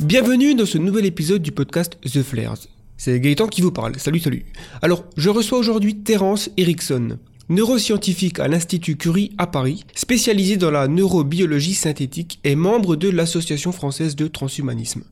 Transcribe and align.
Bienvenue 0.00 0.54
dans 0.54 0.64
ce 0.64 0.78
nouvel 0.78 1.04
épisode 1.04 1.42
du 1.42 1.52
podcast 1.52 1.98
The 2.10 2.22
Flares. 2.22 2.60
C'est 2.96 3.20
Gaëtan 3.20 3.48
qui 3.48 3.60
vous 3.60 3.70
parle. 3.70 3.98
Salut, 3.98 4.18
salut. 4.18 4.46
Alors, 4.80 5.04
je 5.18 5.28
reçois 5.28 5.58
aujourd'hui 5.58 5.94
Terence 5.94 6.48
Erickson, 6.56 7.18
neuroscientifique 7.50 8.40
à 8.40 8.48
l'Institut 8.48 8.96
Curie 8.96 9.32
à 9.36 9.46
Paris, 9.46 9.84
spécialisé 9.94 10.56
dans 10.56 10.70
la 10.70 10.88
neurobiologie 10.88 11.74
synthétique 11.74 12.40
et 12.44 12.54
membre 12.54 12.96
de 12.96 13.10
l'Association 13.10 13.72
française 13.72 14.16
de 14.16 14.26
transhumanisme. 14.26 15.02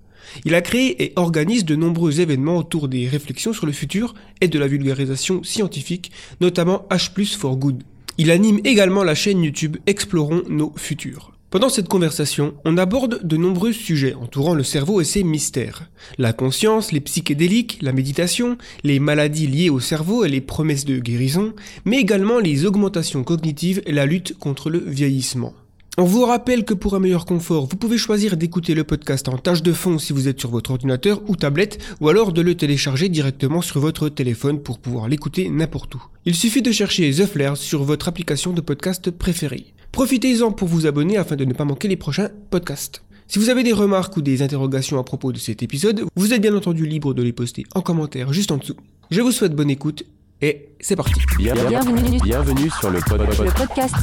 Il 0.46 0.54
a 0.54 0.62
créé 0.62 1.04
et 1.04 1.12
organise 1.16 1.66
de 1.66 1.76
nombreux 1.76 2.22
événements 2.22 2.56
autour 2.56 2.88
des 2.88 3.06
réflexions 3.08 3.52
sur 3.52 3.66
le 3.66 3.72
futur 3.72 4.14
et 4.40 4.48
de 4.48 4.58
la 4.58 4.68
vulgarisation 4.68 5.42
scientifique, 5.42 6.12
notamment 6.40 6.86
H 6.88 7.36
for 7.36 7.58
Good. 7.58 7.82
Il 8.16 8.30
anime 8.30 8.60
également 8.64 9.04
la 9.04 9.14
chaîne 9.14 9.42
YouTube 9.42 9.76
Explorons 9.86 10.44
nos 10.48 10.72
futurs. 10.78 11.37
Pendant 11.50 11.70
cette 11.70 11.88
conversation, 11.88 12.52
on 12.66 12.76
aborde 12.76 13.26
de 13.26 13.38
nombreux 13.38 13.72
sujets 13.72 14.12
entourant 14.12 14.52
le 14.52 14.62
cerveau 14.62 15.00
et 15.00 15.04
ses 15.04 15.24
mystères. 15.24 15.88
La 16.18 16.34
conscience, 16.34 16.92
les 16.92 17.00
psychédéliques, 17.00 17.78
la 17.80 17.92
méditation, 17.92 18.58
les 18.84 19.00
maladies 19.00 19.46
liées 19.46 19.70
au 19.70 19.80
cerveau 19.80 20.26
et 20.26 20.28
les 20.28 20.42
promesses 20.42 20.84
de 20.84 20.98
guérison, 20.98 21.54
mais 21.86 22.00
également 22.00 22.38
les 22.38 22.66
augmentations 22.66 23.24
cognitives 23.24 23.80
et 23.86 23.92
la 23.92 24.04
lutte 24.04 24.36
contre 24.36 24.68
le 24.68 24.78
vieillissement. 24.78 25.54
On 25.96 26.04
vous 26.04 26.26
rappelle 26.26 26.66
que 26.66 26.74
pour 26.74 26.94
un 26.94 27.00
meilleur 27.00 27.24
confort, 27.24 27.64
vous 27.64 27.76
pouvez 27.76 27.96
choisir 27.96 28.36
d'écouter 28.36 28.74
le 28.74 28.84
podcast 28.84 29.26
en 29.30 29.38
tâche 29.38 29.62
de 29.62 29.72
fond 29.72 29.98
si 29.98 30.12
vous 30.12 30.28
êtes 30.28 30.38
sur 30.38 30.50
votre 30.50 30.72
ordinateur 30.72 31.22
ou 31.28 31.34
tablette, 31.34 31.82
ou 32.02 32.10
alors 32.10 32.34
de 32.34 32.42
le 32.42 32.56
télécharger 32.56 33.08
directement 33.08 33.62
sur 33.62 33.80
votre 33.80 34.10
téléphone 34.10 34.60
pour 34.60 34.78
pouvoir 34.78 35.08
l'écouter 35.08 35.48
n'importe 35.48 35.94
où. 35.94 36.02
Il 36.26 36.34
suffit 36.34 36.62
de 36.62 36.72
chercher 36.72 37.10
The 37.10 37.24
Flares 37.24 37.56
sur 37.56 37.84
votre 37.84 38.06
application 38.06 38.52
de 38.52 38.60
podcast 38.60 39.10
préférée. 39.10 39.72
Profitez-en 39.92 40.52
pour 40.52 40.68
vous 40.68 40.86
abonner 40.86 41.16
afin 41.16 41.36
de 41.36 41.44
ne 41.44 41.52
pas 41.52 41.64
manquer 41.64 41.88
les 41.88 41.96
prochains 41.96 42.30
podcasts. 42.50 43.02
Si 43.26 43.38
vous 43.38 43.50
avez 43.50 43.62
des 43.62 43.72
remarques 43.72 44.16
ou 44.16 44.22
des 44.22 44.42
interrogations 44.42 44.98
à 44.98 45.04
propos 45.04 45.32
de 45.32 45.38
cet 45.38 45.62
épisode, 45.62 46.04
vous 46.16 46.32
êtes 46.32 46.40
bien 46.40 46.54
entendu 46.56 46.86
libre 46.86 47.14
de 47.14 47.22
les 47.22 47.32
poster 47.32 47.64
en 47.74 47.82
commentaire 47.82 48.32
juste 48.32 48.52
en 48.52 48.56
dessous. 48.56 48.76
Je 49.10 49.20
vous 49.20 49.32
souhaite 49.32 49.54
bonne 49.54 49.70
écoute 49.70 50.04
et 50.40 50.68
c'est 50.80 50.96
parti. 50.96 51.20
Bienvenue, 51.36 52.20
bienvenue 52.22 52.70
sur 52.80 52.90
le, 52.90 53.00
podcast 53.00 53.94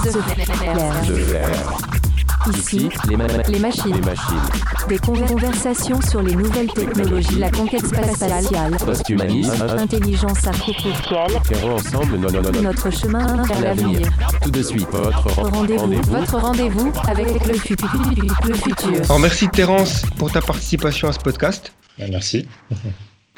de, 1.08 2.05
Ici, 2.54 2.90
les, 3.08 3.16
les, 3.16 3.18
machines. 3.60 3.94
les, 3.94 4.02
machines. 4.02 4.42
Des 4.88 5.00
conversations 5.00 6.00
sur 6.02 6.22
les 6.22 6.36
nouvelles 6.36 6.72
technologies, 6.72 7.40
la 7.40 7.50
conquête 7.50 7.86
spatiale, 7.86 8.78
posthumanisme, 8.78 9.64
intelligence 9.78 10.46
artificielle. 10.46 11.42
Ferons 11.46 11.76
ensemble 11.76 12.18
no, 12.18 12.30
no, 12.30 12.42
no, 12.42 12.62
notre 12.62 12.92
chemin 12.92 13.44
vers 13.44 13.62
l'avenir. 13.62 14.08
Tout 14.44 14.52
de 14.52 14.62
suite, 14.62 14.88
votre 14.92 15.42
rendez-vous 15.42 15.82
rendez 15.82 16.02
votre 16.08 16.38
rendez-vous 16.38 16.92
avec 17.08 17.48
le, 17.48 17.54
futur. 17.54 17.90
le 18.48 18.54
futur. 18.54 19.02
Alors 19.06 19.20
merci 19.20 19.48
Terence 19.50 20.04
pour 20.18 20.32
ta 20.32 20.42
participation 20.42 21.08
à 21.08 21.14
ce 21.14 21.20
podcast. 21.20 21.74
Merci. 21.98 22.48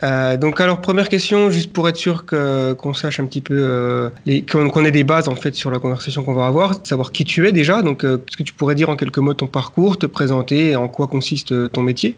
Euh, 0.03 0.38
donc 0.38 0.62
alors 0.62 0.80
première 0.81 1.09
question, 1.09 1.50
juste 1.50 1.73
pour 1.73 1.90
être 1.90 1.95
sûr 1.95 2.26
qu'on 2.26 2.94
sache 2.94 3.20
un 3.20 3.26
petit 3.26 3.42
peu, 3.42 3.58
euh, 3.58 4.09
qu'on 4.48 4.86
ait 4.86 4.92
des 4.92 5.04
bases 5.04 5.28
en 5.28 5.36
fait 5.36 5.56
sur 5.56 5.72
la 5.72 5.80
conversation 5.80 6.23
qu'on 6.23 6.36
va 6.36 6.45
avoir, 6.45 6.86
savoir 6.86 7.12
qui 7.12 7.26
tu 7.26 7.48
es 7.48 7.52
déjà. 7.52 7.81
Donc 7.81 8.04
euh, 8.04 8.17
est-ce 8.28 8.38
que 8.38 8.44
tu 8.44 8.54
pourrais 8.54 8.76
dire 8.76 8.89
en 8.89 8.95
quelques 8.95 9.17
mots 9.17 9.34
ton 9.34 9.48
parcours, 9.48 9.98
te 9.98 10.06
présenter, 10.06 10.72
et 10.72 10.76
en 10.76 10.88
quoi 10.88 11.08
consiste 11.08 11.52
euh, 11.52 11.67
ton 11.67 11.81
métier? 11.81 12.16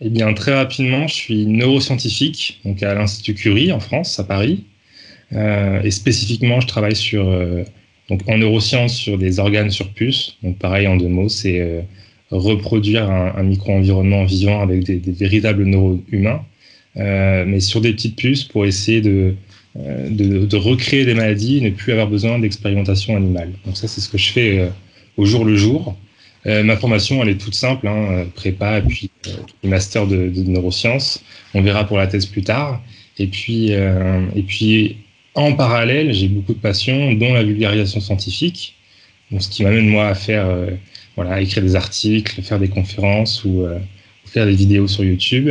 Eh 0.00 0.08
bien 0.08 0.32
très 0.32 0.54
rapidement, 0.54 1.06
je 1.06 1.14
suis 1.14 1.46
neuroscientifique 1.46 2.60
donc 2.64 2.82
à 2.82 2.94
l'Institut 2.94 3.34
Curie 3.34 3.72
en 3.72 3.80
France, 3.80 4.18
à 4.18 4.24
Paris, 4.24 4.64
et 5.32 5.90
spécifiquement 5.90 6.60
je 6.60 6.66
travaille 6.66 6.96
sur 6.96 7.24
donc 8.10 8.20
en 8.26 8.36
neurosciences 8.36 8.94
sur 8.94 9.16
des 9.16 9.38
organes 9.38 9.70
sur 9.70 9.92
puce. 9.92 10.36
Donc 10.42 10.58
pareil 10.58 10.88
en 10.88 10.96
deux 10.96 11.08
mots, 11.08 11.28
c'est 11.28 11.86
reproduire 12.30 13.08
un, 13.08 13.42
micro-environnement 13.44 14.24
vivant 14.24 14.60
avec 14.60 14.82
des, 14.84 14.96
des 14.96 15.12
véritables 15.12 15.64
neurones 15.64 16.02
humains 16.10 16.40
euh, 16.40 16.51
mais 16.96 17.60
sur 17.60 17.80
des 17.80 17.92
petites 17.92 18.16
puces 18.16 18.44
pour 18.44 18.66
essayer 18.66 19.00
de, 19.00 19.34
euh, 19.78 20.10
de, 20.10 20.44
de, 20.44 20.56
recréer 20.58 21.06
des 21.06 21.14
maladies 21.14 21.56
et 21.56 21.60
ne 21.62 21.70
plus 21.70 21.92
avoir 21.92 22.06
besoin 22.06 22.38
d'expérimentation 22.38 23.16
animale. 23.16 23.52
Donc 23.64 23.74
ça, 23.78 23.88
c'est 23.88 24.02
ce 24.02 24.08
que 24.10 24.18
je 24.18 24.30
fais 24.30 24.58
euh, 24.58 24.68
au 25.16 25.24
jour 25.24 25.46
le 25.46 25.56
jour. 25.56 25.96
ma 26.44 26.76
formation, 26.76 27.22
elle 27.22 27.30
est 27.30 27.40
toute 27.40 27.54
simple, 27.54 27.88
hein, 27.88 28.26
prépa 28.34 28.82
puis 28.82 29.10
master 29.64 30.06
de, 30.06 30.28
de, 30.28 30.42
neurosciences. 30.42 31.24
On 31.54 31.62
verra 31.62 31.86
pour 31.86 31.96
la 31.96 32.06
thèse 32.06 32.26
plus 32.26 32.42
tard. 32.42 32.82
Et 33.18 33.28
puis, 33.28 33.70
et 33.70 34.42
puis 34.46 34.96
en 35.34 35.52
parallèle, 35.52 36.12
j'ai 36.12 36.28
beaucoup 36.28 36.52
de 36.52 36.58
passions, 36.58 37.12
dont 37.14 37.32
la 37.32 37.42
vulgarisation 37.42 38.00
scientifique. 38.00 38.74
Donc, 39.30 39.42
ce 39.42 39.48
qui 39.48 39.62
m'amène 39.62 39.88
moi 39.88 40.08
à 40.08 40.14
faire, 40.14 40.46
voilà, 41.16 41.40
écrire 41.40 41.62
des 41.62 41.76
articles, 41.76 42.42
faire 42.42 42.58
des 42.58 42.68
conférences 42.68 43.44
ou 43.44 43.64
faire 44.26 44.46
des 44.46 44.54
vidéos 44.54 44.88
sur 44.88 45.04
YouTube. 45.04 45.50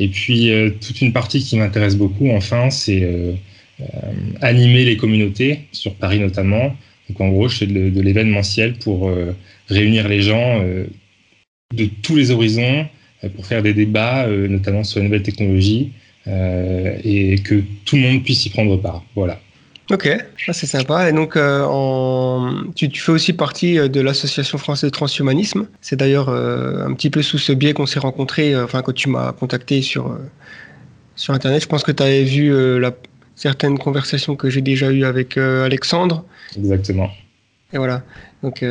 Et 0.00 0.08
puis, 0.08 0.50
euh, 0.50 0.70
toute 0.70 1.00
une 1.00 1.12
partie 1.12 1.40
qui 1.40 1.56
m'intéresse 1.56 1.96
beaucoup, 1.96 2.30
enfin, 2.30 2.70
c'est 2.70 3.02
euh, 3.02 3.32
euh, 3.80 3.84
animer 4.40 4.84
les 4.84 4.96
communautés, 4.96 5.60
sur 5.72 5.94
Paris 5.94 6.20
notamment. 6.20 6.76
Donc, 7.08 7.20
en 7.20 7.28
gros, 7.28 7.48
je 7.48 7.58
fais 7.58 7.66
de, 7.66 7.90
de 7.90 8.00
l'événementiel 8.00 8.74
pour 8.74 9.10
réunir 9.68 10.08
les 10.08 10.20
gens 10.20 10.62
de 11.74 11.86
tous 12.02 12.16
les 12.16 12.30
horizons 12.30 12.86
pour 13.34 13.46
faire 13.46 13.62
des 13.62 13.72
débats, 13.72 14.28
notamment 14.28 14.84
sur 14.84 15.00
les 15.00 15.06
nouvelles 15.06 15.22
technologies, 15.22 15.92
et 16.26 17.36
que 17.42 17.62
tout 17.86 17.96
le 17.96 18.02
monde 18.02 18.24
puisse 18.24 18.44
y 18.44 18.50
prendre 18.50 18.76
part. 18.76 19.02
Voilà. 19.14 19.40
Ok, 19.90 20.06
c'est 20.52 20.66
sympa. 20.66 21.08
Et 21.08 21.12
donc, 21.14 21.36
euh, 21.36 21.64
en... 21.66 22.64
tu, 22.74 22.90
tu, 22.90 23.00
fais 23.00 23.12
aussi 23.12 23.32
partie 23.32 23.78
euh, 23.78 23.88
de 23.88 24.02
l'Association 24.02 24.58
française 24.58 24.90
de 24.90 24.94
transhumanisme. 24.94 25.66
C'est 25.80 25.96
d'ailleurs 25.96 26.28
euh, 26.28 26.86
un 26.86 26.92
petit 26.92 27.08
peu 27.08 27.22
sous 27.22 27.38
ce 27.38 27.52
biais 27.52 27.72
qu'on 27.72 27.86
s'est 27.86 27.98
rencontrés, 27.98 28.54
euh, 28.54 28.64
enfin, 28.64 28.82
quand 28.82 28.92
tu 28.92 29.08
m'as 29.08 29.32
contacté 29.32 29.80
sur, 29.80 30.18
sur 31.16 31.32
Internet. 31.32 31.62
Je 31.62 31.68
pense 31.68 31.84
que 31.84 31.92
tu 31.92 32.02
avais 32.02 32.24
vu 32.24 32.78
la, 32.78 32.94
certaines 33.34 33.78
conversations 33.78 34.36
que 34.36 34.50
j'ai 34.50 34.60
déjà 34.60 34.90
eues 34.90 35.04
avec 35.04 35.38
Alexandre. 35.38 36.24
Exactement. 36.56 37.08
Et 37.72 37.78
voilà. 37.78 38.02
Donc, 38.42 38.64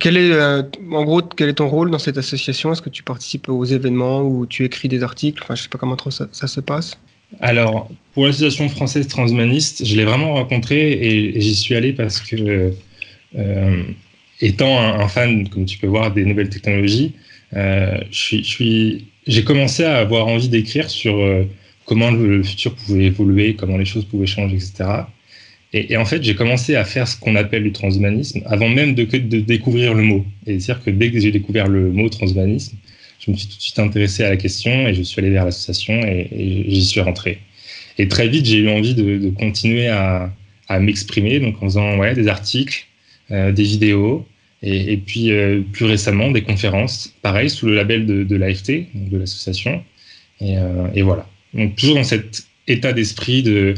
quel 0.00 0.16
est, 0.16 0.40
en 0.40 1.04
gros, 1.04 1.22
quel 1.22 1.48
est 1.48 1.54
ton 1.54 1.68
rôle 1.68 1.90
dans 1.90 1.98
cette 1.98 2.18
association? 2.18 2.72
Est-ce 2.72 2.82
que 2.82 2.90
tu 2.90 3.02
participes 3.02 3.48
aux 3.48 3.64
événements 3.64 4.20
ou 4.20 4.46
tu 4.46 4.64
écris 4.64 4.88
des 4.88 5.02
articles? 5.02 5.42
Enfin, 5.42 5.54
je 5.54 5.62
sais 5.62 5.68
pas 5.68 5.78
comment 5.78 5.96
trop 5.96 6.10
ça, 6.10 6.28
ça 6.32 6.46
se 6.46 6.60
passe. 6.60 6.98
Alors, 7.40 7.90
pour 8.14 8.26
l'association 8.26 8.68
française 8.68 9.06
transhumaniste, 9.06 9.84
je 9.84 9.96
l'ai 9.96 10.04
vraiment 10.04 10.34
rencontré 10.34 10.92
et, 10.92 11.40
j'y 11.40 11.54
suis 11.54 11.74
allé 11.74 11.92
parce 11.92 12.20
que, 12.20 12.72
euh, 13.36 13.82
étant 14.40 14.80
un, 14.80 15.08
fan, 15.08 15.48
comme 15.48 15.66
tu 15.66 15.78
peux 15.78 15.86
voir, 15.86 16.12
des 16.12 16.24
nouvelles 16.24 16.48
technologies, 16.48 17.12
euh, 17.54 17.98
j'ai 18.10 19.44
commencé 19.44 19.84
à 19.84 19.98
avoir 19.98 20.26
envie 20.26 20.48
d'écrire 20.48 20.90
sur 20.90 21.16
euh, 21.16 21.44
comment 21.84 22.10
le, 22.10 22.42
futur 22.42 22.74
pouvait 22.74 23.04
évoluer, 23.04 23.54
comment 23.54 23.76
les 23.76 23.84
choses 23.84 24.04
pouvaient 24.04 24.26
changer, 24.26 24.56
etc. 24.56 24.84
Et, 25.74 25.98
en 25.98 26.06
fait, 26.06 26.22
j'ai 26.22 26.34
commencé 26.34 26.76
à 26.76 26.84
faire 26.84 27.06
ce 27.06 27.18
qu'on 27.20 27.36
appelle 27.36 27.62
du 27.62 27.72
transhumanisme 27.72 28.40
avant 28.46 28.70
même 28.70 28.94
de, 28.94 29.04
de 29.04 29.40
découvrir 29.40 29.92
le 29.92 30.02
mot. 30.02 30.24
Et 30.46 30.60
c'est-à-dire 30.60 30.84
que 30.84 30.90
dès 30.90 31.10
que 31.10 31.20
j'ai 31.20 31.30
découvert 31.30 31.68
le 31.68 31.90
mot 31.90 32.08
transhumanisme, 32.08 32.78
je 33.18 33.30
me 33.30 33.36
suis 33.36 33.48
tout 33.48 33.56
de 33.56 33.62
suite 33.62 33.78
intéressé 33.78 34.24
à 34.24 34.30
la 34.30 34.36
question 34.36 34.86
et 34.86 34.94
je 34.94 35.02
suis 35.02 35.20
allé 35.20 35.30
vers 35.30 35.44
l'association 35.44 35.94
et, 36.02 36.66
j'y 36.68 36.84
suis 36.84 37.00
rentré. 37.00 37.38
Et 37.98 38.08
très 38.08 38.28
vite, 38.28 38.46
j'ai 38.46 38.58
eu 38.58 38.68
envie 38.68 38.94
de, 38.94 39.30
continuer 39.30 39.88
à, 39.88 40.30
m'exprimer, 40.80 41.40
donc 41.40 41.56
en 41.62 41.66
faisant 41.66 42.12
des 42.14 42.28
articles, 42.28 42.86
euh, 43.30 43.52
des 43.52 43.62
vidéos, 43.62 44.26
et, 44.62 44.96
puis 44.98 45.30
euh, 45.30 45.62
plus 45.72 45.86
récemment 45.86 46.30
des 46.30 46.42
conférences, 46.42 47.14
pareil, 47.22 47.48
sous 47.48 47.66
le 47.66 47.74
label 47.74 48.06
de, 48.06 48.36
l'AFT, 48.36 48.86
de 48.94 49.18
l'association. 49.18 49.82
Et, 50.40 50.58
euh, 50.58 50.86
et, 50.94 51.02
voilà. 51.02 51.26
Donc 51.54 51.74
toujours 51.76 51.96
dans 51.96 52.04
cet 52.04 52.46
état 52.68 52.92
d'esprit 52.92 53.42
de, 53.42 53.74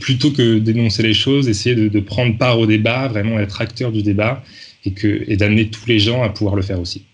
plutôt 0.00 0.30
que 0.30 0.58
d'énoncer 0.58 1.02
les 1.02 1.14
choses, 1.14 1.48
essayer 1.48 1.74
de, 1.74 2.00
prendre 2.00 2.38
part 2.38 2.58
au 2.58 2.66
débat, 2.66 3.08
vraiment 3.08 3.38
être 3.40 3.60
acteur 3.60 3.92
du 3.92 4.02
débat, 4.02 4.42
et 4.86 5.36
d'amener 5.36 5.68
tous 5.68 5.86
les 5.86 5.98
gens 5.98 6.22
à 6.22 6.30
pouvoir 6.30 6.54
le 6.54 6.62
faire 6.62 6.80
aussi. 6.80 7.04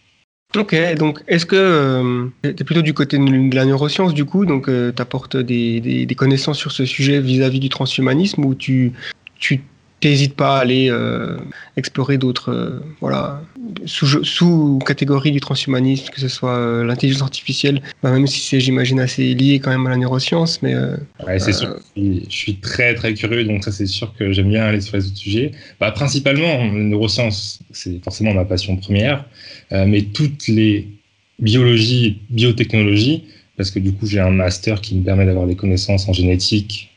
Ok, 0.57 0.77
donc 0.97 1.21
est-ce 1.27 1.47
que 1.47 1.57
euh, 1.57 2.27
tu 2.43 2.51
es 2.51 2.65
plutôt 2.65 2.83
du 2.83 2.95
côté 2.95 3.19
de 3.19 3.55
la 3.55 3.65
neuroscience 3.65 4.15
du 4.15 4.25
coup, 4.25 4.47
donc 4.47 4.69
euh, 4.69 4.93
des, 5.43 6.15
connaissances 6.17 6.59
sur 6.59 6.71
ce 6.71 6.85
sujet 6.85 7.21
vis-à-vis 7.21 7.59
-vis 7.59 7.63
du 7.63 7.69
transhumanisme 7.69 8.45
ou 8.45 8.55
tu, 8.55 8.93
tu 9.39 9.63
n'hésites 10.03 10.37
pas 10.37 10.59
à 10.59 10.61
aller 10.61 10.91
euh, 10.91 11.37
explorer 11.77 12.19
d'autres 12.19 12.53
euh, 12.53 12.81
voilà, 13.01 13.43
sous-catégories 13.87 15.31
sous 15.31 15.35
du 15.35 15.41
transhumanisme, 15.41 16.09
que 16.13 16.21
ce 16.21 16.29
soit 16.29 16.57
euh, 16.57 16.85
l'intelligence 16.85 17.23
artificielle, 17.23 17.83
bah, 18.03 18.11
même 18.11 18.27
si 18.27 18.41
c'est, 18.41 18.61
j'imagine, 18.61 19.01
assez 19.01 19.35
lié 19.35 19.59
quand 19.61 19.71
même 19.71 19.87
à 19.87 19.91
la 19.91 19.97
neuroscience. 19.97 20.63
Mais, 20.63 20.75
ouais, 20.75 21.39
c'est 21.39 21.53
sûr. 21.53 21.77
Je 21.97 22.21
suis 22.29 22.57
très, 22.57 22.95
très 22.95 23.15
curieux, 23.15 23.45
donc 23.45 23.65
ça, 23.65 23.73
c'est 23.73 23.87
sûr 23.87 24.13
que 24.15 24.33
j'aime 24.33 24.49
bien 24.49 24.65
aller 24.65 24.81
sur 24.81 24.97
les 24.97 25.07
autres 25.07 25.17
sujets. 25.17 25.53
Bah, 25.81 25.91
principalement, 25.91 26.65
neurosciences, 26.65 27.61
c'est 27.71 28.03
forcément 28.03 28.35
ma 28.35 28.45
passion 28.45 28.77
première, 28.77 29.25
mais 29.71 30.03
toutes 30.03 30.49
les 30.49 30.89
biologies, 31.39 32.21
biotechnologies, 32.31 33.25
parce 33.57 33.71
que 33.71 33.79
du 33.79 33.93
coup, 33.93 34.07
j'ai 34.07 34.21
un 34.21 34.31
master 34.31 34.81
qui 34.81 34.97
me 34.97 35.05
permet 35.05 35.27
d'avoir 35.27 35.47
des 35.47 35.57
connaissances 35.57 36.09
en 36.09 36.13
génétique, 36.13 36.91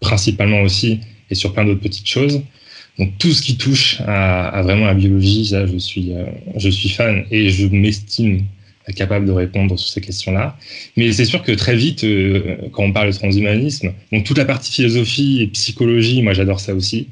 principalement 0.00 0.62
aussi, 0.62 1.00
et 1.30 1.34
sur 1.34 1.52
plein 1.52 1.64
d'autres 1.64 1.80
petites 1.80 2.08
choses. 2.08 2.40
Donc 2.98 3.16
tout 3.18 3.32
ce 3.32 3.42
qui 3.42 3.56
touche 3.56 4.00
à, 4.06 4.48
à 4.48 4.62
vraiment 4.62 4.86
la 4.86 4.94
biologie, 4.94 5.46
ça, 5.46 5.66
je 5.66 5.78
suis, 5.78 6.12
euh, 6.12 6.24
je 6.56 6.68
suis 6.68 6.88
fan 6.88 7.24
et 7.30 7.48
je 7.48 7.66
m'estime 7.66 8.44
capable 8.92 9.26
de 9.26 9.32
répondre 9.32 9.78
sur 9.78 9.88
ces 9.88 10.00
questions-là. 10.00 10.56
Mais 10.96 11.12
c'est 11.12 11.24
sûr 11.24 11.42
que 11.42 11.52
très 11.52 11.76
vite, 11.76 12.04
euh, 12.04 12.56
quand 12.72 12.84
on 12.84 12.92
parle 12.92 13.12
de 13.12 13.16
transhumanisme, 13.16 13.92
donc 14.12 14.24
toute 14.24 14.38
la 14.38 14.44
partie 14.44 14.72
philosophie 14.72 15.42
et 15.42 15.46
psychologie, 15.48 16.22
moi 16.22 16.32
j'adore 16.32 16.60
ça 16.60 16.74
aussi, 16.74 17.08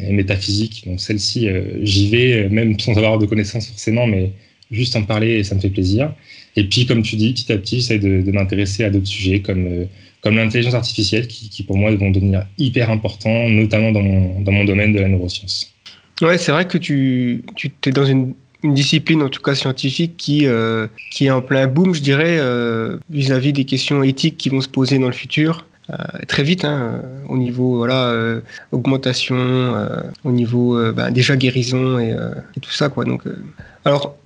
et 0.00 0.12
métaphysique, 0.12 0.84
donc 0.86 1.00
celle-ci, 1.00 1.48
euh, 1.48 1.62
j'y 1.82 2.08
vais, 2.08 2.48
même 2.48 2.78
sans 2.78 2.96
avoir 2.96 3.18
de 3.18 3.26
connaissances 3.26 3.66
forcément, 3.68 4.06
mais 4.06 4.30
juste 4.70 4.94
en 4.96 5.02
parler 5.02 5.42
ça 5.44 5.54
me 5.54 5.60
fait 5.60 5.70
plaisir. 5.70 6.12
Et 6.56 6.64
puis, 6.64 6.86
comme 6.86 7.02
tu 7.02 7.16
dis, 7.16 7.32
petit 7.32 7.52
à 7.52 7.58
petit, 7.58 7.76
j'essaie 7.76 7.98
de, 7.98 8.30
m'intéresser 8.32 8.84
à 8.84 8.90
d'autres 8.90 9.06
sujets 9.06 9.40
comme, 9.40 9.86
comme 10.22 10.36
l'intelligence 10.36 10.74
artificielle, 10.74 11.26
qui, 11.28 11.62
pour 11.62 11.76
moi 11.76 11.94
vont 11.94 12.10
devenir 12.10 12.46
hyper 12.58 12.90
importants, 12.90 13.48
notamment 13.48 13.92
dans 13.92 14.02
mon, 14.02 14.40
dans 14.40 14.52
mon 14.52 14.64
domaine 14.64 14.92
de 14.92 15.00
la 15.00 15.08
neuroscience. 15.08 15.72
Ouais, 16.20 16.38
c'est 16.38 16.50
vrai 16.50 16.66
que 16.66 16.78
tu, 16.78 17.44
tu 17.54 17.70
es 17.86 17.92
dans 17.92 18.04
une 18.04 18.34
discipline, 18.64 19.22
en 19.22 19.28
tout 19.28 19.42
cas 19.42 19.54
scientifique, 19.54 20.16
qui, 20.16 20.46
euh, 20.46 20.88
qui 21.10 21.26
est 21.26 21.30
en 21.30 21.42
plein 21.42 21.66
boom, 21.68 21.94
je 21.94 22.00
dirais, 22.00 22.38
euh, 22.40 22.98
vis-à-vis 23.10 23.52
des 23.52 23.64
questions 23.64 24.02
éthiques 24.02 24.36
qui 24.36 24.48
vont 24.48 24.60
se 24.60 24.68
poser 24.68 24.98
dans 24.98 25.06
le 25.06 25.12
futur. 25.12 25.66
Euh, 25.90 25.96
très 26.26 26.42
vite, 26.42 26.64
hein, 26.64 27.00
au 27.28 27.38
niveau 27.38 27.76
voilà, 27.78 28.14
augmentation, 28.72 29.74
au 30.24 30.32
niveau 30.32 30.92
bah, 30.92 31.10
déjà 31.10 31.36
guérison 31.36 31.98
et, 31.98 32.10
et, 32.10 32.60
tout 32.60 32.72
ça. 32.72 32.88
Quoi. 32.88 33.04
Donc, 33.04 33.22
alors, 33.84 34.16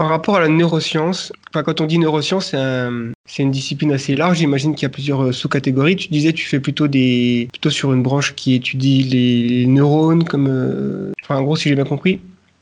par 0.00 0.08
rapport 0.08 0.36
à 0.36 0.40
la 0.40 0.48
neuroscience, 0.48 1.30
enfin, 1.50 1.62
quand 1.62 1.80
on 1.82 1.86
dit 1.86 1.98
neuroscience, 1.98 2.50
c'est 2.52 2.56
un, 2.56 3.12
une 3.38 3.50
discipline 3.50 3.92
assez 3.92 4.16
large. 4.16 4.38
J'imagine 4.38 4.74
qu'il 4.74 4.84
y 4.84 4.86
a 4.86 4.88
plusieurs 4.88 5.34
sous-catégories. 5.34 5.96
Tu 5.96 6.08
disais, 6.08 6.32
tu 6.32 6.46
fais 6.46 6.58
plutôt 6.58 6.88
des, 6.88 7.48
plutôt 7.52 7.68
sur 7.68 7.92
une 7.92 8.02
branche 8.02 8.34
qui 8.34 8.54
étudie 8.54 9.02
les, 9.02 9.48
les 9.48 9.66
neurones, 9.66 10.24
comme, 10.24 11.12
enfin, 11.22 11.36
en 11.36 11.42
gros, 11.42 11.56
si 11.56 11.68
j'ai 11.68 11.74
bien 11.74 11.84
compris. 11.84 12.18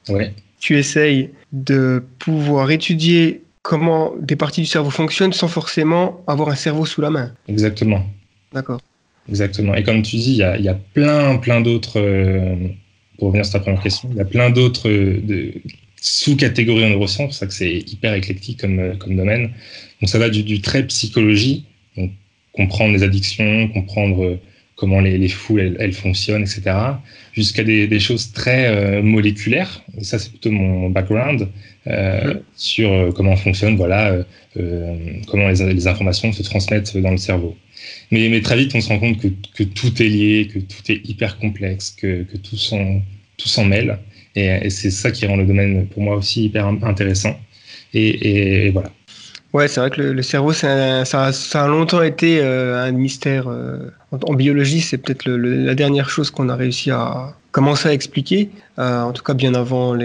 Ouais 0.08 0.34
tu 0.58 0.76
essayes 0.76 1.30
de 1.52 2.02
pouvoir 2.18 2.70
étudier 2.70 3.42
comment 3.62 4.12
des 4.20 4.36
parties 4.36 4.62
du 4.62 4.66
cerveau 4.66 4.90
fonctionnent 4.90 5.32
sans 5.32 5.48
forcément 5.48 6.22
avoir 6.26 6.48
un 6.48 6.54
cerveau 6.54 6.86
sous 6.86 7.00
la 7.00 7.10
main. 7.10 7.32
Exactement. 7.48 8.04
D'accord. 8.52 8.80
Exactement. 9.28 9.74
Et 9.74 9.82
comme 9.82 10.02
tu 10.02 10.16
dis, 10.16 10.32
il 10.32 10.38
y 10.38 10.42
a, 10.42 10.56
il 10.56 10.64
y 10.64 10.68
a 10.68 10.74
plein, 10.74 11.36
plein 11.36 11.60
d'autres, 11.60 12.00
euh, 12.00 12.56
pour 13.18 13.28
revenir 13.28 13.44
sur 13.44 13.54
ta 13.54 13.60
première 13.60 13.82
question, 13.82 14.08
il 14.10 14.16
y 14.16 14.20
a 14.20 14.24
plein 14.24 14.50
d'autres 14.50 14.88
euh, 14.88 15.52
sous-catégories 16.10 16.84
en 16.84 16.90
neurosciences, 16.90 17.34
c'est 17.34 17.40
ça 17.40 17.46
que 17.46 17.54
c'est 17.54 17.78
hyper 17.92 18.14
éclectique 18.14 18.60
comme, 18.60 18.78
euh, 18.78 18.94
comme 18.96 19.16
domaine. 19.16 19.50
Donc 20.00 20.08
ça 20.08 20.18
va 20.18 20.28
du, 20.28 20.42
du 20.42 20.60
trait 20.60 20.86
psychologie, 20.86 21.64
donc 21.96 22.10
comprendre 22.52 22.92
les 22.92 23.02
addictions, 23.02 23.68
comprendre 23.68 24.38
comment 24.78 25.00
les, 25.00 25.18
les 25.18 25.28
fous 25.28 25.58
elles, 25.58 25.76
elles, 25.80 25.92
fonctionnent, 25.92 26.42
etc., 26.42 26.62
jusqu'à 27.32 27.64
des, 27.64 27.88
des, 27.88 27.98
choses 27.98 28.32
très 28.32 28.68
euh, 28.68 29.02
moléculaires. 29.02 29.82
Et 29.98 30.04
ça, 30.04 30.20
c'est 30.20 30.30
plutôt 30.30 30.52
mon 30.52 30.88
background 30.88 31.48
euh, 31.88 32.34
mmh. 32.34 32.40
sur 32.56 32.92
euh, 32.92 33.10
comment 33.10 33.34
fonctionne, 33.36 33.76
voilà, 33.76 34.12
euh, 34.12 34.22
euh, 34.56 34.96
comment 35.26 35.48
les, 35.48 35.74
les, 35.74 35.86
informations 35.88 36.32
se 36.32 36.44
transmettent 36.44 36.96
dans 36.96 37.10
le 37.10 37.16
cerveau. 37.16 37.56
Mais, 38.12 38.28
mais 38.28 38.40
très 38.40 38.56
vite, 38.56 38.72
on 38.76 38.80
se 38.80 38.88
rend 38.88 39.00
compte 39.00 39.18
que, 39.18 39.28
que 39.56 39.64
tout 39.64 40.00
est 40.00 40.08
lié, 40.08 40.46
que 40.46 40.60
tout 40.60 40.92
est 40.92 41.00
hyper 41.08 41.38
complexe, 41.38 41.90
que, 41.90 42.22
que 42.22 42.36
tout 42.36 42.56
s'en 42.56 43.02
tout 43.36 43.48
s'en 43.48 43.64
mêle. 43.64 43.98
Et, 44.34 44.46
et 44.46 44.70
c'est 44.70 44.90
ça 44.90 45.10
qui 45.10 45.26
rend 45.26 45.36
le 45.36 45.44
domaine 45.44 45.86
pour 45.88 46.02
moi 46.02 46.16
aussi 46.16 46.44
hyper 46.44 46.66
intéressant. 46.66 47.36
Et, 47.94 48.70
voilà. 48.70 48.90
Ouais, 49.54 49.66
c'est 49.66 49.80
vrai 49.80 49.90
que 49.90 50.00
le, 50.00 50.22
cerveau, 50.22 50.52
ça, 50.52 51.02
a 51.02 51.66
longtemps 51.66 52.02
été 52.02 52.40
euh, 52.40 52.84
un 52.84 52.92
mystère. 52.92 53.48
Euh, 53.48 53.90
en, 54.10 54.34
biologie, 54.34 54.80
c'est 54.80 54.98
peut-être 54.98 55.26
la 55.26 55.74
dernière 55.74 56.10
chose 56.10 56.30
qu'on 56.30 56.48
a 56.48 56.56
réussi 56.56 56.90
à 56.90 57.34
commencer 57.58 57.88
à 57.88 57.92
expliquer, 57.92 58.50
euh, 58.78 59.02
en 59.02 59.12
tout 59.12 59.24
cas 59.24 59.34
bien 59.34 59.52
avant 59.54 59.96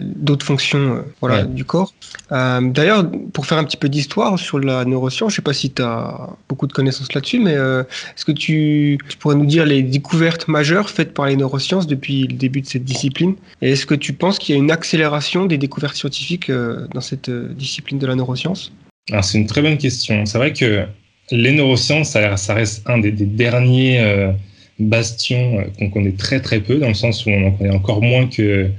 d'autres 0.00 0.46
fonctions 0.46 0.96
euh, 0.96 1.02
voilà, 1.20 1.42
ouais. 1.42 1.46
du 1.46 1.66
corps. 1.66 1.92
Euh, 2.32 2.62
d'ailleurs, 2.62 3.04
pour 3.34 3.44
faire 3.44 3.58
un 3.58 3.64
petit 3.64 3.76
peu 3.76 3.90
d'histoire 3.90 4.38
sur 4.38 4.58
la 4.58 4.86
neuroscience, 4.86 5.32
je 5.32 5.34
ne 5.34 5.36
sais 5.36 5.42
pas 5.42 5.52
si 5.52 5.70
tu 5.70 5.82
as 5.82 6.30
beaucoup 6.48 6.66
de 6.66 6.72
connaissances 6.72 7.12
là-dessus, 7.12 7.38
mais 7.38 7.54
euh, 7.54 7.82
est-ce 8.16 8.24
que 8.24 8.32
tu, 8.32 8.96
tu, 9.10 9.16
pourrais 9.18 9.34
nous 9.34 9.44
dire 9.44 9.66
les 9.66 9.82
découvertes 9.82 10.48
majeures 10.48 10.88
faites 10.88 11.12
par 11.12 11.26
les 11.26 11.36
neurosciences 11.36 11.86
depuis 11.86 12.22
le 12.22 12.32
début 12.34 12.62
de 12.62 12.66
cette 12.66 12.84
discipline? 12.84 13.34
Et 13.60 13.72
est-ce 13.72 13.84
que 13.84 13.94
tu 13.94 14.14
penses 14.14 14.38
qu'il 14.38 14.54
y 14.54 14.58
a 14.58 14.62
une 14.62 14.70
accélération 14.70 15.44
des 15.44 15.58
découvertes 15.58 15.96
scientifiques 15.96 16.50
dans 16.50 17.02
cette 17.02 17.28
discipline 17.30 17.98
de 17.98 18.06
la 18.06 18.14
neuroscience? 18.14 18.72
Alors, 19.10 19.24
c'est 19.24 19.36
une 19.36 19.46
très 19.46 19.60
bonne 19.60 19.76
question. 19.76 20.24
C'est 20.24 20.38
vrai 20.38 20.54
que 20.54 20.86
les 21.30 21.52
neurosciences, 21.52 22.12
ça, 22.12 22.38
ça 22.38 22.54
reste 22.54 22.88
un 22.88 22.96
des, 22.96 23.12
des 23.12 23.26
derniers 23.26 24.32
bastions 24.78 25.58
euh, 25.58 25.64
qu'on 25.78 25.90
connaît 25.90 26.12
très 26.12 26.40
très 26.40 26.60
peu, 26.60 26.78
dans 26.78 26.88
le 26.88 26.94
sens 26.94 27.26
où 27.26 27.30
on 27.30 27.46
en 27.46 27.52
connaît 27.52 27.74
encore 27.74 28.02
moins 28.02 28.26
que, 28.26 28.70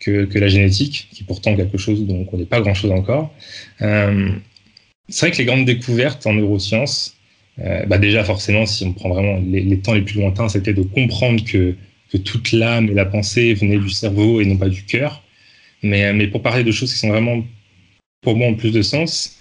que, 0.00 0.38
la 0.38 0.48
génétique, 0.48 1.08
qui 1.12 1.22
est 1.22 1.26
pourtant 1.26 1.56
quelque 1.56 1.78
chose 1.78 2.06
dont 2.06 2.16
on 2.16 2.20
ne 2.20 2.24
connaît 2.24 2.44
pas 2.44 2.60
grand-chose 2.60 2.90
encore. 2.90 3.32
Euh, 3.82 4.30
c'est 5.08 5.26
vrai 5.26 5.30
que 5.32 5.38
les 5.38 5.44
grandes 5.44 5.64
découvertes 5.64 6.26
en 6.26 6.34
neurosciences, 6.34 7.16
euh, 7.60 7.86
bah 7.86 7.98
déjà 7.98 8.24
forcément, 8.24 8.66
si 8.66 8.84
on 8.84 8.92
prend 8.92 9.08
vraiment 9.10 9.40
les, 9.46 9.78
temps 9.78 9.94
les 9.94 10.02
plus 10.02 10.20
lointains, 10.20 10.48
c'était 10.48 10.74
de 10.74 10.82
comprendre 10.82 11.42
que, 11.44 11.74
que 12.10 12.18
toute 12.18 12.52
l'âme 12.52 12.88
et 12.88 12.94
la 12.94 13.04
pensée 13.04 13.54
venaient 13.54 13.78
du 13.78 13.90
cerveau 13.90 14.40
et 14.40 14.44
non 14.44 14.56
pas 14.56 14.68
du 14.68 14.82
cœur. 14.84 15.22
Mais, 15.82 16.12
mais 16.12 16.26
pour 16.26 16.42
parler 16.42 16.64
de 16.64 16.72
choses 16.72 16.92
qui 16.92 16.98
sont 16.98 17.08
vraiment, 17.08 17.44
pour 18.22 18.36
moi, 18.36 18.48
en 18.48 18.54
plus 18.54 18.72
de 18.72 18.82
sens, 18.82 19.38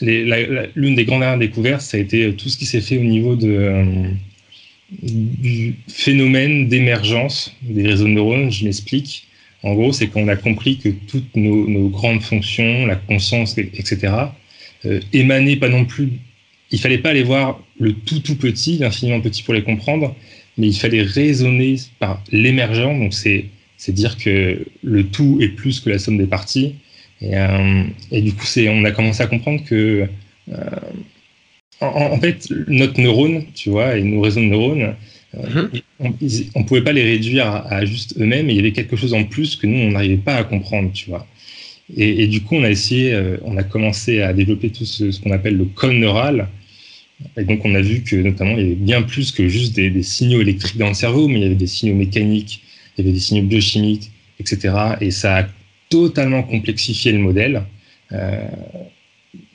l'une 0.00 0.94
des 0.94 1.04
grandes 1.04 1.38
découvertes, 1.38 1.82
ça 1.82 1.96
a 1.96 2.00
été 2.00 2.34
tout 2.34 2.48
ce 2.48 2.56
qui 2.56 2.66
s'est 2.66 2.80
fait 2.80 2.98
au 2.98 3.04
niveau 3.04 3.36
de, 3.36 4.10
du 4.90 5.74
phénomène 5.88 6.68
d'émergence 6.68 7.54
des 7.62 7.86
réseaux 7.86 8.04
de 8.04 8.10
neurones. 8.10 8.50
Je 8.50 8.64
m'explique. 8.64 9.26
En 9.62 9.74
gros, 9.74 9.92
c'est 9.92 10.06
qu'on 10.08 10.28
a 10.28 10.36
compris 10.36 10.78
que 10.78 10.88
toutes 10.88 11.34
nos, 11.34 11.88
grandes 11.88 12.22
fonctions, 12.22 12.86
la 12.86 12.96
conscience, 12.96 13.58
etc., 13.58 14.12
euh, 14.84 15.00
émanaient 15.12 15.56
pas 15.56 15.68
non 15.68 15.84
plus. 15.84 16.12
Il 16.70 16.78
fallait 16.78 16.98
pas 16.98 17.10
aller 17.10 17.22
voir 17.22 17.60
le 17.80 17.92
tout 17.92 18.20
tout 18.20 18.36
petit, 18.36 18.78
l'infiniment 18.78 19.20
petit 19.20 19.42
pour 19.42 19.54
les 19.54 19.62
comprendre, 19.62 20.14
mais 20.58 20.68
il 20.68 20.76
fallait 20.76 21.02
raisonner 21.02 21.76
par 21.98 22.22
l'émergent. 22.30 22.96
Donc 22.98 23.14
c'est 23.14 23.46
c'est 23.78 23.92
dire 23.92 24.16
que 24.16 24.66
le 24.82 25.06
tout 25.06 25.38
est 25.40 25.48
plus 25.48 25.80
que 25.80 25.90
la 25.90 25.98
somme 25.98 26.16
des 26.16 26.26
parties 26.26 26.74
et, 27.20 27.36
euh, 27.36 27.84
du 28.12 28.32
coup, 28.34 28.46
on 28.68 28.84
a 28.84 28.90
commencé 28.90 29.22
à 29.22 29.26
comprendre 29.26 29.64
que, 29.64 30.06
euh, 30.52 30.54
en, 31.80 31.86
en, 31.86 32.20
fait, 32.20 32.48
notre 32.68 33.00
neurone, 33.00 33.44
tu 33.54 33.70
vois, 33.70 33.96
et 33.96 34.02
nos 34.02 34.20
réseaux 34.20 34.40
de 34.40 34.46
neurones, 34.46 34.94
euh, 35.36 35.68
on 36.00 36.10
ne 36.10 36.64
pouvait 36.64 36.82
pas 36.82 36.92
les 36.92 37.02
réduire 37.02 37.46
à, 37.46 37.68
à 37.72 37.84
juste 37.84 38.14
eux-mêmes, 38.18 38.48
il 38.48 38.56
y 38.56 38.58
avait 38.58 38.72
quelque 38.72 38.96
chose 38.96 39.14
en 39.14 39.24
plus 39.24 39.56
que 39.56 39.66
nous, 39.66 39.78
on 39.78 39.90
n'arrivait 39.92 40.16
pas 40.16 40.36
à 40.36 40.44
comprendre, 40.44 40.90
tu 40.92 41.10
vois. 41.10 41.26
Et, 41.94 42.24
et, 42.24 42.26
du 42.26 42.42
coup, 42.42 42.56
on 42.56 42.64
a 42.64 42.70
essayé, 42.70 43.12
euh, 43.14 43.36
on 43.44 43.56
a 43.56 43.62
commencé 43.62 44.20
à 44.20 44.32
développer 44.32 44.70
tout 44.70 44.84
ce, 44.84 45.12
ce 45.12 45.20
qu'on 45.20 45.30
appelle 45.30 45.56
le 45.56 45.66
cône 45.66 46.00
neural. 46.00 46.48
Et 47.36 47.44
donc, 47.44 47.60
on 47.64 47.74
a 47.74 47.80
vu 47.80 48.02
que, 48.02 48.16
notamment, 48.16 48.56
il 48.56 48.58
y 48.58 48.66
avait 48.66 48.74
bien 48.74 49.02
plus 49.02 49.30
que 49.30 49.48
juste 49.48 49.74
des, 49.74 49.90
des, 49.90 50.02
signaux 50.02 50.40
électriques 50.40 50.78
dans 50.78 50.88
le 50.88 50.94
cerveau, 50.94 51.28
mais 51.28 51.36
il 51.36 51.42
y 51.42 51.46
avait 51.46 51.54
des 51.54 51.66
signaux 51.66 51.94
mécaniques, 51.94 52.62
il 52.96 53.04
y 53.04 53.08
avait 53.08 53.14
des 53.14 53.20
signaux 53.20 53.44
biochimiques, 53.44 54.10
etc. 54.40 54.74
Et 55.00 55.10
ça 55.10 55.38
a 55.38 55.48
totalement 55.88 56.42
complexifier 56.42 57.12
le 57.12 57.18
modèle. 57.18 57.62
Euh, 58.12 58.46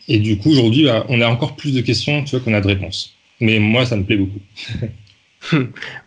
et 0.08 0.20
du 0.20 0.38
coup, 0.38 0.52
aujourd'hui, 0.52 0.86
bah, 0.86 1.06
on 1.10 1.22
a 1.22 1.28
encore 1.28 1.56
plus 1.56 1.74
de 1.74 1.82
questions 1.82 2.24
tu 2.24 2.32
vois, 2.32 2.40
qu'on 2.44 2.54
a 2.54 2.62
de 2.62 2.68
réponses. 2.68 3.16
Mais 3.40 3.60
moi, 3.60 3.86
ça 3.86 3.96
me 3.96 4.04
plaît 4.04 4.18
beaucoup. 4.18 4.40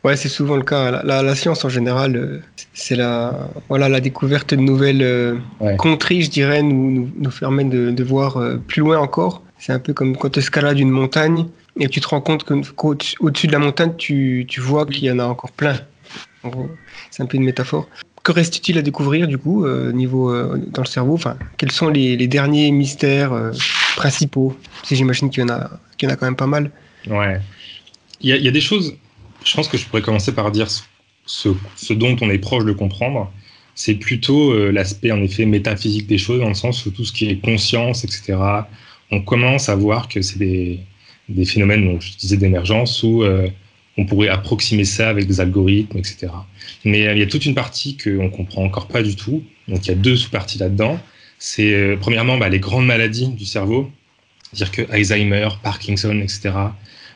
ouais, 0.04 0.16
c'est 0.16 0.28
souvent 0.28 0.56
le 0.56 0.62
cas. 0.62 0.90
La, 0.90 1.02
la, 1.02 1.22
la, 1.22 1.34
science 1.34 1.64
en 1.64 1.68
général, 1.68 2.16
euh, 2.16 2.40
c'est 2.72 2.96
la, 2.96 3.50
voilà, 3.68 3.88
la 3.88 4.00
découverte 4.00 4.54
de 4.54 4.60
nouvelles 4.60 5.02
euh, 5.02 5.36
ouais. 5.60 5.76
contrées, 5.76 6.20
je 6.22 6.30
dirais, 6.30 6.62
nous, 6.62 6.90
nous, 6.90 7.10
nous 7.16 7.30
permet 7.30 7.64
de, 7.64 7.90
de 7.90 8.04
voir 8.04 8.36
euh, 8.36 8.56
plus 8.56 8.80
loin 8.80 8.98
encore. 8.98 9.42
C'est 9.58 9.72
un 9.72 9.78
peu 9.78 9.92
comme 9.92 10.16
quand 10.16 10.30
tu 10.30 10.38
escalades 10.38 10.78
une 10.78 10.90
montagne 10.90 11.46
et 11.80 11.88
tu 11.88 12.00
te 12.00 12.08
rends 12.08 12.20
compte 12.20 12.44
qu'au-dessus 12.44 13.16
qu 13.18 13.46
de 13.46 13.52
la 13.52 13.58
montagne, 13.58 13.92
tu, 13.96 14.44
tu 14.48 14.60
vois 14.60 14.86
qu'il 14.86 15.04
y 15.04 15.10
en 15.10 15.18
a 15.18 15.24
encore 15.24 15.50
plein. 15.50 15.78
C'est 17.10 17.22
un 17.22 17.26
peu 17.26 17.36
une 17.36 17.44
métaphore 17.44 17.88
que 18.22 18.32
reste-t-il 18.32 18.78
à 18.78 18.82
découvrir 18.82 19.28
du 19.28 19.36
coup 19.36 19.66
niveau 19.92 20.34
dans 20.56 20.82
le 20.82 20.86
cerveau? 20.86 21.12
Enfin, 21.14 21.36
quels 21.58 21.72
sont 21.72 21.88
les, 21.88 22.16
les 22.16 22.26
derniers 22.26 22.70
mystères 22.70 23.32
principaux 23.96 24.56
Si 24.82 24.96
j'imagine 24.96 25.30
qu'il 25.30 25.42
y 25.42 25.44
en 25.44 25.50
a, 25.50 25.70
en 26.02 26.08
a 26.08 26.16
quand 26.16 26.26
même 26.26 26.36
pas 26.36 26.46
mal. 26.46 26.70
Ouais. 27.08 27.40
Il 28.20 28.30
y, 28.30 28.48
a, 28.48 28.50
des 28.50 28.60
choses. 28.60 28.94
Je 29.44 29.54
pense 29.54 29.68
que 29.68 29.76
je 29.76 29.84
pourrais 29.84 30.00
commencer 30.00 30.32
par 30.32 30.50
dire 30.50 30.68
ce, 31.26 31.48
dont 31.92 32.16
on 32.22 32.30
est 32.30 32.38
proche 32.38 32.64
de 32.64 32.72
comprendre. 32.72 33.30
C'est 33.74 33.94
plutôt 33.94 34.52
euh, 34.52 34.70
l'aspect 34.70 35.12
en 35.12 35.20
effet 35.22 35.44
métaphysique 35.44 36.06
des 36.06 36.16
choses, 36.16 36.40
dans 36.40 36.48
le 36.48 36.54
sens 36.54 36.86
où 36.86 36.90
tout 36.90 37.04
ce 37.04 37.12
qui 37.12 37.28
est 37.28 37.36
conscience, 37.36 38.04
etc. 38.04 38.38
On 39.10 39.20
commence 39.20 39.68
à 39.68 39.74
voir 39.74 40.08
que 40.08 40.22
c'est 40.22 40.38
des, 40.38 40.80
des 41.28 41.44
phénomènes, 41.44 41.84
dont 41.84 42.00
je 42.00 42.16
disais 42.16 42.36
d'émergence, 42.36 43.02
où 43.02 43.22
euh, 43.22 43.48
on 43.98 44.06
pourrait 44.06 44.28
approximer 44.28 44.84
ça 44.84 45.08
avec 45.08 45.26
des 45.26 45.40
algorithmes, 45.40 45.98
etc. 45.98 46.28
Mais 46.84 47.06
euh, 47.06 47.12
il 47.12 47.18
y 47.18 47.22
a 47.22 47.26
toute 47.26 47.44
une 47.44 47.54
partie 47.54 47.96
qu'on 47.96 48.30
comprend 48.30 48.64
encore 48.64 48.88
pas 48.88 49.02
du 49.02 49.16
tout. 49.16 49.42
Donc 49.68 49.86
il 49.86 49.88
y 49.88 49.92
a 49.92 49.96
deux 49.96 50.16
sous-parties 50.16 50.58
là-dedans. 50.58 50.98
C'est 51.38 51.73
euh, 51.73 51.97
premièrement 52.00 52.38
bah, 52.38 52.49
les 52.49 52.61
grandes 52.61 52.87
maladies 52.87 53.29
du 53.29 53.45
cerveau, 53.45 53.91
c'est-à-dire 54.53 54.73
que 54.73 54.93
Alzheimer, 54.93 55.49
Parkinson, 55.62 56.21
etc. 56.21 56.53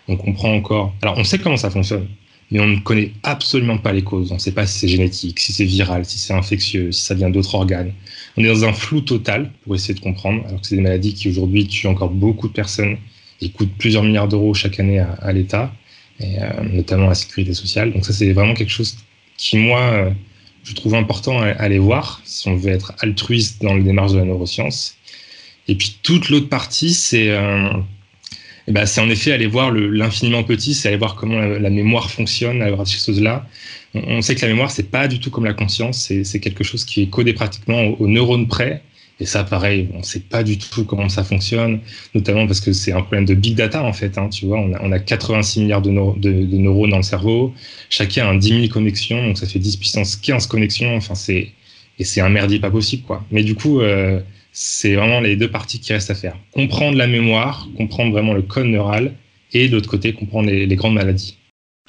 On 0.09 0.17
comprend 0.17 0.53
encore. 0.53 0.95
Alors 1.03 1.19
on 1.19 1.25
sait 1.25 1.39
comment 1.39 1.57
ça 1.57 1.71
fonctionne, 1.71 2.09
mais 2.51 2.61
on 2.61 2.67
ne 2.67 2.81
connaît 2.81 3.13
absolument 3.23 3.79
pas 3.79 3.93
les 3.93 4.03
causes. 4.03 4.33
On 4.33 4.35
ne 4.35 4.41
sait 4.41 4.53
pas 4.53 4.67
si 4.67 4.79
c'est 4.81 4.89
génétique, 4.89 5.39
si 5.39 5.53
c'est 5.53 5.65
viral, 5.65 6.05
si 6.05 6.19
c'est 6.19 6.33
infectieux, 6.33 6.93
si 6.93 7.03
ça 7.03 7.15
vient 7.15 7.31
d'autres 7.31 7.55
organes. 7.55 7.93
On 8.37 8.45
est 8.45 8.49
dans 8.49 8.65
un 8.65 8.73
flou 8.73 9.01
total 9.01 9.51
pour 9.65 9.75
essayer 9.75 9.95
de 9.95 10.01
comprendre, 10.01 10.45
alors 10.47 10.61
que 10.61 10.67
c'est 10.67 10.77
des 10.77 10.83
maladies 10.83 11.15
qui 11.15 11.29
aujourd'hui 11.29 11.67
tuent 11.67 11.89
encore 11.89 12.11
beaucoup 12.11 12.49
de 12.49 12.53
personnes 12.53 12.97
et 13.41 13.51
coûtent 13.51 13.77
plusieurs 13.79 14.03
milliards 14.03 14.29
d'euros 14.29 14.55
chaque 14.55 14.81
année 14.81 14.99
à, 14.99 15.33
l'État, 15.33 15.73
euh, 16.23 16.25
notamment 16.73 17.07
à 17.07 17.11
la 17.11 17.15
sécurité 17.15 17.55
sociale. 17.55 17.93
Donc 17.93 18.05
ça, 18.05 18.13
c'est 18.13 18.33
vraiment 18.33 18.55
quelque 18.55 18.73
chose 18.73 18.97
qui, 19.37 19.59
moi, 19.59 19.81
euh, 19.81 20.11
je 20.65 20.75
trouve 20.75 20.95
important 20.95 21.41
à, 21.41 21.49
aller 21.49 21.79
voir 21.79 22.21
si 22.25 22.49
on 22.49 22.57
veut 22.57 22.73
être 22.73 22.93
altruiste 23.01 23.63
dans 23.63 23.75
le 23.75 23.83
démarche 23.83 24.13
de 24.13 24.19
la 24.19 24.25
neuroscience. 24.25 24.97
Et 25.69 25.75
puis 25.75 25.99
toute 26.03 26.31
l'autre 26.31 26.49
partie, 26.49 26.95
c'est 26.95 27.31
euh, 27.31 27.71
eh 28.69 28.73
ben, 28.73 28.87
en 28.99 29.09
effet 29.09 29.33
aller 29.33 29.47
voir 29.47 29.73
l'infiniment 29.73 30.45
petit, 30.45 30.75
c'est 30.75 30.89
aller 30.89 30.99
voir 30.99 31.15
comment 31.15 31.41
la, 31.41 31.71
mémoire 31.71 32.11
fonctionne, 32.11 32.61
aller 32.61 32.75
voir 32.75 32.87
ces 32.87 32.99
choses-là. 32.99 33.47
On, 33.95 34.21
sait 34.21 34.35
que 34.35 34.43
la 34.43 34.49
mémoire, 34.49 34.71
c'est 34.71 34.91
pas 34.91 35.09
du 35.09 35.21
tout 35.21 35.31
comme 35.31 35.47
la 35.47 35.55
conscience, 35.55 36.13
c'est 36.23 36.41
quelque 36.41 36.63
chose 36.63 36.85
qui 36.85 37.03
est 37.03 37.07
codé 37.07 37.33
pratiquement 37.33 37.83
aux, 37.83 38.07
neurones 38.07 38.47
près. 38.47 38.83
Et 39.21 39.27
ça, 39.27 39.43
pareil, 39.43 39.89
on 39.95 39.99
ne 39.99 40.03
sait 40.03 40.21
pas 40.21 40.45
du 40.45 40.59
tout 40.59 40.85
comment 40.85 41.09
ça 41.09 41.25
fonctionne, 41.25 41.81
notamment 42.15 42.47
parce 42.47 42.61
que 42.61 42.73
c'est 42.73 42.93
un 42.93 43.01
problème 43.01 43.25
de 43.25 43.35
big 43.35 43.57
data, 43.57 43.83
en 43.83 43.93
fait. 43.93 44.17
Hein, 44.17 44.29
tu 44.29 44.47
vois, 44.47 44.59
on 44.59 44.73
a, 44.73 44.81
on 44.83 44.93
a 44.93 45.01
86 45.01 45.61
milliards 45.61 45.83
de, 45.83 45.91
neurones 45.91 46.91
dans 46.91 46.99
le 46.99 47.03
cerveau. 47.03 47.53
Chacun 47.91 48.29
a 48.29 48.37
10 48.37 48.49
000 48.49 48.69
connexions, 48.69 49.27
donc 49.27 49.39
ça 49.39 49.47
fait 49.47 49.59
10 49.59 49.77
puissance 49.77 50.17
15 50.17 50.47
connexions. 50.47 50.97
Enfin, 50.97 51.17
c'est, 51.17 51.49
et 51.99 52.05
c'est 52.05 52.21
un 52.21 52.29
merdier 52.29 52.61
pas 52.61 52.71
possible, 52.71 53.03
quoi. 53.03 53.25
Mais 53.33 53.43
du 53.43 53.57
coup, 53.57 53.81
euh, 53.81 54.21
c'est 54.53 54.95
vraiment 54.95 55.21
les 55.21 55.35
deux 55.35 55.51
parties 55.51 55.81
qui 55.81 55.93
restent 55.93 56.11
à 56.11 56.15
faire. 56.15 56.37
Comprendre 56.53 56.97
la 56.97 57.09
mémoire, 57.09 57.69
comprendre 57.77 58.13
vraiment 58.13 58.35
le 58.35 58.43
code 58.43 58.67
neural, 58.67 59.15
et 59.53 59.69
de 59.69 59.75
l'autre 59.75 59.91
côté, 59.91 60.13
comprendre 60.13 60.51
les, 60.51 60.77
grandes 60.77 60.95
maladies. 60.95 61.39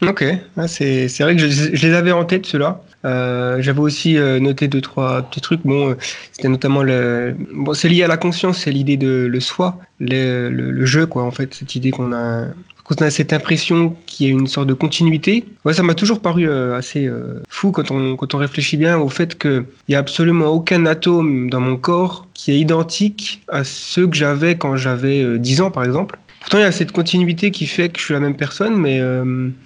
Ok, 0.01 0.23
ah, 0.55 0.67
c'est 0.67 1.07
vrai 1.19 1.35
que 1.35 1.47
je, 1.49 1.71
les 1.71 1.93
avais 1.93 2.11
en 2.11 2.25
tête, 2.25 2.45
ceux-là. 2.45 2.81
Euh, 3.05 3.61
j'avais 3.61 3.79
aussi 3.79 4.17
euh, 4.17 4.39
noté 4.39 4.67
deux, 4.67 4.81
trois 4.81 5.21
petits 5.21 5.41
trucs. 5.41 5.61
Bon, 5.65 5.91
euh, 5.91 5.95
c'était 6.31 6.49
notamment 6.49 6.83
le. 6.83 7.35
Bon, 7.53 7.73
c'est 7.73 7.89
lié 7.89 8.03
à 8.03 8.07
la 8.07 8.17
conscience, 8.17 8.59
c'est 8.59 8.71
l'idée 8.71 8.97
de 8.97 9.27
le 9.29 9.39
soi, 9.39 9.77
le, 9.99 10.49
le, 10.49 10.85
jeu, 10.85 11.05
quoi, 11.05 11.23
en 11.23 11.31
fait, 11.31 11.53
cette 11.53 11.75
idée 11.75 11.91
qu'on 11.91 12.13
a 12.13 12.45
quand 12.83 13.03
on 13.03 13.05
a 13.05 13.11
cette 13.11 13.33
impression 13.33 13.95
qu'il 14.07 14.27
y 14.27 14.29
a 14.31 14.33
une 14.33 14.47
sorte 14.47 14.67
de 14.67 14.73
continuité, 14.73 15.45
ouais, 15.63 15.73
ça 15.73 15.83
m'a 15.83 15.93
toujours 15.93 16.21
paru 16.21 16.49
assez 16.73 17.07
fou 17.47 17.71
quand 17.71 17.91
on, 17.91 18.15
quand 18.15 18.33
on 18.33 18.39
réfléchit 18.39 18.77
bien 18.77 18.97
au 18.97 19.09
fait 19.09 19.37
qu'il 19.37 19.65
n'y 19.89 19.93
a 19.93 19.99
absolument 19.99 20.47
aucun 20.47 20.87
atome 20.87 21.51
dans 21.51 21.59
mon 21.59 21.77
corps 21.77 22.25
qui 22.39 22.51
est 22.51 22.59
identique 22.59 23.43
à 23.49 23.65
ceux 23.65 24.07
que 24.07 24.15
j'avais 24.15 24.57
quand 24.57 24.77
j'avais 24.77 25.37
10 25.37 25.59
euh, 25.59 25.63
ans, 25.65 25.71
par 25.71 25.83
exemple. 25.83 26.17
Pourtant, 26.39 26.57
il 26.57 26.61
y 26.61 26.65
a 26.65 26.71
cette 26.71 26.93
continuité 26.93 27.51
qui 27.51 27.65
fait 27.65 27.89
que 27.89 27.99
je 27.99 28.05
suis 28.05 28.13
la 28.13 28.21
même 28.21 28.35
personne, 28.37 28.75
mais, 28.75 29.01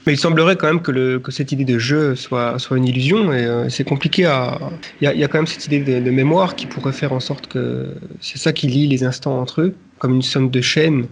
mais 0.05 0.13
il 0.13 0.17
semblerait 0.17 0.55
quand 0.55 0.65
même 0.67 0.81
que, 0.81 0.91
le, 0.91 1.19
que 1.19 1.31
cette 1.31 1.51
idée 1.51 1.65
de 1.65 1.77
jeu 1.77 2.15
soit, 2.15 2.57
soit 2.57 2.77
une 2.77 2.85
illusion, 2.85 3.31
et 3.31 3.69
c'est 3.69 3.83
compliqué 3.83 4.25
à... 4.25 4.59
Il 4.99 5.05
y 5.05 5.07
a, 5.07 5.13
y 5.13 5.23
a, 5.23 5.27
quand 5.27 5.37
même 5.37 5.47
cette 5.47 5.67
idée 5.67 5.79
de, 5.79 6.03
de, 6.03 6.11
mémoire 6.11 6.55
qui 6.55 6.65
pourrait 6.65 6.91
faire 6.91 7.13
en 7.13 7.19
sorte 7.19 7.45
que 7.45 7.93
c'est 8.21 8.39
ça 8.39 8.53
qui 8.53 8.67
lie 8.67 8.87
les 8.87 9.03
instants 9.03 9.39
entre 9.39 9.61
eux, 9.61 9.75
comme 9.99 10.15
une 10.15 10.23
somme 10.23 10.49
de 10.49 10.61
chaînes. 10.61 11.05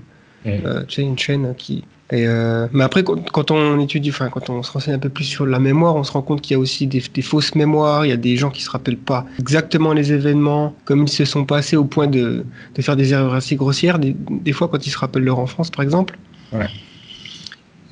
tu 0.43 0.51
sais, 0.89 1.03
une 1.03 1.19
chaîne 1.19 1.53
qui, 1.55 1.83
et 2.11 2.27
euh, 2.27 2.67
mais 2.73 2.83
après, 2.83 3.03
quand, 3.03 3.51
on 3.51 3.79
étudie, 3.79 4.09
enfin, 4.09 4.29
quand 4.29 4.49
on 4.49 4.61
se 4.63 4.71
renseigne 4.71 4.95
un 4.95 4.99
peu 4.99 5.07
plus 5.07 5.23
sur 5.23 5.45
la 5.45 5.59
mémoire, 5.59 5.95
on 5.95 6.03
se 6.03 6.11
rend 6.11 6.21
compte 6.21 6.41
qu'il 6.41 6.55
y 6.55 6.57
a 6.57 6.59
aussi 6.59 6.85
des, 6.85 7.01
fausses 7.21 7.55
mémoires. 7.55 8.05
Il 8.05 8.09
y 8.09 8.11
a 8.11 8.17
des 8.17 8.35
gens 8.35 8.49
qui 8.49 8.61
se 8.61 8.69
rappellent 8.69 8.97
pas 8.97 9.25
exactement 9.39 9.93
les 9.93 10.11
événements, 10.11 10.75
comme 10.83 11.03
ils 11.03 11.09
se 11.09 11.23
sont 11.23 11.45
passés 11.45 11.77
au 11.77 11.85
point 11.85 12.07
de, 12.07 12.45
de 12.75 12.81
faire 12.81 12.97
des 12.97 13.13
erreurs 13.13 13.33
assez 13.33 13.55
grossières. 13.55 13.97
Des, 13.97 14.13
des, 14.29 14.51
fois, 14.51 14.67
quand 14.67 14.85
ils 14.85 14.89
se 14.89 14.97
rappellent 14.97 15.23
leur 15.23 15.39
enfance, 15.39 15.71
par 15.71 15.83
exemple. 15.83 16.17
Ouais. 16.51 16.67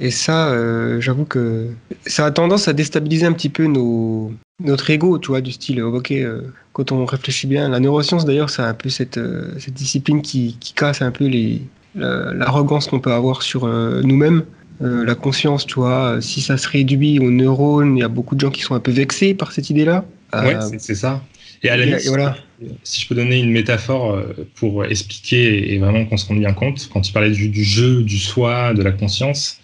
Et 0.01 0.11
ça, 0.11 0.49
euh, 0.49 0.99
j'avoue 0.99 1.25
que 1.25 1.69
ça 2.05 2.25
a 2.25 2.31
tendance 2.31 2.67
à 2.67 2.73
déstabiliser 2.73 3.25
un 3.25 3.33
petit 3.33 3.49
peu 3.49 3.65
nos, 3.65 4.33
notre 4.63 4.89
ego, 4.89 5.17
tu 5.19 5.27
vois, 5.29 5.41
du 5.41 5.51
style, 5.51 5.81
ok, 5.81 6.11
euh, 6.11 6.41
quand 6.73 6.91
on 6.91 7.05
réfléchit 7.05 7.47
bien, 7.47 7.67
la 7.69 7.79
neuroscience 7.79 8.25
d'ailleurs, 8.25 8.49
c'est 8.49 8.61
un 8.61 8.73
peu 8.73 8.89
cette, 8.89 9.17
euh, 9.17 9.53
cette 9.59 9.73
discipline 9.73 10.21
qui, 10.21 10.57
qui, 10.59 10.73
casse 10.73 11.01
un 11.01 11.11
peu 11.11 11.25
les, 11.25 11.61
l'arrogance 11.95 12.87
qu'on 12.87 12.99
peut 12.99 13.11
avoir 13.11 13.41
sur 13.41 13.65
euh, 13.65 14.01
nous-mêmes. 14.03 14.43
Euh, 14.81 15.03
la 15.05 15.15
conscience, 15.15 15.65
tu 15.65 15.75
vois, 15.75 16.15
euh, 16.15 16.21
si 16.21 16.39
ça 16.41 16.57
se 16.57 16.67
réduit 16.67 17.19
aux 17.19 17.31
neurones, 17.31 17.97
il 17.97 17.99
y 17.99 18.03
a 18.03 18.07
beaucoup 18.07 18.35
de 18.35 18.39
gens 18.39 18.49
qui 18.49 18.61
sont 18.61 18.75
un 18.75 18.79
peu 18.79 18.91
vexés 18.91 19.33
par 19.33 19.51
cette 19.51 19.69
idée-là. 19.69 20.05
Oui, 20.33 20.53
c'est 20.77 20.95
ça. 20.95 21.21
Et 21.63 21.69
à 21.69 21.75
la 21.75 21.85
limite, 21.85 22.07
voilà. 22.07 22.37
si 22.83 23.01
je 23.01 23.07
peux 23.07 23.15
donner 23.15 23.39
une 23.39 23.51
métaphore 23.51 24.23
pour 24.55 24.85
expliquer 24.85 25.73
et 25.73 25.77
vraiment 25.79 26.05
qu'on 26.05 26.15
se 26.15 26.25
rende 26.25 26.39
bien 26.39 26.53
compte, 26.53 26.87
quand 26.93 27.01
tu 27.01 27.11
parlais 27.11 27.31
du, 27.31 27.63
jeu, 27.63 28.03
du 28.03 28.17
soi, 28.17 28.73
de 28.73 28.81
la 28.81 28.91
conscience, 28.91 29.59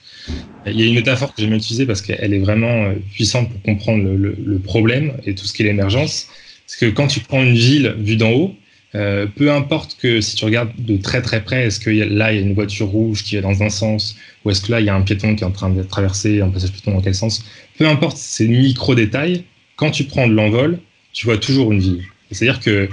il 0.65 0.77
y 0.77 0.83
a 0.83 0.87
une 0.87 0.95
métaphore 0.95 1.33
que 1.33 1.41
j'aime 1.41 1.53
utiliser 1.53 1.85
parce 1.85 2.01
qu'elle 2.01 2.33
est 2.33 2.39
vraiment 2.39 2.91
puissante 3.13 3.49
pour 3.49 3.61
comprendre 3.61 4.03
le, 4.03 4.35
le 4.43 4.59
problème 4.59 5.13
et 5.25 5.35
tout 5.35 5.45
ce 5.45 5.53
qui 5.53 5.61
est 5.61 5.65
l'émergence. 5.67 6.27
C'est 6.67 6.85
que 6.85 6.91
quand 6.93 7.07
tu 7.07 7.21
prends 7.21 7.43
une 7.43 7.55
ville 7.55 7.95
vue 7.99 8.17
d'en 8.17 8.31
haut, 8.31 8.55
euh, 8.95 9.27
peu 9.27 9.51
importe 9.51 9.97
que 9.99 10.21
si 10.21 10.37
tu 10.37 10.45
regardes 10.45 10.71
de 10.77 10.95
très 10.95 11.21
très 11.21 11.43
près, 11.43 11.65
est-ce 11.65 11.81
que 11.81 11.89
là 11.89 12.31
il 12.31 12.35
y 12.35 12.39
a 12.39 12.41
une 12.41 12.53
voiture 12.53 12.87
rouge 12.87 13.23
qui 13.23 13.35
est 13.35 13.41
dans 13.41 13.61
un 13.61 13.69
sens, 13.69 14.15
ou 14.43 14.51
est-ce 14.51 14.61
que 14.61 14.71
là 14.71 14.79
il 14.79 14.85
y 14.85 14.89
a 14.89 14.95
un 14.95 15.01
piéton 15.01 15.35
qui 15.35 15.43
est 15.43 15.47
en 15.47 15.51
train 15.51 15.69
de 15.69 15.83
traverser 15.83 16.39
un 16.39 16.49
passage 16.49 16.71
piéton 16.71 16.91
dans 16.91 17.01
quel 17.01 17.13
sens? 17.13 17.43
Peu 17.77 17.87
importe 17.87 18.15
ces 18.15 18.47
micro 18.47 18.95
détails, 18.95 19.43
quand 19.75 19.91
tu 19.91 20.05
prends 20.05 20.27
de 20.27 20.33
l'envol, 20.33 20.79
tu 21.11 21.25
vois 21.25 21.37
toujours 21.37 21.73
une 21.73 21.79
ville. 21.79 22.03
C'est-à-dire 22.31 22.61
que, 22.61 22.87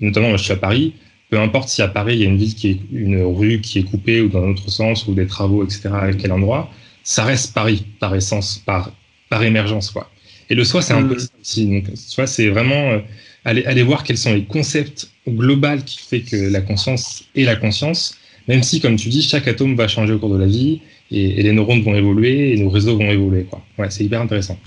notamment 0.00 0.28
moi 0.28 0.36
je 0.36 0.44
suis 0.44 0.52
à 0.52 0.56
Paris, 0.56 0.94
peu 1.30 1.40
importe 1.40 1.68
si 1.68 1.82
à 1.82 1.88
Paris 1.88 2.14
il 2.14 2.20
y 2.20 2.26
a 2.26 2.28
une 2.28 2.38
ville 2.38 2.54
qui 2.54 2.70
est 2.70 2.78
une 2.92 3.20
rue 3.22 3.60
qui 3.60 3.80
est 3.80 3.84
coupée 3.84 4.20
ou 4.20 4.28
dans 4.28 4.44
un 4.44 4.50
autre 4.50 4.70
sens 4.70 5.08
ou 5.08 5.14
des 5.14 5.26
travaux 5.26 5.64
etc 5.64 5.88
à 5.92 6.12
quel 6.12 6.30
endroit, 6.30 6.70
ça 7.02 7.24
reste 7.24 7.52
Paris 7.54 7.84
par 7.98 8.14
essence, 8.14 8.62
par 8.64 8.92
par 9.30 9.42
émergence 9.42 9.90
quoi. 9.90 10.10
Et 10.48 10.54
le 10.54 10.62
soi 10.62 10.80
c'est 10.80 10.92
un 10.92 11.02
peu 11.02 11.18
ça 11.18 11.28
aussi. 11.40 11.66
Donc, 11.66 11.84
soit 11.96 12.28
c'est 12.28 12.50
vraiment 12.50 12.92
euh, 12.92 12.98
aller, 13.44 13.64
aller 13.66 13.82
voir 13.82 14.04
quels 14.04 14.18
sont 14.18 14.34
les 14.34 14.44
concepts 14.44 15.10
global 15.28 15.84
qui 15.84 15.98
fait 15.98 16.20
que 16.20 16.36
la 16.36 16.60
conscience 16.60 17.24
est 17.34 17.44
la 17.44 17.56
conscience, 17.56 18.16
même 18.48 18.62
si, 18.62 18.80
comme 18.80 18.96
tu 18.96 19.08
dis, 19.08 19.22
chaque 19.22 19.48
atome 19.48 19.74
va 19.74 19.88
changer 19.88 20.12
au 20.12 20.18
cours 20.18 20.34
de 20.34 20.38
la 20.38 20.46
vie 20.46 20.80
et, 21.10 21.42
les 21.42 21.52
neurones 21.52 21.82
vont 21.82 21.94
évoluer 21.94 22.52
et 22.52 22.56
nos 22.56 22.68
réseaux 22.68 22.96
vont 22.96 23.10
évoluer. 23.10 23.44
Quoi. 23.44 23.62
Ouais, 23.78 23.86
c'est 23.90 24.04
hyper 24.04 24.20
intéressant. 24.20 24.58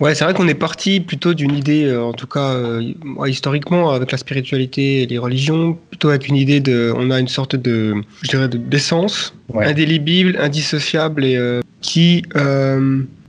Ouais, 0.00 0.14
c'est 0.16 0.24
vrai 0.24 0.34
qu'on 0.34 0.48
est 0.48 0.54
parti 0.54 0.98
plutôt 0.98 1.32
d'une 1.32 1.54
idée, 1.54 1.84
euh, 1.84 2.02
en 2.02 2.12
tout 2.12 2.26
cas 2.26 2.54
euh, 2.54 2.92
historiquement, 3.28 3.90
avec 3.90 4.10
la 4.10 4.18
spiritualité 4.18 5.02
et 5.02 5.06
les 5.06 5.18
religions, 5.18 5.78
plutôt 5.90 6.08
avec 6.08 6.26
une 6.26 6.34
idée 6.34 6.58
de, 6.58 6.92
on 6.96 7.10
a 7.10 7.20
une 7.20 7.28
sorte 7.28 7.54
de, 7.54 7.94
je 8.22 8.28
dirais, 8.28 8.48
d'essence 8.48 9.32
indélébile, 9.54 10.36
indissociable 10.40 11.24
et 11.24 11.36
euh, 11.36 11.60
qui 11.82 12.24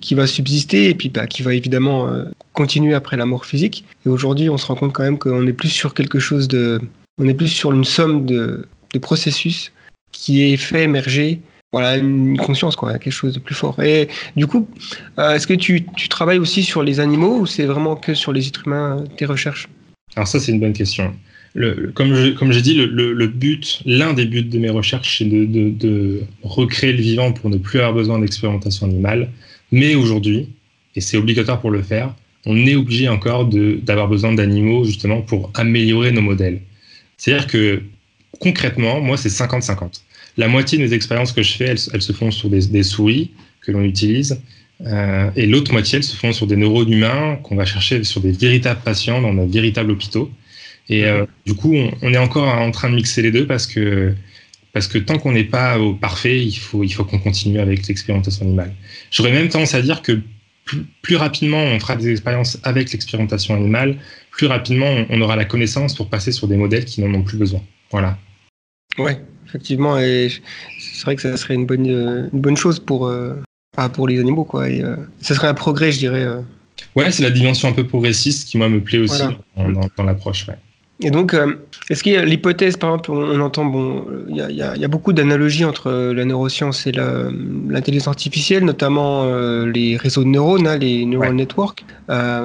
qui 0.04 0.16
va 0.16 0.28
subsister 0.28 0.90
et 0.90 0.94
puis 0.94 1.10
bah, 1.10 1.26
qui 1.28 1.42
va 1.42 1.54
évidemment 1.54 2.10
continuer 2.52 2.94
après 2.94 3.18
la 3.18 3.26
mort 3.26 3.46
physique. 3.46 3.86
Et 4.06 4.10
aujourd'hui, 4.10 4.50
on 4.50 4.58
se 4.58 4.66
rend 4.68 4.76
compte 4.76 4.94
quand 4.94 5.04
même 5.04 5.18
qu'on 5.18 5.48
est 5.48 5.54
plus 5.54 5.70
sur 5.70 5.94
quelque 5.94 6.20
chose 6.20 6.48
de, 6.48 6.80
on 7.18 7.28
est 7.28 7.34
plus 7.34 7.48
sur 7.48 7.72
une 7.72 7.84
somme 7.84 8.26
de, 8.26 8.68
processus 9.02 9.72
qui 10.12 10.44
est 10.44 10.58
fait 10.58 10.84
émerger 10.84 11.42
voilà 11.72 11.98
une 11.98 12.38
conscience 12.38 12.76
quoi 12.76 13.00
quelque 13.00 13.12
chose 13.12 13.34
de 13.34 13.40
plus 13.40 13.56
fort. 13.56 13.82
Et 13.82 14.08
du 14.36 14.46
coup 14.46 14.68
euh, 15.18 15.34
est-ce 15.34 15.48
que 15.48 15.56
tu, 15.56 15.88
travailles 16.10 16.38
aussi 16.38 16.62
sur 16.62 16.84
les 16.84 17.00
animaux 17.00 17.40
ou 17.40 17.46
c'est 17.48 17.66
vraiment 17.66 17.96
que 17.96 18.14
sur 18.14 18.32
les 18.32 18.48
êtres 18.48 18.68
humains 18.68 19.04
tes 19.18 19.26
recherches? 19.26 19.68
Alors 20.16 20.28
ça 20.28 20.40
c'est 20.40 20.52
une 20.52 20.60
bonne 20.60 20.74
question. 20.74 21.12
Comme 21.96 22.14
je, 22.14 22.34
comme 22.34 22.52
j'ai 22.52 22.62
dit 22.62 22.76
le, 22.76 23.28
but 23.28 23.82
l'un 23.88 24.14
des 24.14 24.26
buts 24.26 24.44
de 24.44 24.60
mes 24.60 24.70
recherches 24.70 25.18
c'est 25.18 25.26
de, 25.26 26.22
recréer 26.44 26.94
le 26.94 27.02
vivant 27.02 27.32
pour 27.32 27.50
ne 27.50 27.58
plus 27.58 27.80
avoir 27.80 27.94
besoin 27.94 28.20
d'expérimentation 28.20 28.86
animale 28.86 29.30
mais 29.74 29.96
aujourd'hui 29.96 30.40
et 30.96 31.02
c'est 31.02 31.18
obligatoire 31.18 31.60
pour 31.60 31.72
le 31.72 31.82
faire 31.82 32.14
on 32.46 32.58
est 32.66 32.76
obligé 32.76 33.08
encore 33.08 33.46
d'avoir 33.46 34.08
besoin 34.08 34.34
d'animaux 34.34 34.84
justement 34.84 35.22
pour 35.22 35.52
améliorer 35.54 36.12
nos 36.12 36.22
modèles. 36.22 36.62
C'est-à-dire 37.18 37.48
que 37.48 37.84
concrètement, 38.40 39.00
moi, 39.00 39.18
c'est 39.18 39.30
50-50. 39.30 40.02
La 40.38 40.48
moitié 40.48 40.78
des 40.78 40.94
expériences 40.94 41.32
que 41.32 41.44
je 41.44 41.54
fais, 41.54 41.76
elles, 41.94 42.02
se 42.02 42.12
font 42.12 42.32
sur 42.32 42.50
des, 42.50 42.84
souris 42.84 43.32
que 43.62 43.72
l'on 43.72 43.84
utilise, 43.84 44.42
euh, 44.86 45.30
et 45.36 45.46
l'autre 45.46 45.72
moitié, 45.72 45.98
elles 45.98 46.04
se 46.04 46.16
font 46.16 46.34
sur 46.34 46.48
des 46.48 46.58
neurones 46.58 46.92
humains 46.92 47.40
qu'on 47.44 47.56
va 47.56 47.66
chercher 47.66 48.04
sur 48.04 48.20
des 48.20 48.32
véritables 48.32 48.82
patients 48.84 49.22
dans 49.22 49.34
nos 49.34 49.46
véritables 49.46 49.92
hôpitaux. 49.92 50.30
Et 50.90 51.06
euh, 51.06 51.26
du 51.46 51.54
coup, 51.54 51.74
on, 52.02 52.14
est 52.14 52.18
encore 52.18 52.50
en 52.50 52.72
train 52.72 52.90
de 52.90 52.96
mixer 52.96 53.22
les 53.22 53.32
deux 53.32 53.48
parce 53.48 53.68
que 53.68 54.14
parce 54.74 54.88
que 54.88 54.98
tant 54.98 55.18
qu'on 55.18 55.32
n'est 55.32 55.44
pas 55.44 55.80
au 55.80 55.94
parfait, 55.94 56.44
il 56.44 56.56
faut 56.56 56.84
il 56.84 56.90
faut 56.90 57.06
qu'on 57.06 57.20
continue 57.20 57.60
avec 57.60 57.88
l'expérimentation 57.88 58.46
animale. 58.46 58.74
J'aurais 59.12 59.32
même 59.32 59.48
tendance 59.48 59.76
à 59.76 59.82
dire 59.82 60.02
que 60.02 60.20
plus, 61.02 61.16
rapidement 61.16 61.62
on 61.62 61.80
fera 61.80 61.96
des 61.96 62.10
expériences 62.10 62.58
avec 62.64 62.92
l'expérimentation 62.92 63.56
animale, 63.56 63.98
plus 64.32 64.48
rapidement 64.48 65.06
on, 65.10 65.22
aura 65.22 65.36
la 65.36 65.46
connaissance 65.46 65.94
pour 65.94 66.10
passer 66.10 66.32
sur 66.32 66.48
des 66.48 66.58
modèles 66.58 66.86
qui 66.86 67.02
n'en 67.02 67.14
ont 67.14 67.24
plus 67.24 67.38
besoin. 67.38 67.62
Voilà. 67.92 68.18
Ouais, 68.98 69.22
effectivement, 69.46 70.00
et 70.00 70.30
c'est 70.80 71.06
vrai 71.06 71.16
que 71.16 71.22
ça 71.22 71.36
serait 71.38 71.56
une 71.56 71.66
bonne, 71.66 71.86
une 71.86 72.42
bonne 72.42 72.58
chose 72.58 72.80
pour, 72.80 73.08
euh, 73.08 73.36
pour 73.94 74.08
les 74.08 74.20
animaux, 74.20 74.44
quoi. 74.44 74.70
Et, 74.70 74.82
euh, 74.82 74.96
ça 75.20 75.36
serait 75.36 75.48
un 75.48 75.54
progrès, 75.54 75.92
je 75.92 76.00
dirais. 76.00 76.24
Euh. 76.24 76.42
Ouais, 76.96 77.12
c'est 77.12 77.24
la 77.24 77.32
dimension 77.32 77.68
un 77.68 77.74
peu 77.74 77.86
progressiste 77.86 78.48
qui, 78.48 78.58
moi, 78.58 78.70
me 78.70 78.82
plaît 78.82 79.00
aussi 79.00 79.24
dans, 79.58 80.04
l'approche. 80.04 80.48
Ouais. 80.48 80.58
Et 81.02 81.12
donc, 81.12 81.34
euh, 81.34 81.56
est-ce 81.90 82.04
qu'il 82.04 82.14
y 82.14 82.18
a 82.18 82.24
l'hypothèse, 82.24 82.78
par 82.78 82.92
exemple, 82.92 83.12
on, 83.12 83.40
entend, 83.42 83.66
bon, 83.66 84.06
il 84.30 84.38
y 84.38 84.62
a, 84.62 84.88
beaucoup 84.88 85.12
d'analogies 85.12 85.66
entre 85.66 85.92
la 85.92 86.24
neuroscience 86.26 86.88
et 86.88 86.92
l'intelligence 86.92 88.08
artificielle, 88.08 88.64
notamment 88.64 89.26
les 89.66 89.98
réseaux 89.98 90.24
de 90.24 90.30
neurones, 90.30 90.68
hein, 90.68 90.78
les 90.78 91.06
neural 91.06 91.36
networks, 91.36 91.84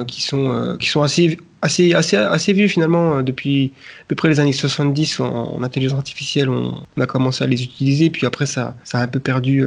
qui 0.07 0.21
sont 0.21 0.75
qui 0.79 0.87
sont 0.89 1.03
assez 1.03 1.37
assez 1.61 1.93
assez 1.93 2.15
assez 2.15 2.53
vieux 2.53 2.67
finalement 2.67 3.21
depuis 3.21 3.73
à 4.03 4.05
peu 4.07 4.15
près 4.15 4.29
les 4.29 4.39
années 4.39 4.53
70 4.53 5.19
en, 5.19 5.61
intelligence 5.61 5.97
artificielle 5.97 6.49
on, 6.49 6.85
a 6.97 7.05
commencé 7.05 7.43
à 7.43 7.47
les 7.47 7.61
utiliser 7.63 8.09
puis 8.09 8.25
après 8.25 8.45
ça 8.45 8.75
ça 8.85 8.99
a 8.99 9.03
un 9.03 9.07
peu 9.07 9.19
perdu 9.19 9.65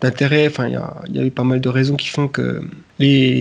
d'intérêt. 0.00 0.48
Enfin, 0.48 0.68
il 0.68 1.14
y, 1.14 1.18
a, 1.18 1.24
eu 1.24 1.30
pas 1.30 1.44
mal 1.44 1.60
de 1.60 1.68
raisons 1.68 1.96
qui 1.96 2.08
font 2.08 2.28
que 2.28 2.62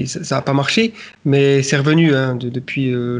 ça 0.06 0.36
n'a 0.36 0.42
pas 0.42 0.54
marché, 0.54 0.94
mais 1.25 1.62
c'est 1.63 1.78
revenu 1.78 2.16
hein, 2.16 2.36
depuis, 2.36 2.94
euh, 2.94 3.20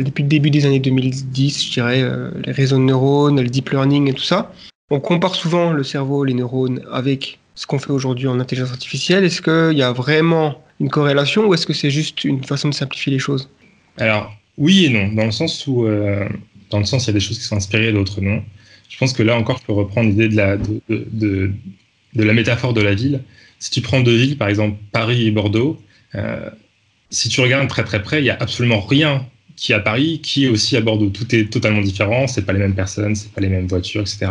depuis 0.00 0.22
le 0.22 0.28
début 0.28 0.50
des 0.50 0.66
années 0.66 0.80
2010, 0.80 1.66
je 1.66 1.72
dirais, 1.72 2.02
euh, 2.02 2.30
les 2.44 2.52
réseaux 2.52 2.76
de 2.76 2.82
neurones, 2.82 3.40
le 3.40 3.48
deep 3.48 3.70
learning 3.70 4.08
et 4.08 4.12
tout 4.12 4.22
ça. 4.22 4.52
On 4.90 5.00
compare 5.00 5.34
souvent 5.34 5.72
le 5.72 5.84
cerveau, 5.84 6.24
les 6.24 6.34
neurones, 6.34 6.82
avec 6.92 7.38
ce 7.54 7.66
qu'on 7.66 7.78
fait 7.78 7.92
aujourd'hui 7.92 8.26
en 8.26 8.40
intelligence 8.40 8.72
artificielle. 8.72 9.24
Est-ce 9.24 9.40
qu'il 9.42 9.78
y 9.78 9.82
a 9.82 9.92
vraiment 9.92 10.62
une 10.80 10.90
corrélation 10.90 11.46
ou 11.46 11.54
est-ce 11.54 11.66
que 11.66 11.72
c'est 11.72 11.90
juste 11.90 12.24
une 12.24 12.42
façon 12.42 12.68
de 12.68 12.74
simplifier 12.74 13.12
les 13.12 13.18
choses? 13.18 13.48
Alors, 13.98 14.32
oui 14.58 14.86
et 14.86 14.88
non, 14.90 15.12
dans 15.12 15.26
le 15.26 15.30
sens 15.30 15.66
où, 15.66 15.86
euh, 15.86 16.28
dans 16.70 16.78
le 16.78 16.84
sens, 16.84 17.04
il 17.04 17.08
y 17.08 17.10
a 17.10 17.14
des 17.14 17.20
choses 17.20 17.38
qui 17.38 17.44
sont 17.44 17.56
inspirées, 17.56 17.92
d'autres 17.92 18.20
non. 18.20 18.42
Je 18.88 18.98
pense 18.98 19.12
que 19.12 19.22
là 19.22 19.36
encore, 19.36 19.58
je 19.58 19.66
peux 19.66 19.72
reprendre 19.72 20.08
l'idée 20.08 20.28
de 20.28 20.36
la, 20.36 20.56
de 20.56 21.52
la 22.14 22.32
métaphore 22.32 22.74
de 22.74 22.80
la 22.80 22.94
ville. 22.94 23.20
Si 23.58 23.70
tu 23.70 23.80
prends 23.80 24.00
deux 24.00 24.16
villes, 24.16 24.36
par 24.36 24.48
exemple 24.48 24.78
Paris 24.92 25.26
et 25.26 25.30
Bordeaux, 25.30 25.80
euh, 26.14 26.48
si 27.10 27.28
tu 27.28 27.40
regardes 27.40 27.68
très 27.68 27.84
très 27.84 28.02
près, 28.02 28.20
il 28.20 28.24
n'y 28.24 28.30
a 28.30 28.36
absolument 28.40 28.80
rien 28.80 29.26
qui 29.56 29.72
est 29.72 29.74
à 29.74 29.80
Paris, 29.80 30.20
qui 30.22 30.46
est 30.46 30.48
aussi 30.48 30.76
à 30.76 30.80
Bordeaux. 30.80 31.10
Tout 31.10 31.34
est 31.34 31.52
totalement 31.52 31.82
différent, 31.82 32.26
c'est 32.26 32.46
pas 32.46 32.54
les 32.54 32.58
mêmes 32.58 32.74
personnes, 32.74 33.14
c'est 33.14 33.30
pas 33.30 33.42
les 33.42 33.50
mêmes 33.50 33.66
voitures, 33.66 34.00
etc. 34.00 34.28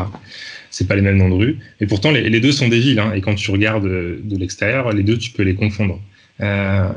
C'est 0.72 0.88
pas 0.88 0.96
les 0.96 1.04
mêmes 1.04 1.18
noms 1.18 1.30
de 1.30 1.36
rue. 1.36 1.60
Et 1.80 1.86
pourtant, 1.86 2.12
les, 2.12 2.40
deux 2.40 2.52
sont 2.52 2.68
des 2.68 2.80
villes. 2.80 3.00
Hein, 3.00 3.14
et 3.14 3.22
quand 3.22 3.36
tu 3.36 3.52
regardes 3.52 3.86
de 3.86 4.38
l'extérieur, 4.38 4.92
les 4.92 5.04
deux, 5.04 5.18
tu 5.18 5.32
peux 5.32 5.44
les 5.44 5.54
confondre. 5.54 6.02
Euh, 6.42 6.90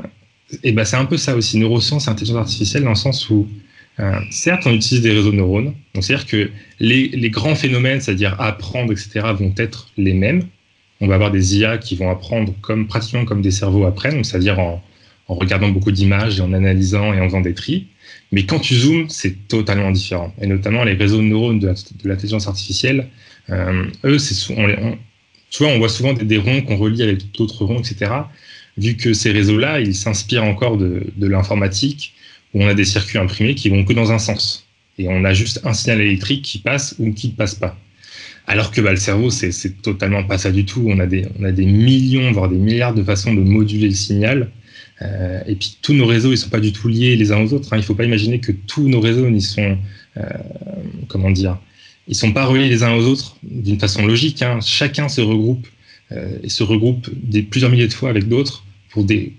et 0.63 0.73
ben 0.73 0.85
c'est 0.85 0.97
un 0.97 1.05
peu 1.05 1.17
ça 1.17 1.37
aussi, 1.37 1.59
neurosciences 1.59 2.07
et 2.07 2.11
intelligence 2.11 2.39
artificielle, 2.39 2.85
dans 2.85 2.91
le 2.91 2.97
sens 2.97 3.29
où, 3.29 3.49
euh, 4.01 4.19
certes, 4.31 4.63
on 4.67 4.73
utilise 4.73 5.03
des 5.03 5.13
réseaux 5.13 5.33
de 5.33 5.37
neurones. 5.37 5.75
C'est-à-dire 5.95 6.27
que 6.27 6.51
les 6.81 7.31
grands 7.31 7.55
phénomènes, 7.55 8.01
c'est-à-dire 8.01 8.41
apprendre, 8.41 8.93
etc., 8.93 9.27
vont 9.39 9.53
être 9.59 9.91
les 9.99 10.15
mêmes 10.15 10.45
on 11.03 11.09
va 11.09 11.17
avoir 11.17 11.33
des 11.33 11.59
IA 11.59 11.79
qui 11.79 11.97
vont 11.97 12.09
apprendre 12.11 12.55
comme 12.63 12.87
pratiquement 12.87 13.25
comme 13.25 13.43
des 13.43 13.51
cerveaux 13.51 13.85
apprennent, 13.85 14.23
c'est-à-dire 14.23 14.59
en, 14.61 14.83
regardant 15.27 15.69
beaucoup 15.69 15.91
d'images 15.91 16.39
et 16.39 16.43
en 16.43 16.53
analysant 16.53 17.13
et 17.13 17.21
en 17.21 17.25
faisant 17.25 17.41
des 17.41 17.55
tris. 17.55 17.87
Mais 18.33 18.45
quand 18.45 18.61
tu 18.61 18.75
zoomes, 18.75 19.09
c'est 19.09 19.49
totalement 19.49 19.91
différent. 19.91 20.33
Et 20.41 20.47
notamment 20.47 20.85
les 20.85 20.93
réseaux 20.93 21.19
de 21.19 21.23
neurones 21.23 21.59
de, 21.59 21.75
l'intelligence 22.05 22.47
artificielle, 22.47 23.09
euh, 23.51 23.85
eux, 24.05 24.19
on 25.63 25.79
voit 25.79 25.89
souvent 25.89 26.13
des, 26.13 26.39
ronds 26.39 26.63
qu'on 26.63 26.77
relie 26.77 27.03
avec 27.03 27.33
d'autres 27.33 27.65
ronds, 27.65 27.81
etc. 27.81 28.13
Vu 28.77 28.97
que 28.97 29.13
ces 29.13 29.33
réseaux-là, 29.33 29.81
ils 29.81 29.95
s'inspirent 29.95 30.45
encore 30.45 30.77
de, 30.77 31.03
de 31.17 31.27
l'informatique, 31.27 32.15
où 32.55 32.63
on 32.63 32.69
a 32.69 32.75
des 32.75 32.85
circuits 32.85 33.19
imprimés 33.19 33.55
qui 33.55 33.71
vont 33.71 33.85
que 33.85 33.93
dans 33.93 34.13
un 34.13 34.19
sens. 34.19 34.69
Et 34.99 35.09
on 35.09 35.25
a 35.25 35.33
juste 35.33 35.63
un 35.65 35.73
signal 35.73 36.01
électrique 36.01 36.43
qui 36.43 36.59
passe 36.59 36.95
ou 36.99 37.13
qui 37.13 37.29
ne 37.29 37.33
passe 37.33 37.55
pas. 37.55 37.77
Alors 38.53 38.71
que 38.71 38.83
bah, 38.83 38.91
le 38.91 38.99
cerveau, 38.99 39.31
c'est 39.31 39.81
totalement 39.81 40.25
pas 40.25 40.37
ça 40.37 40.53
du 40.53 40.67
tout. 40.67 40.85
On 40.87 40.99
a, 40.99 41.07
des, 41.07 41.27
on 41.41 41.45
a 41.45 41.53
des 41.53 41.65
millions, 41.65 42.31
voire 42.33 42.51
des 42.51 42.59
milliards 42.59 42.93
de 42.93 43.03
façons 43.03 43.33
de 43.33 43.41
moduler 43.41 43.89
le 43.89 43.95
signal. 43.95 44.51
Euh, 45.01 45.41
et 45.47 45.55
puis 45.55 45.79
tous 45.81 45.95
nos 45.95 46.05
réseaux, 46.05 46.33
ils 46.33 46.37
sont 46.37 46.51
pas 46.51 46.61
du 46.61 46.71
tout 46.71 46.87
liés 46.87 47.17
les 47.17 47.33
uns 47.33 47.41
aux 47.43 47.55
autres. 47.55 47.73
Hein. 47.73 47.79
Il 47.79 47.83
faut 47.83 47.95
pas 47.95 48.05
imaginer 48.05 48.41
que 48.41 48.53
tous 48.53 48.87
nos 48.87 49.01
réseaux, 49.01 49.27
ils 49.27 49.41
sont, 49.41 49.79
euh, 50.19 50.23
comment 51.09 51.31
dire, 51.31 51.57
ils 52.09 52.15
sont 52.15 52.33
pas 52.33 52.45
reliés 52.45 52.69
les 52.69 52.83
uns 52.83 52.95
aux 52.95 53.07
autres 53.07 53.39
d'une 53.43 53.81
façon 53.81 54.05
logique. 54.05 54.43
Hein. 54.43 54.59
Chacun 54.61 55.09
se 55.09 55.23
regroupe 55.23 55.67
euh, 56.13 56.37
et 56.43 56.51
se 56.51 56.63
regroupe 56.63 57.09
des 57.15 57.41
plusieurs 57.41 57.71
milliers 57.71 57.89
de 57.89 57.95
fois 57.95 58.11
avec 58.11 58.29
d'autres. 58.29 58.67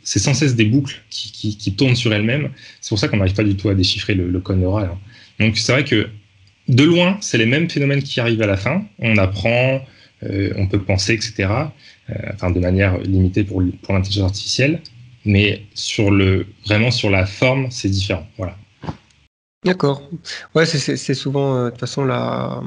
C'est 0.03 0.17
sans 0.17 0.33
cesse 0.33 0.55
des 0.55 0.65
boucles 0.65 1.03
qui, 1.11 1.55
qui, 1.55 1.75
tournent 1.75 1.95
sur 1.95 2.11
elles-mêmes. 2.11 2.49
C'est 2.81 2.89
pour 2.89 2.97
ça 2.97 3.07
qu'on 3.07 3.17
n'arrive 3.17 3.35
pas 3.35 3.43
du 3.43 3.53
tout 3.53 3.69
à 3.69 3.75
déchiffrer 3.75 4.15
le, 4.15 4.27
le 4.27 4.39
code 4.39 4.57
neural. 4.57 4.89
Hein. 4.91 4.97
Donc 5.39 5.59
c'est 5.59 5.71
vrai 5.71 5.83
que 5.83 6.09
de 6.67 6.83
loin, 6.83 7.17
c'est 7.21 7.37
les 7.37 7.45
mêmes 7.45 7.69
phénomènes 7.69 8.03
qui 8.03 8.19
arrivent 8.19 8.41
à 8.41 8.47
la 8.47 8.57
fin. 8.57 8.83
On 8.99 9.17
apprend, 9.17 9.81
euh, 10.23 10.53
on 10.57 10.67
peut 10.67 10.79
penser, 10.79 11.13
etc. 11.13 11.49
Euh, 12.09 12.13
enfin, 12.33 12.51
de 12.51 12.59
manière 12.59 12.97
limitée 12.99 13.43
pour, 13.43 13.61
pour 13.81 13.93
l'intelligence 13.93 14.31
artificielle, 14.31 14.81
mais 15.25 15.63
sur 15.73 16.11
le, 16.11 16.47
vraiment 16.65 16.91
sur 16.91 17.09
la 17.09 17.25
forme, 17.25 17.67
c'est 17.69 17.89
différent. 17.89 18.27
Voilà. 18.37 18.55
D'accord. 19.65 20.09
Ouais, 20.55 20.65
c'est 20.65 21.13
souvent 21.13 21.55
euh, 21.55 21.65
de 21.65 21.69
toute 21.71 21.79
façon 21.79 22.03
la, 22.03 22.61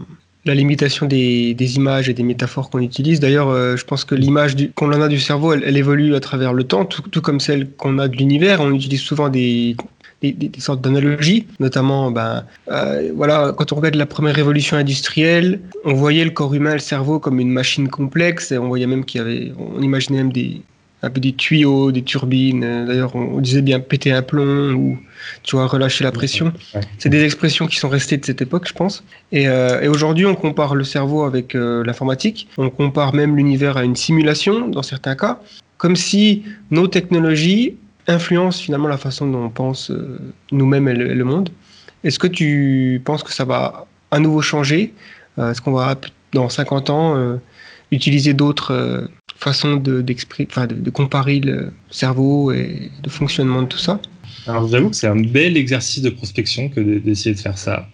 la 0.46 0.54
limitation 0.54 1.06
des, 1.06 1.52
des, 1.54 1.76
images 1.76 2.08
et 2.08 2.14
des 2.14 2.22
métaphores 2.22 2.70
qu'on 2.70 2.80
utilise. 2.80 3.20
D'ailleurs, 3.20 3.76
je 3.76 3.84
pense 3.84 4.04
que 4.04 4.14
l'image 4.14 4.54
qu'on 4.74 4.92
en 4.92 5.02
a 5.02 5.08
du 5.08 5.20
cerveau, 5.20 5.52
elle, 5.52 5.76
évolue 5.76 6.14
à 6.14 6.20
travers 6.20 6.54
le 6.54 6.64
temps, 6.64 6.86
tout 6.86 7.20
comme 7.20 7.40
celle 7.40 7.70
qu'on 7.70 7.98
a 7.98 8.08
de 8.08 8.16
l'univers. 8.16 8.60
On 8.62 8.72
utilise 8.72 9.00
souvent 9.00 9.28
des, 9.28 9.76
des, 10.22 10.32
des, 10.32 10.60
sortes 10.60 10.80
d'analogies, 10.80 11.46
notamment, 11.60 12.10
ben, 12.10 12.44
euh, 12.70 13.10
voilà, 13.14 13.52
quand 13.56 13.72
on 13.72 13.76
regarde 13.76 13.96
la 13.96 14.06
première 14.06 14.34
révolution 14.34 14.76
industrielle, 14.76 15.60
on 15.84 15.94
voyait 15.94 16.24
le 16.24 16.30
corps 16.30 16.54
humain, 16.54 16.72
le 16.72 16.78
cerveau, 16.78 17.18
comme 17.18 17.38
une 17.38 17.50
machine 17.50 17.88
complexe, 17.88 18.52
et 18.52 18.58
on 18.58 18.68
voyait 18.68 18.86
même 18.86 19.04
qu'il 19.04 19.20
y 19.20 19.24
avait, 19.24 19.52
on 19.58 19.82
imaginait 19.82 20.18
même 20.18 20.32
des, 20.32 20.62
un 21.02 21.10
peu 21.10 21.20
des 21.20 21.32
tuyaux, 21.32 21.92
des 21.92 22.02
turbines. 22.02 22.86
D'ailleurs, 22.86 23.14
on, 23.14 23.40
disait 23.40 23.62
bien 23.62 23.80
péter 23.80 24.12
un 24.12 24.22
plomb 24.22 24.72
ou, 24.74 24.98
tu 25.42 25.56
vois, 25.56 25.66
relâcher 25.66 26.04
la 26.04 26.12
pression. 26.12 26.52
C'est 26.98 27.08
des 27.08 27.22
expressions 27.22 27.66
qui 27.66 27.76
sont 27.76 27.88
restées 27.88 28.16
de 28.16 28.24
cette 28.24 28.42
époque, 28.42 28.66
je 28.66 28.72
pense. 28.72 29.04
Et, 29.32 29.48
euh, 29.48 29.80
et 29.82 29.88
aujourd'hui, 29.88 30.26
on 30.26 30.34
compare 30.34 30.74
le 30.74 30.84
cerveau 30.84 31.24
avec 31.24 31.54
euh, 31.54 31.84
l'informatique. 31.84 32.48
On 32.56 32.70
compare 32.70 33.14
même 33.14 33.36
l'univers 33.36 33.76
à 33.76 33.84
une 33.84 33.96
simulation, 33.96 34.68
dans 34.68 34.82
certains 34.82 35.14
cas, 35.14 35.40
comme 35.76 35.96
si 35.96 36.42
nos 36.70 36.88
technologies 36.88 37.76
influence 38.08 38.60
finalement 38.60 38.88
la 38.88 38.98
façon 38.98 39.26
dont 39.26 39.44
on 39.44 39.50
pense 39.50 39.90
euh, 39.90 40.18
nous-mêmes 40.52 40.88
et, 40.88 40.94
le 40.94 41.24
monde. 41.24 41.50
Est-ce 42.04 42.18
que 42.18 42.26
tu 42.26 43.00
penses 43.04 43.22
que 43.22 43.32
ça 43.32 43.44
va 43.44 43.86
à 44.10 44.18
nouveau 44.18 44.42
changer? 44.42 44.92
Euh, 45.38 45.50
Est-ce 45.50 45.60
qu'on 45.60 45.72
va 45.72 45.98
dans 46.32 46.48
50 46.48 46.90
ans 46.90 47.16
euh, 47.16 47.36
utiliser 47.90 48.34
d'autres 48.34 49.08
façons 49.36 49.76
de, 49.76 50.04
comparer 50.90 51.40
le 51.40 51.72
cerveau 51.90 52.52
et 52.52 52.90
le 53.04 53.10
fonctionnement 53.10 53.62
de 53.62 53.68
tout 53.68 53.78
ça? 53.78 54.00
Alors 54.46 54.68
j'avoue 54.68 54.90
que 54.90 54.96
c'est 54.96 55.08
un 55.08 55.20
bel 55.20 55.56
exercice 55.56 56.02
de 56.02 56.10
prospection 56.10 56.68
que 56.68 56.80
d'essayer 56.80 57.34
de 57.34 57.40
faire 57.40 57.58
ça. 57.58 57.88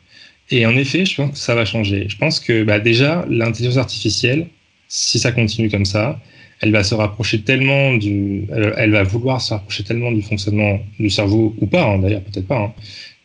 Et 0.50 0.66
en 0.66 0.76
effet, 0.76 1.06
je 1.06 1.16
pense 1.16 1.30
que 1.32 1.38
ça 1.38 1.54
va 1.54 1.64
changer. 1.64 2.06
Je 2.08 2.18
pense 2.18 2.38
que 2.40 2.62
bah, 2.62 2.78
déjà, 2.78 3.24
l'intelligence 3.28 3.78
artificielle, 3.78 4.48
si 4.88 5.18
ça 5.18 5.32
continue 5.32 5.70
comme 5.70 5.86
ça, 5.86 6.20
elle 6.62 6.70
va 6.70 6.84
se 6.84 6.94
rapprocher 6.94 7.42
tellement 7.42 7.94
du, 7.94 8.46
elle, 8.50 8.92
va 8.92 9.02
vouloir 9.02 9.40
se 9.40 9.52
rapprocher 9.52 9.82
tellement 9.82 10.12
du 10.12 10.22
fonctionnement 10.22 10.78
du 10.98 11.10
cerveau 11.10 11.54
ou 11.60 11.66
pas, 11.66 11.84
hein, 11.84 11.98
d'ailleurs 11.98 12.22
peut-être 12.22 12.46
pas. 12.46 12.58
Hein. 12.58 12.72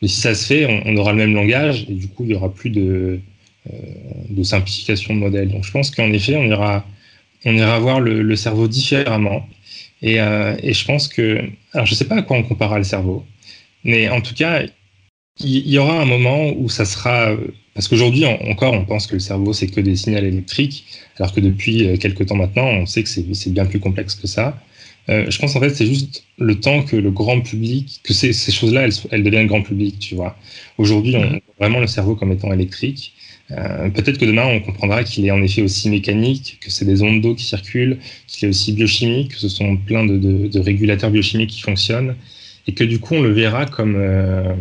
Mais 0.02 0.08
si 0.08 0.20
ça 0.20 0.34
se 0.34 0.46
fait, 0.48 0.84
on, 0.86 0.98
aura 0.98 1.12
le 1.12 1.20
même 1.20 1.36
langage 1.36 1.86
et 1.88 1.94
du 1.94 2.08
coup 2.08 2.24
il 2.24 2.32
y 2.32 2.34
aura 2.34 2.52
plus 2.52 2.72
de, 2.72 3.20
euh, 3.72 3.78
de 4.32 4.44
simplification 4.44 5.14
de 5.14 5.20
modèle. 5.20 5.50
Donc 5.50 5.64
je 5.64 5.72
pense 5.72 5.92
qu'en 5.92 6.12
effet 6.12 6.36
on 6.36 6.46
ira, 6.46 6.84
on 7.46 7.54
ira 7.54 7.80
voir 7.80 8.00
le, 8.00 8.36
cerveau 8.36 8.68
différemment. 8.68 9.48
Et, 10.02 10.20
euh, 10.20 10.56
et, 10.62 10.74
je 10.74 10.86
pense 10.86 11.08
que, 11.08 11.44
alors 11.74 11.86
je 11.86 11.94
sais 11.94 12.06
pas 12.06 12.18
à 12.18 12.22
quoi 12.24 12.38
on 12.38 12.44
comparera 12.44 12.80
le 12.80 12.84
cerveau, 12.84 13.24
mais 13.84 14.10
en 14.10 14.22
tout 14.22 14.34
cas 14.34 14.64
il 15.40 15.70
y 15.70 15.78
aura 15.78 16.02
un 16.02 16.06
moment 16.06 16.52
où 16.58 16.70
ça 16.70 16.86
sera 16.86 17.36
parce 17.78 17.88
qu'aujourd'hui 17.90 18.26
encore, 18.26 18.74
on 18.74 18.86
pense 18.86 19.06
que 19.06 19.14
le 19.14 19.20
cerveau, 19.20 19.54
c'est 19.54 19.68
que 19.68 19.80
des 19.80 19.96
signaux 19.96 20.18
électriques, 20.18 20.86
alors 21.20 21.32
que 21.32 21.40
depuis 21.40 21.88
euh, 21.88 21.96
quelques 21.96 22.26
temps 22.26 22.36
maintenant, 22.36 22.66
on 22.66 22.88
sait 22.88 23.04
que 23.04 23.10
c'est 23.10 23.52
bien 23.52 23.68
plus 23.68 23.80
complexe 23.80 24.16
que 24.16 24.26
ça. 24.26 24.60
Euh, 25.10 25.30
je 25.30 25.38
pense 25.38 25.56
en 25.56 25.60
fait 25.60 25.70
c'est 25.70 25.86
juste 25.86 26.24
le 26.40 26.60
temps 26.60 26.82
que 26.82 26.96
le 26.96 27.12
grand 27.12 27.40
public, 27.40 28.00
que 28.04 28.14
ces, 28.14 28.34
ces 28.34 28.52
choses-là, 28.52 28.82
elles, 28.82 28.94
elles, 29.12 29.22
deviennent 29.22 29.46
grand 29.46 29.62
public, 29.62 30.00
tu 30.00 30.16
vois. 30.16 30.36
Aujourd'hui, 30.80 31.18
on 31.18 31.30
voit 31.30 31.40
vraiment 31.60 31.80
le 31.80 31.86
cerveau 31.86 32.16
comme 32.16 32.32
étant 32.32 32.52
électrique. 32.52 33.14
Euh, 33.52 33.92
Peut-être 33.92 34.18
que 34.18 34.26
demain, 34.26 34.48
on 34.48 34.60
comprendra 34.60 35.04
qu'il 35.04 35.28
est 35.28 35.32
en 35.32 35.44
effet 35.44 35.62
aussi 35.62 35.88
mécanique, 35.92 36.58
que 36.60 36.72
c'est 36.72 36.84
des 36.84 37.04
ondes 37.04 37.22
d'eau 37.22 37.36
qui 37.36 37.46
circulent, 37.46 38.00
qu'il 38.26 38.48
est 38.48 38.50
aussi 38.50 38.74
biochimique, 38.74 39.34
que 39.34 39.38
ce 39.38 39.50
sont 39.50 39.78
plein 39.78 40.04
de, 40.04 40.18
de, 40.18 40.48
de, 40.48 40.60
régulateurs 40.60 41.12
biochimiques 41.12 41.52
qui 41.52 41.62
fonctionnent, 41.62 42.16
et 42.66 42.74
que 42.74 42.84
du 42.84 43.00
coup, 43.00 43.14
on 43.14 43.22
le 43.22 43.32
verra 43.32 43.68
comme, 43.68 43.96
euh, 43.98 44.52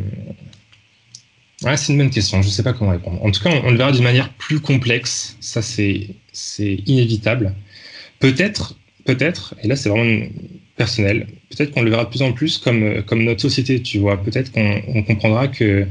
c'est 1.61 1.93
une 1.93 1.99
bonne 1.99 2.11
question. 2.11 2.43
Je 2.43 2.49
ne 2.49 2.53
sais 2.53 2.63
pas 2.63 2.73
comment 2.73 2.91
répondre. 2.91 3.23
En 3.25 3.31
tout 3.31 3.43
cas, 3.43 3.51
on, 3.65 3.71
le 3.71 3.77
verra 3.77 3.93
d'une 3.93 4.05
manière 4.05 4.33
plus 4.35 4.61
complexe. 4.61 5.37
Ça, 5.41 5.63
c'est 5.63 6.09
inévitable. 6.87 7.55
Peut-être, 8.19 8.77
peut-être, 9.05 9.55
et 9.63 9.69
là, 9.69 9.77
c'est 9.77 9.89
vraiment 9.89 10.27
personnel. 10.77 11.27
Peut-être 11.51 11.73
qu'on 11.73 11.83
le 11.83 11.91
verra 11.91 12.05
de 12.05 12.11
plus 12.11 12.23
en 12.23 12.33
plus 12.33 12.59
comme 12.59 13.03
comme 13.05 13.25
notre 13.25 13.41
société. 13.41 13.81
Tu 13.81 13.99
vois. 13.99 14.23
Peut-être 14.23 14.53
qu'on 14.53 15.03
comprendra 15.03 15.49
que, 15.49 15.87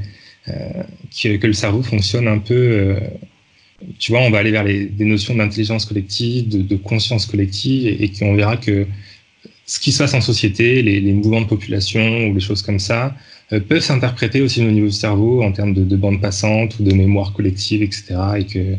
euh, 0.47 0.84
que, 1.21 1.38
que 1.38 1.47
le 1.47 1.54
cerveau 1.54 1.82
fonctionne 1.82 2.28
un 2.28 2.39
peu. 2.39 2.54
Euh, 2.56 2.99
tu 3.99 4.12
vois, 4.12 4.21
on 4.21 4.32
va 4.32 4.39
aller 4.39 4.51
vers 4.51 4.63
les, 4.63 4.86
des 4.86 5.06
notions 5.06 5.36
d'intelligence 5.36 5.86
collective, 5.86 6.47
de, 6.47 6.75
conscience 6.78 7.25
collective, 7.25 7.88
et, 7.88 8.10
qu'on 8.10 8.36
verra 8.36 8.58
que 8.58 8.88
ce 9.65 9.80
qui 9.80 9.91
se 9.91 9.99
passe 9.99 10.13
en 10.13 10.21
société, 10.21 10.82
les, 10.82 11.01
mouvements 11.12 11.41
de 11.41 11.47
population 11.47 12.28
ou 12.28 12.34
les 12.34 12.39
choses 12.39 12.62
comme 12.62 12.80
ça, 12.80 13.15
peuvent 13.49 13.79
s'interpréter 13.79 14.41
aussi 14.41 14.62
au 14.65 14.71
niveau 14.71 14.88
du 14.88 14.91
cerveau 14.91 15.43
en 15.43 15.51
termes 15.51 15.73
de, 15.73 15.84
de 15.84 15.95
bande 15.95 16.21
passante 16.21 16.79
ou 16.79 16.84
de 16.84 16.93
mémoire 16.93 17.34
collective, 17.34 17.84
etc. 17.84 18.15
Et 18.38 18.45
qu'il 18.45 18.77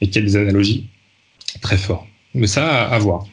y 0.00 0.18
a 0.18 0.20
des 0.20 0.36
analogies 0.36 0.88
très 1.60 1.76
fortes. 1.76 2.06
Mais 2.34 2.46
ça, 2.46 2.84
à, 2.84 2.98
voir. 2.98 3.24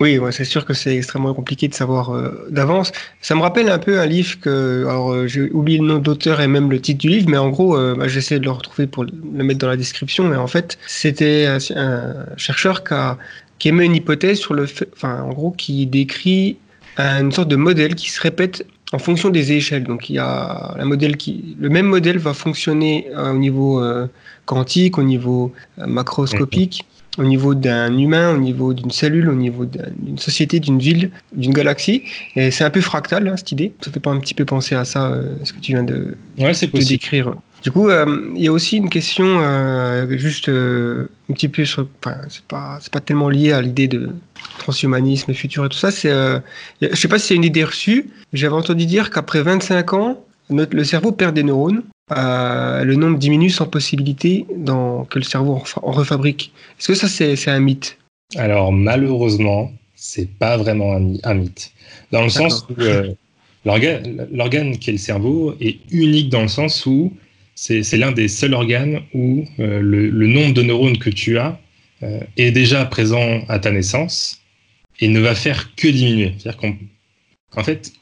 Oui, 0.00 0.18
c'est 0.30 0.44
sûr 0.44 0.64
que 0.64 0.74
c'est 0.74 0.96
extrêmement 0.96 1.34
compliqué 1.34 1.66
de 1.66 1.74
savoir 1.74 2.12
d'avance. 2.50 2.92
Ça 3.20 3.34
me 3.34 3.40
rappelle 3.40 3.68
un 3.70 3.78
peu 3.78 3.98
un 3.98 4.06
livre 4.06 4.38
que, 4.38 4.84
alors 4.86 5.26
j'ai 5.26 5.50
oublié 5.50 5.78
le 5.78 5.86
nom 5.86 5.98
d'auteur 5.98 6.40
et 6.40 6.46
même 6.46 6.70
le 6.70 6.80
titre 6.80 7.00
du 7.00 7.08
livre, 7.08 7.28
mais 7.28 7.38
en 7.38 7.48
gros, 7.48 7.76
bah, 7.96 8.06
j'essaie 8.06 8.38
de 8.38 8.44
le 8.44 8.50
retrouver 8.50 8.86
pour 8.86 9.04
le 9.04 9.44
mettre 9.44 9.58
dans 9.58 9.68
la 9.68 9.76
description. 9.76 10.28
Mais 10.28 10.36
en 10.36 10.46
fait, 10.46 10.78
c'était 10.86 11.46
un, 11.46 12.26
chercheur 12.36 12.84
qui 13.58 13.68
émet 13.68 13.86
une 13.86 13.96
hypothèse 13.96 14.38
sur 14.38 14.54
le 14.54 14.66
fait, 14.66 14.88
enfin, 14.94 15.22
en 15.22 15.30
gros, 15.30 15.50
qui 15.50 15.86
décrit 15.86 16.58
une 16.98 17.32
sorte 17.32 17.48
de 17.48 17.56
modèle 17.56 17.94
qui 17.94 18.10
se 18.10 18.20
répète 18.20 18.66
en 18.92 18.98
fonction 18.98 19.30
des 19.30 19.52
échelles. 19.52 19.84
Donc 19.84 20.10
il 20.10 20.14
y 20.14 20.18
a 20.18 20.74
la 20.76 20.84
modèle 20.84 21.16
qui, 21.16 21.56
le 21.58 21.68
même 21.68 21.86
modèle 21.86 22.18
va 22.18 22.34
fonctionner 22.34 23.08
euh, 23.14 23.32
au 23.32 23.38
niveau 23.38 23.82
euh, 23.82 24.06
quantique, 24.46 24.98
au 24.98 25.02
niveau 25.02 25.52
euh, 25.78 25.86
macroscopique, 25.86 26.86
au 27.18 27.24
niveau 27.24 27.54
d'un 27.54 27.96
humain, 27.96 28.34
au 28.34 28.38
niveau 28.38 28.72
d'une 28.72 28.90
cellule, 28.90 29.28
au 29.28 29.34
niveau 29.34 29.64
d'une 29.64 30.18
société, 30.18 30.60
d'une 30.60 30.78
ville, 30.78 31.10
d'une 31.32 31.52
galaxie. 31.52 32.04
Et 32.36 32.50
c'est 32.50 32.64
un 32.64 32.70
peu 32.70 32.80
fractal 32.80 33.28
hein, 33.28 33.36
cette 33.36 33.52
idée. 33.52 33.72
Ça 33.80 33.90
fait 33.90 34.00
pas 34.00 34.10
un 34.10 34.20
petit 34.20 34.34
peu 34.34 34.44
penser 34.44 34.74
à 34.74 34.84
ça, 34.84 35.18
ce 35.42 35.52
que 35.52 35.58
tu 35.58 35.72
viens 35.72 35.82
de, 35.82 36.16
ouais, 36.38 36.52
de 36.52 36.88
décrire. 36.88 37.34
Du 37.64 37.72
coup, 37.72 37.88
il 37.90 38.40
y 38.40 38.46
a 38.46 38.52
aussi 38.52 38.76
une 38.76 38.88
question 38.88 39.26
juste 40.10 40.48
un 40.48 41.34
petit 41.34 41.48
peu 41.48 41.64
sur, 41.64 41.88
enfin, 42.04 42.18
c'est 42.28 42.44
pas, 42.44 42.78
c'est 42.80 42.92
pas 42.92 43.00
tellement 43.00 43.28
lié 43.28 43.50
à 43.50 43.60
l'idée 43.60 43.88
de 43.88 44.10
transhumanisme, 44.58 45.32
futur 45.34 45.66
et 45.66 45.68
tout 45.68 45.78
ça. 45.78 45.90
C'est, 45.90 46.10
je 46.80 46.94
sais 46.94 47.08
pas 47.08 47.18
si 47.18 47.28
c'est 47.28 47.34
une 47.34 47.44
idée 47.44 47.64
reçue. 47.64 48.10
J'avais 48.32 48.54
entendu 48.54 48.86
dire 48.86 49.10
qu'après 49.10 49.42
25 49.42 49.92
ans, 49.94 50.24
notre, 50.50 50.76
le 50.76 50.84
cerveau 50.84 51.12
perd 51.12 51.34
des 51.34 51.42
neurones. 51.42 51.82
le 52.10 52.94
nombre 52.94 53.18
diminue 53.18 53.50
sans 53.50 53.66
possibilité 53.66 54.46
dans, 54.56 55.04
que 55.04 55.18
le 55.18 55.24
cerveau 55.24 55.62
en 55.82 55.92
refabrique. 55.92 56.52
Est-ce 56.78 56.88
que 56.88 56.94
ça, 56.94 57.08
c'est, 57.08 57.36
c'est 57.36 57.50
un 57.50 57.60
mythe? 57.60 57.98
Alors, 58.36 58.72
malheureusement, 58.72 59.72
c'est 59.94 60.28
pas 60.28 60.56
vraiment 60.56 60.94
un, 60.94 61.14
un 61.24 61.34
mythe. 61.34 61.72
Dans 62.12 62.22
le 62.22 62.28
sens 62.28 62.66
où 62.70 62.74
l'organe, 63.64 64.26
l'organe 64.32 64.78
qui 64.78 64.90
est 64.90 64.94
le 64.94 64.98
cerveau 64.98 65.54
est 65.60 65.78
unique 65.90 66.30
dans 66.30 66.42
le 66.42 66.48
sens 66.48 66.86
où 66.86 67.12
c'est 67.54 67.96
l'un 67.96 68.12
des 68.12 68.28
seuls 68.28 68.54
organes 68.54 69.00
où 69.14 69.44
euh, 69.58 69.80
le, 69.80 70.26
nombre 70.26 70.54
de 70.54 70.62
neurones 70.62 70.98
que 70.98 71.10
tu 71.10 71.38
as 71.38 71.58
euh, 72.02 72.20
est 72.36 72.50
déjà 72.50 72.84
présent 72.84 73.40
à 73.48 73.58
ta 73.58 73.70
naissance 73.70 74.40
et 75.00 75.08
ne 75.08 75.20
va 75.20 75.34
faire 75.34 75.74
que 75.74 75.88
diminuer. 75.88 76.34
C'est-à-dire 76.38 76.60
qu'en 77.50 77.64
fait, 77.64 77.92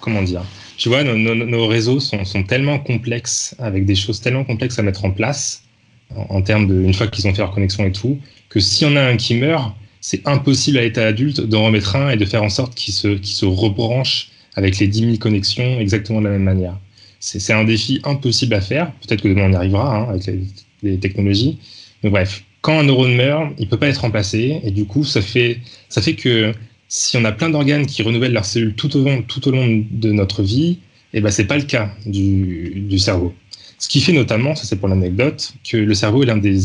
comment 0.00 0.22
dire 0.22 0.44
Tu 0.76 0.88
vois, 0.88 1.04
nos, 1.04 1.66
réseaux 1.66 2.00
sont, 2.00 2.42
tellement 2.44 2.78
complexes, 2.78 3.54
avec 3.58 3.84
des 3.84 3.94
choses 3.94 4.20
tellement 4.20 4.44
complexes 4.44 4.78
à 4.78 4.82
mettre 4.82 5.04
en 5.04 5.10
place, 5.10 5.64
en, 6.14 6.40
termes 6.42 6.66
de, 6.66 6.82
une 6.82 6.94
fois 6.94 7.08
qu'ils 7.08 7.26
ont 7.26 7.34
fait 7.34 7.42
leur 7.42 7.52
connexion 7.52 7.84
et 7.84 7.92
tout, 7.92 8.18
que 8.48 8.60
s'il 8.60 8.88
y 8.88 8.90
en 8.90 8.96
a 8.96 9.02
un 9.02 9.16
qui 9.16 9.34
meurt, 9.34 9.74
c'est 10.00 10.26
impossible 10.26 10.78
à 10.78 10.82
l'état 10.82 11.06
adulte 11.06 11.40
d'en 11.40 11.64
remettre 11.64 11.96
un 11.96 12.10
et 12.10 12.16
de 12.16 12.24
faire 12.24 12.42
en 12.42 12.48
sorte 12.48 12.74
qu'il 12.74 12.94
se, 12.94 13.20
se 13.22 13.44
rebranche 13.44 14.28
avec 14.54 14.78
les 14.78 14.86
10 14.86 15.00
000 15.00 15.16
connexions 15.16 15.80
exactement 15.80 16.20
de 16.20 16.26
la 16.26 16.32
même 16.32 16.44
manière 16.44 16.78
c'est 17.20 17.52
un 17.52 17.64
défi 17.64 18.00
impossible 18.04 18.54
à 18.54 18.60
faire. 18.60 18.92
Peut-être 18.92 19.22
que 19.22 19.28
demain 19.28 19.48
on 19.48 19.52
y 19.52 19.56
arrivera 19.56 19.96
hein, 19.96 20.08
avec 20.10 20.30
les, 20.82 20.98
technologies. 20.98 21.58
Mais 22.02 22.10
bref, 22.10 22.44
quand 22.66 22.80
un 22.80 22.82
neurone 22.82 23.14
meurt, 23.14 23.52
il 23.58 23.68
peut 23.68 23.76
pas 23.76 23.86
être 23.86 24.00
remplacé. 24.00 24.60
Et 24.64 24.72
du 24.72 24.86
coup, 24.86 25.04
ça 25.04 25.22
fait, 25.22 25.60
ça 25.88 26.02
fait 26.02 26.14
que 26.14 26.52
si 26.88 27.16
on 27.16 27.24
a 27.24 27.30
plein 27.30 27.48
d'organes 27.48 27.86
qui 27.86 28.02
renouvellent 28.02 28.32
leurs 28.32 28.44
cellules 28.44 28.74
tout 28.74 28.96
au 28.96 29.04
long, 29.04 29.22
tout 29.22 29.46
au 29.46 29.52
long 29.52 29.84
de 29.88 30.10
notre 30.10 30.42
vie, 30.42 30.80
et 31.14 31.18
eh 31.18 31.20
ben, 31.20 31.30
pas 31.46 31.58
le 31.58 31.62
cas 31.62 31.92
du, 32.06 32.72
du, 32.74 32.98
cerveau. 32.98 33.32
Ce 33.78 33.88
qui 33.88 34.00
fait 34.00 34.12
notamment, 34.12 34.56
ça 34.56 34.64
c'est 34.64 34.74
pour 34.74 34.88
l'anecdote, 34.88 35.54
que 35.62 35.76
le 35.76 35.94
cerveau 35.94 36.24
est 36.24 36.26
l'un 36.26 36.38
des, 36.38 36.58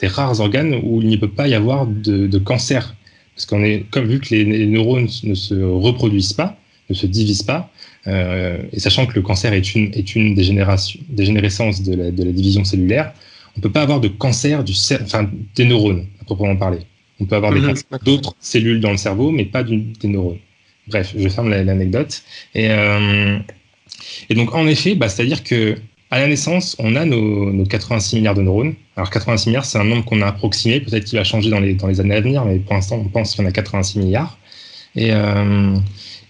des, 0.00 0.08
rares 0.08 0.40
organes 0.40 0.74
où 0.82 1.00
il 1.00 1.08
ne 1.08 1.16
peut 1.16 1.30
pas 1.30 1.46
y 1.46 1.54
avoir 1.54 1.86
de, 1.86 2.26
de 2.26 2.38
cancer. 2.38 2.96
Parce 3.36 3.46
qu'on 3.46 3.62
est, 3.62 3.86
comme 3.92 4.06
vu 4.06 4.18
que 4.18 4.34
les, 4.34 4.44
les 4.44 4.66
neurones 4.66 5.08
ne 5.22 5.34
se 5.34 5.54
reproduisent 5.54 6.32
pas, 6.32 6.58
ne 6.90 6.96
se 6.96 7.06
divisent 7.06 7.44
pas, 7.44 7.70
euh, 8.08 8.58
et 8.72 8.80
sachant 8.80 9.06
que 9.06 9.14
le 9.14 9.22
cancer 9.22 9.52
est 9.52 9.76
une, 9.76 9.94
est 9.94 10.16
une 10.16 10.34
dégénérescence 10.34 11.82
de 11.82 11.94
la, 11.94 12.10
de 12.10 12.24
la 12.24 12.32
division 12.32 12.64
cellulaire, 12.64 13.14
on 13.56 13.58
ne 13.58 13.62
peut 13.62 13.72
pas 13.72 13.82
avoir 13.82 14.00
de 14.00 14.08
cancer 14.08 14.64
du 14.64 14.72
enfin, 15.02 15.30
des 15.54 15.64
neurones, 15.64 16.06
à 16.20 16.24
proprement 16.24 16.56
parler. 16.56 16.80
On 17.20 17.24
peut 17.24 17.36
avoir 17.36 17.52
mhm. 17.52 17.74
d'autres 18.04 18.34
cellules 18.40 18.80
dans 18.80 18.90
le 18.90 18.96
cerveau, 18.96 19.30
mais 19.30 19.44
pas 19.44 19.62
du, 19.62 19.78
des 19.78 20.08
neurones. 20.08 20.38
Bref, 20.88 21.14
je 21.16 21.28
ferme 21.28 21.50
l'anecdote. 21.50 22.22
Et, 22.54 22.70
euh, 22.70 23.38
et 24.28 24.34
donc, 24.34 24.54
en 24.54 24.66
effet, 24.66 24.94
bah, 24.94 25.08
c'est-à-dire 25.08 25.42
que 25.44 25.76
à 26.10 26.18
la 26.20 26.26
naissance, 26.26 26.76
on 26.78 26.96
a 26.96 27.04
nos, 27.04 27.52
nos, 27.52 27.64
86 27.64 28.16
milliards 28.16 28.34
de 28.34 28.42
neurones. 28.42 28.74
Alors, 28.96 29.10
86 29.10 29.48
milliards, 29.48 29.64
c'est 29.64 29.78
un 29.78 29.84
nombre 29.84 30.04
qu'on 30.04 30.20
a 30.22 30.26
approximé. 30.26 30.80
Peut-être 30.80 31.04
qu'il 31.04 31.18
va 31.18 31.24
changer 31.24 31.50
dans 31.50 31.60
les, 31.60 31.74
dans 31.74 31.86
les 31.86 32.00
années 32.00 32.14
à 32.14 32.20
venir, 32.20 32.44
mais 32.44 32.58
pour 32.58 32.74
l'instant, 32.74 32.96
on 32.96 33.08
pense 33.08 33.34
qu'il 33.34 33.42
y 33.42 33.46
en 33.46 33.50
a 33.50 33.52
86 33.52 33.98
milliards. 33.98 34.38
Et, 34.96 35.12
euh, 35.12 35.76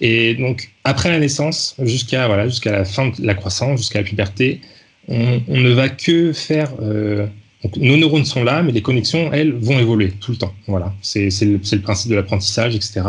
et 0.00 0.34
donc, 0.34 0.70
après 0.84 1.10
la 1.10 1.18
naissance, 1.18 1.74
jusqu'à 1.82 2.26
voilà, 2.26 2.48
jusqu'à 2.48 2.72
la 2.72 2.84
fin 2.84 3.08
de 3.08 3.26
la 3.26 3.34
croissance, 3.34 3.80
jusqu'à 3.80 4.00
la 4.00 4.04
puberté, 4.04 4.60
on, 5.08 5.40
ne 5.48 5.70
va 5.70 5.88
que 5.88 6.32
faire. 6.32 6.72
Euh, 6.80 7.26
donc, 7.62 7.76
nos 7.76 7.96
neurones 7.96 8.24
sont 8.24 8.44
là, 8.44 8.62
mais 8.62 8.72
les 8.72 8.82
connexions, 8.82 9.32
elles, 9.32 9.52
vont 9.52 9.78
évoluer 9.78 10.10
tout 10.20 10.32
le 10.32 10.36
temps. 10.36 10.54
Voilà, 10.66 10.92
c'est 11.02 11.28
le, 11.42 11.60
le, 11.72 11.80
principe 11.80 12.10
de 12.10 12.16
l'apprentissage, 12.16 12.74
etc. 12.74 13.02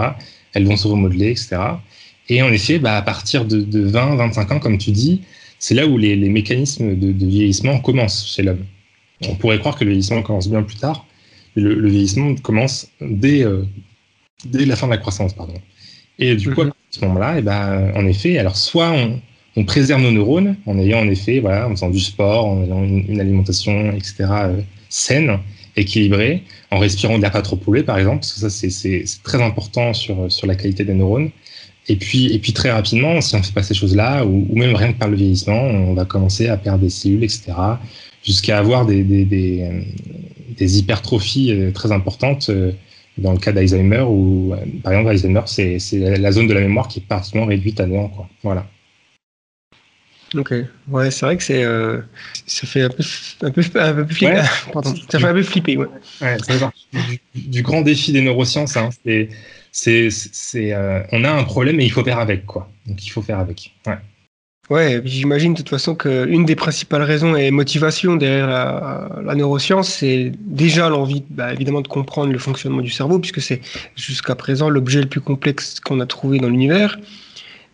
Elles 0.53 0.65
vont 0.65 0.77
se 0.77 0.87
remodeler, 0.87 1.31
etc. 1.31 1.57
Et 2.29 2.41
en 2.41 2.51
effet, 2.51 2.79
bah, 2.79 2.97
à 2.97 3.01
partir 3.01 3.45
de, 3.45 3.61
de 3.61 3.81
20, 3.81 4.15
25 4.15 4.51
ans, 4.51 4.59
comme 4.59 4.77
tu 4.77 4.91
dis, 4.91 5.21
c'est 5.59 5.75
là 5.75 5.87
où 5.87 5.97
les, 5.97 6.15
les 6.15 6.29
mécanismes 6.29 6.95
de, 6.95 7.11
de, 7.11 7.25
vieillissement 7.25 7.79
commencent 7.79 8.27
chez 8.27 8.43
l'homme. 8.43 8.65
On 9.27 9.35
pourrait 9.35 9.59
croire 9.59 9.77
que 9.77 9.83
le 9.83 9.91
vieillissement 9.91 10.21
commence 10.21 10.49
bien 10.49 10.63
plus 10.63 10.77
tard, 10.77 11.05
mais 11.55 11.63
le, 11.63 11.75
le 11.75 11.89
vieillissement 11.89 12.35
commence 12.35 12.89
dès, 13.01 13.43
euh, 13.43 13.63
dès 14.45 14.65
la 14.65 14.75
fin 14.75 14.87
de 14.87 14.91
la 14.91 14.97
croissance, 14.97 15.33
pardon. 15.33 15.53
Et 16.19 16.35
du 16.35 16.53
coup, 16.53 16.63
mhm. 16.63 16.69
à 16.69 16.73
ce 16.91 16.99
moment-là, 17.05 17.35
eh 17.37 17.41
ben, 17.41 17.91
en 17.95 18.05
effet, 18.05 18.37
alors 18.37 18.57
soit 18.57 18.91
on, 18.91 19.21
on, 19.55 19.63
préserve 19.63 20.01
nos 20.01 20.11
neurones 20.11 20.55
en 20.65 20.77
ayant 20.79 20.99
en 20.99 21.09
effet, 21.09 21.39
voilà, 21.39 21.67
en 21.67 21.71
faisant 21.71 21.89
du 21.89 21.99
sport, 21.99 22.45
en 22.45 22.63
ayant 22.63 22.83
une, 22.83 23.19
alimentation, 23.19 23.91
etc., 23.91 24.15
euh, 24.19 24.61
saine, 24.89 25.39
équilibrée, 25.75 26.43
en 26.71 26.79
respirant 26.79 27.17
de 27.17 27.21
l'air 27.21 27.31
pas 27.31 27.41
trop 27.41 27.55
pollué, 27.55 27.83
par 27.83 27.97
exemple, 27.97 28.19
parce 28.19 28.33
que 28.33 28.49
ça, 28.49 28.49
c'est 28.49 29.03
très 29.23 29.41
important 29.41 29.93
sur, 29.93 30.31
sur 30.31 30.47
la 30.47 30.55
qualité 30.55 30.85
des 30.85 30.93
neurones. 30.93 31.31
Et 31.87 31.97
puis, 31.97 32.33
et 32.33 32.39
puis 32.39 32.53
très 32.53 32.71
rapidement, 32.71 33.21
si 33.21 33.35
on 33.35 33.39
ne 33.39 33.43
fait 33.43 33.53
pas 33.53 33.63
ces 33.63 33.73
choses-là, 33.73 34.25
ou, 34.25 34.47
ou, 34.49 34.57
même 34.57 34.75
rien 34.75 34.93
que 34.93 34.97
par 34.97 35.09
le 35.09 35.15
vieillissement, 35.15 35.61
on 35.61 35.93
va 35.93 36.05
commencer 36.05 36.47
à 36.47 36.57
perdre 36.57 36.79
des 36.79 36.89
cellules, 36.89 37.23
etc., 37.23 37.53
jusqu'à 38.23 38.57
avoir 38.57 38.85
des, 38.85 39.03
des, 39.03 39.25
des, 39.25 39.61
euh, 39.61 39.81
des 40.57 40.79
hypertrophies 40.79 41.51
euh, 41.51 41.71
très 41.71 41.91
importantes 41.91 42.49
dans 43.17 43.31
le 43.31 43.37
cas 43.37 43.51
d'Alzheimer, 43.51 44.01
où, 44.01 44.53
par 44.83 44.93
exemple, 44.93 45.09
Alzheimer, 45.09 45.41
c'est 45.45 46.17
la 46.17 46.31
zone 46.31 46.47
de 46.47 46.53
la 46.53 46.61
mémoire 46.61 46.87
qui 46.87 46.99
est 46.99 47.07
particulièrement 47.07 47.49
réduite 47.49 47.79
à 47.79 47.85
néant. 47.85 48.09
Quoi. 48.09 48.27
Voilà. 48.43 48.67
Ok, 50.35 50.53
ouais, 50.89 51.11
c'est 51.11 51.25
vrai 51.25 51.37
que 51.37 51.43
c'est, 51.43 51.63
euh, 51.63 52.01
ça 52.45 52.67
fait 52.67 52.81
un 52.81 52.89
peu, 52.89 53.03
un 53.41 53.51
peu, 53.51 53.61
un 53.75 53.93
peu 53.93 54.05
flipper. 54.05 54.43
Pardon, 54.73 54.93
ça 55.09 55.19
fait 55.19 55.27
un 55.27 55.33
peu 55.33 55.43
flipper, 55.43 55.77
ouais. 55.77 55.87
ouais 56.21 56.37
du, 56.93 57.19
du, 57.35 57.61
grand 57.61 57.81
défi 57.81 58.11
des 58.11 58.21
neurosciences, 58.21 58.75
hein, 58.75 58.89
c'est, 59.05 59.29
c'est, 59.71 60.09
c'est, 60.09 60.73
euh, 60.73 61.01
on 61.11 61.23
a 61.23 61.31
un 61.31 61.43
problème 61.43 61.79
et 61.79 61.85
il 61.85 61.91
faut 61.91 62.03
faire 62.03 62.19
avec, 62.19 62.45
quoi. 62.45 62.69
Donc 62.85 63.05
il 63.05 63.09
faut 63.09 63.21
faire 63.21 63.39
avec. 63.39 63.73
Ouais. 63.87 63.97
Ouais, 64.69 64.99
j'imagine 65.05 65.53
de 65.53 65.59
toute 65.59 65.69
façon 65.69 65.93
qu'une 65.93 66.43
des 66.43 66.55
principales 66.55 67.03
raisons 67.03 67.35
et 67.35 67.51
motivations 67.51 68.15
derrière 68.15 68.47
la, 68.47 69.35
neuroscience, 69.35 69.89
c'est 69.89 70.31
déjà 70.39 70.89
l'envie, 70.89 71.23
bah, 71.29 71.53
évidemment, 71.53 71.81
de 71.81 71.87
comprendre 71.87 72.31
le 72.31 72.39
fonctionnement 72.39 72.81
du 72.81 72.89
cerveau, 72.89 73.19
puisque 73.19 73.41
c'est 73.41 73.61
jusqu'à 73.95 74.33
présent 74.33 74.69
l'objet 74.69 75.01
le 75.01 75.07
plus 75.07 75.21
complexe 75.21 75.79
qu'on 75.79 75.99
a 75.99 76.07
trouvé 76.07 76.39
dans 76.39 76.49
l'univers. 76.49 76.97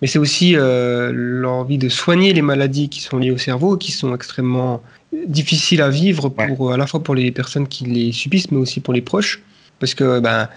Mais 0.01 0.07
c'est 0.07 0.19
aussi 0.19 0.55
euh, 0.55 1.11
l'envie 1.13 1.77
de 1.77 1.89
soigner 1.89 2.33
les 2.33 2.41
maladies 2.41 2.89
qui 2.89 3.01
sont 3.01 3.17
liées 3.17 3.31
au 3.31 3.37
cerveau, 3.37 3.77
qui 3.77 3.91
sont 3.91 4.15
extrêmement 4.15 4.81
difficiles 5.27 5.81
à 5.81 5.89
vivre 5.89 6.29
pour 6.29 6.73
à 6.73 6.77
la 6.77 6.87
fois 6.87 7.03
pour 7.03 7.15
les 7.15 7.31
personnes 7.31 7.67
qui 7.67 7.85
les 7.85 8.11
subissent, 8.11 8.51
mais 8.51 8.57
aussi 8.57 8.79
pour 8.79 8.93
les 8.93 9.01
proches, 9.01 9.41
parce 9.79 9.93
que 9.93 10.19
ben, 10.19 10.49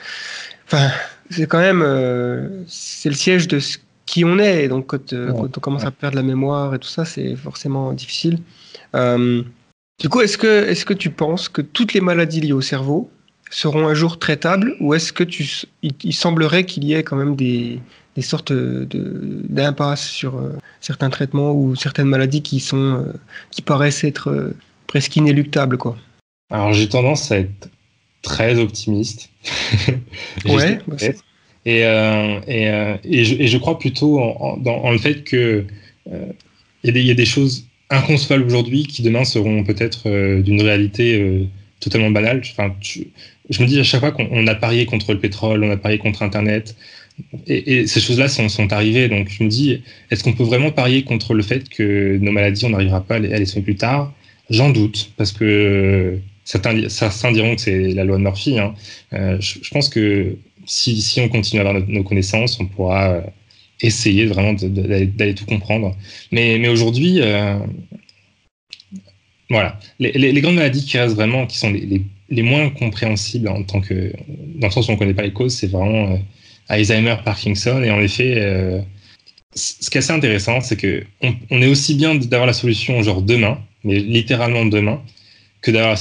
enfin, 0.67 0.91
c'est 1.31 1.47
quand 1.47 1.59
même 1.59 1.83
euh, 1.83 2.63
c'est 2.67 3.09
le 3.09 3.15
siège 3.15 3.49
de 3.49 3.59
ce 3.59 3.79
qui 4.07 4.25
on 4.25 4.39
est. 4.39 4.65
Et 4.65 4.69
donc, 4.69 4.87
quand, 4.87 5.13
euh, 5.13 5.33
on 5.33 5.49
commence 5.49 5.85
à 5.85 5.91
perdre 5.91 6.17
la 6.17 6.23
mémoire 6.23 6.75
et 6.75 6.79
tout 6.79 6.89
ça, 6.89 7.05
c'est 7.05 7.37
forcément 7.37 7.93
difficile. 7.93 8.39
Euh, 8.95 9.43
du 10.01 10.09
coup, 10.09 10.21
est-ce 10.21 10.39
que, 10.39 10.69
est 10.69 10.85
que 10.85 10.95
tu 10.95 11.11
penses 11.11 11.49
que 11.49 11.63
toutes 11.63 11.93
les 11.93 12.01
maladies 12.01 12.41
liées 12.41 12.53
au 12.53 12.61
cerveau 12.61 13.11
seront 13.51 13.87
un 13.87 13.95
jour 13.95 14.19
traitables? 14.19 14.77
Ou 14.81 14.95
est-ce 14.95 15.13
que 15.13 15.25
tu, 15.25 15.49
il, 15.83 16.15
semblerait 16.15 16.65
qu'il 16.65 16.85
y 16.85 16.95
ait 16.95 17.03
quand 17.03 17.17
même 17.17 17.37
des, 17.37 17.81
des 18.17 18.23
sortes 18.23 18.53
d'impasses 18.53 20.09
sur 20.09 20.37
euh, 20.37 20.57
certains 20.81 21.11
traitements 21.11 21.53
ou 21.53 21.75
certaines 21.75 22.07
maladies 22.07 22.43
qui, 22.43 22.61
sont, 22.61 23.05
qui 23.51 23.63
paraissent 23.63 24.05
être 24.05 24.53
presque 24.87 25.17
inéluctables 25.17 25.77
quoi 25.77 25.97
Alors, 26.51 26.73
j'ai 26.73 26.89
tendance 26.89 27.33
à 27.33 27.39
être 27.39 27.69
très 28.23 28.59
optimiste. 28.59 29.31
ouais, 30.47 30.79
et, 31.67 31.85
euh, 31.85 32.41
et, 32.47 32.69
euh, 32.69 32.97
et, 33.05 33.25
je, 33.25 33.35
et, 33.37 33.47
je, 33.47 33.59
crois 33.59 33.79
plutôt 33.79 34.21
en, 34.21 34.57
dans, 34.59 34.77
en 34.77 34.91
le 34.91 34.99
fait 34.99 35.25
euh, 35.33 35.63
il 36.83 36.97
y, 36.99 37.11
a 37.11 37.15
des 37.15 37.25
choses 37.25 37.67
inconcevables 37.89 38.45
aujourd'hui 38.45 38.85
qui 38.87 39.03
demain 39.03 39.25
seront 39.25 39.65
peut-être 39.65 40.09
euh, 40.09 40.43
d'une 40.43 40.61
réalité 40.61 41.19
euh, 41.19 41.45
totalement 41.81 42.11
banale. 42.11 42.43
Enfin, 42.51 42.75
je 42.83 43.63
me 43.63 43.67
dis 43.67 43.81
à 43.81 43.85
chaque 43.85 44.01
fois 44.01 44.13
qu'on 44.13 44.47
a 44.47 44.55
parié 44.55 44.85
contre 44.85 45.13
le 45.15 45.21
pétrole, 45.21 45.65
on 45.65 45.71
a 45.71 45.77
parié 45.77 45.99
contre 45.99 46.23
Internet, 46.23 46.77
et, 47.47 47.87
ces 47.87 48.01
choses-là 48.01 48.29
sont, 48.29 48.73
arrivées. 48.73 49.09
Donc 49.09 49.29
je 49.29 49.43
me 49.45 49.49
dis, 49.49 49.83
est-ce 50.11 50.25
qu'on 50.25 50.33
peut 50.33 50.45
vraiment 50.45 50.71
parier 50.71 51.03
contre 51.03 51.35
le 51.35 51.43
fait 51.43 51.69
que 51.69 52.19
nos 52.21 52.33
maladies, 52.33 52.65
on 52.65 52.71
n'arrivera 52.71 53.03
pas 53.03 53.17
à 53.17 53.19
les, 53.19 53.47
soigner 53.47 53.65
plus 53.65 53.77
tard? 53.77 54.13
J'en 54.51 54.71
doute, 54.71 55.13
parce 55.17 55.33
que 55.33 56.19
certains, 56.45 56.89
certains 56.89 57.33
diront 57.33 57.55
que 57.55 57.63
c'est 57.63 57.93
la 57.93 58.05
loi 58.05 58.19
de 58.19 58.23
Murphy. 58.23 58.59
Hein. 58.59 58.75
Euh, 59.13 59.41
je, 59.41 59.71
pense 59.71 59.89
que 59.89 60.37
si, 60.67 61.21
on 61.21 61.29
continue 61.29 61.63
à 61.63 61.69
avoir 61.69 61.83
nos, 61.89 62.03
connaissances, 62.03 62.61
on 62.61 62.67
pourra 62.67 63.11
euh, 63.11 63.21
essayer 63.81 64.27
vraiment 64.27 64.53
d'aller 64.53 65.35
tout 65.35 65.47
comprendre. 65.47 65.97
Mais, 66.31 66.69
aujourd'hui, 66.69 67.21
euh, 67.21 67.59
voilà, 69.49 69.79
les, 69.99 70.13
les, 70.13 70.41
grandes 70.41 70.57
maladies 70.57 70.85
qui 70.85 70.99
restent 70.99 71.15
vraiment, 71.15 71.47
qui 71.47 71.59
sont 71.59 71.71
les, 71.71 72.03
les, 72.29 72.43
moins 72.43 72.69
compréhensibles 72.71 73.49
en 73.49 73.63
tant 73.63 73.81
que, 73.81 74.13
dans 74.57 74.67
le 74.69 74.73
sens 74.73 74.89
où 74.89 74.91
on 74.91 74.95
ne 74.95 74.99
connaît 74.99 75.15
pas 75.15 75.23
les 75.23 75.33
causes, 75.33 75.55
c'est 75.55 75.71
vraiment 75.71 76.19
Alzheimer, 76.69 77.17
Parkinson. 77.25 77.83
Et 77.83 77.91
en 77.91 78.01
effet, 78.01 78.35
euh, 78.39 78.81
ce 79.55 79.91
qui 79.91 79.99
est 79.99 80.01
assez 80.01 80.13
intéressant, 80.13 80.61
c'est 80.61 80.77
que 80.77 81.05
on, 81.23 81.63
est 81.63 81.67
aussi 81.67 81.95
bien 81.95 82.15
d'avoir 82.15 82.47
la 82.47 82.53
solution 82.53 83.03
genre 83.03 83.23
demain, 83.23 83.59
mais 83.85 83.99
littéralement 83.99 84.65
demain, 84.65 85.01
que 85.63 85.71
d'avoir 85.71 85.97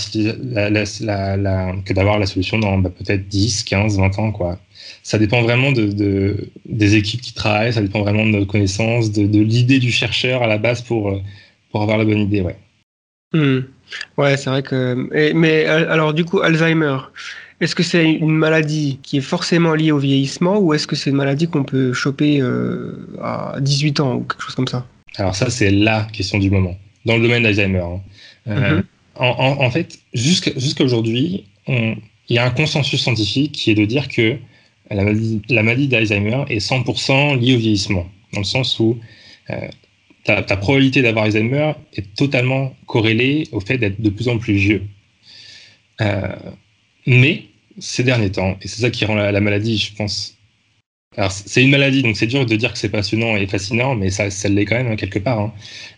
la, 2.20 2.26
solution 2.26 2.60
dans 2.60 2.78
bah, 2.80 2.90
peut-être 2.90 3.28
10, 3.28 3.64
15, 3.64 3.98
20 3.98 4.20
ans. 4.20 4.32
Quoi. 4.32 4.60
Ça 5.04 5.18
dépend 5.18 5.42
vraiment 5.42 5.72
de, 5.72 6.50
des 6.66 6.96
équipes 6.96 7.22
qui 7.22 7.34
travaillent, 7.34 7.74
ça 7.74 7.82
dépend 7.82 8.02
vraiment 8.02 8.26
de 8.26 8.32
nos 8.32 8.46
connaissances, 8.46 9.12
de, 9.12 9.40
l'idée 9.40 9.80
du 9.80 9.92
chercheur 9.92 10.44
à 10.44 10.48
la 10.48 10.58
base 10.58 10.82
pour, 10.82 11.22
pour 11.72 11.82
avoir 11.82 11.98
la 11.98 12.06
bonne 12.06 12.20
idée. 12.20 12.42
Ouais, 12.42 12.58
hmm. 13.34 13.60
ouais 14.18 14.38
c'est 14.38 14.50
vrai 14.50 14.64
que. 14.64 14.96
mais 15.34 15.66
alors, 15.66 16.14
du 16.14 16.26
coup, 16.26 16.42
Alzheimer, 16.42 16.98
est-ce 17.64 17.76
que 17.76 17.84
c'est 17.84 18.12
une 18.12 18.36
maladie 18.36 19.00
qui 19.04 19.18
est 19.18 19.22
forcément 19.22 19.74
liée 19.74 19.92
au 19.92 19.98
vieillissement 19.98 20.60
ou 20.60 20.74
est-ce 20.74 20.86
que 20.86 20.96
c'est 20.96 21.10
une 21.10 21.16
maladie 21.16 21.48
qu'on 21.48 21.64
peut 21.64 21.94
choper 21.94 22.42
euh, 22.42 23.08
à 23.22 23.56
18 23.62 24.00
ans 24.02 24.16
ou 24.16 24.24
quelque 24.24 24.44
chose 24.44 24.56
comme 24.56 24.68
ça? 24.68 24.86
Alors 25.16 25.36
ça, 25.36 25.50
c'est 25.50 25.72
la 25.72 26.08
question 26.12 26.40
du 26.40 26.52
moment, 26.52 26.76
dans 27.06 27.16
le 27.16 27.22
domaine 27.22 27.44
d'Alzheimer. 27.44 27.80
Hein. 27.80 28.02
Euh, 28.48 28.76
mhm. 28.78 28.84
en, 29.16 29.72
fait, 29.72 30.00
jusqu'à 30.14 30.84
aujourd'hui, 30.84 31.46
il 31.68 31.96
y 32.30 32.38
a 32.38 32.46
un 32.46 32.50
consensus 32.50 33.02
scientifique 33.02 33.54
qui 33.54 33.72
est 33.72 33.76
de 33.76 33.86
dire 33.86 34.10
que 34.10 34.38
la 34.92 35.64
maladie, 35.64 35.88
d'Alzheimer 35.88 36.44
est 36.50 36.60
100% 36.60 37.40
liée 37.40 37.56
au 37.56 37.60
vieillissement, 37.60 38.10
dans 38.34 38.40
le 38.40 38.46
sens 38.46 38.78
où 38.80 39.00
euh, 39.50 39.56
ta, 40.26 40.44
ta, 40.44 40.58
probabilité 40.58 41.02
d'avoir 41.02 41.26
Alzheimer 41.26 41.74
est 41.94 42.14
totalement 42.16 42.76
corrélée 42.88 43.48
au 43.52 43.62
fait 43.62 43.78
d'être 43.78 44.02
de 44.02 44.10
plus 44.10 44.28
en 44.28 44.38
plus 44.38 44.54
vieux. 44.54 44.84
mais 47.08 47.44
ces 47.80 48.04
derniers 48.04 48.32
temps, 48.32 48.58
et 48.62 48.68
c'est 48.68 48.82
ça 48.82 48.90
qui 48.90 49.06
rend 49.06 49.16
la, 49.16 49.40
maladie, 49.40 49.78
je 49.78 49.96
pense. 49.96 50.38
Alors, 51.16 51.32
c'est 51.32 51.64
une 51.64 51.70
maladie, 51.70 52.02
donc 52.02 52.18
c'est 52.18 52.28
dur 52.28 52.46
de 52.46 52.56
dire 52.56 52.74
que 52.74 52.80
c'est 52.80 52.90
passionnant 52.90 53.36
et 53.36 53.46
fascinant, 53.48 53.96
mais 53.96 54.10
ça, 54.10 54.30
ça 54.32 54.50
l'est 54.50 54.66
quand 54.66 54.76
même, 54.76 54.92
hein, 54.92 54.96
quelque 54.96 55.20
part. 55.20 55.40
Hein. 55.40 55.54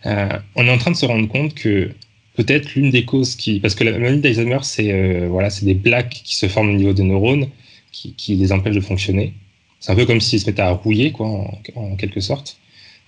Euh, 0.06 0.38
on 0.54 0.66
est 0.66 0.70
en 0.70 0.78
train 0.78 0.90
de 0.90 0.96
se 0.96 1.06
rendre 1.06 1.28
compte 1.28 1.54
que 1.54 1.90
peut-être 2.36 2.74
l'une 2.74 2.90
des 2.90 3.04
causes 3.04 3.34
qui. 3.34 3.60
Parce 3.60 3.74
que 3.74 3.84
la 3.84 3.98
maladie 3.98 4.20
d'Alzheimer, 4.20 4.58
c'est 4.62 4.92
euh, 4.92 5.26
voilà, 5.28 5.48
des 5.62 5.74
plaques 5.74 6.20
qui 6.24 6.36
se 6.36 6.48
forment 6.48 6.70
au 6.70 6.76
niveau 6.76 6.92
des 6.92 7.02
neurones, 7.02 7.48
qui, 7.92 8.14
qui 8.14 8.36
les 8.36 8.52
empêchent 8.52 8.74
de 8.74 8.80
fonctionner. 8.80 9.32
C'est 9.80 9.92
un 9.92 9.96
peu 9.96 10.06
comme 10.06 10.20
s'ils 10.20 10.40
se 10.40 10.46
mettaient 10.46 10.62
à 10.62 10.70
rouiller, 10.70 11.12
quoi, 11.12 11.26
en, 11.74 11.96
quelque 11.96 12.20
sorte. 12.20 12.58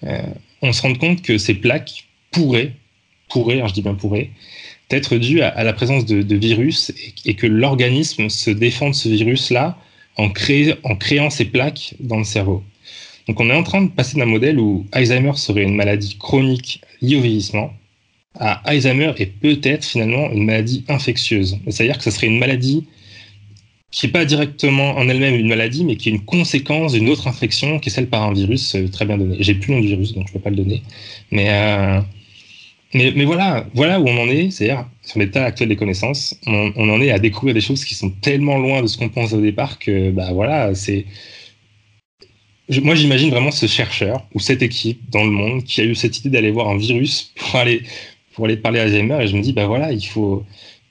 Euh, 0.05 0.23
on 0.63 0.73
se 0.73 0.83
rend 0.83 0.95
compte 0.95 1.23
que 1.23 1.39
ces 1.39 1.55
plaques 1.55 2.07
pourraient, 2.31 2.73
pourraient, 3.29 3.57
alors 3.57 3.69
je 3.69 3.75
dis 3.75 3.83
bien 3.83 3.95
pourraient, 3.95 4.31
être 4.90 5.16
dû 5.16 5.42
à, 5.42 5.62
la 5.64 5.72
présence 5.72 6.07
de, 6.07 6.37
virus 6.37 6.92
et, 7.24 7.35
que 7.35 7.46
l'organisme 7.46 8.29
se 8.29 8.51
défend 8.51 8.90
de 8.90 8.94
ce 8.94 9.09
virus-là 9.09 9.79
en, 10.16 10.29
en 10.85 10.96
créant 10.96 11.31
ces 11.31 11.44
plaques 11.44 11.94
dans 12.01 12.18
le 12.18 12.24
cerveau. 12.24 12.62
Donc 13.27 13.40
on 13.40 13.51
est 13.51 13.55
en 13.55 13.62
train 13.62 13.83
de 13.83 13.90
passer 13.90 14.18
d'un 14.18 14.27
modèle 14.27 14.59
où 14.59 14.87
Alzheimer 14.92 15.35
serait 15.37 15.62
une 15.62 15.74
maladie 15.74 16.16
chronique 16.18 16.81
liée 17.03 17.16
au 17.16 17.20
vieillissement 17.20 17.72
à 18.38 18.53
Alzheimer 18.68 19.12
est 19.18 19.27
peut-être 19.27 19.85
finalement 19.85 20.31
une 20.31 20.44
maladie 20.44 20.85
infectieuse. 20.88 21.59
C'est-à-dire 21.68 21.98
que 21.98 22.05
ce 22.05 22.11
serait 22.11 22.29
une 22.29 22.38
maladie 22.38 22.87
qui 23.90 24.07
n'est 24.07 24.12
pas 24.12 24.24
directement 24.24 24.96
en 24.96 25.09
elle-même 25.09 25.35
une 25.35 25.48
maladie, 25.48 25.85
mais 25.85 25.96
qui 25.96 26.11
est 26.11 26.12
une 26.12 26.24
conséquence 26.24 26.92
d'une 26.92 27.09
autre 27.09 27.27
infection, 27.27 27.79
qui 27.79 27.88
est 27.88 27.92
celle 27.92 28.09
par 28.09 28.22
un 28.22 28.33
virus 28.33 28.74
euh, 28.74 28.87
très 28.88 29.07
bien 29.07 29.16
donné. 29.16 29.37
J'ai 29.40 29.55
plus 29.55 29.70
le 29.72 29.77
nom 29.77 29.81
du 29.81 29.88
virus, 29.88 30.12
donc 30.14 30.27
je 30.27 30.33
ne 30.33 30.35
peux 30.35 30.42
pas 30.42 30.51
le 30.51 30.57
donner. 30.57 30.83
Mais 31.31 31.46
euh, 31.48 32.01
mais, 32.94 33.12
mais, 33.14 33.24
voilà, 33.24 33.66
voilà 33.74 34.01
où 34.01 34.09
on 34.09 34.18
en 34.18 34.29
est, 34.29 34.51
c'est-à-dire 34.51 34.87
sur 35.03 35.18
l'état 35.18 35.44
actuel 35.44 35.68
des 35.68 35.77
connaissances, 35.77 36.35
on, 36.46 36.72
on, 36.74 36.88
en 36.88 37.01
est 37.03 37.11
à 37.11 37.18
découvrir 37.18 37.55
des 37.55 37.61
choses 37.61 37.85
qui 37.85 37.94
sont 37.94 38.11
tellement 38.11 38.57
loin 38.57 38.81
de 38.81 38.87
ce 38.87 38.96
qu'on 38.96 39.11
pense 39.11 39.33
au 39.35 39.40
départ 39.40 39.79
que, 39.79 40.11
bah 40.11 40.33
voilà, 40.33 40.74
c'est. 40.74 41.05
Moi, 42.83 42.94
j'imagine 42.94 43.31
vraiment 43.31 43.51
ce 43.51 43.66
chercheur 43.66 44.27
ou 44.35 44.40
cette 44.40 44.62
équipe 44.62 45.01
dans 45.11 45.24
le 45.24 45.31
monde 45.31 45.64
qui 45.64 45.81
a 45.81 45.85
eu 45.85 45.94
cette 45.94 46.18
idée 46.18 46.31
d'aller 46.31 46.51
voir 46.51 46.68
un 46.68 46.77
virus 46.77 47.33
pour 47.37 47.57
aller, 47.57 47.83
pour 48.33 48.44
aller 48.46 48.57
parler 48.57 48.81
à 48.81 48.85
Alzheimer, 48.85 49.18
et 49.22 49.27
je 49.27 49.37
me 49.37 49.42
dis, 49.42 49.53
bah 49.53 49.66
voilà, 49.66 49.92
il 49.92 50.07
faut. 50.07 50.44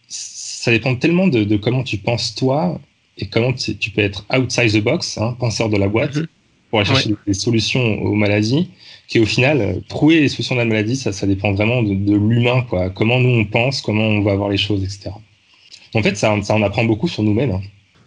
Ça 0.08 0.72
dépend 0.72 0.96
tellement 0.96 1.28
de, 1.28 1.44
de 1.44 1.56
comment 1.58 1.84
tu 1.84 1.98
penses 1.98 2.36
toi 2.36 2.80
et 3.18 3.26
comment 3.26 3.54
tu, 3.54 3.74
peux 3.90 4.02
être 4.02 4.26
outside 4.36 4.72
the 4.72 4.84
box, 4.84 5.18
hein, 5.18 5.36
penseur 5.40 5.70
de 5.70 5.78
la 5.78 5.88
boîte, 5.88 6.16
mm-hmm. 6.16 6.28
pour 6.70 6.80
aller 6.80 6.88
chercher 6.90 7.16
des 7.26 7.34
solutions 7.34 8.02
aux 8.02 8.14
maladies 8.14 8.70
qui 9.08 9.20
au 9.20 9.26
final, 9.26 9.62
euh, 9.62 9.74
trouver 9.88 10.20
les 10.20 10.28
solutions 10.28 10.56
de 10.56 10.60
la 10.60 10.66
maladie, 10.66 10.96
ça, 10.96 11.14
ça 11.14 11.26
dépend 11.26 11.54
vraiment 11.54 11.82
de, 11.82 12.16
l'humain, 12.16 12.66
quoi. 12.70 12.90
Comment 12.90 13.20
nous 13.20 13.40
on 13.40 13.46
pense, 13.46 13.82
comment 13.82 14.04
on 14.04 14.22
va 14.22 14.36
voir 14.36 14.50
les 14.50 14.58
choses, 14.58 14.84
etc. 14.84 15.12
En 15.94 16.04
fait, 16.04 16.16
ça, 16.18 16.36
ça 16.44 16.54
en 16.54 16.62
apprend 16.62 16.84
beaucoup 16.84 17.08
sur 17.08 17.24
nous-mêmes, 17.24 17.52
hein, 17.52 17.62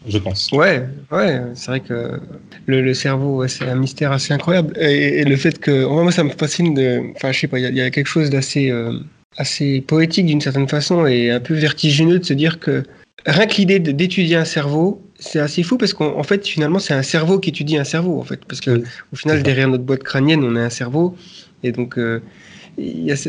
je 0.06 0.18
pense. 0.18 0.50
Ouais, 0.52 0.84
ouais, 1.10 1.40
c'est 1.54 1.70
vrai 1.70 1.80
que 1.80 2.20
le, 2.66 2.94
cerveau, 2.94 3.46
c'est 3.48 3.64
un 3.64 3.76
mystère 3.76 4.12
assez 4.12 4.34
incroyable. 4.34 4.76
Et, 4.78 5.24
le 5.24 5.36
fait 5.36 5.58
que, 5.58 5.86
moi, 5.86 6.12
ça 6.12 6.22
me 6.22 6.30
fascine 6.30 6.74
de, 6.74 7.02
enfin, 7.16 7.32
je 7.32 7.40
sais 7.40 7.48
pas, 7.48 7.58
il 7.58 7.74
y, 7.74 7.80
a 7.80 7.90
quelque 7.90 8.06
chose 8.06 8.28
d'assez, 8.28 8.70
euh, 8.70 8.92
assez 9.38 9.80
poétique 9.80 10.26
d'une 10.26 10.40
certaine 10.40 10.68
façon 10.68 11.06
et 11.06 11.30
un 11.30 11.40
peu 11.40 11.54
vertigineux 11.54 12.18
de 12.18 12.24
se 12.24 12.34
dire 12.34 12.60
que 12.60 12.82
rien 13.26 13.46
que 13.46 13.56
l'idée 13.56 13.78
d'étudier 13.78 14.36
un 14.36 14.44
cerveau, 14.44 15.02
c'est 15.20 15.38
assez 15.38 15.62
fou 15.62 15.76
parce 15.76 15.92
qu'en 15.92 16.22
fait, 16.22 16.46
finalement, 16.46 16.78
c'est 16.78 16.94
un 16.94 17.02
cerveau 17.02 17.38
qui 17.38 17.50
étudie 17.50 17.76
un 17.76 17.84
cerveau, 17.84 18.18
en 18.18 18.24
fait. 18.24 18.44
Parce 18.46 18.60
que 18.60 18.82
au 19.12 19.16
final, 19.16 19.42
derrière 19.42 19.68
notre 19.68 19.84
boîte 19.84 20.02
crânienne, 20.02 20.42
on 20.42 20.56
a 20.56 20.60
un 20.60 20.70
cerveau. 20.70 21.14
Et 21.62 21.72
donc, 21.72 21.98
euh, 21.98 22.20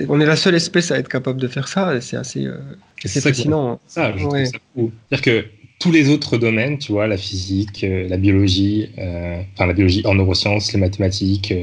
on 0.08 0.20
est 0.22 0.26
la 0.26 0.38
seule 0.38 0.56
espèce 0.56 0.92
à 0.92 0.98
être 0.98 1.10
capable 1.10 1.40
de 1.40 1.48
faire 1.48 1.68
ça. 1.68 2.00
C'est 2.00 2.16
assez, 2.16 2.46
euh, 2.46 2.58
fascinant. 3.06 3.80
Ça, 3.88 4.14
C'est-à-dire 4.18 5.22
que 5.22 5.46
tous 5.80 5.92
les 5.92 6.10
autres 6.10 6.38
domaines, 6.38 6.78
tu 6.78 6.94
vois, 6.94 7.08
la 7.08 7.18
physique, 7.18 7.84
euh, 7.84 8.08
la 8.08 8.18
biologie, 8.18 8.90
enfin 9.54 9.66
la 9.66 9.74
biologie 9.74 10.02
en 10.06 10.16
neurosciences, 10.16 10.72
les 10.72 10.80
mathématiques, 10.80 11.54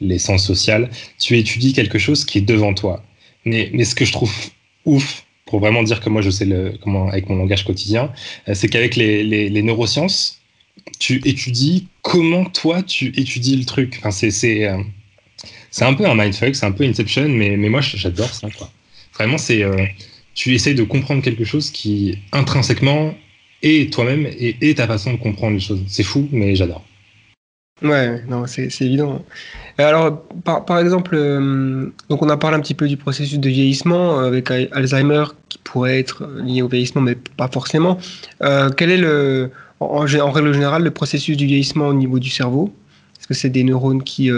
les 0.00 0.18
sciences 0.18 0.46
sociales, 0.46 0.90
tu 1.18 1.36
étudies 1.36 1.72
quelque 1.72 1.98
chose 1.98 2.24
qui 2.24 2.38
est 2.38 2.42
devant 2.42 2.72
toi. 2.72 3.02
Mais, 3.44 3.70
mais 3.72 3.84
ce 3.84 3.96
que 3.96 4.04
je 4.04 4.12
trouve 4.12 4.32
ouf 4.84 5.21
pour 5.52 5.60
vraiment 5.60 5.82
dire 5.82 6.00
que 6.00 6.08
moi 6.08 6.22
je 6.22 6.30
sais 6.30 6.46
le, 6.46 6.78
comment 6.82 7.10
avec 7.10 7.28
mon 7.28 7.36
langage 7.36 7.62
quotidien, 7.66 8.10
euh, 8.48 8.54
c'est 8.54 8.68
qu'avec 8.68 8.96
les, 8.96 9.22
les, 9.22 9.62
neurosciences, 9.62 10.40
tu 10.98 11.20
étudies 11.26 11.88
comment 12.00 12.46
toi 12.46 12.82
tu 12.82 13.08
étudies 13.20 13.56
le 13.56 13.66
truc. 13.66 13.96
Enfin, 13.98 14.10
c'est 14.10 14.64
euh, 14.66 14.78
un 15.82 15.92
peu 15.92 16.06
un 16.06 16.14
mindfuck, 16.14 16.56
c'est 16.56 16.64
un 16.64 16.72
peu 16.72 16.84
Inception, 16.84 17.28
mais 17.28 17.58
mais 17.58 17.68
moi 17.68 17.82
j'adore 17.82 18.32
ça. 18.32 18.48
Vraiment 19.12 19.36
c'est 19.36 19.62
euh, 19.62 19.84
tu 20.32 20.54
essayes 20.54 20.74
de 20.74 20.84
comprendre 20.84 21.22
quelque 21.22 21.44
chose 21.44 21.70
qui 21.70 22.16
intrinsèquement 22.32 23.14
est 23.62 23.92
toi-même 23.92 24.26
et 24.38 24.74
ta 24.74 24.86
façon 24.86 25.12
de 25.12 25.18
comprendre 25.18 25.52
les 25.52 25.60
choses. 25.60 25.82
C'est 25.86 26.02
fou, 26.02 26.30
mais 26.32 26.56
j'adore. 26.56 26.82
Ouais, 27.80 28.22
non, 28.28 28.46
c'est 28.46 28.68
évident. 28.80 29.24
Alors, 29.78 30.22
par, 30.44 30.64
par 30.64 30.78
exemple, 30.78 31.14
euh, 31.14 31.92
donc 32.08 32.22
on 32.22 32.28
a 32.28 32.36
parlé 32.36 32.56
un 32.56 32.60
petit 32.60 32.74
peu 32.74 32.86
du 32.86 32.96
processus 32.96 33.38
de 33.38 33.48
vieillissement 33.48 34.20
euh, 34.20 34.26
avec 34.26 34.50
Alzheimer 34.50 35.24
qui 35.48 35.58
pourrait 35.58 35.98
être 35.98 36.24
lié 36.44 36.62
au 36.62 36.68
vieillissement, 36.68 37.00
mais 37.00 37.16
pas 37.36 37.48
forcément. 37.48 37.98
Euh, 38.42 38.70
quel 38.70 38.90
est 38.90 38.98
le, 38.98 39.50
en, 39.80 40.00
règle 40.00 40.52
générale, 40.52 40.84
le 40.84 40.90
processus 40.90 41.36
du 41.36 41.46
vieillissement 41.46 41.88
au 41.88 41.94
niveau 41.94 42.18
du 42.18 42.30
cerveau? 42.30 42.72
Est-ce 43.18 43.26
que 43.26 43.34
c'est 43.34 43.50
des 43.50 43.64
neurones 43.64 44.02
qui, 44.02 44.30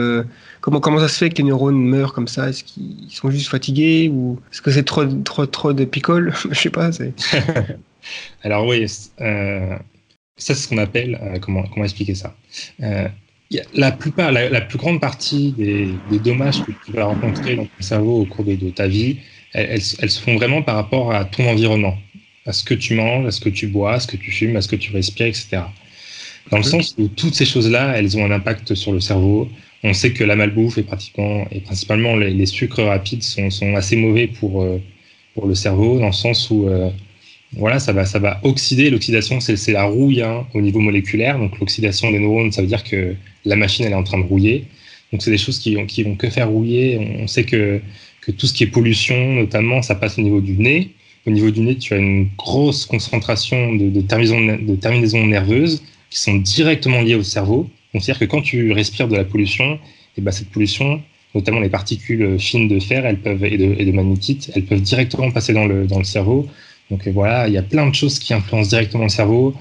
comment 0.60 0.78
comment 0.78 0.98
ça 0.98 1.08
se 1.08 1.16
fait 1.16 1.30
que 1.30 1.38
les 1.38 1.44
neurones 1.44 1.82
meurent 1.82 2.12
comme 2.12 2.28
ça? 2.28 2.50
Est-ce 2.50 2.62
qu'ils 2.62 3.10
sont 3.10 3.30
juste 3.30 3.48
fatigués 3.48 4.10
ou 4.12 4.38
est-ce 4.52 4.60
que 4.60 4.70
c'est 4.70 4.84
trop 4.84 5.06
trop 5.06 5.46
trop 5.46 5.72
de 5.72 5.86
picole 5.86 6.34
Je 6.50 6.58
sais 6.58 6.70
pas. 6.70 6.90
Alors 8.42 8.66
oui, 8.66 8.86
ça 8.86 9.06
c'est 10.36 10.54
ce 10.54 10.68
qu'on 10.68 10.76
appelle 10.78 11.40
comment 11.40 11.62
comment 11.62 11.84
expliquer 11.84 12.14
ça? 12.14 12.34
La 13.74 13.92
plupart, 13.92 14.32
la, 14.32 14.60
plus 14.60 14.78
grande 14.78 15.00
partie 15.00 15.52
des, 15.52 16.18
dommages 16.18 16.62
que 16.62 16.72
tu 16.84 16.92
vas 16.92 17.04
rencontrer 17.04 17.56
dans 17.56 17.64
ton 17.64 17.82
cerveau 17.82 18.20
au 18.22 18.24
cours 18.24 18.44
de, 18.44 18.70
ta 18.70 18.86
vie, 18.86 19.18
elles, 19.52 19.80
se 19.80 20.20
font 20.20 20.36
vraiment 20.36 20.62
par 20.62 20.76
rapport 20.76 21.12
à 21.12 21.24
ton 21.24 21.48
environnement, 21.48 21.96
à 22.46 22.52
ce 22.52 22.64
que 22.64 22.74
tu 22.74 22.94
manges, 22.94 23.26
à 23.26 23.30
ce 23.30 23.40
que 23.40 23.48
tu 23.48 23.66
bois, 23.66 23.94
à 23.94 24.00
ce 24.00 24.06
que 24.06 24.16
tu 24.16 24.30
fumes, 24.30 24.56
à 24.56 24.60
ce 24.60 24.68
que 24.68 24.76
tu 24.76 24.92
respires, 24.92 25.26
etc. 25.26 25.62
Dans 26.50 26.58
le 26.58 26.62
sens 26.62 26.94
où 26.98 27.08
toutes 27.08 27.34
ces 27.34 27.46
choses-là, 27.46 27.96
elles 27.96 28.16
ont 28.18 28.24
un 28.24 28.30
impact 28.30 28.74
sur 28.74 28.92
le 28.92 29.00
cerveau. 29.00 29.48
On 29.82 29.94
sait 29.94 30.12
que 30.12 30.24
la 30.24 30.36
malbouffe 30.36 30.78
et 30.78 30.82
pratiquement 30.82 31.46
et 31.50 31.60
principalement 31.60 32.16
les, 32.16 32.46
sucres 32.46 32.82
rapides 32.82 33.22
sont, 33.22 33.50
sont 33.50 33.74
assez 33.74 33.96
mauvais 33.96 34.26
pour, 34.26 34.62
euh, 34.62 34.80
pour 35.34 35.46
le 35.46 35.54
cerveau, 35.54 35.98
dans 35.98 36.06
le 36.06 36.12
sens 36.12 36.50
où 36.50 36.68
euh, 36.68 36.90
voilà, 37.56 37.78
ça 37.78 37.92
va, 37.92 38.04
ça 38.04 38.18
va 38.18 38.40
oxyder. 38.42 38.90
L'oxydation, 38.90 39.40
c'est 39.40 39.72
la 39.72 39.84
rouille 39.84 40.22
hein, 40.22 40.46
au 40.54 40.60
niveau 40.60 40.80
moléculaire. 40.80 41.38
Donc 41.38 41.58
l'oxydation 41.60 42.10
des 42.10 42.18
neurones, 42.18 42.52
ça 42.52 42.62
veut 42.62 42.68
dire 42.68 42.84
que 42.84 43.14
la 43.44 43.56
machine 43.56 43.84
elle 43.84 43.92
est 43.92 43.96
en 43.96 44.02
train 44.02 44.18
de 44.18 44.24
rouiller. 44.24 44.64
Donc 45.12 45.22
c'est 45.22 45.30
des 45.30 45.38
choses 45.38 45.58
qui, 45.58 45.76
qui 45.86 46.02
vont 46.02 46.16
que 46.16 46.28
faire 46.30 46.48
rouiller. 46.48 46.98
On 47.20 47.26
sait 47.26 47.44
que, 47.44 47.80
que 48.20 48.32
tout 48.32 48.46
ce 48.46 48.52
qui 48.52 48.64
est 48.64 48.68
pollution, 48.68 49.34
notamment, 49.34 49.82
ça 49.82 49.94
passe 49.94 50.18
au 50.18 50.22
niveau 50.22 50.40
du 50.40 50.54
nez. 50.54 50.90
Au 51.26 51.30
niveau 51.30 51.50
du 51.50 51.60
nez, 51.60 51.76
tu 51.76 51.94
as 51.94 51.98
une 51.98 52.28
grosse 52.36 52.84
concentration 52.84 53.72
de, 53.74 54.00
terminaisons, 54.02 54.40
de 54.40 54.76
terminaisons 54.76 55.26
nerveuses 55.26 55.82
qui 56.10 56.20
sont 56.20 56.34
directement 56.34 57.00
liées 57.00 57.14
au 57.14 57.22
cerveau. 57.22 57.70
C'est-à-dire 57.92 58.18
que 58.18 58.24
quand 58.24 58.42
tu 58.42 58.72
respires 58.72 59.08
de 59.08 59.16
la 59.16 59.24
pollution, 59.24 59.74
et 59.74 59.78
eh 60.18 60.20
ben 60.20 60.32
cette 60.32 60.48
pollution, 60.50 61.00
notamment 61.34 61.60
les 61.60 61.68
particules 61.68 62.38
fines 62.38 62.68
de 62.68 62.78
fer 62.78 63.06
elles 63.06 63.20
peuvent, 63.20 63.44
et, 63.44 63.56
de, 63.56 63.74
et 63.78 63.84
de 63.84 63.92
magnétite, 63.92 64.50
elles 64.54 64.64
peuvent 64.64 64.82
directement 64.82 65.30
passer 65.30 65.52
dans 65.52 65.66
le, 65.66 65.86
dans 65.86 65.98
le 65.98 66.04
cerveau. 66.04 66.48
Donc 66.90 67.06
voilà, 67.08 67.48
il 67.48 67.54
y 67.54 67.58
a 67.58 67.62
plein 67.62 67.88
de 67.88 67.94
choses 67.94 68.18
qui 68.18 68.34
influencent 68.34 68.68
directement 68.68 69.04
le 69.04 69.08
cerveau. 69.08 69.54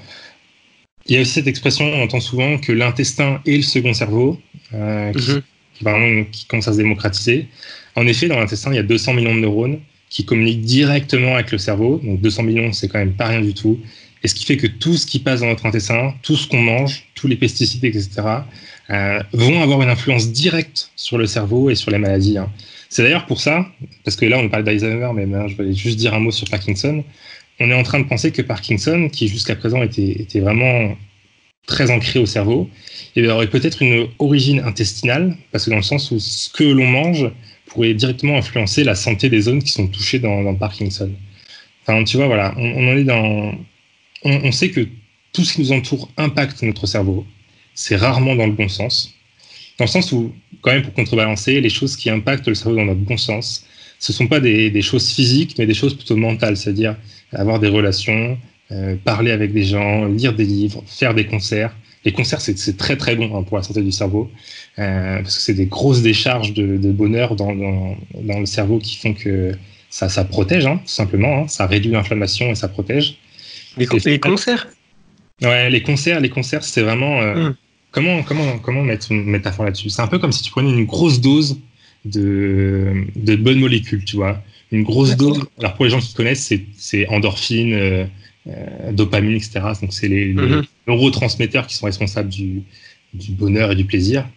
Il 1.05 1.15
y 1.15 1.17
a 1.17 1.21
aussi 1.21 1.31
cette 1.31 1.47
expression, 1.47 1.85
on 1.85 2.03
entend 2.03 2.19
souvent 2.19 2.57
que 2.57 2.71
l'intestin 2.71 3.41
est 3.45 3.57
le 3.57 3.63
second 3.63 3.93
cerveau, 3.93 4.39
euh, 4.73 5.11
qui, 5.11 5.31
mhm. 5.31 6.25
qui, 6.25 6.31
qui, 6.31 6.45
commence 6.45 6.67
à 6.67 6.73
se 6.73 6.77
démocratiser. 6.77 7.47
En 7.95 8.07
effet, 8.07 8.27
dans 8.27 8.39
l'intestin, 8.39 8.71
il 8.71 8.75
y 8.75 8.79
a 8.79 8.83
200 8.83 9.13
millions 9.13 9.35
de 9.35 9.39
neurones 9.41 9.79
qui 10.09 10.25
communiquent 10.25 10.61
directement 10.61 11.35
avec 11.35 11.51
le 11.51 11.57
cerveau. 11.57 11.99
Donc 12.03 12.21
200 12.21 12.43
millions, 12.43 12.71
c'est 12.71 12.87
quand 12.87 12.99
même 12.99 13.13
pas 13.13 13.27
rien 13.27 13.41
du 13.41 13.53
tout. 13.53 13.79
Et 14.23 14.27
ce 14.27 14.35
qui 14.35 14.45
fait 14.45 14.57
que 14.57 14.67
tout 14.67 14.95
ce 14.95 15.05
qui 15.05 15.19
passe 15.19 15.41
dans 15.41 15.47
notre 15.47 15.65
intestin, 15.65 16.13
tout 16.21 16.37
ce 16.37 16.47
qu'on 16.47 16.61
mange, 16.61 17.05
tous 17.15 17.27
les 17.27 17.35
pesticides, 17.35 17.83
etc., 17.83 18.09
euh, 18.89 19.21
vont 19.33 19.61
avoir 19.61 19.81
une 19.81 19.89
influence 19.89 20.31
directe 20.31 20.91
sur 20.95 21.17
le 21.17 21.25
cerveau 21.25 21.69
et 21.69 21.75
sur 21.75 21.91
les 21.91 21.97
maladies. 21.97 22.37
Hein. 22.37 22.49
C'est 22.93 23.01
d'ailleurs 23.01 23.25
pour 23.25 23.41
ça, 23.41 23.65
parce 24.03 24.15
que 24.15 24.23
là 24.27 24.37
on 24.37 24.49
parle 24.49 24.65
d'Alzheimer, 24.65 25.09
mais 25.15 25.49
je 25.49 25.55
vais 25.55 25.73
juste 25.73 25.97
dire 25.97 26.13
un 26.13 26.19
mot 26.19 26.29
sur 26.29 26.47
Parkinson. 26.47 27.03
On 27.59 27.71
est 27.71 27.73
en 27.73 27.81
train 27.81 27.99
de 27.99 28.07
penser 28.07 28.31
que 28.31 28.43
Parkinson, 28.43 29.09
qui 29.11 29.27
jusqu'à 29.27 29.55
présent 29.55 29.81
était, 29.81 30.39
vraiment 30.39 30.95
très 31.65 31.89
ancré 31.89 32.19
au 32.19 32.27
cerveau, 32.27 32.69
il 33.15 33.27
aurait 33.31 33.49
peut-être 33.49 33.81
une 33.81 34.09
origine 34.19 34.59
intestinale, 34.59 35.35
parce 35.51 35.65
que 35.65 35.71
dans 35.71 35.77
le 35.77 35.81
sens 35.81 36.11
où 36.11 36.19
ce 36.19 36.51
que 36.51 36.63
l'on 36.63 36.85
mange 36.85 37.31
pourrait 37.65 37.95
directement 37.95 38.37
influencer 38.37 38.83
la 38.83 38.93
santé 38.93 39.27
des 39.27 39.41
zones 39.41 39.63
qui 39.63 39.71
sont 39.71 39.87
touchées 39.87 40.19
dans, 40.19 40.53
Parkinson. 40.53 41.11
Enfin, 41.81 42.03
tu 42.03 42.17
vois, 42.17 42.27
voilà, 42.27 42.53
on, 42.57 42.89
en 42.89 42.95
est 42.95 43.57
on, 44.23 44.51
sait 44.51 44.69
que 44.69 44.87
tout 45.31 45.43
ce 45.43 45.53
qui 45.53 45.61
nous 45.61 45.71
entoure 45.71 46.11
impacte 46.17 46.61
notre 46.61 46.85
cerveau. 46.85 47.25
C'est 47.73 47.95
rarement 47.95 48.35
dans 48.35 48.45
le 48.45 48.53
bon 48.53 48.69
sens. 48.69 49.15
Dans 49.77 49.85
le 49.85 49.89
sens 49.89 50.11
où, 50.11 50.33
quand 50.61 50.71
même, 50.71 50.83
pour 50.83 50.93
contrebalancer, 50.93 51.59
les 51.61 51.69
choses 51.69 51.95
qui 51.95 52.09
impactent 52.09 52.47
le 52.47 52.55
cerveau 52.55 52.77
dans 52.77 52.85
notre 52.85 53.01
bon 53.01 53.17
sens, 53.17 53.65
ce 53.99 54.11
ne 54.11 54.15
sont 54.15 54.27
pas 54.27 54.39
des, 54.39 54.81
choses 54.81 55.09
physiques, 55.09 55.55
mais 55.57 55.65
des 55.65 55.73
choses 55.73 55.95
plutôt 55.95 56.17
mentales, 56.17 56.57
c'est-à-dire 56.57 56.95
avoir 57.31 57.59
des 57.59 57.69
relations, 57.69 58.37
euh, 58.71 58.95
parler 59.03 59.31
avec 59.31 59.53
des 59.53 59.63
gens, 59.63 60.05
lire 60.05 60.33
des 60.33 60.45
livres, 60.45 60.83
faire 60.85 61.13
des 61.13 61.25
concerts. 61.25 61.73
Les 62.05 62.11
concerts, 62.11 62.41
c'est 62.41 62.77
très 62.77 62.97
très 62.97 63.15
bon 63.15 63.33
hein, 63.33 63.43
pour 63.43 63.55
la 63.55 63.63
santé 63.63 63.81
du 63.81 63.93
cerveau, 63.93 64.29
euh, 64.77 65.21
parce 65.21 65.37
que 65.37 65.41
c'est 65.41 65.53
des 65.53 65.67
grosses 65.67 66.01
décharges 66.01 66.53
de, 66.53 66.91
bonheur 66.91 67.37
dans, 67.37 67.53
le 67.53 68.45
cerveau 68.45 68.79
qui 68.79 68.97
font 68.97 69.13
que 69.13 69.53
ça, 69.89 70.09
ça 70.09 70.25
protège, 70.25 70.65
hein, 70.65 70.81
tout 70.83 70.91
simplement. 70.91 71.43
Hein. 71.43 71.47
ça 71.47 71.65
réduit 71.65 71.91
l'inflammation 71.91 72.47
et 72.47 72.55
ça 72.55 72.67
protège. 72.67 73.17
Les, 73.77 73.85
concerts? 74.19 74.67
Ouais, 75.41 75.69
les 75.69 75.81
concerts, 75.81 76.19
les 76.19 76.29
concerts, 76.29 76.63
c'est 76.63 76.81
vraiment. 76.81 77.21
Euh, 77.21 77.49
hmm. 77.49 77.55
Comment, 77.93 78.23
comment, 78.23 78.57
comment 78.57 78.81
mettre 78.81 79.11
une 79.11 79.23
métaphore 79.23 79.65
là-dessus? 79.65 79.91
C'est 79.91 80.01
un 80.01 80.07
peu 80.07 80.17
comme 80.17 80.31
si 80.31 80.41
tu 80.41 80.49
prenais 80.49 80.71
une 80.71 80.85
grosse 80.85 81.21
dose 81.21 81.59
de, 82.05 83.05
de 83.15 83.35
bonnes 83.35 83.59
molécules, 83.59 84.03
tu 84.03 84.15
vois. 84.15 84.41
Une 84.71 84.81
grosse 84.81 85.15
dose. 85.15 85.45
Alors 85.59 85.75
pour 85.75 85.85
les 85.85 85.91
gens 85.91 85.99
qui 85.99 86.11
connaissent, 86.15 86.51
c'est 86.75 87.07
endorphine, 87.07 87.73
euh, 87.73 88.05
euh, 88.47 88.91
dopamine, 88.91 89.35
etc. 89.35 89.61
Donc 89.79 89.93
c'est 89.93 90.07
les, 90.07 90.33
mhm. 90.33 90.63
neurotransmetteurs 90.87 91.67
qui 91.67 91.75
sont 91.75 91.85
responsables 91.85 92.29
du, 92.29 92.63
du 93.13 93.31
bonheur 93.31 93.71
et 93.71 93.75
du 93.75 93.85
plaisir. 93.85 94.27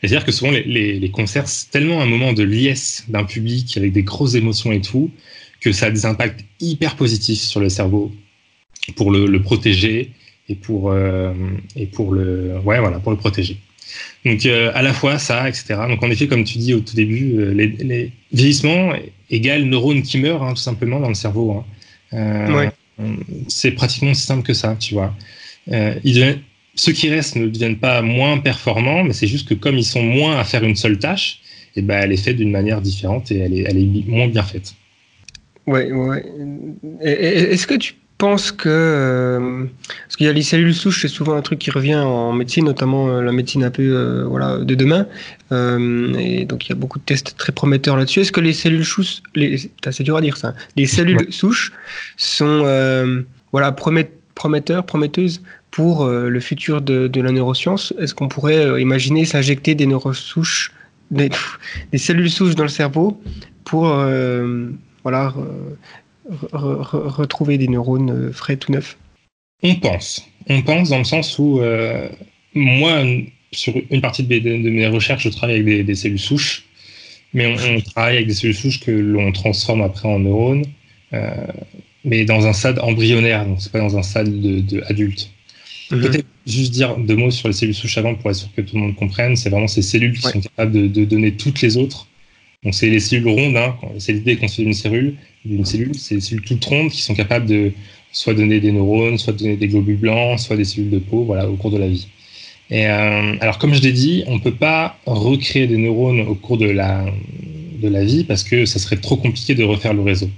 c'est-à-dire 0.00 0.24
que 0.24 0.32
souvent 0.32 0.50
les, 0.50 0.64
les, 0.64 0.98
les 0.98 1.10
concerts, 1.12 1.48
c'est 1.48 1.70
tellement 1.70 2.02
un 2.02 2.06
moment 2.06 2.32
de 2.32 2.42
liesse 2.42 3.04
d'un 3.08 3.22
public 3.22 3.76
avec 3.76 3.92
des 3.92 4.02
grosses 4.02 4.34
émotions 4.34 4.72
et 4.72 4.80
tout, 4.80 5.12
que 5.60 5.70
ça 5.70 5.86
a 5.86 5.90
des 5.92 6.06
impacts 6.06 6.44
hyper 6.58 6.96
positifs 6.96 7.40
sur 7.40 7.60
le 7.60 7.68
cerveau 7.68 8.12
pour 8.96 9.12
le, 9.12 9.26
le 9.26 9.42
protéger 9.42 10.10
et 10.48 10.54
pour, 10.54 10.90
euh, 10.90 11.32
et 11.76 11.86
pour, 11.86 12.12
le, 12.12 12.58
ouais, 12.64 12.80
voilà, 12.80 12.98
pour 12.98 13.12
le 13.12 13.18
protéger. 13.18 13.58
Donc, 14.24 14.44
euh, 14.46 14.70
à 14.74 14.82
la 14.82 14.92
fois 14.92 15.18
ça, 15.18 15.48
etc. 15.48 15.76
Donc, 15.88 16.02
en 16.02 16.10
effet, 16.10 16.26
comme 16.26 16.44
tu 16.44 16.58
dis 16.58 16.74
au 16.74 16.80
tout 16.80 16.94
début, 16.94 17.38
euh, 17.38 17.52
les, 17.52 17.68
les 17.68 18.12
vieillissements 18.32 18.92
égale 19.30 19.64
neurones 19.64 20.02
qui 20.02 20.18
meurent, 20.18 20.42
hein, 20.42 20.54
tout 20.54 20.62
simplement, 20.62 21.00
dans 21.00 21.08
le 21.08 21.14
cerveau. 21.14 21.64
Hein. 22.12 22.52
Ouais. 22.52 22.70
C'est 23.46 23.72
pratiquement 23.72 24.10
aussi 24.10 24.22
simple 24.22 24.42
que 24.42 24.54
ça, 24.54 24.76
tu 24.78 24.94
vois. 24.94 25.14
Ils 25.68 26.40
ceux 26.74 26.92
qui 26.92 27.08
restent 27.08 27.36
ne 27.36 27.48
deviennent 27.48 27.78
pas 27.78 28.02
moins 28.02 28.38
performants, 28.38 29.02
mais 29.02 29.12
c'est 29.12 29.26
juste 29.26 29.48
que 29.48 29.54
comme 29.54 29.76
ils 29.76 29.84
sont 29.84 30.02
moins 30.02 30.38
à 30.38 30.44
faire 30.44 30.62
une 30.62 30.76
seule 30.76 30.98
tâche, 30.98 31.40
et 31.74 31.80
eh 31.80 31.82
ben, 31.82 32.00
elle 32.02 32.12
est 32.12 32.16
faite 32.16 32.36
d'une 32.36 32.50
manière 32.50 32.80
différente 32.80 33.30
et 33.30 33.38
elle 33.38 33.52
est, 33.52 33.64
elle 33.68 33.78
est 33.78 34.06
moins 34.06 34.28
bien 34.28 34.42
faite. 34.42 34.74
Ouais, 35.66 35.92
ouais. 35.92 36.24
Est-ce 37.00 37.66
que 37.66 37.74
tu 37.74 37.94
pense 38.18 38.50
que 38.50 38.68
euh, 38.68 39.64
parce 40.02 40.16
qu'il 40.16 40.26
y 40.26 40.28
a 40.28 40.32
les 40.32 40.42
cellules 40.42 40.74
souches, 40.74 41.02
c'est 41.02 41.08
souvent 41.08 41.36
un 41.36 41.40
truc 41.40 41.60
qui 41.60 41.70
revient 41.70 41.94
en 41.94 42.32
médecine, 42.32 42.64
notamment 42.64 43.08
euh, 43.08 43.22
la 43.22 43.30
médecine 43.30 43.62
un 43.62 43.70
peu 43.70 43.82
euh, 43.82 44.24
voilà 44.26 44.58
de 44.58 44.74
demain. 44.74 45.06
et 45.52 46.44
donc 46.44 46.66
il 46.66 46.70
y 46.70 46.72
a 46.72 46.74
beaucoup 46.74 46.98
de 46.98 47.04
tests 47.04 47.36
très 47.38 47.52
prometteurs 47.52 47.96
là-dessus. 47.96 48.20
Est-ce 48.20 48.32
que 48.32 48.40
les 48.40 48.52
cellules 48.52 48.84
souches, 48.84 49.22
les, 49.36 49.70
c'est 49.90 50.02
dur 50.02 50.16
à 50.16 50.20
dire 50.20 50.36
ça, 50.36 50.54
les 50.76 50.86
cellules 50.86 51.32
souches 51.32 51.72
sont 52.16 53.24
voilà 53.52 53.72
prometteurs, 53.72 54.84
prometteuses 54.84 55.40
pour 55.70 56.06
le 56.06 56.40
futur 56.40 56.82
de, 56.82 57.06
de 57.06 57.20
la 57.20 57.30
neuroscience? 57.30 57.94
Est-ce 57.98 58.14
qu'on 58.14 58.28
pourrait 58.28 58.82
imaginer 58.82 59.24
s'injecter 59.24 59.74
des 59.76 59.86
neurosouches, 59.86 60.72
des, 61.12 61.30
des, 61.92 61.98
cellules 61.98 62.30
souches 62.30 62.56
dans 62.56 62.64
le 62.64 62.68
cerveau 62.68 63.20
pour 63.64 63.86
voilà 65.04 65.32
retrouver 66.52 67.58
des 67.58 67.68
neurones 67.68 68.10
euh, 68.10 68.32
frais 68.32 68.56
tout 68.56 68.72
neufs 68.72 68.98
On 69.62 69.74
pense. 69.76 70.26
On 70.48 70.62
pense 70.62 70.90
dans 70.90 70.98
le 70.98 71.04
sens 71.04 71.38
où 71.38 71.60
euh, 71.60 72.08
moi, 72.54 73.02
sur 73.52 73.74
une 73.90 74.00
partie 74.00 74.22
de 74.22 74.68
mes, 74.68 74.86
recherches, 74.86 75.24
je 75.24 75.28
travaille 75.28 75.60
avec 75.60 75.86
des, 75.86 75.94
cellules 75.94 76.18
souches, 76.18 76.64
mais 77.34 77.46
on, 77.46 77.80
travaille 77.80 78.16
avec 78.16 78.28
des 78.28 78.34
cellules 78.34 78.54
souches 78.54 78.80
que 78.80 78.90
l'on 78.90 79.32
transforme 79.32 79.82
après 79.82 80.08
en 80.08 80.18
neurones, 80.18 80.64
euh, 81.12 81.46
mais 82.04 82.24
dans 82.24 82.46
un 82.46 82.52
stade 82.52 82.78
embryonnaire, 82.78 83.46
donc 83.46 83.60
c'est 83.60 83.72
pas 83.72 83.80
dans 83.80 83.96
un 83.96 84.02
stade 84.02 84.40
de, 84.40 84.82
adulte. 84.88 85.30
Mhm. 85.90 86.00
Peut-être 86.00 86.26
juste 86.46 86.72
dire 86.72 86.96
deux 86.96 87.16
mots 87.16 87.30
sur 87.30 87.48
les 87.48 87.54
cellules 87.54 87.74
souches 87.74 87.98
avant 87.98 88.14
pour 88.14 88.30
être 88.30 88.36
sûr 88.36 88.48
que 88.54 88.60
tout 88.60 88.76
le 88.76 88.82
monde 88.82 88.96
comprenne. 88.96 89.36
C'est 89.36 89.48
vraiment 89.48 89.68
ces 89.68 89.82
cellules 89.82 90.14
qui 90.14 90.22
sont 90.22 90.40
capables 90.40 90.72
de, 90.92 91.04
donner 91.04 91.32
toutes 91.32 91.62
les 91.62 91.76
autres. 91.76 92.07
Donc 92.64 92.74
c'est 92.74 92.90
les 92.90 93.00
cellules 93.00 93.28
rondes. 93.28 93.56
Hein. 93.56 93.76
C'est 93.98 94.12
l'idée 94.12 94.36
qu'on 94.36 94.48
fait 94.48 94.62
une 94.62 94.74
cellule 94.74 95.14
d'une 95.44 95.64
cellule. 95.64 95.94
C'est 95.94 96.16
des 96.16 96.20
cellules 96.20 96.44
toutes 96.44 96.64
rondes 96.64 96.90
qui 96.90 97.02
sont 97.02 97.14
capables 97.14 97.46
de 97.46 97.72
soit 98.12 98.34
donner 98.34 98.60
des 98.60 98.72
neurones, 98.72 99.18
soit 99.18 99.32
donner 99.32 99.56
des 99.56 99.68
globules 99.68 99.96
blancs, 99.96 100.40
soit 100.40 100.56
des 100.56 100.64
cellules 100.64 100.90
de 100.90 100.98
peau, 100.98 101.24
voilà, 101.24 101.48
au 101.48 101.56
cours 101.56 101.70
de 101.70 101.78
la 101.78 101.88
vie. 101.88 102.08
Et 102.70 102.86
euh, 102.86 103.36
alors, 103.40 103.58
comme 103.58 103.74
je 103.74 103.80
l'ai 103.80 103.92
dit, 103.92 104.24
on 104.26 104.34
ne 104.34 104.40
peut 104.40 104.54
pas 104.54 104.98
recréer 105.06 105.66
des 105.66 105.76
neurones 105.76 106.20
au 106.20 106.34
cours 106.34 106.58
de 106.58 106.68
la, 106.68 107.06
de 107.80 107.88
la 107.88 108.04
vie 108.04 108.24
parce 108.24 108.44
que 108.44 108.66
ça 108.66 108.78
serait 108.78 108.96
trop 108.96 109.16
compliqué 109.16 109.54
de 109.54 109.64
refaire 109.64 109.94
le 109.94 110.02
réseau. 110.02 110.28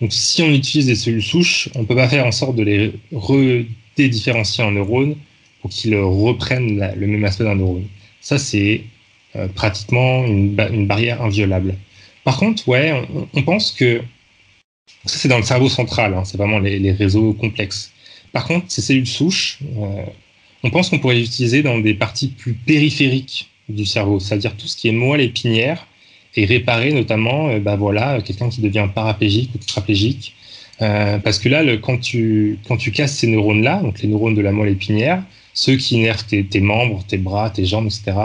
Donc, 0.00 0.12
si 0.12 0.42
on 0.42 0.50
utilise 0.50 0.86
des 0.86 0.94
cellules 0.94 1.22
souches, 1.22 1.68
on 1.74 1.80
ne 1.80 1.84
peut 1.84 1.96
pas 1.96 2.08
faire 2.08 2.24
en 2.24 2.32
sorte 2.32 2.56
de 2.56 2.62
les 2.62 2.92
redédifférencier 3.12 4.64
en 4.64 4.70
neurones 4.70 5.16
pour 5.60 5.70
qu'ils 5.70 5.96
reprennent 5.96 6.92
le 6.96 7.06
même 7.06 7.24
aspect 7.24 7.44
d'un 7.44 7.56
neurone. 7.56 7.84
Ça, 8.20 8.38
c'est 8.38 8.82
euh, 9.36 9.48
pratiquement 9.48 10.24
une, 10.24 10.54
barrière 10.86 11.22
inviolable. 11.22 11.74
Par 12.24 12.38
contre, 12.38 12.66
ouais, 12.68 12.94
on, 13.34 13.42
pense 13.42 13.72
que 13.72 14.02
ça, 15.04 15.18
c'est 15.18 15.28
dans 15.28 15.38
le 15.38 15.44
cerveau 15.44 15.68
central, 15.68 16.14
hein, 16.14 16.24
c'est 16.24 16.36
vraiment 16.36 16.58
les, 16.58 16.92
réseaux 16.92 17.32
complexes. 17.34 17.92
Par 18.32 18.46
contre, 18.46 18.66
ces 18.68 18.82
cellules 18.82 19.06
souches, 19.06 19.58
euh, 19.78 20.04
on 20.62 20.70
pense 20.70 20.90
qu'on 20.90 20.98
pourrait 20.98 21.16
les 21.16 21.24
utiliser 21.24 21.62
dans 21.62 21.78
des 21.78 21.94
parties 21.94 22.28
plus 22.28 22.54
périphériques 22.54 23.50
du 23.68 23.84
cerveau, 23.84 24.18
c'est-à-dire 24.20 24.56
tout 24.56 24.66
ce 24.66 24.76
qui 24.76 24.88
est 24.88 24.92
moelle 24.92 25.20
épinière 25.20 25.86
et 26.36 26.44
réparer 26.44 26.92
notamment 26.92 27.48
euh, 27.48 27.60
bah 27.60 27.76
voilà, 27.76 28.20
quelqu'un 28.22 28.48
qui 28.48 28.60
devient 28.60 28.88
paraplégique 28.94 29.50
ou 29.54 29.58
tétraplégique. 29.58 30.34
Euh, 30.80 31.18
parce 31.18 31.38
que 31.38 31.48
là, 31.48 31.64
quand, 31.78 31.98
tu, 31.98 32.58
quand 32.66 32.76
tu 32.76 32.92
casses 32.92 33.16
ces 33.16 33.26
neurones-là, 33.26 33.82
donc 33.82 34.00
les 34.00 34.08
neurones 34.08 34.34
de 34.34 34.40
la 34.40 34.52
moelle 34.52 34.72
épinière, 34.72 35.22
ceux 35.54 35.76
qui 35.76 35.96
innervent 35.96 36.24
tes, 36.24 36.44
tes 36.44 36.60
membres, 36.60 37.02
tes 37.06 37.18
bras, 37.18 37.50
tes 37.50 37.64
jambes, 37.64 37.86
etc., 37.86 38.16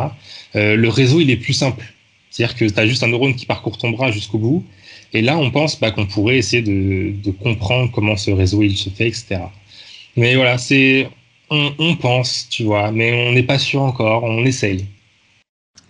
euh, 0.56 0.76
le 0.76 0.90
réseau, 0.90 1.20
il 1.20 1.30
est 1.30 1.38
plus 1.38 1.54
simple. 1.54 1.84
C'est-à-dire 2.30 2.56
que 2.56 2.66
tu 2.66 2.80
as 2.80 2.88
juste 2.88 3.04
un 3.04 3.08
neurone 3.08 3.36
qui 3.36 3.46
parcourt 3.46 3.78
ton 3.78 3.92
bras 3.92 4.12
jusqu'au 4.12 4.40
bout, 4.40 4.66
et 5.14 5.22
là, 5.22 5.38
on 5.38 5.52
pense 5.52 5.80
bah, 5.80 5.92
qu'on 5.92 6.08
pourrait 6.08 6.38
essayer 6.38 6.64
de, 6.64 7.32
comprendre 7.32 7.92
comment 7.92 8.18
ce 8.18 8.32
réseau 8.32 8.64
il 8.64 8.76
se 8.76 8.90
fait, 8.90 9.08
etc. 9.08 9.38
Mais 10.18 10.36
voilà, 10.36 10.58
c'est 10.58 11.08
on, 11.52 11.96
pense, 11.96 12.48
tu 12.50 12.64
vois, 12.64 12.92
mais 12.92 13.14
on 13.28 13.34
n'est 13.34 13.44
pas 13.44 13.60
sûr 13.60 13.82
encore, 13.84 14.24
on 14.24 14.44
essaye. 14.44 14.88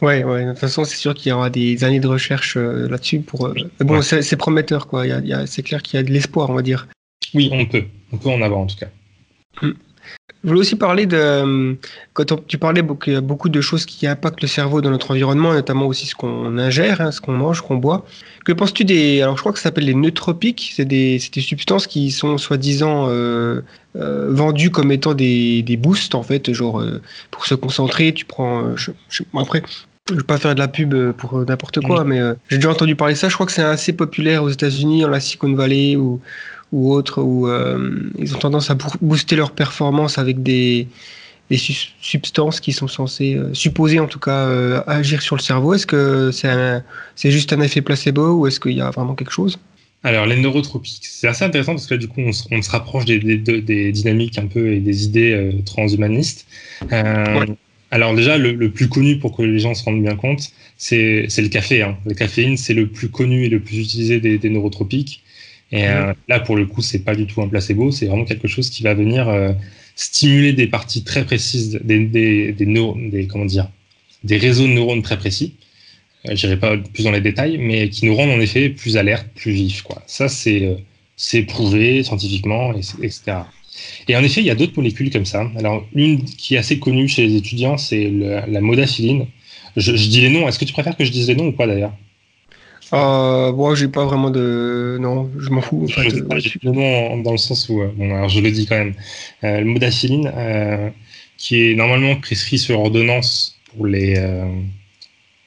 Ouais, 0.02 0.26
ouais, 0.26 0.44
de 0.44 0.50
toute 0.50 0.60
façon, 0.60 0.84
c'est 0.84 0.98
sûr 0.98 1.14
qu'il 1.14 1.30
y 1.30 1.32
aura 1.32 1.50
des 1.50 1.86
années 1.86 2.02
de 2.02 2.08
recherche 2.08 2.58
euh, 2.58 2.90
là-dessus. 2.90 3.22
pour. 3.22 3.46
euh, 3.48 3.54
bon, 3.80 4.00
Ouais. 4.02 4.22
c'est 4.22 4.36
prometteur, 4.36 4.88
quoi. 4.88 5.06
Il 5.06 5.10
y 5.10 5.14
a- 5.14 5.20
il 5.20 5.28
y 5.28 5.34
a- 5.34 5.48
c'est 5.48 5.64
clair 5.64 5.82
qu'il 5.82 5.96
y 5.98 6.00
a 6.02 6.04
de 6.04 6.12
l'espoir, 6.12 6.50
on 6.50 6.54
va 6.54 6.62
dire. 6.62 6.90
Oui, 7.34 7.48
on 7.54 7.66
peut. 7.66 7.86
On 8.12 8.18
peut 8.18 8.30
en 8.30 8.42
avoir 8.42 8.60
en 8.60 8.66
tout 8.68 8.76
cas. 8.76 8.90
Je 10.44 10.50
voulais 10.50 10.60
aussi 10.62 10.76
parler 10.76 11.06
de. 11.06 11.16
euh, 11.18 11.74
Quand 12.14 12.32
on- 12.34 12.38
tu 12.48 12.58
parlais 12.58 12.82
qu'il 13.02 13.14
y 13.14 13.16
a 13.16 13.22
beaucoup 13.22 13.48
de 13.48 13.62
choses 13.62 13.86
qui 13.86 14.06
impactent 14.08 14.42
le 14.42 14.48
cerveau 14.50 14.82
dans 14.82 14.90
notre 14.92 15.12
environnement, 15.12 15.54
notamment 15.54 15.86
aussi 15.88 16.06
ce 16.06 16.16
qu'on 16.16 16.58
ingère, 16.58 17.00
hein, 17.00 17.12
ce 17.12 17.22
qu'on 17.22 17.32
mange, 17.32 17.58
ce 17.58 17.62
qu'on 17.62 17.78
boit. 17.78 18.06
Que 18.44 18.52
penses-tu 18.52 18.84
des. 18.84 19.22
Alors, 19.22 19.38
je 19.38 19.42
crois 19.42 19.54
que 19.54 19.58
ça 19.60 19.64
s'appelle 19.64 19.86
les 19.86 19.94
nootropiques. 19.94 20.74
C'est 20.76 20.84
des, 20.86 21.20
des 21.34 21.42
substances 21.42 21.88
qui 21.88 22.12
sont 22.12 22.38
soi-disant 22.38 23.06
euh, 23.10 23.62
euh, 23.96 24.28
vendues 24.32 24.70
comme 24.70 24.92
étant 24.92 25.14
des, 25.14 25.62
des 25.64 25.78
boosts, 25.78 26.14
en 26.14 26.24
fait. 26.24 26.52
Genre, 26.52 26.82
euh, 26.82 27.02
pour 27.32 27.46
se 27.46 27.56
concentrer, 27.56 28.14
tu 28.14 28.26
prends. 28.26 28.76
je- 28.76 28.92
je- 29.10 29.24
après. 29.38 29.64
Je 30.10 30.16
vais 30.16 30.24
pas 30.24 30.38
faire 30.38 30.54
de 30.54 30.60
la 30.60 30.68
pub 30.68 30.94
pour 31.14 31.40
n'importe 31.46 31.80
quoi, 31.80 32.04
mais 32.04 32.20
euh, 32.20 32.34
j'ai 32.50 32.58
déjà 32.58 32.70
entendu 32.72 32.94
parler 32.98 33.14
de 33.14 33.18
ça. 33.20 33.30
Je 33.30 33.36
crois 33.36 33.46
que 33.46 33.54
c'est 33.54 33.64
assez 33.64 33.94
populaire 33.94 34.44
aux 34.44 34.50
États-Unis, 34.50 35.06
en 35.06 35.08
la 35.08 35.22
Silicon 35.22 35.54
Valley 35.54 35.96
ou, 35.96 36.20
ou 36.74 36.92
autres, 36.92 37.22
où 37.22 37.48
euh, 37.48 38.12
ils 38.20 38.36
ont 38.36 38.40
tendance 38.40 38.70
à 38.70 38.76
boo- 38.76 38.98
booster 39.02 39.38
leur 39.38 39.52
performance 39.52 40.18
avec 40.18 40.44
des, 40.44 40.88
substances 42.02 42.60
qui 42.60 42.72
sont 42.74 42.88
censées, 42.88 43.36
euh, 43.36 43.54
supposées 43.54 44.00
en 44.00 44.08
tout 44.08 44.20
cas, 44.20 44.48
euh, 44.48 44.82
agir 44.88 45.22
sur 45.22 45.36
le 45.36 45.42
cerveau. 45.42 45.74
Est-ce 45.76 45.86
que 45.86 46.32
c'est 47.16 47.32
juste 47.32 47.54
un 47.54 47.62
effet 47.62 47.82
placebo 47.82 48.40
ou 48.40 48.48
est-ce 48.48 48.60
qu'il 48.60 48.74
y 48.74 48.82
a 48.82 48.90
vraiment 48.90 49.14
quelque 49.16 49.32
chose? 49.32 49.58
Alors, 50.06 50.26
les 50.26 50.36
neurotropiques, 50.36 51.06
c'est 51.06 51.28
assez 51.28 51.46
intéressant 51.46 51.74
parce 51.74 51.88
que 51.88 51.94
là, 51.94 52.00
du 52.00 52.08
coup, 52.10 52.20
on 52.22 52.34
se, 52.34 52.44
on 52.52 52.62
se 52.62 52.70
rapproche 52.70 53.06
des, 53.06 53.20
des- 53.20 53.38
des- 53.38 53.62
des 53.62 53.92
dynamiques 53.92 54.38
un 54.38 54.48
peu 54.48 54.74
et 54.74 54.80
des 54.80 55.06
idées 55.06 55.32
euh, 55.32 55.52
transhumanistes. 55.66 56.46
Ouais. 56.92 57.46
Alors, 57.92 58.14
déjà, 58.16 58.38
le, 58.38 58.52
le 58.54 58.70
plus 58.72 58.90
connu 58.90 59.20
pour 59.20 59.38
que 59.38 59.44
les 59.44 59.60
gens 59.60 59.76
se 59.76 59.84
rendent 59.84 60.02
bien 60.02 60.16
compte, 60.16 60.50
c'est 60.78 61.28
le 61.38 61.48
café. 61.48 61.84
Hein. 61.84 61.96
Le 62.06 62.16
caféine, 62.16 62.58
c'est 62.58 62.74
le 62.74 62.88
plus 62.88 63.10
connu 63.10 63.46
et 63.46 63.50
le 63.50 63.60
plus 63.60 63.78
utilisé 63.80 64.20
des, 64.20 64.38
des 64.40 64.50
neurotropiques. 64.50 65.23
Et 65.74 65.88
euh, 65.88 66.14
là, 66.32 66.40
pour 66.40 66.56
le 66.56 66.66
coup, 66.68 66.82
c'est 66.90 67.04
pas 67.04 67.16
du 67.16 67.26
tout 67.28 67.42
un 67.42 67.50
placebo, 67.50 67.92
c'est 67.92 68.08
vraiment 68.10 68.26
quelque 68.32 68.48
chose 68.48 68.70
qui 68.70 68.84
va 68.84 68.94
venir 68.94 69.28
euh, 69.30 69.54
stimuler 69.96 70.54
des 70.54 70.68
parties 70.68 71.04
très 71.04 71.24
précises, 71.26 71.80
des, 71.84 72.00
des, 72.06 72.54
des, 72.54 72.66
neuro- 72.68 72.98
des, 73.14 73.28
comment 73.28 73.46
dire, 73.46 73.68
des 74.24 74.38
réseaux 74.38 74.68
de 74.68 74.74
neurones 74.74 75.02
très 75.10 75.18
précis. 75.18 75.56
Euh, 76.28 76.36
J'irai 76.36 76.58
pas 76.58 76.78
plus 76.78 77.04
dans 77.04 77.12
les 77.12 77.22
détails, 77.22 77.58
mais 77.60 77.90
qui 77.90 78.06
nous 78.06 78.16
rendent 78.16 78.32
en 78.32 78.42
effet 78.42 78.70
plus 78.70 78.98
alertes, 78.98 79.28
plus 79.36 79.52
vifs. 79.52 79.82
Quoi. 79.84 80.02
Ça, 80.08 80.30
c'est 80.30 80.64
euh, 80.66 80.76
c'est 81.18 81.44
prouvé 81.44 82.04
scientifiquement, 82.04 82.74
etc. 82.76 83.38
Et 84.08 84.16
en 84.16 84.24
effet, 84.24 84.42
il 84.42 84.48
y 84.48 84.52
a 84.52 84.56
d'autres 84.56 84.78
molécules 84.78 85.12
comme 85.12 85.26
ça. 85.26 85.50
Alors, 85.58 85.86
une 85.94 86.24
qui 86.26 86.56
est 86.56 86.58
assez 86.60 86.80
connue 86.80 87.08
chez 87.08 87.26
les 87.28 87.36
étudiants, 87.36 87.78
c'est 87.78 88.12
la 88.48 88.62
modafinine. 88.62 89.26
Je, 89.78 89.96
je 89.96 90.08
dis 90.10 90.22
les 90.22 90.30
noms. 90.30 90.48
Est-ce 90.48 90.60
que 90.60 90.66
tu 90.66 90.74
préfères 90.74 90.98
que 90.98 91.06
je 91.06 91.12
dise 91.12 91.28
les 91.28 91.36
noms 91.36 91.48
ou 91.48 91.52
pas 91.54 91.68
d'ailleurs? 91.68 91.94
Euh, 92.94 93.52
Bon, 93.52 93.76
j'ai 93.76 93.88
pas 93.88 94.06
vraiment 94.06 94.30
de. 94.30 94.98
Non, 95.00 95.30
je 95.40 95.50
m'en 95.50 95.62
fous. 95.62 95.84
En 95.86 95.88
fait, 95.88 96.10
Je- 96.10 96.60
euh, 96.68 97.22
dans 97.24 97.32
le 97.32 97.38
sens 97.38 97.68
où, 97.70 97.82
euh, 97.82 97.92
bon, 97.96 98.14
alors 98.16 98.30
je 98.30 98.40
le 98.40 98.52
dis 98.52 98.66
quand 98.66 98.78
même, 98.78 98.94
euh, 99.44 99.60
le 99.60 99.66
modafinine, 99.66 100.32
euh, 100.36 100.90
qui 101.38 101.72
est 101.72 101.76
normalement 101.76 102.16
prescrit 102.16 102.58
sur 102.58 102.80
ordonnance 102.80 103.60
pour 103.76 103.86
les. 103.88 104.16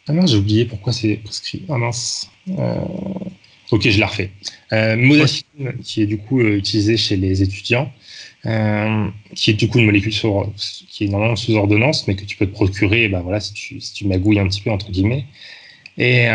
Ah 0.09 0.13
mince, 0.13 0.31
j'ai 0.31 0.37
oublié 0.39 0.65
pourquoi 0.67 0.93
c'est 0.93 1.17
prescrit. 1.17 1.63
Ah 1.69 1.79
mince. 1.79 2.31
Ok, 3.73 3.89
je 3.89 3.99
la 3.99 4.07
refais. 4.07 4.31
Modafinine, 4.71 5.73
qui 5.83 6.03
est 6.03 6.07
du 6.07 6.19
coup 6.19 6.41
utilisée 6.41 6.97
chez 6.97 7.17
les 7.17 7.43
étudiants, 7.43 7.91
qui 9.35 9.51
est 9.51 9.55
du 9.55 9.69
coup 9.69 9.79
une 9.79 9.87
molécule 9.87 10.13
sur- 10.13 10.49
qui 10.89 11.05
est 11.05 11.09
normalement 11.09 11.37
sous 11.37 11.55
ordonnance, 11.55 12.07
mais 12.07 12.15
que 12.15 12.25
tu 12.25 12.37
peux 12.37 12.47
te 12.47 12.53
procurer, 12.53 13.09
bah 13.09 13.21
voilà, 13.23 13.41
si 13.41 13.53
tu, 13.53 13.81
si 13.81 13.93
tu 13.93 14.07
magouilles 14.07 14.39
un 14.39 14.47
petit 14.49 14.61
peu 14.61 14.71
entre 14.71 14.91
guillemets. 14.91 15.25
Et, 15.99 16.29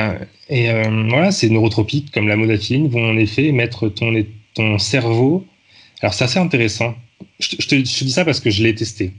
et 0.52 0.70
euh, 0.70 1.08
voilà, 1.10 1.32
ces 1.32 1.49
neurotropiques 1.49 2.12
comme 2.12 2.28
la 2.28 2.36
modafinine 2.36 2.89
vont 2.89 3.10
en 3.10 3.18
effet 3.18 3.54
mettre 3.54 3.88
ton, 3.88 4.14
ton 4.54 4.78
cerveau. 4.78 5.45
Alors 6.02 6.14
c'est 6.14 6.26
assez 6.26 6.39
intéressant. 6.39 6.93
Je, 7.39 7.56
te- 7.56 7.76
dis 7.76 8.12
ça 8.12 8.26
parce 8.26 8.41
que 8.41 8.49
je 8.49 8.62
l'ai 8.62 8.76
testé. 8.76 9.14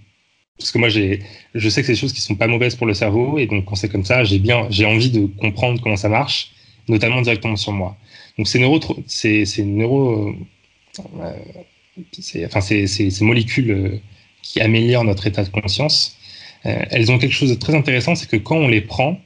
Parce 0.58 0.70
que 0.70 0.78
moi, 0.78 0.90
je 0.90 1.68
sais 1.70 1.80
que 1.80 1.86
c'est 1.86 1.94
des 1.94 1.98
choses 1.98 2.12
qui 2.12 2.20
sont 2.20 2.34
pas 2.34 2.46
mauvaises 2.46 2.76
pour 2.76 2.86
le 2.86 2.92
cerveau, 2.94 3.38
et 3.38 3.46
donc 3.46 3.64
quand 3.64 3.74
c'est 3.74 3.88
comme 3.88 4.04
ça, 4.04 4.22
j'ai 4.22 4.38
bien, 4.38 4.66
j'ai 4.68 4.84
envie 4.84 5.10
de 5.10 5.26
comprendre 5.26 5.80
comment 5.80 5.96
ça 5.96 6.10
marche, 6.10 6.52
notamment 6.86 7.22
directement 7.22 7.56
sur 7.56 7.72
moi. 7.72 7.96
Donc 8.36 8.46
ces 8.46 8.58
neuro, 8.58 8.78
ces, 9.06 9.46
ces 9.46 9.64
neuro, 9.64 10.34
euh, 11.18 11.32
enfin 12.44 12.60
ces, 12.60 12.86
ces, 12.86 13.24
molécules 13.24 13.70
euh, 13.70 14.00
qui 14.42 14.60
améliorent 14.60 15.04
notre 15.04 15.26
état 15.26 15.42
de 15.42 15.48
conscience, 15.48 16.18
euh, 16.66 16.84
elles 16.90 17.10
ont 17.10 17.18
quelque 17.18 17.34
chose 17.34 17.50
de 17.50 17.54
très 17.54 17.74
intéressant, 17.74 18.14
c'est 18.14 18.28
que 18.28 18.36
quand 18.36 18.56
on 18.56 18.68
les 18.68 18.82
prend, 18.82 19.18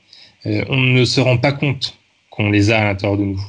euh, 0.47 0.65
on 0.69 0.79
ne 0.79 1.05
se 1.05 1.21
rend 1.21 1.37
pas 1.37 1.53
compte 1.53 1.99
qu'on 2.31 2.51
les 2.51 2.71
a 2.71 2.79
à 2.81 2.85
l'intérieur 2.85 3.19
de 3.19 3.25
nous. 3.25 3.41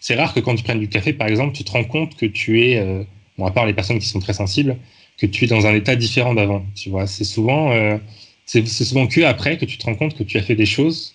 C'est 0.00 0.14
rare 0.14 0.32
que 0.32 0.40
quand 0.40 0.54
tu 0.54 0.62
prennes 0.62 0.80
du 0.80 0.88
café, 0.88 1.12
par 1.12 1.28
exemple, 1.28 1.54
tu 1.54 1.64
te 1.64 1.72
rends 1.72 1.84
compte 1.84 2.16
que 2.16 2.26
tu 2.26 2.62
es, 2.62 2.78
euh, 2.78 3.02
à 3.42 3.50
part 3.50 3.66
les 3.66 3.74
personnes 3.74 3.98
qui 3.98 4.08
sont 4.08 4.20
très 4.20 4.32
sensibles, 4.32 4.76
que 5.18 5.26
tu 5.26 5.44
es 5.44 5.48
dans 5.48 5.66
un 5.66 5.74
état 5.74 5.96
différent 5.96 6.34
d'avant. 6.34 6.64
Tu 6.74 6.88
vois, 6.90 7.06
c'est 7.06 7.24
souvent, 7.24 7.72
euh, 7.72 7.98
souvent 8.46 9.06
que 9.06 9.22
après 9.22 9.58
que 9.58 9.64
tu 9.64 9.78
te 9.78 9.84
rends 9.84 9.94
compte 9.94 10.16
que 10.16 10.22
tu 10.22 10.38
as 10.38 10.42
fait 10.42 10.54
des 10.54 10.66
choses 10.66 11.12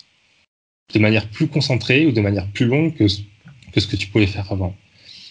de 0.93 0.99
manière 0.99 1.27
plus 1.29 1.47
concentrée 1.47 2.05
ou 2.05 2.11
de 2.11 2.21
manière 2.21 2.47
plus 2.47 2.65
longue 2.65 2.93
que, 2.93 3.05
que 3.71 3.79
ce 3.79 3.87
que 3.87 3.95
tu 3.95 4.07
pouvais 4.07 4.27
faire 4.27 4.51
avant. 4.51 4.75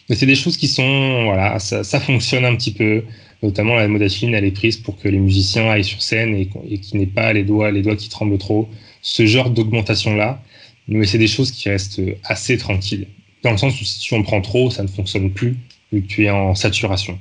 Mais 0.09 0.17
c'est 0.17 0.27
des 0.27 0.35
choses 0.35 0.57
qui 0.57 0.67
sont, 0.67 1.25
voilà, 1.25 1.59
ça, 1.59 1.85
ça 1.85 2.01
fonctionne 2.01 2.45
un 2.45 2.57
petit 2.57 2.73
peu. 2.73 3.05
Notamment 3.43 3.77
la 3.77 3.89
modafinine, 3.89 4.35
elle 4.35 4.45
est 4.45 4.51
prise 4.51 4.77
pour 4.77 4.99
que 4.99 5.09
les 5.09 5.19
musiciens 5.19 5.71
aillent 5.71 5.85
sur 5.85 6.03
scène 6.03 6.35
et, 6.35 6.51
et 6.69 6.79
qu'ils 6.79 6.99
n'aient 6.99 7.07
pas 7.07 7.33
les 7.33 7.45
doigts, 7.45 7.71
les 7.71 7.81
doigts 7.83 7.97
qui 7.97 8.09
tremblent 8.09 8.37
trop. 8.37 8.69
Ce 9.03 9.27
genre 9.27 9.51
d'augmentation-là, 9.51 10.43
mais 10.89 11.07
c'est 11.07 11.19
des 11.19 11.27
choses 11.29 11.53
qui 11.53 11.69
restent 11.69 12.01
assez 12.25 12.59
tranquilles. 12.59 13.07
Dans 13.43 13.53
le 13.53 13.57
sens 13.59 13.81
où 13.81 13.85
si 13.85 14.01
tu 14.01 14.15
en 14.15 14.23
prends 14.23 14.41
trop, 14.43 14.71
ça 14.71 14.83
ne 14.83 14.89
fonctionne 14.89 15.31
plus, 15.33 15.57
vu 15.93 16.03
que 16.03 16.07
tu 16.07 16.25
es 16.25 16.31
en 16.31 16.55
saturation. 16.55 17.19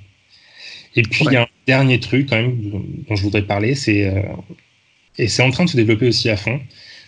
Et 0.95 1.03
puis, 1.03 1.25
il 1.25 1.33
y 1.33 1.35
a 1.37 1.43
un 1.43 1.47
dernier 1.67 1.99
truc, 1.99 2.29
quand 2.29 2.35
même, 2.37 2.59
dont 2.69 2.83
dont 3.07 3.15
je 3.15 3.23
voudrais 3.23 3.43
parler, 3.43 3.75
c'est, 3.75 4.05
euh, 4.07 4.21
et 5.17 5.27
c'est 5.27 5.43
en 5.43 5.51
train 5.51 5.65
de 5.65 5.69
se 5.69 5.77
développer 5.77 6.07
aussi 6.07 6.29
à 6.29 6.37
fond, 6.37 6.59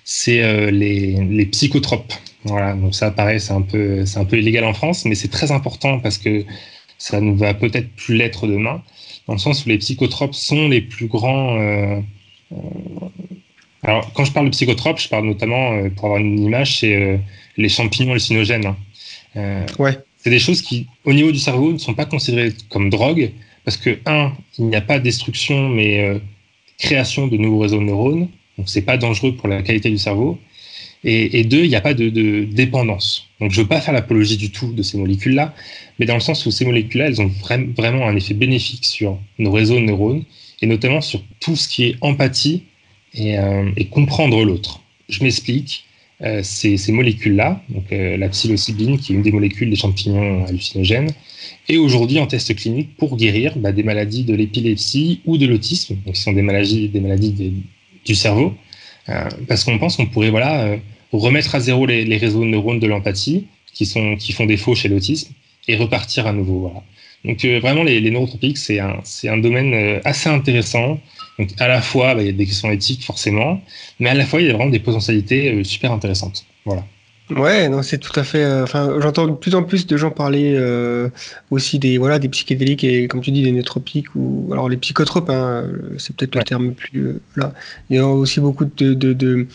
c'est 0.04 0.44
euh, 0.44 0.72
les, 0.72 1.14
les 1.26 1.46
psychotropes. 1.48 2.14
Voilà, 2.44 2.74
donc 2.76 2.96
ça, 2.96 3.12
pareil, 3.12 3.40
c'est 3.40 3.54
un 3.54 3.62
peu, 3.62 4.06
c'est 4.06 4.20
un 4.20 4.26
peu 4.26 4.38
illégal 4.40 4.66
en 4.66 4.74
France, 4.74 5.06
mais 5.06 5.16
c'est 5.16 5.30
très 5.30 5.52
important 5.52 6.00
parce 6.00 6.18
que 6.18 6.46
ça 6.98 7.22
ne 7.22 7.34
va 7.36 7.54
peut-être 7.54 7.90
plus 7.96 8.16
l'être 8.16 8.48
demain, 8.48 8.84
dans 9.28 9.34
le 9.34 9.40
sens 9.40 9.66
où 9.66 9.70
les 9.70 9.78
psychotropes 9.80 10.36
sont 10.36 10.68
les 10.70 10.82
plus 10.82 11.08
grands. 11.08 11.60
euh, 11.60 12.02
euh, 12.54 12.58
alors, 13.84 14.12
quand 14.14 14.26
je 14.26 14.32
parle 14.32 14.46
de 14.48 14.52
psychotropes, 14.52 15.00
je 15.00 15.10
parle 15.10 15.26
notamment, 15.26 15.74
euh, 15.74 15.90
pour 15.90 16.06
avoir 16.06 16.20
une 16.20 16.40
image, 16.40 16.80
c'est 16.80 16.96
euh, 16.96 17.18
les 17.58 17.70
champignons 17.70 18.12
hallucinogènes. 18.12 18.66
hein. 18.66 18.78
Euh, 19.36 19.66
Ouais. 19.80 19.98
C'est 20.18 20.30
des 20.30 20.40
choses 20.40 20.62
qui, 20.62 20.86
au 21.04 21.14
niveau 21.14 21.32
du 21.32 21.40
cerveau, 21.40 21.74
ne 21.74 21.80
sont 21.80 21.96
pas 21.96 22.06
considérées 22.06 22.54
comme 22.70 22.92
drogue, 22.92 23.32
parce 23.66 23.78
que, 23.78 23.98
un, 24.06 24.34
il 24.60 24.66
n'y 24.66 24.76
a 24.76 24.82
pas 24.82 25.00
destruction, 25.00 25.70
mais 25.70 26.02
euh, 26.02 26.20
création 26.78 27.28
de 27.28 27.38
nouveaux 27.38 27.60
réseaux 27.60 27.80
de 27.80 27.84
neurones, 27.86 28.28
donc 28.58 28.70
c'est 28.70 28.84
pas 28.84 28.98
dangereux 28.98 29.36
pour 29.36 29.48
la 29.48 29.64
qualité 29.64 29.90
du 29.90 29.98
cerveau. 29.98 30.38
Et, 31.04 31.40
et 31.40 31.44
deux, 31.44 31.64
il 31.64 31.70
n'y 31.70 31.76
a 31.76 31.82
pas 31.82 31.96
de, 31.96 32.10
de 32.10 32.44
dépendance. 32.44 33.28
Donc 33.40 33.52
je 33.52 33.58
ne 33.58 33.64
veux 33.64 33.68
pas 33.68 33.82
faire 33.82 33.96
l'apologie 33.96 34.38
du 34.38 34.52
tout 34.52 34.72
de 34.74 34.84
ces 34.84 35.00
molécules-là, 35.00 35.56
mais 35.98 36.06
dans 36.06 36.14
le 36.14 36.20
sens 36.20 36.46
où 36.46 36.52
ces 36.52 36.66
molécules-là, 36.66 37.08
elles 37.08 37.22
ont 37.22 37.32
vra- 37.44 37.74
vraiment 37.74 38.08
un 38.08 38.16
effet 38.16 38.36
bénéfique 38.36 38.86
sur 38.86 39.18
nos 39.40 39.52
réseaux 39.52 39.76
de 39.80 39.86
neurones, 39.86 40.24
et 40.62 40.68
notamment 40.68 41.02
sur 41.02 41.24
tout 41.40 41.56
ce 41.56 41.68
qui 41.68 41.86
est 41.86 41.96
empathie 42.02 42.64
et, 43.14 43.38
euh, 43.38 43.70
et 43.78 43.86
comprendre 43.86 44.44
l'autre. 44.44 44.82
Je 45.10 45.24
m'explique. 45.24 45.86
Euh, 46.24 46.42
ces, 46.44 46.78
molécules-là, 46.92 47.64
donc 47.70 47.86
euh, 47.92 48.16
la 48.16 48.30
psilocybine, 48.30 49.00
qui 49.00 49.12
est 49.12 49.16
une 49.16 49.24
des 49.24 49.32
molécules 49.32 49.72
des 49.72 49.76
champignons 49.76 50.46
hallucinogènes, 50.46 51.10
est 51.68 51.78
aujourd'hui 51.78 52.20
en 52.20 52.28
test 52.28 52.54
clinique 52.56 52.96
pour 52.96 53.18
guérir 53.18 53.58
bah, 53.58 53.72
des 53.72 53.82
maladies 53.82 54.24
de 54.24 54.36
l'épilepsie 54.36 55.22
ou 55.26 55.40
de 55.40 55.48
l'autisme, 55.48 55.98
donc 56.06 56.14
qui 56.14 56.22
sont 56.22 56.34
des 56.34 56.44
maladies, 56.44 56.90
des 56.90 57.00
maladies 57.00 57.64
du 58.06 58.14
cerveau, 58.14 58.54
parce 59.48 59.64
qu'on 59.64 59.80
pense 59.80 59.98
qu'on 59.98 60.06
pourrait 60.06 60.30
voilà, 60.30 60.78
remettre 61.12 61.56
à 61.56 61.60
zéro 61.60 61.88
les, 61.88 62.18
réseaux 62.18 62.42
de 62.42 62.50
neurones 62.50 62.80
de 62.80 62.86
l'empathie 62.86 63.48
qui, 63.74 63.88
sont, 63.88 64.16
qui 64.16 64.32
font 64.32 64.46
défaut 64.46 64.76
chez 64.76 64.90
l'autisme 64.90 65.34
et 65.68 65.76
repartir 65.76 66.28
à 66.28 66.34
nouveau. 66.34 66.72
Donc 67.26 67.44
vraiment, 67.44 67.82
les, 67.82 68.00
les 68.00 68.12
neurotropiques, 68.12 68.60
c'est 68.60 68.80
un, 68.80 69.00
c'est 69.04 69.28
un 69.28 69.38
domaine 69.38 70.00
assez 70.06 70.30
intéressant. 70.30 71.00
Donc 71.40 71.50
à 71.60 71.68
la 71.68 71.82
fois, 71.82 72.14
bah, 72.16 72.22
il 72.22 72.28
y 72.28 72.30
a 72.30 72.34
des 72.34 72.46
questions 72.46 72.72
éthiques 72.72 73.04
forcément, 73.04 73.62
mais 74.00 74.10
à 74.10 74.14
la 74.14 74.26
fois, 74.26 74.42
il 74.42 74.48
y 74.48 74.50
a 74.50 74.54
vraiment 74.54 74.70
des 74.70 74.80
potentialités 74.80 75.54
euh, 75.54 75.64
super 75.64 75.92
intéressantes. 75.92 76.46
Voilà. 76.66 76.86
Ouais, 77.30 77.70
non, 77.70 77.82
c'est 77.82 77.98
tout 77.98 78.18
à 78.20 78.24
fait. 78.26 78.44
euh, 78.44 78.64
Enfin, 78.64 79.00
j'entends 79.00 79.26
de 79.26 79.32
plus 79.32 79.56
en 79.56 79.64
plus 79.64 79.88
de 79.88 79.96
gens 79.96 80.12
parler 80.12 80.54
euh, 80.54 81.08
aussi 81.50 81.80
des 81.80 81.98
voilà 81.98 82.20
des 82.20 82.28
psychédéliques 82.28 82.84
et 82.84 83.08
comme 83.08 83.22
tu 83.22 83.32
dis 83.32 83.42
des 83.42 83.54
nootropiques 83.54 84.14
ou 84.16 84.50
alors 84.52 84.68
les 84.68 84.76
psychotropes. 84.76 85.30
Hein, 85.30 85.66
c'est 85.98 86.14
peut-être 86.16 86.36
le 86.36 86.44
terme 86.44 86.74
plus 86.74 87.00
euh, 87.08 87.22
là. 87.38 87.54
Il 87.90 87.96
y 87.96 88.00
a 88.00 88.08
aussi 88.08 88.42
beaucoup 88.42 88.66
de, 88.66 88.94
de, 88.94 89.14
de- 89.14 89.48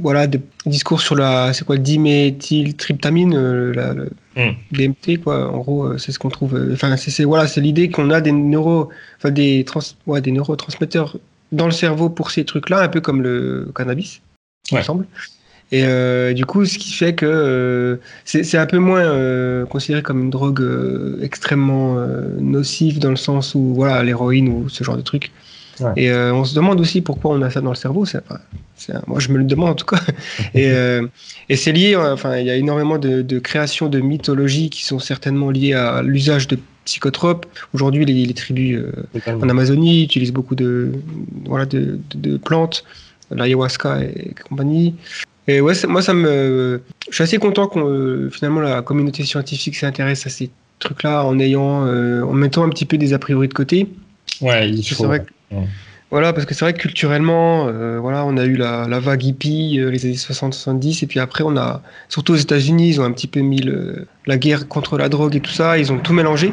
voilà 0.00 0.26
de 0.26 0.40
discours 0.66 1.00
sur 1.00 1.14
la 1.14 1.52
c'est 1.52 1.64
quoi 1.64 1.76
le 1.76 1.82
diméthyltryptamine, 1.82 3.34
euh, 3.36 3.72
la, 3.74 3.94
le 3.94 4.10
Mm. 4.36 4.50
DMT 4.72 5.18
quoi. 5.22 5.48
En 5.52 5.58
gros, 5.58 5.84
euh, 5.84 5.98
c'est 5.98 6.10
ce 6.10 6.18
qu'on 6.18 6.28
trouve. 6.28 6.56
euh, 6.56 6.72
Enfin, 6.72 6.96
c'est 6.96 7.12
c'est- 7.12 7.22
voilà, 7.24 7.46
c'est 7.46 7.60
l'idée 7.60 7.88
qu'on 7.88 8.10
a 8.10 8.20
des 8.20 8.32
neuro, 8.32 8.88
enfin 9.18 9.30
des 9.30 9.62
trans, 9.64 9.78
ouais, 10.08 10.20
des 10.20 10.32
neurotransmetteurs 10.32 11.18
dans 11.52 11.66
le 11.66 11.70
cerveau 11.72 12.08
pour 12.10 12.32
ces 12.32 12.44
trucs-là, 12.44 12.80
un 12.82 12.88
peu 12.88 13.00
comme 13.00 13.22
le 13.22 13.70
cannabis. 13.76 14.20
il 14.72 14.78
me 14.78 14.82
semble. 14.82 15.06
Et 15.70 15.84
du 16.34 16.44
coup, 16.46 16.64
ce 16.64 16.78
qui 16.78 16.92
fait 16.92 17.14
que 17.14 18.00
c'est 18.24 18.56
un 18.58 18.66
peu 18.66 18.78
moins 18.78 19.64
considéré 19.66 20.02
comme 20.02 20.20
une 20.24 20.30
drogue 20.30 20.64
extrêmement 21.22 21.96
nocive 22.40 22.98
dans 22.98 23.10
le 23.10 23.16
sens 23.16 23.54
où, 23.54 23.72
voilà, 23.74 24.02
l'héroïne 24.02 24.48
ou 24.48 24.68
ce 24.68 24.82
genre 24.84 24.96
de 24.96 25.02
truc. 25.02 25.30
Ouais. 25.80 25.90
Et 25.96 26.10
euh, 26.10 26.32
on 26.34 26.44
se 26.44 26.54
demande 26.54 26.80
aussi 26.80 27.00
pourquoi 27.00 27.34
on 27.34 27.42
a 27.42 27.50
ça 27.50 27.60
dans 27.60 27.70
le 27.70 27.74
cerveau. 27.76 28.04
un- 28.06 29.00
moi, 29.06 29.18
je 29.20 29.30
me 29.30 29.38
le 29.38 29.44
demande 29.44 29.70
en 29.70 29.74
tout 29.74 29.86
cas. 29.86 30.00
et 30.54 30.70
euh, 30.70 31.06
et 31.48 31.56
c'est 31.56 31.72
lié, 31.72 31.96
enfin, 31.96 32.36
il 32.38 32.46
y 32.46 32.50
a 32.50 32.56
énormément 32.56 32.98
de, 32.98 33.22
de 33.22 33.38
créations 33.38 33.88
de 33.88 34.00
mythologies 34.00 34.70
qui 34.70 34.84
sont 34.84 34.98
certainement 34.98 35.50
liées 35.50 35.72
à 35.74 36.02
l'usage 36.02 36.48
de 36.48 36.58
psychotropes. 36.84 37.46
Aujourd'hui, 37.72 38.04
les, 38.04 38.26
les 38.26 38.34
tribus 38.34 38.78
euh, 38.78 38.92
en 39.42 39.48
Amazonie 39.48 40.04
utilisent 40.04 40.32
beaucoup 40.32 40.54
de, 40.54 40.92
voilà, 41.46 41.64
de, 41.66 41.98
de- 42.14 42.30
de 42.30 42.36
plantes, 42.36 42.84
l'ayahuasca 43.30 44.02
et 44.02 44.34
compagnie. 44.48 44.94
Et 45.48 45.60
ouais, 45.60 45.74
moi, 45.88 46.00
ça 46.02 46.14
me, 46.14 46.80
je 47.10 47.14
suis 47.14 47.22
assez 47.24 47.38
content 47.38 47.66
qu'on, 47.66 48.28
finalement, 48.30 48.60
la 48.60 48.82
communauté 48.82 49.24
scientifique 49.24 49.76
s'intéresse 49.76 50.26
à 50.26 50.30
ces 50.30 50.50
trucs-là 50.78 51.24
en 51.24 51.38
ayant, 51.38 51.86
euh, 51.86 52.22
en 52.22 52.32
mettant 52.32 52.64
un 52.64 52.68
petit 52.70 52.84
peu 52.86 52.96
des 52.98 53.12
a 53.12 53.18
priori 53.18 53.48
de 53.48 53.54
côté. 53.54 53.88
Ouais, 54.40 54.68
il 54.70 54.82
C'est 54.82 54.94
faut. 54.94 55.04
vrai 55.04 55.20
que- 55.20 55.26
Voilà, 56.14 56.32
parce 56.32 56.46
que 56.46 56.54
c'est 56.54 56.64
vrai 56.64 56.74
que 56.74 56.78
culturellement, 56.78 57.66
euh, 57.66 57.98
voilà, 57.98 58.24
on 58.24 58.36
a 58.36 58.44
eu 58.44 58.54
la, 58.54 58.86
vague 59.00 59.24
hippie, 59.24 59.80
euh, 59.80 59.90
les 59.90 60.04
années 60.04 60.14
60-70, 60.14 61.02
et 61.02 61.08
puis 61.08 61.18
après, 61.18 61.42
on 61.44 61.56
a, 61.56 61.82
surtout 62.08 62.34
aux 62.34 62.36
États-Unis, 62.36 62.88
ils 62.88 63.00
ont 63.00 63.04
un 63.04 63.10
petit 63.10 63.26
peu 63.26 63.40
mis 63.40 63.68
la 64.26 64.36
guerre 64.38 64.68
contre 64.68 64.96
la 64.96 65.08
drogue 65.08 65.34
et 65.34 65.40
tout 65.40 65.50
ça, 65.50 65.76
ils 65.76 65.92
ont 65.92 65.98
tout 65.98 66.12
mélangé. 66.12 66.52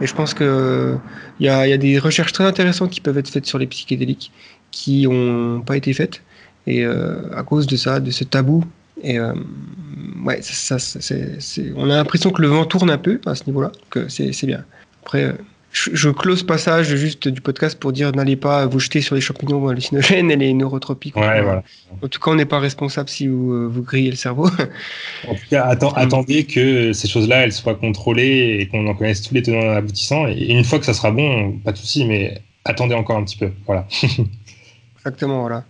Et 0.00 0.08
je 0.08 0.12
pense 0.12 0.34
que 0.34 0.96
il 1.38 1.46
y 1.46 1.48
a, 1.48 1.76
des 1.76 2.00
recherches 2.00 2.32
très 2.32 2.42
intéressantes 2.42 2.90
qui 2.90 3.00
peuvent 3.00 3.16
être 3.16 3.28
faites 3.28 3.46
sur 3.46 3.58
les 3.58 3.68
psychédéliques 3.68 4.32
qui 4.72 5.06
n'ont 5.06 5.60
pas 5.60 5.76
été 5.76 5.92
faites, 5.92 6.22
et 6.66 6.84
euh, 6.84 7.32
à 7.32 7.44
cause 7.44 7.68
de 7.68 7.76
ça, 7.76 8.00
de 8.00 8.10
ce 8.10 8.24
tabou. 8.24 8.64
Et 9.04 9.20
ouais, 9.20 10.40
on 11.76 11.90
a 11.90 11.94
l'impression 11.94 12.30
que 12.30 12.42
le 12.42 12.48
vent 12.48 12.64
tourne 12.64 12.90
un 12.90 12.98
peu 12.98 13.20
à 13.24 13.36
ce 13.36 13.44
niveau-là, 13.46 13.70
que 13.88 14.08
c'est 14.08 14.46
bien. 14.46 14.64
Après, 15.04 15.32
je, 15.72 15.90
je 15.92 16.08
close 16.08 16.38
ce 16.40 16.44
passage 16.44 16.94
juste 16.96 17.28
du 17.28 17.40
podcast 17.40 17.78
pour 17.78 17.92
dire 17.92 18.12
n'allez 18.12 18.36
pas 18.36 18.66
vous 18.66 18.78
jeter 18.78 19.00
sur 19.00 19.14
les 19.14 19.20
champignons 19.20 19.68
hallucinogènes 19.68 20.30
et 20.30 20.36
les 20.36 20.54
neurotropiques. 20.54 21.16
Ouais, 21.16 21.42
voilà. 21.42 21.62
En 22.02 22.08
tout 22.08 22.18
cas, 22.20 22.30
on 22.30 22.34
n'est 22.34 22.46
pas 22.46 22.60
responsable 22.60 23.08
si 23.08 23.26
vous, 23.28 23.52
euh, 23.52 23.66
vous 23.66 23.82
grillez 23.82 24.10
le 24.10 24.16
cerveau. 24.16 24.46
En 25.28 25.34
tout 25.34 25.40
cas, 25.50 25.74
atten- 25.74 25.92
attendez 25.96 26.44
que 26.44 26.92
ces 26.92 27.08
choses-là, 27.08 27.44
elles 27.44 27.52
soient 27.52 27.74
contrôlées 27.74 28.58
et 28.60 28.68
qu'on 28.68 28.86
en 28.86 28.94
connaisse 28.94 29.22
tous 29.22 29.34
les 29.34 29.42
tenants 29.42 29.60
et 29.60 29.76
aboutissants. 29.76 30.26
Et 30.28 30.50
une 30.50 30.64
fois 30.64 30.78
que 30.78 30.86
ça 30.86 30.94
sera 30.94 31.10
bon, 31.10 31.58
pas 31.58 31.72
de 31.72 31.78
souci, 31.78 32.04
mais 32.06 32.40
attendez 32.64 32.94
encore 32.94 33.16
un 33.18 33.24
petit 33.24 33.36
peu. 33.36 33.50
Voilà. 33.66 33.86
Exactement, 34.98 35.40
voilà. 35.40 35.64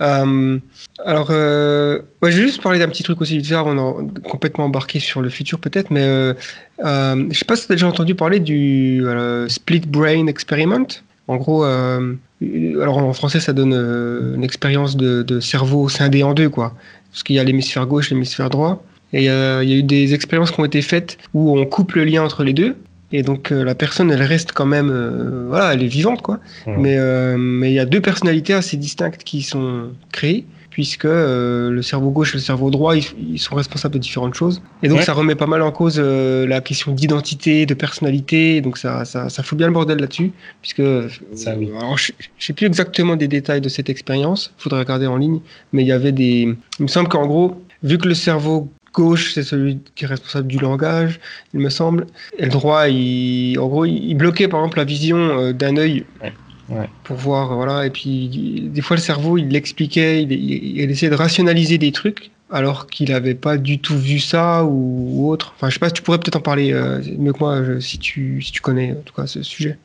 Euh, 0.00 0.58
alors, 1.04 1.28
euh, 1.30 2.00
je 2.22 2.28
vais 2.28 2.32
juste 2.32 2.62
parler 2.62 2.78
d'un 2.78 2.88
petit 2.88 3.02
truc 3.02 3.20
aussi 3.20 3.36
vite 3.36 3.46
fait 3.46 3.54
avant 3.54 4.02
de 4.02 4.20
complètement 4.20 4.64
embarqué 4.64 5.00
sur 5.00 5.20
le 5.20 5.28
futur 5.28 5.58
peut-être, 5.58 5.90
mais 5.90 6.02
euh, 6.02 6.34
je 6.78 7.38
sais 7.38 7.44
pas 7.44 7.56
si 7.56 7.66
tu 7.66 7.72
as 7.72 7.76
déjà 7.76 7.88
entendu 7.88 8.14
parler 8.14 8.40
du 8.40 9.04
Split 9.48 9.82
Brain 9.86 10.26
Experiment. 10.26 10.86
En 11.28 11.36
gros, 11.36 11.62
alors 11.64 12.98
en 12.98 13.12
français, 13.12 13.40
ça 13.40 13.52
donne 13.52 13.72
une 13.72 14.44
expérience 14.44 14.96
de, 14.96 15.40
cerveau 15.40 15.88
scindé 15.88 16.22
en 16.22 16.34
deux, 16.34 16.48
quoi. 16.48 16.74
Parce 17.12 17.22
qu'il 17.22 17.36
y 17.36 17.38
a 17.38 17.44
l'hémisphère 17.44 17.86
gauche, 17.86 18.10
l'hémisphère 18.10 18.50
droit. 18.50 18.82
Et 19.12 19.24
il 19.24 19.24
y 19.24 19.28
a 19.28 19.62
eu 19.62 19.82
des 19.82 20.14
expériences 20.14 20.50
qui 20.50 20.60
ont 20.60 20.64
été 20.64 20.82
faites 20.82 21.18
où 21.34 21.58
on 21.58 21.66
coupe 21.66 21.92
le 21.92 22.04
lien 22.04 22.22
entre 22.22 22.44
les 22.44 22.52
deux. 22.52 22.76
Et 23.12 23.22
donc 23.22 23.50
euh, 23.50 23.64
la 23.64 23.74
personne, 23.74 24.10
elle 24.10 24.22
reste 24.22 24.52
quand 24.52 24.66
même, 24.66 24.90
euh, 24.90 25.46
voilà, 25.48 25.74
elle 25.74 25.82
est 25.82 25.86
vivante, 25.88 26.22
quoi. 26.22 26.38
Mais 26.66 26.96
euh, 26.98 27.36
mais 27.38 27.70
il 27.70 27.74
y 27.74 27.80
a 27.80 27.84
deux 27.86 28.00
personnalités 28.00 28.52
assez 28.54 28.76
distinctes 28.76 29.24
qui 29.24 29.42
sont 29.42 29.88
créées, 30.12 30.44
puisque 30.70 31.04
euh, 31.06 31.70
le 31.70 31.82
cerveau 31.82 32.10
gauche 32.10 32.34
et 32.34 32.38
le 32.38 32.42
cerveau 32.42 32.70
droit, 32.70 32.96
ils, 32.96 33.04
ils 33.32 33.38
sont 33.40 33.56
responsables 33.56 33.94
de 33.94 33.98
différentes 33.98 34.34
choses. 34.34 34.62
Et 34.84 34.88
donc 34.88 34.98
Ouais. 34.98 35.04
ça 35.04 35.12
remet 35.12 35.34
pas 35.34 35.48
mal 35.48 35.62
en 35.62 35.72
cause 35.72 35.96
euh, 35.98 36.46
la 36.46 36.60
question 36.60 36.92
d'identité, 36.92 37.66
de 37.66 37.74
personnalité. 37.74 38.60
Donc 38.60 38.78
ça, 38.78 39.04
ça, 39.04 39.28
ça 39.28 39.42
fout 39.42 39.58
bien 39.58 39.66
le 39.66 39.72
bordel 39.72 39.98
là-dessus, 39.98 40.30
puisque 40.62 40.78
euh, 40.80 41.08
Ça, 41.34 41.56
oui. 41.58 41.68
alors, 41.76 41.98
je, 41.98 42.12
je 42.38 42.46
sais 42.46 42.52
plus 42.52 42.66
exactement 42.66 43.16
des 43.16 43.26
détails 43.28 43.60
de 43.60 43.68
cette 43.68 43.90
expérience. 43.90 44.52
Faudrait 44.56 44.78
regarder 44.80 45.08
en 45.08 45.16
ligne, 45.16 45.40
mais 45.72 45.82
il 45.82 45.88
y 45.88 45.92
avait 45.92 46.12
des. 46.12 46.54
Il 46.78 46.82
me 46.82 46.86
semble 46.88 47.08
qu'en 47.08 47.26
gros, 47.26 47.60
vu 47.82 47.98
que 47.98 48.06
le 48.06 48.14
cerveau 48.14 48.68
gauche, 48.92 49.34
c'est 49.34 49.42
celui 49.42 49.80
qui 49.94 50.04
est 50.04 50.08
responsable 50.08 50.48
du 50.48 50.58
langage, 50.58 51.20
il 51.54 51.60
me 51.60 51.70
semble. 51.70 52.06
Et 52.38 52.44
le 52.44 52.50
droit, 52.50 52.88
il, 52.88 53.58
en 53.58 53.68
gros, 53.68 53.84
il 53.86 54.14
bloquait 54.14 54.48
par 54.48 54.60
exemple 54.60 54.78
la 54.78 54.84
vision 54.84 55.16
euh, 55.18 55.52
d'un 55.52 55.76
œil 55.76 56.06
Ouais, 56.20 56.34
ouais. 56.68 56.90
pour 57.02 57.16
voir, 57.16 57.54
voilà. 57.54 57.86
Et 57.86 57.90
puis, 57.90 58.10
il- 58.26 58.72
des 58.72 58.82
fois, 58.82 58.96
le 58.96 59.02
cerveau, 59.02 59.38
il 59.38 59.48
l'expliquait, 59.48 60.22
il, 60.22 60.32
il, 60.32 60.78
il 60.80 60.90
essayait 60.90 61.10
de 61.10 61.16
rationaliser 61.16 61.78
des 61.78 61.92
trucs 61.92 62.30
alors 62.50 62.86
qu'il 62.88 63.10
n'avait 63.10 63.34
pas 63.36 63.58
du 63.58 63.80
tout 63.80 63.96
vu 63.98 64.18
ça 64.18 64.64
ou, 64.64 65.22
ou 65.24 65.30
autre. 65.30 65.52
Enfin, 65.56 65.68
je 65.68 65.74
sais 65.74 65.80
pas, 65.80 65.90
tu 65.90 66.02
pourrais 66.02 66.18
peut-être 66.18 66.36
en 66.36 66.40
parler 66.40 66.72
euh, 66.72 67.00
mieux 67.18 67.32
que 67.32 67.38
moi 67.40 67.62
je- 67.64 67.80
si, 67.80 67.98
tu, 67.98 68.42
si 68.42 68.52
tu 68.52 68.60
connais 68.60 68.92
en 68.92 69.02
tout 69.02 69.14
cas 69.14 69.26
ce 69.26 69.42
sujet. 69.42 69.78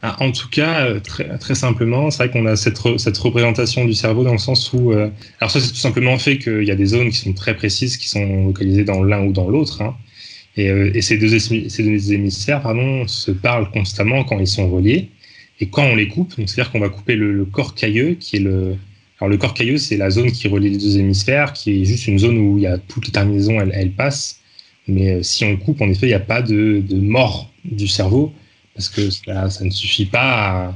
Ah, 0.00 0.16
En 0.22 0.30
tout 0.30 0.48
cas, 0.48 0.86
euh, 0.86 1.00
très, 1.00 1.54
simplement, 1.56 2.10
c'est 2.10 2.18
vrai 2.18 2.30
qu'on 2.30 2.46
a 2.46 2.54
cette, 2.54 2.78
re- 2.78 2.98
cette 2.98 3.18
représentation 3.18 3.84
du 3.84 3.94
cerveau 3.94 4.22
dans 4.22 4.32
le 4.32 4.38
sens 4.38 4.72
où, 4.72 4.92
euh, 4.92 5.10
alors 5.40 5.50
ça 5.50 5.60
c'est 5.60 5.70
tout 5.70 5.74
simplement 5.76 6.16
fait 6.18 6.38
qu'il 6.38 6.62
y 6.62 6.70
a 6.70 6.76
des 6.76 6.86
zones 6.86 7.10
qui 7.10 7.16
sont 7.16 7.32
très 7.32 7.56
précises, 7.56 7.96
qui 7.96 8.08
sont 8.08 8.46
localisées 8.46 8.84
dans 8.84 9.02
l'un 9.02 9.24
ou 9.24 9.32
dans 9.32 9.48
l'autre, 9.48 9.82
hein. 9.82 9.96
et, 10.56 10.70
euh, 10.70 10.92
et 10.94 11.02
ces, 11.02 11.18
deux 11.18 11.36
ces 11.40 11.82
deux 11.82 12.12
hémisphères 12.12 12.62
pardon, 12.62 13.08
se 13.08 13.32
parlent 13.32 13.70
constamment 13.72 14.22
quand 14.22 14.38
ils 14.38 14.46
sont 14.46 14.70
reliés, 14.70 15.08
et 15.60 15.68
quand 15.68 15.82
on 15.84 15.96
les 15.96 16.06
coupe, 16.08 16.32
c'est-à-dire 16.36 16.70
qu'on 16.70 16.78
va 16.80 16.90
couper 16.90 17.16
le, 17.16 17.32
le 17.32 17.44
corps 17.44 17.74
cailleux, 17.74 18.14
qui 18.14 18.36
est 18.36 18.40
le, 18.40 18.76
alors 19.20 19.28
le 19.30 19.36
corps 19.36 19.54
cailleux 19.54 19.78
c'est 19.78 19.96
la 19.96 20.10
zone 20.10 20.30
qui 20.30 20.46
relie 20.46 20.70
les 20.70 20.78
deux 20.78 20.96
hémisphères, 20.98 21.52
qui 21.52 21.82
est 21.82 21.84
juste 21.84 22.06
une 22.06 22.20
zone 22.20 22.38
où 22.38 22.56
il 22.58 22.62
y 22.62 22.66
a 22.68 22.78
toutes 22.78 23.06
les 23.06 23.12
terminaisons, 23.12 23.60
elles, 23.60 23.72
elles 23.74 23.92
passent, 23.92 24.38
mais 24.86 25.24
si 25.24 25.44
on 25.44 25.56
coupe, 25.56 25.80
en 25.80 25.88
effet, 25.90 26.06
il 26.06 26.10
n'y 26.10 26.14
a 26.14 26.20
pas 26.20 26.40
de 26.40 26.82
mort 26.94 27.50
du 27.64 27.88
cerveau 27.88 28.32
parce 28.78 28.90
que 28.90 29.10
ça, 29.10 29.50
ça 29.50 29.64
ne 29.64 29.70
suffit 29.70 30.06
pas. 30.06 30.72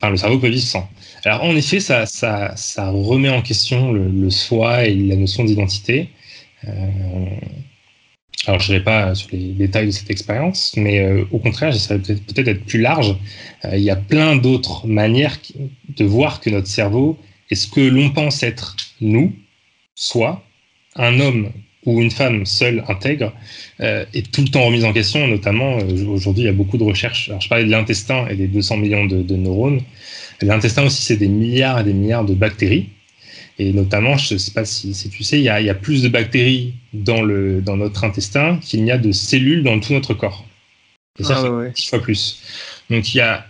Enfin, 0.00 0.10
le 0.10 0.16
cerveau 0.16 0.38
peut 0.38 0.48
vivre 0.48 0.62
sans. 0.62 0.88
Alors, 1.24 1.42
en 1.42 1.56
effet, 1.56 1.80
ça, 1.80 2.04
remet 2.90 3.30
en 3.30 3.42
question 3.42 3.92
le, 3.92 4.30
soi 4.30 4.84
et 4.84 4.94
la 4.94 5.16
notion 5.16 5.42
d'identité. 5.42 6.10
Euh, 6.68 6.70
alors, 8.46 8.60
je 8.60 8.70
n'irai 8.70 8.84
pas 8.84 9.12
sur 9.16 9.28
les 9.32 9.54
détails 9.54 9.86
de 9.86 9.90
cette 9.90 10.10
expérience, 10.10 10.74
mais 10.76 11.00
euh, 11.00 11.24
au 11.32 11.38
contraire, 11.38 11.72
j'essaierai 11.72 11.98
peut-être 11.98 12.32
peut 12.32 12.42
d'être 12.44 12.64
plus 12.64 12.80
large. 12.80 13.16
Euh, 13.64 13.76
il 13.76 13.82
y 13.82 13.90
a 13.90 13.96
plein 13.96 14.36
d'autres 14.36 14.86
manières 14.86 15.38
de 15.88 16.04
voir 16.04 16.40
que 16.40 16.48
notre 16.48 16.68
cerveau 16.68 17.18
est 17.50 17.56
ce 17.56 17.66
que 17.66 17.80
l'on 17.80 18.10
pense 18.10 18.44
être 18.44 18.76
nous, 19.00 19.34
soit 19.96 20.44
un 20.94 21.18
homme 21.18 21.50
ou 21.86 22.00
une 22.00 22.10
femme 22.10 22.46
seule 22.46 22.84
intègre, 22.88 23.32
euh, 23.80 24.04
est 24.14 24.30
tout 24.30 24.42
le 24.42 24.48
temps 24.48 24.64
remise 24.64 24.84
en 24.84 24.92
question, 24.92 25.26
notamment 25.26 25.78
euh, 25.78 26.06
aujourd'hui 26.06 26.44
il 26.44 26.46
y 26.46 26.50
a 26.50 26.52
beaucoup 26.52 26.78
de 26.78 26.84
recherches. 26.84 27.28
Alors, 27.28 27.40
je 27.40 27.48
parlais 27.48 27.64
de 27.64 27.70
l'intestin 27.70 28.26
et 28.28 28.36
des 28.36 28.46
200 28.46 28.78
millions 28.78 29.04
de, 29.04 29.22
de 29.22 29.36
neurones. 29.36 29.80
L'intestin 30.40 30.84
aussi, 30.84 31.02
c'est 31.02 31.16
des 31.16 31.28
milliards 31.28 31.80
et 31.80 31.84
des 31.84 31.92
milliards 31.92 32.24
de 32.24 32.34
bactéries. 32.34 32.88
Et 33.58 33.72
notamment, 33.72 34.16
je 34.16 34.34
ne 34.34 34.38
sais 34.38 34.50
pas 34.50 34.64
si, 34.64 34.94
si 34.94 35.08
tu 35.10 35.22
sais, 35.22 35.38
il 35.38 35.44
y, 35.44 35.48
a, 35.48 35.60
il 35.60 35.66
y 35.66 35.70
a 35.70 35.74
plus 35.74 36.02
de 36.02 36.08
bactéries 36.08 36.74
dans, 36.92 37.22
le, 37.22 37.60
dans 37.60 37.76
notre 37.76 38.02
intestin 38.02 38.58
qu'il 38.60 38.82
n'y 38.82 38.90
a 38.90 38.98
de 38.98 39.12
cellules 39.12 39.62
dans 39.62 39.78
tout 39.78 39.92
notre 39.92 40.14
corps. 40.14 40.44
Et 41.20 41.24
ça, 41.24 41.36
Ah, 41.38 41.42
ouais, 41.44 41.66
ouais. 41.66 41.72
10 41.72 41.86
fois 41.86 42.00
plus. 42.00 42.42
Donc 42.90 43.14
il 43.14 43.18
y 43.18 43.20
a, 43.20 43.46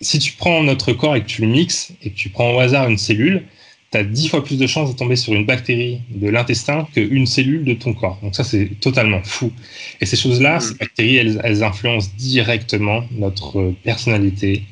si 0.00 0.18
tu 0.18 0.32
prends 0.32 0.62
notre 0.62 0.92
corps 0.94 1.16
et 1.16 1.20
que 1.20 1.26
tu 1.26 1.42
le 1.42 1.48
mixes 1.48 1.92
et 2.02 2.10
que 2.10 2.16
tu 2.16 2.30
prends 2.30 2.54
au 2.54 2.60
hasard 2.60 2.88
une 2.88 2.96
cellule, 2.96 3.44
tu 3.92 3.98
as 3.98 4.04
10 4.04 4.28
fois 4.28 4.44
plus 4.44 4.58
de 4.58 4.66
chances 4.66 4.92
de 4.92 4.96
tomber 4.96 5.16
sur 5.16 5.32
une 5.34 5.44
bactérie 5.46 6.00
de 6.10 6.28
l'intestin 6.28 6.86
qu'une 6.94 7.26
cellule 7.26 7.64
de 7.64 7.74
ton 7.74 7.92
corps. 7.92 8.18
Donc 8.22 8.34
ça, 8.36 8.44
c'est 8.44 8.66
totalement 8.80 9.22
fou. 9.24 9.52
Et 10.00 10.06
ces 10.06 10.16
choses-là, 10.16 10.58
Mm. 10.58 10.60
ces 10.60 10.74
bactéries, 10.74 11.16
elles, 11.16 11.40
elles 11.44 11.62
influencent 11.64 12.10
directement 12.16 13.04
notre 13.10 13.72
personnalité, 13.82 14.64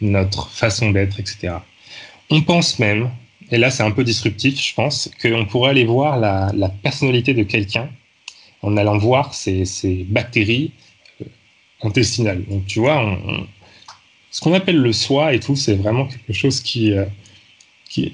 notre 0.00 0.50
façon 0.50 0.90
d'être, 0.90 1.18
etc. 1.20 1.54
On 2.30 2.42
pense 2.42 2.78
même, 2.78 3.10
et 3.50 3.56
là 3.58 3.70
c'est 3.70 3.82
un 3.84 3.92
peu 3.92 4.04
disruptif, 4.04 4.60
je 4.60 4.74
pense, 4.74 5.10
qu'on 5.22 5.46
pourrait 5.46 5.70
aller 5.70 5.84
voir 5.84 6.18
la, 6.18 6.52
la 6.54 6.68
personnalité 6.68 7.32
de 7.34 7.44
quelqu'un 7.44 7.88
en 8.62 8.76
allant 8.76 8.98
voir 8.98 9.32
ces, 9.34 9.64
ces 9.64 10.04
bactéries 10.08 10.72
euh, 11.22 11.24
intestinales. 11.82 12.44
Donc 12.46 12.66
tu 12.66 12.80
vois, 12.80 12.98
on- 12.98 13.20
on- 13.32 13.46
ce 14.30 14.40
qu'on 14.40 14.52
appelle 14.54 14.76
le 14.78 14.92
soi 14.92 15.32
et 15.34 15.40
tout, 15.40 15.56
c'est 15.56 15.76
vraiment 15.76 16.06
quelque 16.06 16.32
chose 16.34 16.60
qui, 16.60 16.92
euh, 16.92 17.04
qui 17.88 18.12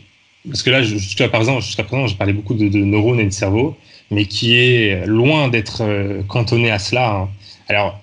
parce 0.49 0.63
que 0.63 0.71
là, 0.71 0.83
jusqu'à 0.83 1.29
présent, 1.29 1.61
j'ai 1.61 2.15
parlé 2.17 2.33
beaucoup 2.33 2.55
de, 2.55 2.67
neurones 2.79 3.21
et 3.21 3.25
de 3.25 3.31
cerveau, 3.31 3.77
mais 4.11 4.25
qui 4.27 4.55
est 4.55 5.07
loin 5.07 5.49
d'être 5.49 5.83
euh, 5.83 6.23
cantonné 6.25 6.71
à 6.71 6.79
cela. 6.79 7.15
hein. 7.15 7.29
Alors, 7.69 8.01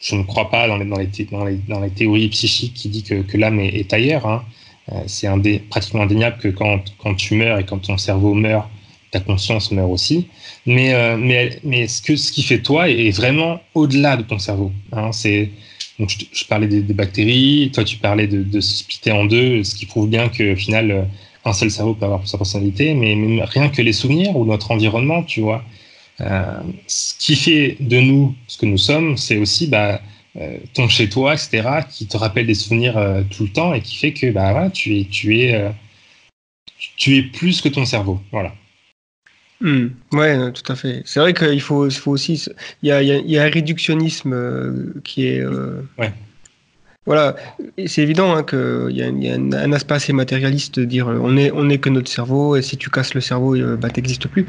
je 0.00 0.14
ne 0.14 0.22
crois 0.22 0.50
pas 0.50 0.66
dans 0.68 0.78
les, 0.78 1.90
théories 1.90 2.28
psychiques 2.28 2.74
qui 2.74 2.88
dit 2.88 3.02
que, 3.02 3.36
l'âme 3.36 3.60
est, 3.60 3.92
ailleurs. 3.92 4.26
hein. 4.26 4.44
Euh, 4.92 5.02
c'est 5.06 5.28
pratiquement 5.68 6.02
indéniable 6.02 6.38
que 6.38 6.48
quand, 6.48 7.14
tu 7.16 7.34
meurs 7.34 7.58
et 7.58 7.64
quand 7.64 7.78
ton 7.78 7.98
cerveau 7.98 8.34
meurt, 8.34 8.68
ta 9.10 9.20
conscience 9.20 9.70
meurt 9.72 9.90
aussi. 9.90 10.28
Mais, 10.66 10.94
euh, 10.94 11.16
mais, 11.16 11.58
mais 11.64 11.86
ce, 11.86 12.00
que, 12.00 12.16
ce 12.16 12.32
qui 12.32 12.42
fait 12.42 12.60
toi 12.60 12.88
est, 12.88 13.10
vraiment 13.10 13.60
au-delà 13.74 14.16
de 14.16 14.22
ton 14.22 14.38
cerveau. 14.38 14.72
hein. 14.92 15.10
Je, 15.12 16.44
parlais 16.46 16.66
des, 16.66 16.80
bactéries, 16.94 17.70
toi 17.74 17.84
tu 17.84 17.98
parlais 17.98 18.26
de, 18.26 18.42
de 18.42 18.60
se 18.60 18.78
splitter 18.78 19.12
en 19.12 19.26
deux, 19.26 19.62
ce 19.64 19.74
qui 19.74 19.84
prouve 19.84 20.08
bien 20.08 20.30
que 20.30 20.54
au 20.54 20.56
final, 20.56 20.90
euh, 20.90 21.02
un 21.44 21.52
seul 21.52 21.70
cerveau 21.70 21.94
peut 21.94 22.04
avoir 22.04 22.26
sa 22.26 22.38
personnalité, 22.38 22.94
mais 22.94 23.14
même 23.14 23.40
rien 23.40 23.68
que 23.68 23.82
les 23.82 23.92
souvenirs 23.92 24.36
ou 24.36 24.44
notre 24.44 24.70
environnement, 24.70 25.22
tu 25.22 25.40
vois. 25.40 25.64
Euh, 26.20 26.60
ce 26.86 27.14
qui 27.18 27.34
fait 27.34 27.76
de 27.80 27.98
nous 27.98 28.34
ce 28.46 28.58
que 28.58 28.66
nous 28.66 28.78
sommes, 28.78 29.16
c'est 29.16 29.38
aussi 29.38 29.66
bah, 29.66 30.02
euh, 30.36 30.58
ton 30.74 30.88
chez 30.88 31.08
toi, 31.08 31.34
etc., 31.34 31.62
qui 31.90 32.06
te 32.06 32.16
rappelle 32.16 32.46
des 32.46 32.54
souvenirs 32.54 32.98
euh, 32.98 33.22
tout 33.30 33.44
le 33.44 33.48
temps 33.50 33.72
et 33.72 33.80
qui 33.80 33.96
fait 33.96 34.12
que 34.12 34.30
bah, 34.30 34.68
tu 34.70 34.98
es, 34.98 35.04
tu 35.04 35.38
es, 35.38 35.72
tu 36.96 37.16
es 37.16 37.22
plus 37.22 37.62
que 37.62 37.68
ton 37.68 37.86
cerveau. 37.86 38.20
Voilà. 38.32 38.54
Hmm. 39.62 39.88
ouais, 40.12 40.52
tout 40.52 40.72
à 40.72 40.76
fait. 40.76 41.02
C'est 41.04 41.20
vrai 41.20 41.34
qu'il 41.34 41.60
faut, 41.60 41.88
faut 41.90 42.12
aussi. 42.12 42.42
Il 42.82 42.88
y 42.88 42.92
a, 42.92 43.02
il 43.02 43.30
y 43.30 43.38
a 43.38 43.44
un 43.44 43.50
réductionnisme 43.50 45.00
qui 45.04 45.26
est. 45.26 45.44
ouais. 45.44 46.12
Voilà, 47.10 47.34
c'est 47.88 48.02
évident 48.02 48.36
hein, 48.36 48.44
qu'il 48.44 48.92
y 48.92 49.02
a, 49.02 49.06
a 49.06 49.64
un, 49.64 49.72
aspect 49.72 49.94
assez 49.94 50.12
matérialiste 50.12 50.78
de 50.78 50.84
dire 50.84 51.08
on 51.08 51.36
est, 51.36 51.50
on 51.50 51.68
est 51.68 51.78
que 51.78 51.90
notre 51.90 52.08
cerveau 52.08 52.54
et 52.54 52.62
si 52.62 52.76
tu 52.76 52.88
casses 52.88 53.14
le 53.14 53.20
cerveau, 53.20 53.56
bah, 53.78 53.88
n'existes 53.96 54.28
plus. 54.28 54.46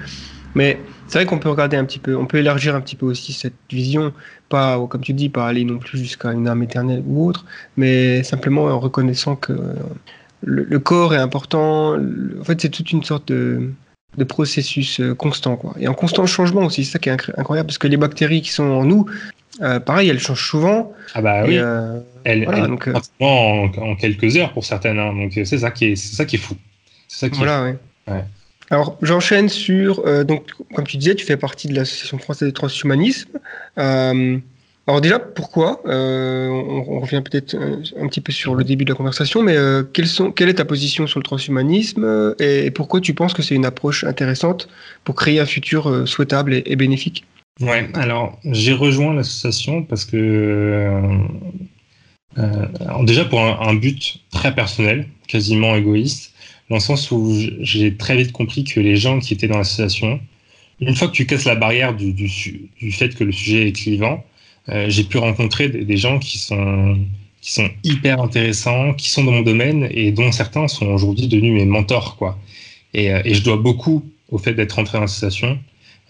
Mais 0.53 0.80
c'est 1.07 1.18
vrai 1.18 1.26
qu'on 1.26 1.39
peut 1.39 1.49
regarder 1.49 1.76
un 1.76 1.86
petit 1.86 1.97
peu, 1.97 2.16
on 2.16 2.28
peut 2.28 2.38
élargir 2.38 2.76
un 2.76 2.82
petit 2.82 2.95
peu 2.95 3.07
aussi 3.07 3.34
cette 3.34 3.55
vision, 3.72 4.14
pas, 4.47 4.80
comme 4.86 5.01
tu 5.01 5.14
dis, 5.14 5.28
pas 5.28 5.47
aller 5.47 5.64
non 5.64 5.80
plus 5.80 5.97
jusqu'à 5.97 6.34
une 6.34 6.47
âme 6.47 6.62
éternelle 6.62 7.01
ou 7.07 7.28
autre, 7.28 7.45
mais 7.78 8.22
simplement 8.22 8.66
en 8.66 8.80
reconnaissant 8.80 9.36
que 9.36 9.53
le, 10.43 10.78
corps 10.78 11.16
est 11.16 11.18
important. 11.18 11.95
En 11.95 12.43
fait, 12.43 12.62
c'est 12.62 12.70
toute 12.70 12.91
une 12.91 13.01
sorte 13.01 13.30
de, 13.30 13.72
de 14.20 14.24
processus 14.24 14.99
euh, 14.99 15.16
constant, 15.16 15.55
quoi. 15.55 15.74
Et 15.80 15.88
en 15.88 15.95
constant 15.95 16.28
changement 16.28 16.66
aussi, 16.66 16.86
c'est 16.86 16.91
ça 16.91 16.99
qui 16.99 17.09
est 17.09 17.18
incroyable, 17.39 17.66
parce 17.66 17.80
que 17.80 17.88
les 17.88 17.97
bactéries 17.97 18.43
qui 18.43 18.51
sont 18.51 18.66
en 18.66 18.86
nous, 18.86 19.07
euh, 19.62 19.80
pareil, 19.80 20.09
elles 20.09 20.20
changent 20.20 20.47
souvent. 20.47 20.93
Ah 21.14 21.22
bah 21.22 21.43
oui. 21.45 21.57
Euh, 21.57 21.99
elles, 22.24 22.45
donc, 22.45 22.89
en, 23.20 23.72
en, 23.78 23.95
quelques 23.95 24.38
heures 24.38 24.53
pour 24.53 24.66
certaines. 24.66 24.99
Hein, 24.99 25.14
donc 25.14 25.32
c'est 25.34 25.57
ça 25.57 25.72
qui 25.72 25.86
est, 25.86 25.95
c'est 25.95 26.16
ça 26.16 26.26
qui 26.26 26.36
est 26.38 26.39
fou. 26.39 26.55
C'est 27.07 27.20
ça 27.26 27.30
qui 27.30 27.38
voilà, 27.38 27.70
est 27.70 27.74
fou. 27.74 28.14
Ouais. 28.14 28.24
Alors, 28.72 28.97
j'enchaîne 29.01 29.49
sur. 29.49 30.01
Euh, 30.05 30.24
donc, 30.24 30.45
comme 30.74 30.88
tu 30.88 30.95
disais, 30.95 31.14
tu 31.14 31.26
fais 31.26 31.36
partie 31.36 31.68
de 31.68 31.76
l'Association 31.76 32.18
française 32.18 32.47
de 32.47 32.53
transhumanisme. 32.53 33.38
Euh, 33.78 34.38
alors, 34.88 35.01
déjà, 35.01 35.20
pourquoi 35.20 35.82
euh, 35.86 36.47
on, 36.47 36.99
revient 37.01 37.22
peut-être 37.22 37.55
un, 37.55 38.07
petit 38.07 38.22
peu 38.22 38.32
sur 38.32 38.55
le 38.55 38.64
début 38.64 38.86
de 38.86 38.89
la 38.89 38.95
conversation, 38.95 39.43
mais 39.43 39.57
sont, 40.05 40.32
quelle 40.32 40.49
est 40.49 40.55
ta 40.55 40.66
position 40.66 41.05
sur 41.05 41.20
le 41.20 41.24
transhumanisme 41.24 42.34
et, 42.39 42.72
pourquoi 42.72 43.01
tu 43.01 43.14
penses 43.14 43.34
que 43.34 43.41
c'est 43.41 43.55
une 43.55 43.66
approche 43.66 44.05
intéressante 44.05 44.70
pour 45.03 45.16
créer 45.16 45.39
un 45.39 45.45
futur 45.45 46.07
souhaitable 46.07 46.53
et, 46.66 46.76
bénéfique? 46.76 47.26
Ouais, 47.60 47.89
alors, 47.93 48.39
j'ai 48.45 48.74
rejoint 48.74 49.14
l'association 49.14 49.84
parce 49.84 50.06
que. 50.06 51.10
déjà, 53.04 53.26
pour 53.26 53.39
un 53.41 53.74
but 53.76 54.20
très 54.32 54.56
personnel, 54.56 55.08
quasiment 55.28 55.76
égoïste 55.76 56.32
dans 56.72 56.78
le 56.78 56.82
sens 56.82 57.12
où 57.12 57.38
j'ai 57.60 57.97
très 57.97 58.16
vite 58.16 58.32
compris 58.32 58.64
que 58.64 58.80
les 58.80 58.95
gens 58.95 59.20
qui 59.20 59.34
étaient 59.34 59.49
dans 59.49 59.58
l'association, 59.58 60.22
une 60.80 60.95
fois 60.95 61.10
que 61.10 61.14
tu 61.14 61.26
casses 61.26 61.43
la 61.43 61.56
barrière 61.56 61.93
du, 61.93 62.30
fait 62.91 63.14
que 63.14 63.26
le 63.26 63.34
sujet 63.34 63.68
est 63.68 63.74
clivant, 63.74 64.24
euh, 64.70 64.86
j'ai 64.88 65.04
pu 65.04 65.18
rencontrer 65.18 65.68
des, 65.68 65.97
gens 65.97 66.18
qui 66.18 66.38
sont, 66.38 66.97
hyper 67.84 68.22
intéressants, 68.22 68.93
qui 68.93 69.10
sont 69.10 69.26
dans 69.26 69.34
mon 69.34 69.41
domaine 69.41 69.89
et 69.91 70.14
dont 70.14 70.32
certains 70.32 70.70
sont 70.70 70.86
aujourd'hui 70.86 71.28
devenus 71.28 71.54
mes 71.54 71.66
mentors. 71.66 72.16
Quoi. 72.16 72.39
Et, 72.93 73.12
euh, 73.12 73.22
et 73.26 73.34
je 73.34 73.43
dois 73.43 73.58
beaucoup 73.58 74.10
au 74.30 74.38
fait 74.38 74.54
d'être 74.54 74.72
rentré 74.72 74.97
dans 74.97 75.02
l'association. 75.02 75.60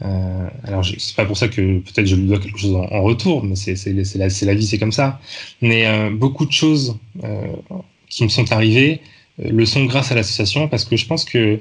Euh, 0.04 0.50
alors, 0.64 0.86
c'est 0.86 1.16
pas 1.16 1.26
pour 1.26 1.38
ça 1.38 1.48
que 1.48 1.80
peut-être 1.80 2.06
je 2.06 2.16
lui 2.16 2.28
dois 2.28 2.40
quelque 2.40 2.58
chose 2.58 2.76
en, 2.76 3.02
retour, 3.04 3.44
mais 3.44 3.56
c'est 3.56 3.76
la, 4.16 4.54
vie, 4.54 4.66
c'est 4.66 4.78
comme 4.78 4.92
ça. 4.92 5.20
Mais 5.62 5.86
euh, 5.86 6.10
beaucoup 6.10 6.46
de 6.46 6.52
choses 6.52 6.98
euh, 7.24 7.48
qui 8.10 8.24
me 8.24 8.30
sont 8.30 8.52
arrivées, 8.52 9.02
euh, 9.40 9.50
le 9.52 9.66
sont 9.66 9.86
grâce 9.86 10.12
à 10.12 10.16
l'association 10.16 10.68
parce 10.68 10.86
que 10.86 10.96
je 10.96 11.06
pense 11.06 11.26
que 11.26 11.60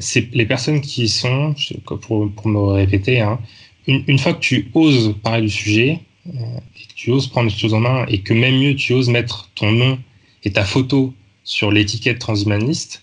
c'est 0.00 0.28
les 0.34 0.44
personnes 0.44 0.82
qui 0.82 1.08
sont, 1.08 1.54
pour, 1.84 2.48
me 2.48 2.58
répéter, 2.72 3.20
hein, 3.20 3.38
une, 3.86 4.18
fois 4.18 4.34
que 4.34 4.40
tu 4.40 4.70
oses 4.74 5.14
parler 5.22 5.42
du 5.42 5.50
sujet, 5.50 6.00
et 6.26 6.86
que 6.88 6.94
tu 6.94 7.10
oses 7.10 7.26
prendre 7.26 7.48
les 7.48 7.56
choses 7.56 7.72
en 7.72 7.80
main, 7.80 8.04
et 8.06 8.18
que 8.20 8.34
même 8.34 8.58
mieux, 8.58 8.74
tu 8.74 8.92
oses 8.92 9.08
mettre 9.08 9.48
ton 9.54 9.72
nom 9.72 9.98
et 10.44 10.50
ta 10.52 10.64
photo 10.64 11.14
sur 11.42 11.70
l'étiquette 11.70 12.18
transhumaniste, 12.18 13.02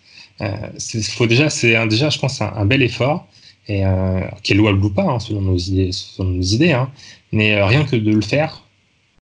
faut 1.09 1.25
déjà, 1.25 1.49
c'est 1.49 1.87
déjà, 1.87 2.11
je 2.11 2.19
pense, 2.19 2.39
un, 2.39 2.65
bel 2.65 2.83
effort, 2.83 3.27
euh, 3.69 4.21
qui 4.43 4.53
est 4.53 4.55
louable 4.55 4.83
ou 4.83 4.89
pas, 4.89 5.03
hein, 5.03 5.19
selon 5.19 5.41
nos 5.41 5.57
idées, 5.57 5.91
selon 5.91 6.29
nos 6.29 6.41
idées 6.41 6.71
hein, 6.71 6.89
mais 7.31 7.61
rien 7.61 7.83
que 7.83 7.95
de 7.95 8.11
le 8.11 8.21
faire, 8.21 8.65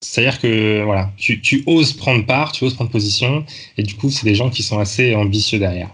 c'est-à-dire 0.02 0.40
que 0.40 0.84
voilà, 0.84 1.12
tu, 1.18 1.64
oses 1.66 1.94
prendre 1.94 2.26
part, 2.26 2.54
tu 2.54 2.64
oses 2.64 2.74
prendre 2.74 2.90
position, 2.90 3.46
et 3.78 3.84
du 3.84 3.96
coup, 3.96 4.10
c'est 4.10 4.26
des 4.26 4.36
gens 4.36 4.50
qui 4.50 4.64
sont 4.64 4.80
assez 4.80 5.14
ambitieux 5.14 5.60
derrière. 5.60 5.94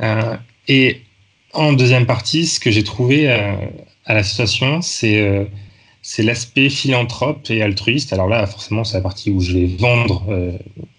Euh, 0.00 0.36
et 0.66 1.02
en 1.52 1.72
deuxième 1.72 2.06
partie, 2.06 2.46
ce 2.46 2.58
que 2.58 2.70
j'ai 2.70 2.82
trouvé 2.82 3.30
euh, 3.30 3.54
à 4.04 4.14
l'association, 4.14 4.82
c'est 4.82 5.20
euh, 5.20 5.44
l'aspect 6.18 6.68
philanthrope 6.68 7.48
et 7.50 7.62
altruiste. 7.62 8.12
Alors 8.12 8.28
là, 8.28 8.46
forcément, 8.46 8.82
c'est 8.82 8.96
la 8.96 9.02
partie 9.02 9.30
où 9.30 9.40
je 9.40 9.52
vais 9.52 9.66
vendre 9.66 10.24
euh, 10.28 10.52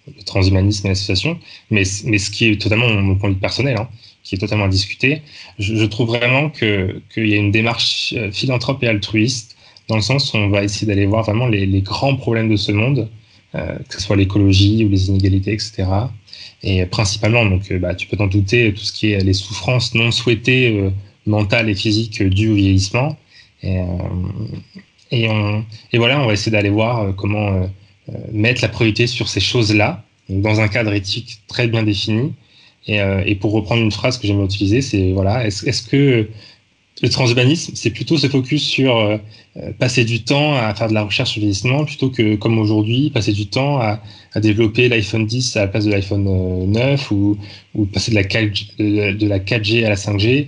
le 0.06 0.22
transhumanisme 0.22 0.86
et 0.86 0.90
l'association, 0.90 1.38
mais, 1.70 1.82
mais 2.04 2.18
ce 2.18 2.30
qui 2.30 2.48
est 2.48 2.60
totalement 2.60 2.88
mon 2.88 3.16
point 3.16 3.28
de 3.28 3.34
vue 3.34 3.40
personnel, 3.40 3.76
hein, 3.78 3.88
qui 4.28 4.34
est 4.34 4.38
totalement 4.38 4.66
à 4.66 4.68
discuter. 4.68 5.22
Je, 5.58 5.74
je 5.74 5.84
trouve 5.86 6.08
vraiment 6.08 6.50
qu'il 6.50 7.00
y 7.16 7.32
a 7.32 7.36
une 7.36 7.50
démarche 7.50 8.12
euh, 8.14 8.30
philanthrope 8.30 8.82
et 8.82 8.88
altruiste 8.88 9.56
dans 9.88 9.96
le 9.96 10.02
sens 10.02 10.34
où 10.34 10.36
on 10.36 10.50
va 10.50 10.62
essayer 10.64 10.86
d'aller 10.86 11.06
voir 11.06 11.24
vraiment 11.24 11.46
les, 11.46 11.80
grands 11.80 12.14
problèmes 12.14 12.50
de 12.50 12.56
ce 12.56 12.70
monde, 12.70 13.08
euh, 13.54 13.78
que 13.88 13.94
ce 13.94 14.02
soit 14.02 14.16
l'écologie 14.16 14.84
ou 14.84 14.90
les 14.90 15.08
inégalités, 15.08 15.54
etc. 15.54 15.84
Et 16.62 16.84
principalement, 16.84 17.46
donc, 17.46 17.70
euh, 17.70 17.78
bah, 17.78 17.94
tu 17.94 18.06
peux 18.06 18.18
t'en 18.18 18.26
douter, 18.26 18.74
tout 18.74 18.84
ce 18.84 18.92
qui 18.92 19.12
est 19.12 19.24
les 19.24 19.32
souffrances 19.32 19.94
non 19.94 20.10
souhaitées 20.10 20.90
mentales 21.24 21.70
et 21.70 21.74
physiques 21.74 22.22
dues 22.22 22.50
au 22.50 22.54
vieillissement. 22.54 23.16
Et, 23.62 23.78
et, 25.10 25.98
voilà, 25.98 26.20
on 26.20 26.26
va 26.26 26.34
essayer 26.34 26.52
d'aller 26.52 26.68
voir 26.68 27.14
comment 27.16 27.66
mettre 28.30 28.60
la 28.60 28.68
priorité 28.68 29.06
sur 29.06 29.26
ces 29.28 29.40
choses-là, 29.40 30.04
dans 30.28 30.60
un 30.60 30.68
cadre 30.68 30.92
éthique 30.92 31.40
très 31.48 31.66
bien 31.66 31.82
défini. 31.82 32.34
Et, 32.88 32.98
et 33.26 33.34
pour 33.34 33.52
reprendre 33.52 33.82
une 33.82 33.92
phrase 33.92 34.16
que 34.18 34.26
j'aime 34.26 34.42
utiliser, 34.42 34.80
c'est 34.80 35.12
voilà, 35.12 35.46
est-ce 35.46 35.66
est 35.66 35.72
-ce 35.72 35.86
que 35.88 36.28
le 37.02 37.08
transhumanisme, 37.08 37.72
c'est 37.74 37.90
plutôt 37.90 38.16
se 38.16 38.28
focus 38.28 38.62
sur 38.62 38.96
euh, 38.96 39.18
passer 39.78 40.04
du 40.04 40.22
temps 40.22 40.54
à 40.54 40.74
faire 40.74 40.88
de 40.88 40.94
la 40.94 41.02
recherche 41.02 41.30
sur 41.30 41.40
le 41.40 41.46
vieillissement 41.46 41.84
plutôt 41.84 42.10
que, 42.10 42.34
comme 42.36 42.58
aujourd'hui, 42.58 43.10
passer 43.10 43.32
du 43.32 43.46
temps 43.46 43.78
à, 43.80 44.00
développer 44.36 44.88
l'iPhone 44.88 45.26
10 45.26 45.56
à 45.56 45.60
la 45.62 45.66
place 45.66 45.84
de 45.84 45.90
l'iPhone 45.90 46.22
9 46.70 47.10
ou, 47.10 47.36
ou 47.74 47.86
passer 47.86 48.12
de 48.12 48.14
la, 48.14 48.22
4G, 48.22 49.16
de 49.16 49.26
la 49.26 49.40
4G 49.40 49.84
à 49.84 49.88
la 49.88 49.96
5G. 49.96 50.46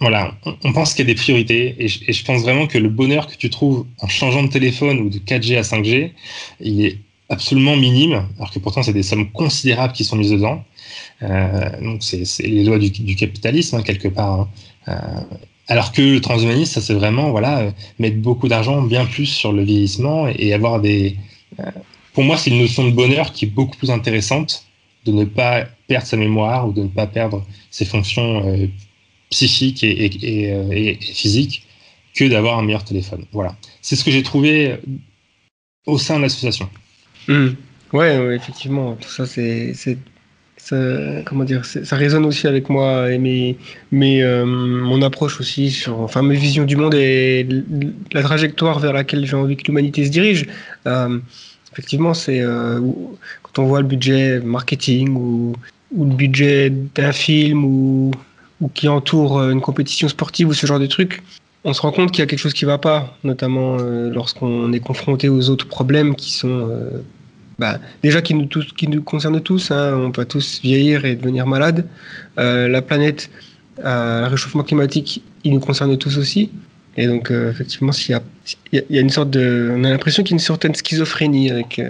Voilà, 0.00 0.34
on, 0.64 0.72
pense 0.72 0.92
qu'il 0.92 1.06
y 1.06 1.10
a 1.10 1.14
des 1.14 1.18
priorités 1.18 1.76
et 1.78 1.88
je, 1.88 2.24
pense 2.24 2.42
vraiment 2.42 2.66
que 2.66 2.76
le 2.76 2.90
bonheur 2.90 3.28
que 3.28 3.36
tu 3.36 3.48
trouves 3.48 3.86
en 4.00 4.08
changeant 4.08 4.42
de 4.42 4.48
téléphone 4.48 4.98
ou 4.98 5.08
de 5.08 5.18
4G 5.18 5.56
à 5.56 5.62
5G, 5.62 6.10
il 6.60 6.84
est 6.84 6.98
absolument 7.30 7.76
minime, 7.76 8.26
alors 8.36 8.50
que 8.50 8.58
pourtant 8.58 8.82
c'est 8.82 8.92
des 8.92 9.02
sommes 9.02 9.30
considérables 9.30 9.94
qui 9.94 10.04
sont 10.04 10.16
mises 10.16 10.32
dedans. 10.32 10.62
Euh, 11.22 11.80
donc 11.80 12.02
c'est 12.02 12.24
les 12.40 12.64
lois 12.64 12.78
du, 12.78 13.16
capitalisme 13.16 13.76
hein, 13.76 13.82
quelque 13.82 14.08
part. 14.08 14.40
Hein. 14.40 14.48
Euh, 14.88 15.20
alors 15.68 15.92
que 15.92 16.02
le 16.02 16.20
transhumanisme, 16.20 16.72
ça 16.72 16.80
c'est 16.80 16.94
vraiment 16.94 17.30
voilà 17.30 17.60
euh, 17.60 17.70
mettre 17.98 18.16
beaucoup 18.16 18.48
d'argent 18.48 18.82
bien 18.82 19.06
plus 19.06 19.26
sur 19.26 19.52
le 19.52 19.62
vieillissement 19.62 20.28
et, 20.28 20.52
avoir 20.52 20.80
des. 20.80 21.16
Pour 22.14 22.24
moi, 22.24 22.36
c'est 22.36 22.50
une 22.50 22.58
notion 22.58 22.84
de 22.84 22.90
bonheur 22.90 23.32
qui 23.32 23.46
est 23.46 23.48
beaucoup 23.48 23.76
plus 23.76 23.90
intéressante 23.90 24.66
de 25.06 25.12
ne 25.12 25.24
pas 25.24 25.66
perdre 25.86 26.06
sa 26.06 26.16
mémoire 26.16 26.68
ou 26.68 26.72
de 26.72 26.82
ne 26.82 26.88
pas 26.88 27.06
perdre 27.06 27.44
ses 27.70 27.84
fonctions 27.84 28.68
psychiques 29.30 29.82
et, 29.84 30.98
physiques 31.00 31.66
que 32.14 32.24
d'avoir 32.24 32.58
un 32.58 32.62
meilleur 32.62 32.84
téléphone. 32.84 33.24
Voilà, 33.32 33.56
c'est 33.80 33.96
ce 33.96 34.04
que 34.04 34.10
j'ai 34.10 34.22
trouvé 34.22 34.76
au 35.86 35.98
sein 35.98 36.16
de 36.16 36.22
l'association. 36.22 36.68
Mmh. 37.28 37.48
Ouais, 37.92 38.34
effectivement, 38.34 38.96
tout 38.96 39.08
ça 39.08 39.26
c'est 39.26 39.74
ça, 40.64 40.76
comment 41.26 41.42
dire, 41.42 41.64
ça 41.64 41.96
résonne 41.96 42.24
aussi 42.24 42.46
avec 42.46 42.68
moi 42.68 43.10
et 43.10 43.18
mes, 43.18 43.58
mes, 43.90 44.22
euh, 44.22 44.46
mon 44.46 45.02
approche 45.02 45.40
aussi 45.40 45.84
enfin, 45.88 46.22
mes 46.22 46.36
visions 46.36 46.64
du 46.64 46.76
monde 46.76 46.94
et 46.94 47.44
la 48.12 48.22
trajectoire 48.22 48.78
vers 48.78 48.92
laquelle 48.92 49.26
j'ai 49.26 49.34
envie 49.34 49.56
que 49.56 49.64
l'humanité 49.64 50.04
se 50.04 50.10
dirige. 50.10 50.46
Euh, 50.86 51.18
effectivement, 51.72 52.14
c'est 52.14 52.40
euh, 52.40 52.80
quand 53.42 53.60
on 53.60 53.66
voit 53.66 53.80
le 53.80 53.88
budget 53.88 54.38
marketing 54.38 55.16
ou, 55.16 55.52
ou 55.96 56.04
le 56.04 56.14
budget 56.14 56.70
d'un 56.70 57.10
film 57.10 57.64
ou, 57.64 58.12
ou 58.60 58.68
qui 58.68 58.86
entoure 58.86 59.42
une 59.42 59.60
compétition 59.60 60.06
sportive 60.06 60.46
ou 60.46 60.54
ce 60.54 60.64
genre 60.68 60.78
de 60.78 60.86
trucs, 60.86 61.24
on 61.64 61.72
se 61.72 61.80
rend 61.80 61.90
compte 61.90 62.12
qu'il 62.12 62.20
y 62.20 62.22
a 62.22 62.26
quelque 62.26 62.38
chose 62.38 62.54
qui 62.54 62.66
ne 62.66 62.70
va 62.70 62.78
pas, 62.78 63.16
notamment 63.24 63.78
lorsqu'on 63.78 64.72
est 64.72 64.80
confronté 64.80 65.28
aux 65.28 65.50
autres 65.50 65.66
problèmes 65.66 66.14
qui 66.14 66.32
sont 66.32 66.68
bah, 67.62 67.78
déjà 68.02 68.20
qui 68.22 68.34
nous, 68.34 68.46
tous, 68.46 68.66
qui 68.72 68.88
nous 68.88 69.02
concerne 69.02 69.40
tous, 69.40 69.70
hein, 69.70 69.94
on 69.96 70.10
peut 70.10 70.24
tous 70.24 70.60
vieillir 70.62 71.04
et 71.04 71.14
devenir 71.16 71.46
malade. 71.46 71.86
Euh, 72.38 72.68
la 72.68 72.82
planète, 72.82 73.30
euh, 73.84 74.22
le 74.22 74.26
réchauffement 74.28 74.64
climatique, 74.64 75.22
il 75.44 75.52
nous 75.54 75.60
concerne 75.60 75.96
tous 75.96 76.18
aussi. 76.18 76.50
Et 76.96 77.06
donc, 77.06 77.30
euh, 77.30 77.50
effectivement, 77.50 77.92
s'il 77.92 78.12
y, 78.12 78.14
a, 78.14 78.22
il 78.72 78.84
y 78.96 78.98
a 78.98 79.00
une 79.00 79.10
sorte 79.10 79.30
de, 79.30 79.72
on 79.74 79.84
a 79.84 79.90
l'impression 79.90 80.22
qu'il 80.22 80.32
y 80.32 80.34
a 80.34 80.38
une 80.40 80.46
certaine 80.52 80.74
schizophrénie 80.74 81.50
avec. 81.50 81.80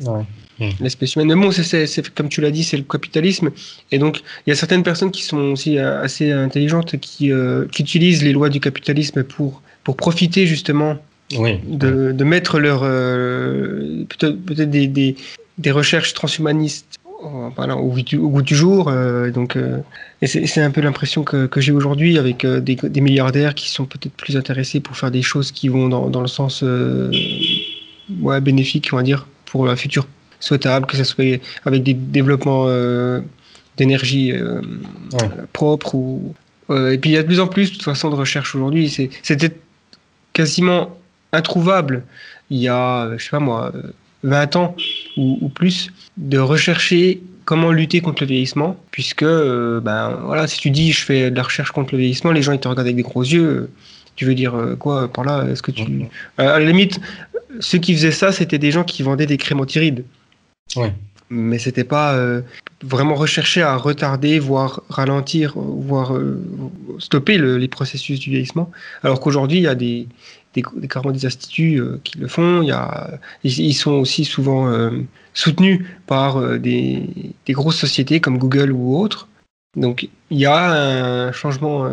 Ouais. 0.00 0.24
Mmh. 0.58 0.70
L'espèce 0.80 1.14
humaine. 1.14 1.28
Mais 1.28 1.34
bon, 1.34 1.50
c'est 1.52 2.14
comme 2.14 2.28
tu 2.28 2.40
l'as 2.40 2.50
dit, 2.50 2.64
c'est 2.64 2.78
le 2.78 2.82
capitalisme. 2.82 3.50
Et 3.92 3.98
donc, 3.98 4.22
il 4.46 4.50
y 4.50 4.52
a 4.52 4.56
certaines 4.56 4.82
personnes 4.82 5.10
qui 5.10 5.22
sont 5.22 5.52
aussi 5.52 5.78
euh, 5.78 6.02
assez 6.02 6.32
intelligentes 6.32 6.98
qui, 6.98 7.30
euh, 7.30 7.66
qui 7.70 7.82
utilisent 7.82 8.22
les 8.22 8.32
lois 8.32 8.48
du 8.48 8.60
capitalisme 8.60 9.22
pour, 9.22 9.62
pour 9.84 9.96
profiter 9.96 10.46
justement 10.46 10.96
oui. 11.32 11.58
de, 11.66 12.12
de 12.12 12.24
mettre 12.24 12.58
leur 12.58 12.82
euh, 12.82 14.04
peut-être 14.08 14.36
peut 14.44 14.54
des, 14.54 14.86
des, 14.86 15.16
des, 15.58 15.70
recherches 15.70 16.14
transhumanistes 16.14 16.98
voilà, 17.56 17.76
au, 17.76 17.92
au, 17.92 18.28
goût 18.28 18.42
du 18.42 18.54
jour. 18.54 18.92
donc, 19.34 19.58
et 20.22 20.26
c'est 20.26 20.60
un 20.60 20.70
peu 20.70 20.80
l'impression 20.80 21.24
que, 21.24 21.46
que 21.46 21.60
j'ai 21.60 21.72
aujourd'hui 21.72 22.18
avec 22.18 22.46
des, 22.46 22.76
des, 22.76 23.00
milliardaires 23.00 23.54
qui 23.54 23.70
sont 23.70 23.86
peut-être 23.86 24.12
plus 24.12 24.36
intéressés 24.36 24.80
pour 24.80 24.96
faire 24.96 25.10
des 25.10 25.22
choses 25.22 25.50
qui 25.50 25.68
vont 25.68 25.88
dans, 25.88 26.08
dans 26.08 26.20
le 26.20 26.28
sens 26.28 26.62
ouais, 26.62 28.40
bénéfique, 28.40 28.90
on 28.92 28.96
va 28.96 29.02
dire, 29.02 29.26
pour 29.46 29.66
la 29.66 29.76
future 29.76 30.06
souhaitable, 30.40 30.86
que 30.86 30.96
ce 30.96 31.04
soit 31.04 31.40
avec 31.64 31.82
des 31.82 31.94
développements 31.94 32.64
euh, 32.68 33.20
d'énergie 33.76 34.32
euh, 34.32 34.60
propre. 35.52 35.94
Ou, 35.94 36.34
euh, 36.70 36.92
et 36.92 36.98
puis 36.98 37.10
il 37.10 37.12
y 37.14 37.16
a 37.16 37.22
de 37.22 37.26
plus 37.26 37.40
en 37.40 37.46
plus, 37.46 37.70
de 37.70 37.74
toute 37.74 37.84
façon, 37.84 38.10
de 38.10 38.16
recherche 38.16 38.54
aujourd'hui. 38.54 38.88
C'était 39.22 39.54
quasiment 40.32 40.96
introuvable 41.32 42.04
il 42.50 42.58
y 42.58 42.68
a, 42.68 43.16
je 43.16 43.24
sais 43.24 43.30
pas 43.30 43.40
moi, 43.40 43.72
20 44.22 44.56
ans 44.56 44.76
ou, 45.16 45.48
plus, 45.48 45.90
de 46.16 46.38
rechercher 46.38 47.20
comment 47.44 47.70
lutter 47.70 48.00
contre 48.00 48.22
le 48.22 48.28
vieillissement, 48.28 48.76
puisque 48.90 49.24
ben 49.24 50.20
voilà, 50.24 50.46
si 50.46 50.58
tu 50.58 50.70
dis 50.70 50.92
je 50.92 51.04
fais 51.04 51.30
de 51.30 51.36
la 51.36 51.42
recherche 51.42 51.70
contre 51.70 51.94
le 51.94 51.98
vieillissement, 51.98 52.32
les 52.32 52.42
gens 52.42 52.52
ils 52.52 52.60
te 52.60 52.68
regardent 52.68 52.86
avec 52.86 52.96
des 52.96 53.02
gros 53.02 53.22
yeux. 53.22 53.70
Tu 54.16 54.24
veux 54.24 54.34
dire 54.34 54.54
quoi 54.78 55.12
par 55.12 55.24
là 55.24 55.44
Est-ce 55.50 55.62
que 55.62 55.70
tu 55.70 55.84
à 56.38 56.58
la 56.58 56.64
limite, 56.64 57.00
ceux 57.60 57.78
qui 57.78 57.94
faisaient 57.94 58.10
ça, 58.10 58.32
c'était 58.32 58.58
des 58.58 58.70
gens 58.70 58.84
qui 58.84 59.02
vendaient 59.02 59.26
des 59.26 59.36
crémotirides. 59.36 60.04
Ouais. 60.76 60.92
Mais 61.28 61.58
c'était 61.58 61.84
pas 61.84 62.14
euh, 62.14 62.42
vraiment 62.82 63.14
recherché 63.14 63.62
à 63.62 63.76
retarder, 63.76 64.38
voire 64.38 64.82
ralentir, 64.88 65.54
voire 65.56 66.14
euh, 66.14 66.40
stopper 66.98 67.38
les 67.38 67.68
processus 67.68 68.20
du 68.20 68.30
vieillissement. 68.30 68.70
Alors 69.02 69.20
qu'aujourd'hui, 69.20 69.58
il 69.58 69.62
y 69.62 69.68
a 69.68 69.74
des, 69.74 70.06
des, 70.62 70.88
carrément 70.88 71.12
des 71.12 71.26
instituts 71.26 71.80
euh, 71.80 72.00
qui 72.04 72.18
le 72.18 72.28
font. 72.28 72.62
Il 72.62 72.68
y 72.68 72.72
a, 72.72 73.18
ils, 73.44 73.74
sont 73.74 73.92
aussi 73.92 74.24
souvent 74.24 74.90
soutenus 75.34 75.84
par 76.06 76.58
des, 76.58 77.04
des, 77.46 77.52
grosses 77.52 77.78
sociétés 77.78 78.20
comme 78.20 78.38
Google 78.38 78.72
ou 78.72 78.98
autres. 78.98 79.28
Donc 79.76 80.08
il 80.30 80.38
y 80.38 80.46
a 80.46 81.26
un 81.26 81.32
changement 81.32 81.88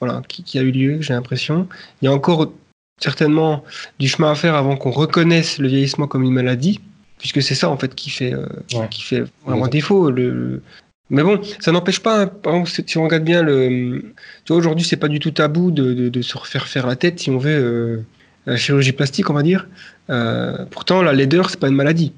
voilà, 0.00 0.22
qui, 0.28 0.42
qui, 0.42 0.58
a 0.58 0.62
eu 0.62 0.70
lieu, 0.70 1.00
j'ai 1.00 1.14
l'impression. 1.14 1.68
Il 2.02 2.06
y 2.06 2.08
a 2.08 2.12
encore 2.12 2.52
certainement 3.00 3.64
du 3.98 4.08
chemin 4.08 4.30
à 4.30 4.34
faire 4.34 4.54
avant 4.54 4.76
qu'on 4.76 4.90
reconnaisse 4.90 5.58
le 5.58 5.68
vieillissement 5.68 6.06
comme 6.06 6.22
une 6.22 6.32
maladie 6.32 6.80
puisque 7.18 7.42
c'est 7.42 7.54
ça 7.54 7.68
en 7.70 7.76
fait 7.76 7.94
qui 7.94 8.10
fait, 8.10 8.32
euh, 8.32 8.46
qui 8.90 9.02
fait 9.02 9.24
vraiment 9.44 9.68
défaut. 9.68 10.10
Le, 10.10 10.62
Mais 11.10 11.22
bon, 11.22 11.40
ça 11.60 11.70
n'empêche 11.70 12.00
pas, 12.00 12.22
hein, 12.22 12.26
par 12.26 12.54
exemple, 12.54 12.82
si 12.86 12.98
on 12.98 13.04
regarde 13.04 13.22
bien, 13.22 13.42
le... 13.42 14.12
tu 14.44 14.52
vois, 14.52 14.56
aujourd'hui, 14.56 14.84
c'est 14.84 14.96
pas 14.96 15.08
du 15.08 15.20
tout 15.20 15.30
tabou 15.30 15.70
de, 15.70 16.08
de, 16.08 16.22
se 16.22 16.36
refaire 16.36 16.66
faire 16.66 16.86
la 16.86 16.96
tête, 16.96 17.20
si 17.20 17.30
on 17.30 17.38
veut, 17.38 17.50
euh, 17.50 18.02
la 18.46 18.56
chirurgie 18.56 18.92
plastique, 18.92 19.30
on 19.30 19.34
va 19.34 19.42
dire. 19.42 19.68
Euh, 20.10 20.64
pourtant, 20.70 21.02
la 21.02 21.12
laideur, 21.12 21.50
c'est 21.50 21.60
pas 21.60 21.68
une 21.68 21.76
maladie. 21.76 22.12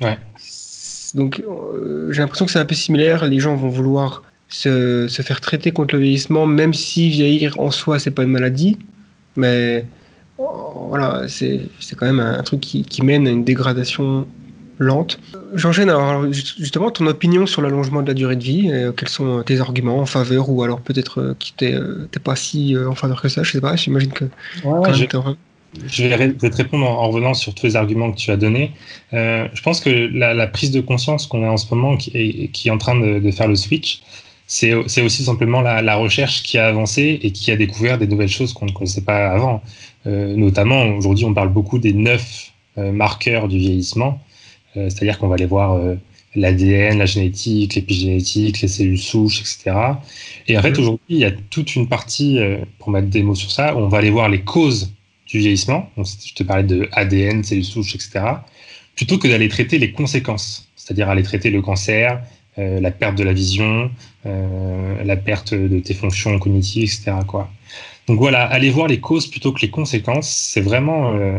Ouais. 0.00 0.18
Donc, 1.14 1.42
j'ai 2.10 2.20
l'impression 2.20 2.44
que 2.44 2.52
c'est 2.52 2.58
un 2.58 2.66
peu 2.66 2.74
similaire. 2.74 3.26
Les 3.26 3.40
gens 3.40 3.56
vont 3.56 3.70
vouloir 3.70 4.22
se, 4.48 5.08
se, 5.08 5.22
faire 5.22 5.40
traiter 5.40 5.70
contre 5.70 5.94
le 5.94 6.02
vieillissement, 6.02 6.46
même 6.46 6.74
si 6.74 7.08
vieillir 7.08 7.58
en 7.58 7.70
soi, 7.70 7.98
c'est 7.98 8.10
pas 8.10 8.24
une 8.24 8.30
maladie. 8.30 8.78
Mais 9.36 9.86
voilà, 10.38 11.26
c'est 11.28 11.68
quand 11.96 12.06
même 12.06 12.20
un, 12.20 12.42
truc 12.42 12.60
qui, 12.60 13.02
mène 13.02 13.26
à 13.26 13.30
une 13.30 13.44
dégradation 13.44 14.26
lente. 14.78 15.18
J'enchaîne 15.54 15.90
alors 15.90 16.24
justement 16.32 16.90
ton 16.90 17.06
opinion 17.06 17.46
sur 17.46 17.62
l'allongement 17.62 18.02
de 18.02 18.08
la 18.08 18.14
durée 18.14 18.36
de 18.36 18.42
vie. 18.42 18.68
Et 18.68 18.88
quels 18.96 19.08
sont 19.08 19.42
tes 19.42 19.60
arguments 19.60 19.98
en 19.98 20.06
faveur 20.06 20.50
ou 20.50 20.62
alors 20.62 20.80
peut-être 20.80 21.20
euh, 21.20 21.36
qui 21.38 21.52
t'es 21.52 21.74
euh, 21.74 22.08
pas 22.22 22.36
si 22.36 22.74
euh, 22.74 22.90
en 22.90 22.94
faveur 22.94 23.20
que 23.20 23.28
ça 23.28 23.42
Je 23.42 23.52
sais 23.52 23.60
pas. 23.60 23.76
J'imagine 23.76 24.12
que. 24.12 24.24
je, 25.86 26.04
vais, 26.04 26.32
te 26.32 26.56
répondre 26.56 26.88
en, 26.88 27.08
revenant 27.08 27.34
sur 27.34 27.54
tous 27.54 27.66
les 27.66 27.76
arguments 27.76 28.12
que 28.12 28.16
tu 28.16 28.30
as 28.30 28.36
donnés. 28.36 28.72
je 29.12 29.62
pense 29.62 29.80
que 29.80 29.90
la, 29.90 30.46
prise 30.46 30.70
de 30.70 30.80
conscience 30.80 31.26
qu'on 31.26 31.44
a 31.44 31.50
en 31.50 31.56
ce 31.56 31.72
moment, 31.74 31.96
qui 31.96 32.10
est, 32.14 32.48
qui 32.52 32.68
est 32.68 32.70
en 32.70 32.78
train 32.78 32.98
de, 32.98 33.30
faire 33.30 33.48
le 33.48 33.56
switch, 33.56 34.02
c'est 34.46 34.72
aussi 34.72 35.24
simplement 35.24 35.60
la, 35.60 35.82
la, 35.82 35.96
recherche 35.96 36.42
qui 36.42 36.56
a 36.56 36.68
avancé 36.68 37.20
et 37.22 37.32
qui 37.32 37.50
a 37.50 37.56
découvert 37.56 37.98
des 37.98 38.06
nouvelles 38.06 38.28
choses 38.28 38.54
qu'on 38.54 38.64
ne 38.64 38.72
connaissait 38.72 39.02
pas 39.02 39.28
avant. 39.28 39.62
Euh, 40.06 40.34
notamment, 40.36 40.84
aujourd'hui, 40.96 41.24
on 41.24 41.34
parle 41.34 41.50
beaucoup 41.50 41.78
des 41.78 41.92
neuf 41.92 42.52
euh, 42.78 42.92
marqueurs 42.92 43.48
du 43.48 43.58
vieillissement, 43.58 44.10
euh, 44.10 44.27
c'est-à-dire 44.84 45.18
qu'on 45.18 45.28
va 45.28 45.34
aller 45.34 45.46
voir 45.46 45.80
l'ADN, 46.34 46.98
la 46.98 47.06
génétique, 47.06 47.74
l'épigénétique, 47.74 48.60
les 48.60 48.68
cellules 48.68 48.98
souches, 48.98 49.40
etc. 49.40 49.76
Et 50.46 50.58
en 50.58 50.62
fait, 50.62 50.70
mhm. 50.70 50.78
aujourd'hui, 50.78 51.06
il 51.08 51.18
y 51.18 51.24
a 51.24 51.32
toute 51.50 51.74
une 51.76 51.88
partie, 51.88 52.38
pour 52.78 52.90
mettre 52.90 53.08
des 53.08 53.22
mots 53.22 53.34
sur 53.34 53.50
ça, 53.50 53.74
où 53.74 53.78
on 53.78 53.88
va 53.88 53.98
aller 53.98 54.10
voir 54.10 54.28
les 54.28 54.40
causes 54.40 54.92
du 55.26 55.38
vieillissement. 55.38 55.90
Donc, 55.96 56.06
je 56.06 56.34
te 56.34 56.42
parlais 56.42 56.64
de 56.64 56.88
ADN, 56.92 57.42
cellules 57.44 57.64
souches, 57.64 57.94
etc. 57.94 58.20
Plutôt 58.94 59.18
que 59.18 59.28
d'aller 59.28 59.48
traiter 59.48 59.78
les 59.78 59.92
conséquences, 59.92 60.68
c'est-à-dire 60.76 61.08
aller 61.08 61.22
traiter 61.22 61.50
le 61.50 61.62
cancer, 61.62 62.22
la 62.56 62.90
perte 62.90 63.16
de 63.16 63.24
la 63.24 63.32
vision, 63.32 63.90
la 64.24 65.16
perte 65.16 65.54
de 65.54 65.80
tes 65.80 65.94
fonctions 65.94 66.38
cognitives, 66.38 66.84
etc. 66.84 67.12
Quoi. 67.26 67.50
Donc 68.08 68.18
voilà, 68.18 68.44
aller 68.44 68.70
voir 68.70 68.88
les 68.88 69.00
causes 69.00 69.26
plutôt 69.26 69.52
que 69.52 69.60
les 69.60 69.68
conséquences, 69.68 70.30
c'est 70.30 70.62
vraiment, 70.62 71.12
euh, 71.14 71.38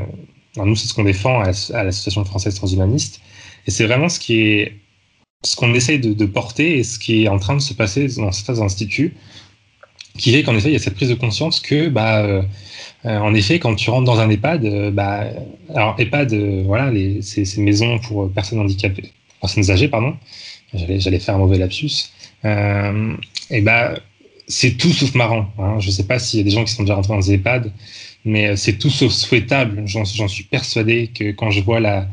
nous 0.55 0.75
c'est 0.75 0.87
ce 0.87 0.93
qu'on 0.93 1.03
défend 1.03 1.41
à, 1.41 1.47
l'association 1.83 2.23
française 2.23 2.53
transhumaniste, 2.53 3.21
et 3.69 3.71
c'est 3.71 3.85
vraiment 3.85 4.09
ce 4.09 4.19
ce 5.43 5.55
qu'on 5.55 5.73
essaye 5.75 5.99
de, 5.99 6.25
porter 6.25 6.79
et 6.79 6.83
ce 6.83 6.97
qui 6.97 7.23
est 7.23 7.27
en 7.27 7.37
train 7.37 7.55
de 7.55 7.61
se 7.61 7.75
passer 7.75 8.07
dans 8.17 8.31
certains 8.31 8.61
instituts, 8.61 9.13
qui 10.17 10.31
fait 10.33 10.41
qu'en 10.41 10.55
effet 10.55 10.69
il 10.69 10.73
y 10.73 10.75
a 10.75 10.79
cette 10.79 10.95
prise 10.95 11.09
de 11.09 11.13
conscience 11.13 11.59
que, 11.59 11.87
bah, 11.87 12.25
euh, 12.25 12.41
euh, 13.05 13.19
en 13.19 13.35
effet, 13.35 13.59
quand 13.59 13.75
tu 13.75 13.91
rentres 13.91 14.05
dans 14.05 14.19
un 14.19 14.29
EHPAD, 14.31 14.89
bah, 14.91 15.27
alors 15.75 15.95
EHPAD, 15.99 16.33
voilà, 16.65 16.89
les, 16.89 17.21
ces, 17.21 17.61
maisons 17.61 17.99
pour 17.99 18.31
personnes 18.31 18.59
handicapées, 18.59 19.11
personnes 19.39 19.69
âgées, 19.69 19.87
pardon, 19.87 20.17
j'allais 20.73 21.19
faire 21.19 21.35
un 21.35 21.37
mauvais 21.37 21.59
lapsus, 21.59 22.09
et 22.43 23.61
bah 23.61 23.93
c'est 24.47 24.71
tout 24.77 24.91
sauf 24.91 25.13
marrant. 25.13 25.45
Hein. 25.59 25.79
Je 25.79 25.87
ne 25.87 25.91
sais 25.91 26.07
pas 26.07 26.17
s'il 26.17 26.39
y 26.39 26.41
a 26.41 26.43
des 26.43 26.55
gens 26.57 26.65
qui 26.65 26.73
sont 26.73 26.83
déjà 26.83 26.95
rentrés 26.95 27.13
dans 27.13 27.19
des 27.19 27.33
EHPAD, 27.33 27.71
mais 28.25 28.47
euh, 28.47 28.55
c'est 28.55 28.79
tout 28.79 28.89
sauf 28.89 29.11
souhaitable. 29.11 29.83
J'en 29.85 30.27
suis 30.27 30.43
persuadé 30.43 31.11
que 31.13 31.31
quand 31.31 31.51
je 31.51 31.61
vois 31.61 31.79
la... 31.79 32.07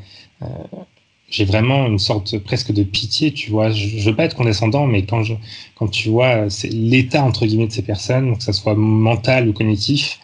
J'ai 1.36 1.44
vraiment 1.44 1.86
une 1.86 1.98
sorte 1.98 2.38
presque 2.38 2.72
de 2.72 2.82
pitié, 2.82 3.30
tu 3.30 3.50
vois. 3.50 3.70
Je 3.70 3.98
ne 3.98 4.02
veux 4.04 4.16
pas 4.16 4.24
être 4.24 4.34
condescendant, 4.34 4.86
mais 4.86 5.04
quand, 5.04 5.22
je, 5.22 5.34
quand 5.74 5.86
tu 5.86 6.08
vois 6.08 6.46
l'état, 6.70 7.22
entre 7.22 7.44
guillemets, 7.44 7.66
de 7.66 7.72
ces 7.72 7.82
personnes, 7.82 8.38
que 8.38 8.42
ce 8.42 8.52
soit 8.52 8.74
mental 8.74 9.46
ou 9.46 9.52
cognitif, 9.52 10.18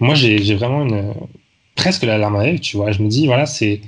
moi, 0.00 0.16
j'ai 0.16 0.56
vraiment 0.56 0.82
une, 0.82 1.14
presque 1.76 2.02
la 2.02 2.18
larme 2.18 2.34
à 2.34 2.42
l'œil, 2.42 2.58
tu 2.58 2.76
vois. 2.76 2.90
Je 2.90 3.00
me 3.00 3.08
dis, 3.08 3.26
voilà, 3.26 3.46
c'est... 3.46 3.80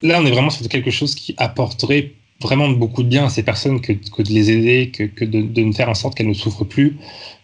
Là, 0.00 0.20
on 0.22 0.24
est 0.24 0.30
vraiment 0.30 0.48
sur 0.48 0.66
quelque 0.70 0.90
chose 0.90 1.14
qui 1.14 1.34
apporterait 1.36 2.12
vraiment 2.40 2.70
beaucoup 2.70 3.02
de 3.02 3.08
bien 3.08 3.26
à 3.26 3.28
ces 3.28 3.42
personnes 3.42 3.82
que, 3.82 3.92
que 3.92 4.22
de 4.22 4.30
les 4.30 4.50
aider, 4.50 4.90
que, 4.90 5.02
que 5.02 5.26
de, 5.26 5.42
de, 5.42 5.72
faire 5.72 5.90
en 5.90 5.94
sorte 5.94 6.14
qu'elles 6.14 6.28
ne 6.28 6.32
souffrent 6.32 6.64
plus, 6.64 6.96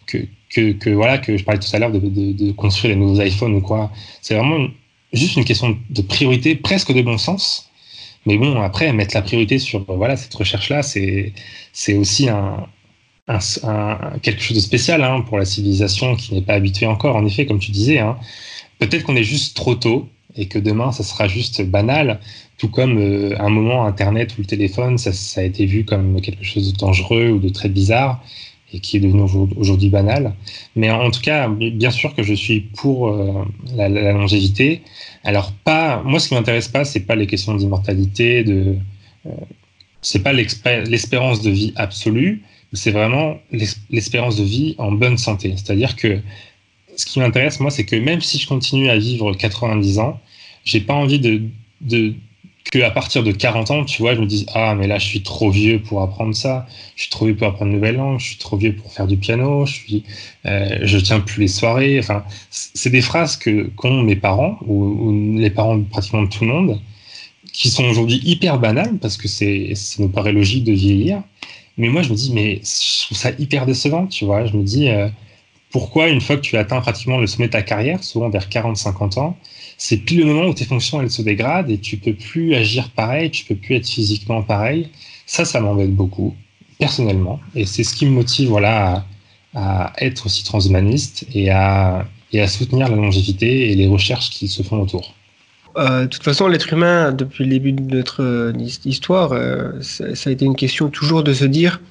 que, 0.07 0.17
que, 0.49 0.89
voilà, 0.89 1.19
que 1.19 1.37
je 1.37 1.43
parlais 1.43 1.59
tout 1.59 1.75
à 1.75 1.77
l'heure 1.77 1.91
de, 1.91 1.99
de, 1.99 2.51
construire 2.53 2.95
les 2.95 2.99
nouveaux 2.99 3.21
iPhones 3.21 3.53
ou 3.53 3.61
quoi. 3.61 3.91
C'est 4.23 4.33
vraiment 4.33 4.67
juste 5.11 5.35
une 5.35 5.45
question 5.45 5.77
de 5.91 6.01
priorité, 6.01 6.55
presque 6.55 6.91
de 6.91 7.03
bon 7.03 7.19
sens. 7.19 7.69
Mais 8.25 8.37
bon, 8.37 8.61
après, 8.61 8.91
mettre 8.93 9.15
la 9.15 9.21
priorité 9.21 9.59
sur 9.59 9.83
voilà, 9.87 10.15
cette 10.15 10.33
recherche-là, 10.33 10.81
c'est, 10.83 11.33
aussi 11.95 12.29
un, 12.29 12.67
quelque 14.21 14.41
chose 14.41 14.57
de 14.57 14.61
spécial 14.61 15.03
hein, 15.03 15.21
pour 15.21 15.37
la 15.37 15.45
civilisation 15.45 16.15
qui 16.15 16.33
n'est 16.33 16.41
pas 16.41 16.53
habituée 16.53 16.85
encore, 16.85 17.15
en 17.15 17.25
effet, 17.25 17.45
comme 17.45 17.59
tu 17.59 17.71
disais. 17.71 17.99
Hein. 17.99 18.17
Peut-être 18.79 19.03
qu'on 19.03 19.15
est 19.15 19.23
juste 19.23 19.55
trop 19.55 19.75
tôt 19.75 20.07
et 20.35 20.47
que 20.47 20.59
demain, 20.59 20.91
ça 20.91 21.03
sera 21.03 21.27
juste 21.27 21.61
banal. 21.63 22.19
Tout 22.57 22.69
comme 22.69 22.97
euh, 22.97 23.35
un 23.39 23.49
moment 23.49 23.85
Internet 23.85 24.37
ou 24.37 24.41
le 24.41 24.47
téléphone, 24.47 24.97
ça, 24.97 25.41
a 25.41 25.43
été 25.43 25.65
vu 25.65 25.85
comme 25.85 26.21
quelque 26.21 26.43
chose 26.43 26.71
de 26.71 26.77
dangereux 26.77 27.29
ou 27.29 27.39
de 27.39 27.49
très 27.49 27.69
bizarre 27.69 28.23
et 28.73 28.79
qui 28.79 28.97
est 28.97 28.99
devenu 28.99 29.21
aujourd'hui 29.55 29.89
banal. 29.89 30.33
Mais 30.75 30.89
en, 30.89 31.11
tout 31.11 31.21
cas, 31.21 31.47
bien 31.47 31.91
sûr 31.91 32.15
que 32.15 32.23
je 32.23 32.33
suis 32.33 32.61
pour 32.61 33.09
euh, 33.09 33.45
la, 33.75 33.87
longévité. 33.89 34.81
Alors 35.23 35.51
pas, 35.63 36.01
moi 36.03 36.19
ce 36.19 36.29
qui 36.29 36.33
m'intéresse 36.33 36.67
pas, 36.67 36.83
c'est 36.83 37.01
pas 37.01 37.15
les 37.15 37.27
questions 37.27 37.55
d'immortalité, 37.55 38.43
de, 38.43 38.75
euh, 39.25 39.29
c'est 40.01 40.23
pas 40.23 40.33
l'espérance 40.33 41.41
de 41.41 41.51
vie 41.51 41.73
absolue, 41.75 42.41
c'est 42.73 42.91
vraiment 42.91 43.37
l'espérance 43.89 44.35
de 44.35 44.43
vie 44.43 44.75
en 44.79 44.91
bonne 44.91 45.17
santé. 45.17 45.53
C'est-à-dire 45.55 45.95
que 45.95 46.19
ce 46.95 47.05
qui 47.05 47.19
m'intéresse 47.19 47.59
moi, 47.59 47.71
c'est 47.71 47.85
que 47.85 47.95
même 47.95 48.21
si 48.21 48.39
je 48.39 48.47
continue 48.47 48.89
à 48.89 48.97
vivre 48.97 49.33
90 49.33 49.99
ans, 49.99 50.19
j'ai 50.65 50.81
pas 50.81 50.93
envie 50.93 51.19
de 51.19 52.15
à 52.81 52.91
partir 52.91 53.23
de 53.23 53.31
40 53.31 53.71
ans, 53.71 53.85
tu 53.85 54.01
vois, 54.01 54.15
je 54.15 54.21
me 54.21 54.25
dis 54.25 54.45
ah 54.53 54.73
mais 54.75 54.87
là 54.87 54.97
je 54.97 55.05
suis 55.05 55.21
trop 55.21 55.51
vieux 55.51 55.79
pour 55.79 56.01
apprendre 56.01 56.35
ça, 56.35 56.65
je 56.95 57.03
suis 57.03 57.11
trop 57.11 57.25
vieux 57.25 57.35
pour 57.35 57.47
apprendre 57.47 57.69
une 57.71 57.77
nouvelle 57.77 57.97
langue, 57.97 58.19
je 58.19 58.25
suis 58.25 58.37
trop 58.37 58.57
vieux 58.57 58.75
pour 58.75 58.91
faire 58.91 59.05
du 59.05 59.17
piano, 59.17 59.65
je 59.65 59.73
suis, 59.73 60.03
euh, 60.45 60.79
je 60.81 60.97
tiens 60.97 61.19
plus 61.19 61.41
les 61.41 61.47
soirées. 61.47 61.99
Enfin, 61.99 62.23
c'est 62.49 62.89
des 62.89 63.01
phrases 63.01 63.37
que 63.37 63.69
qu'ont 63.75 64.01
mes 64.01 64.15
parents 64.15 64.57
ou, 64.65 65.37
les 65.37 65.49
parents 65.49 65.79
pratiquement 65.83 66.23
de 66.23 66.29
tout 66.29 66.45
le 66.45 66.51
monde, 66.51 66.81
qui 67.51 67.69
sont 67.69 67.85
aujourd'hui 67.85 68.21
hyper 68.23 68.59
banales 68.59 68.97
parce 68.99 69.17
que 69.17 69.27
c'est, 69.27 69.75
ça 69.75 70.01
nous 70.01 70.09
paraît 70.09 70.33
logique 70.33 70.63
de 70.63 70.73
vieillir. 70.73 71.21
Mais 71.77 71.89
moi, 71.89 72.01
je 72.03 72.09
me 72.09 72.15
dis, 72.15 72.31
mais 72.33 72.61
je 72.63 73.05
trouve 73.05 73.17
ça 73.17 73.31
hyper 73.39 73.65
décevant, 73.65 74.07
tu 74.07 74.25
vois. 74.25 74.45
Je 74.45 74.55
me 74.55 74.63
dis, 74.63 74.89
euh, 74.89 75.07
pourquoi, 75.71 76.09
une 76.09 76.21
fois 76.21 76.35
que 76.35 76.41
tu 76.41 76.55
atteins 76.57 76.81
pratiquement 76.81 77.17
le 77.17 77.27
sommet 77.27 77.47
de 77.47 77.53
ta 77.53 77.63
carrière, 77.63 78.03
souvent 78.03 78.29
vers 78.29 78.47
40-50 78.47 79.19
ans, 79.19 79.37
c'est 79.77 79.97
pile 79.97 80.19
le 80.19 80.25
moment 80.25 80.47
où 80.47 80.53
tes 80.53 80.65
fonctions, 80.65 81.01
elles 81.01 81.11
se 81.11 81.21
dégradent 81.21 81.69
et 81.69 81.77
tu 81.77 81.97
peux 81.97 82.13
plus 82.13 82.55
agir 82.55 82.89
pareil, 82.91 83.31
tu 83.31 83.45
peux 83.45 83.55
plus 83.55 83.75
être 83.75 83.87
physiquement 83.87 84.41
pareil. 84.41 84.89
Ça, 85.25 85.45
ça 85.45 85.59
m'embête 85.59 85.93
beaucoup, 85.93 86.35
personnellement. 86.79 87.39
Et 87.55 87.65
c'est 87.65 87.83
ce 87.83 87.93
qui 87.95 88.05
me 88.05 88.11
motive, 88.11 88.49
voilà, 88.49 89.05
à, 89.53 89.93
être 89.99 90.25
aussi 90.25 90.43
transhumaniste 90.43 91.25
et 91.33 91.49
à, 91.49 92.05
et 92.31 92.41
à 92.41 92.47
soutenir 92.47 92.89
la 92.89 92.95
longévité 92.95 93.71
et 93.71 93.75
les 93.75 93.87
recherches 93.87 94.29
qui 94.29 94.47
se 94.47 94.63
font 94.63 94.81
autour. 94.81 95.13
Euh, 95.77 96.01
de 96.01 96.07
toute 96.07 96.23
façon, 96.23 96.47
l'être 96.47 96.71
humain, 96.71 97.11
depuis 97.11 97.45
le 97.45 97.49
début 97.49 97.71
de 97.71 97.81
notre 97.95 98.23
euh, 98.23 98.53
histoire, 98.85 99.31
euh, 99.31 99.71
ça, 99.81 100.05
a 100.05 100.31
été 100.31 100.45
une 100.45 100.55
question 100.55 100.89
toujours 100.89 101.23
de 101.23 101.33
se 101.33 101.45
dire 101.45 101.81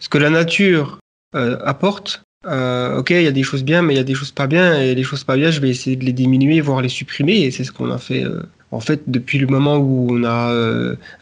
ce 0.00 0.08
que 0.08 0.18
la 0.18 0.30
nature 0.30 0.98
apporte. 1.34 2.22
Ok, 2.44 3.10
il 3.10 3.22
y 3.22 3.26
a 3.26 3.32
des 3.32 3.42
choses 3.42 3.64
bien, 3.64 3.82
mais 3.82 3.94
il 3.94 3.96
y 3.96 4.00
a 4.00 4.04
des 4.04 4.14
choses 4.14 4.32
pas 4.32 4.46
bien, 4.46 4.80
et 4.80 4.94
les 4.94 5.02
choses 5.02 5.24
pas 5.24 5.36
bien, 5.36 5.50
je 5.50 5.60
vais 5.60 5.70
essayer 5.70 5.96
de 5.96 6.04
les 6.04 6.12
diminuer, 6.12 6.60
voire 6.60 6.82
les 6.82 6.88
supprimer, 6.88 7.40
et 7.42 7.50
c'est 7.50 7.64
ce 7.64 7.72
qu'on 7.72 7.90
a 7.90 7.98
fait. 7.98 8.24
en 8.70 8.80
fait, 8.80 9.02
depuis 9.06 9.38
le 9.38 9.46
moment 9.46 9.76
où 9.76 10.08
on 10.10 10.24
a 10.24 10.52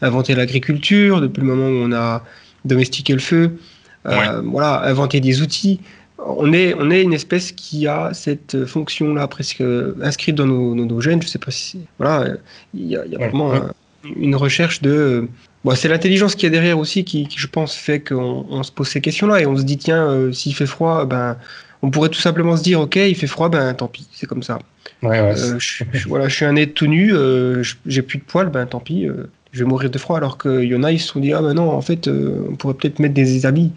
inventé 0.03 0.35
l'agriculture, 0.35 1.21
depuis 1.21 1.41
le 1.41 1.47
moment 1.47 1.69
où 1.69 1.89
on 1.89 1.93
a 1.93 2.25
domestiqué 2.65 3.13
le 3.13 3.21
feu, 3.21 3.59
ouais. 4.05 4.27
voilà, 4.45 4.83
inventé 4.85 5.21
des 5.21 5.43
outils, 5.43 5.81
on 6.19 6.53
est, 6.53 6.75
on 6.75 6.91
est 6.91 7.03
une 7.03 7.13
espèce 7.13 7.53
qui 7.53 7.87
a 7.87 8.13
cette 8.13 8.65
fonction-là 8.67 9.29
presque 9.29 9.63
inscrite 10.03 10.35
dans 10.35 10.47
nos, 10.47 10.75
nos, 10.75 10.87
nos, 10.87 11.01
gènes. 11.01 11.23
Je 11.23 11.29
sais 11.29 11.39
pas 11.39 11.51
si. 11.51 11.81
Voilà, 11.99 12.37
il 12.75 12.87
y 12.87 12.97
a, 12.97 13.05
il 13.05 13.13
y 13.13 13.17
a 13.17 13.19
vraiment 13.19 13.55
un, 13.55 13.71
une 14.17 14.37
recherche 14.37 14.83
de. 14.83 15.29
Bon, 15.65 15.75
c'est 15.75 15.89
l'intelligence 15.89 16.35
qui 16.35 16.47
est 16.47 16.51
derrière 16.51 16.79
aussi 16.79 17.05
qui, 17.05 17.27
qui 17.27 17.39
je 17.39 17.47
pense, 17.49 17.75
fait 17.75 18.01
qu'on 18.01 18.47
on 18.49 18.63
se 18.63 18.71
pose 18.71 18.89
ces 18.89 19.01
questions-là 19.01 19.41
et 19.41 19.47
on 19.47 19.57
se 19.57 19.63
dit 19.63 19.79
tiens, 19.79 20.09
euh, 20.09 20.33
s'il 20.33 20.55
fait 20.55 20.67
froid, 20.67 21.05
ben, 21.05 21.37
on 21.83 21.91
pourrait 21.91 22.09
tout 22.09 22.21
simplement 22.21 22.57
se 22.57 22.63
dire 22.63 22.81
ok, 22.81 22.97
il 22.97 23.17
fait 23.17 23.27
froid, 23.27 23.49
ben 23.49 23.75
tant 23.75 23.89
pis, 23.89 24.07
c'est 24.13 24.27
comme 24.27 24.43
ça. 24.43 24.59
Ouais, 25.03 25.21
ouais, 25.21 25.39
euh, 25.39 25.59
je, 25.59 25.85
je, 25.93 26.09
voilà, 26.09 26.29
je 26.29 26.35
suis 26.35 26.45
un 26.45 26.57
être 26.57 26.75
tout 26.75 26.87
nu, 26.87 27.13
euh, 27.13 27.63
j'ai 27.85 28.03
plus 28.03 28.19
de 28.19 28.25
poils, 28.25 28.49
ben 28.49 28.65
tant 28.67 28.81
pis, 28.81 29.09
je 29.53 29.59
vais 29.59 29.69
mourir 29.69 29.91
de 29.91 29.99
froid. 29.99 30.17
Alors 30.17 30.39
qu'il 30.39 30.65
y 30.65 30.75
en 30.77 30.85
a, 30.85 30.93
ils 30.93 31.01
se 31.01 31.09
sont 31.09 31.21
dit 31.21 31.33
ah 31.33 31.43
ben 31.43 31.55
non, 31.55 31.71
en 31.71 31.83
fait, 31.83 32.09
on 32.09 32.55
pourrait 32.55 32.75
peut-être 32.75 32.99
mettre 32.99 33.15
des 33.15 33.45
habits. 33.45 33.73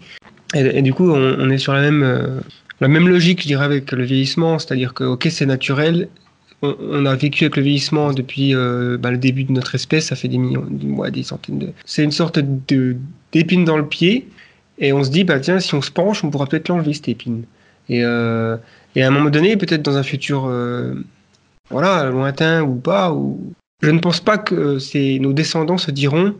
Et, 0.54 0.60
et, 0.78 0.82
du 0.82 0.92
coup, 0.94 1.10
on, 1.10 1.36
on, 1.38 1.50
est 1.50 1.58
sur 1.58 1.72
la 1.72 1.80
même, 1.80 2.40
la 2.80 2.88
même 2.88 3.08
logique, 3.08 3.42
je 3.42 3.46
dirais, 3.46 3.64
avec 3.64 3.92
le 3.92 4.04
vieillissement, 4.04 4.58
c'est-à-dire 4.58 4.94
que, 4.94 5.04
ok, 5.04 5.28
c'est 5.30 5.46
naturel, 5.46 6.08
on, 6.62 7.06
a 7.06 7.14
vécu 7.14 7.44
avec 7.44 7.56
le 7.56 7.62
vieillissement 7.62 8.12
depuis 8.12 8.54
euh, 8.54 8.98
bah, 8.98 9.10
le 9.10 9.18
début 9.18 9.44
de 9.44 9.52
notre 9.52 9.74
espèce, 9.74 10.06
ça 10.06 10.16
fait 10.16 10.28
des 10.28 10.38
millions, 10.38 10.66
des 10.68 11.22
centaines 11.22 11.58
de... 11.58 11.72
C'est 11.84 12.04
une 12.04 12.12
sorte 12.12 12.38
de 12.38 12.96
d'épine 13.32 13.64
dans 13.64 13.76
le 13.76 13.86
pied, 13.86 14.28
et 14.78 14.92
on 14.92 15.04
se 15.04 15.10
dit, 15.10 15.22
bah 15.22 15.38
tiens, 15.38 15.60
si 15.60 15.74
on 15.74 15.82
se 15.82 15.90
penche, 15.90 16.24
on 16.24 16.30
pourra 16.30 16.46
peut-être 16.46 16.68
l'enlever, 16.68 16.92
cette 16.92 17.08
épine. 17.08 17.44
Et, 17.88 18.04
euh, 18.04 18.56
à 18.96 19.06
un 19.06 19.10
moment 19.10 19.30
donné, 19.30 19.56
peut-être 19.56 19.82
dans 19.82 19.96
un 19.96 20.02
futur, 20.02 20.46
euh, 20.46 20.94
voilà, 21.70 22.10
lointain 22.10 22.62
ou 22.62 22.74
pas, 22.74 23.16
je 23.82 23.90
ne 23.90 24.00
pense 24.00 24.20
pas 24.20 24.36
que 24.36 24.78
nos 25.18 25.32
descendants 25.32 25.78
se 25.78 25.92
diront, 25.92 26.34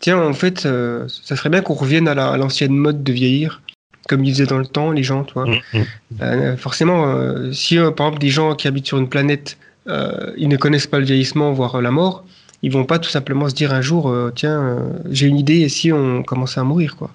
tiens, 0.00 0.18
en 0.20 0.32
fait, 0.32 0.62
ça 0.62 1.36
serait 1.36 1.48
bien 1.48 1.62
qu'on 1.62 1.74
revienne 1.74 2.08
à 2.08 2.36
l'ancienne 2.36 2.76
mode 2.76 3.04
de 3.04 3.12
vieillir, 3.12 3.62
comme 4.08 4.24
ils 4.24 4.32
faisaient 4.32 4.46
dans 4.46 4.58
le 4.58 4.66
temps, 4.66 4.90
les 4.90 5.02
gens, 5.02 5.24
tu 5.24 5.34
vois. 5.34 5.46
Mmh. 5.46 5.82
Euh, 6.22 6.56
forcément, 6.56 7.08
euh, 7.08 7.52
si 7.52 7.76
par 7.76 8.06
exemple 8.06 8.18
des 8.18 8.28
gens 8.28 8.54
qui 8.54 8.68
habitent 8.68 8.86
sur 8.86 8.98
une 8.98 9.08
planète, 9.08 9.58
euh, 9.88 10.32
ils 10.36 10.48
ne 10.48 10.56
connaissent 10.56 10.86
pas 10.86 10.98
le 10.98 11.04
vieillissement, 11.04 11.52
voire 11.52 11.80
la 11.80 11.90
mort, 11.90 12.24
ils 12.62 12.72
vont 12.72 12.84
pas 12.84 12.98
tout 12.98 13.10
simplement 13.10 13.48
se 13.48 13.54
dire 13.54 13.72
un 13.72 13.80
jour, 13.80 14.08
euh, 14.08 14.32
tiens, 14.34 14.82
j'ai 15.10 15.26
une 15.26 15.38
idée, 15.38 15.60
et 15.60 15.68
si 15.68 15.92
on 15.92 16.22
commençait 16.22 16.60
à 16.60 16.64
mourir, 16.64 16.96
quoi. 16.96 17.10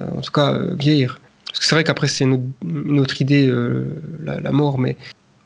en 0.00 0.20
tout 0.20 0.32
cas, 0.32 0.58
vieillir. 0.78 1.20
Parce 1.46 1.60
que 1.60 1.66
c'est 1.66 1.74
vrai 1.74 1.84
qu'après, 1.84 2.08
c'est 2.08 2.24
une, 2.24 2.52
une, 2.64 3.00
autre 3.00 3.20
idée, 3.20 3.52
la, 4.22 4.40
la, 4.40 4.52
mort, 4.52 4.78
mais 4.78 4.96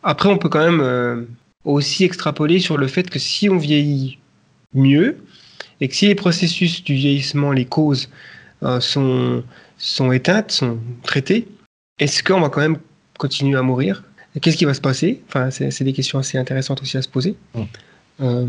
après, 0.03 0.29
on 0.29 0.39
peut 0.39 0.49
quand 0.49 0.65
même 0.65 1.27
aussi 1.65 2.05
extrapoler 2.05 2.61
sur 2.61 2.79
le 2.79 2.87
fait 2.87 3.11
que 3.11 3.19
si 3.19 3.49
on 3.51 3.59
vieillit 3.59 4.19
mieux, 4.75 5.17
et 5.81 5.89
que 5.89 5.95
si 5.95 6.07
les 6.07 6.15
processus 6.15 6.83
du 6.83 6.95
vieillissement, 6.95 7.53
les 7.53 7.65
causes 7.65 8.09
euh, 8.63 8.81
sont, 8.81 9.43
sont 9.79 10.13
éteintes, 10.13 10.51
sont 10.51 10.79
traitées, 11.03 11.49
est-ce 11.99 12.23
qu'on 12.23 12.41
va 12.41 12.49
quand 12.49 12.61
même 12.61 12.79
continuer 13.19 13.59
à 13.59 13.63
mourir? 13.63 14.05
Qu'est-ce 14.41 14.57
qui 14.57 14.65
va 14.65 14.75
se 14.75 14.81
passer? 14.81 15.23
Enfin, 15.29 15.51
c'est 15.51 15.83
des 15.83 15.93
questions 15.93 16.19
assez 16.19 16.39
intéressantes 16.39 16.83
aussi 16.83 16.97
à 16.97 17.03
se 17.03 17.09
poser. 17.09 17.35
Mmh. 17.55 17.63
Euh, 18.21 18.47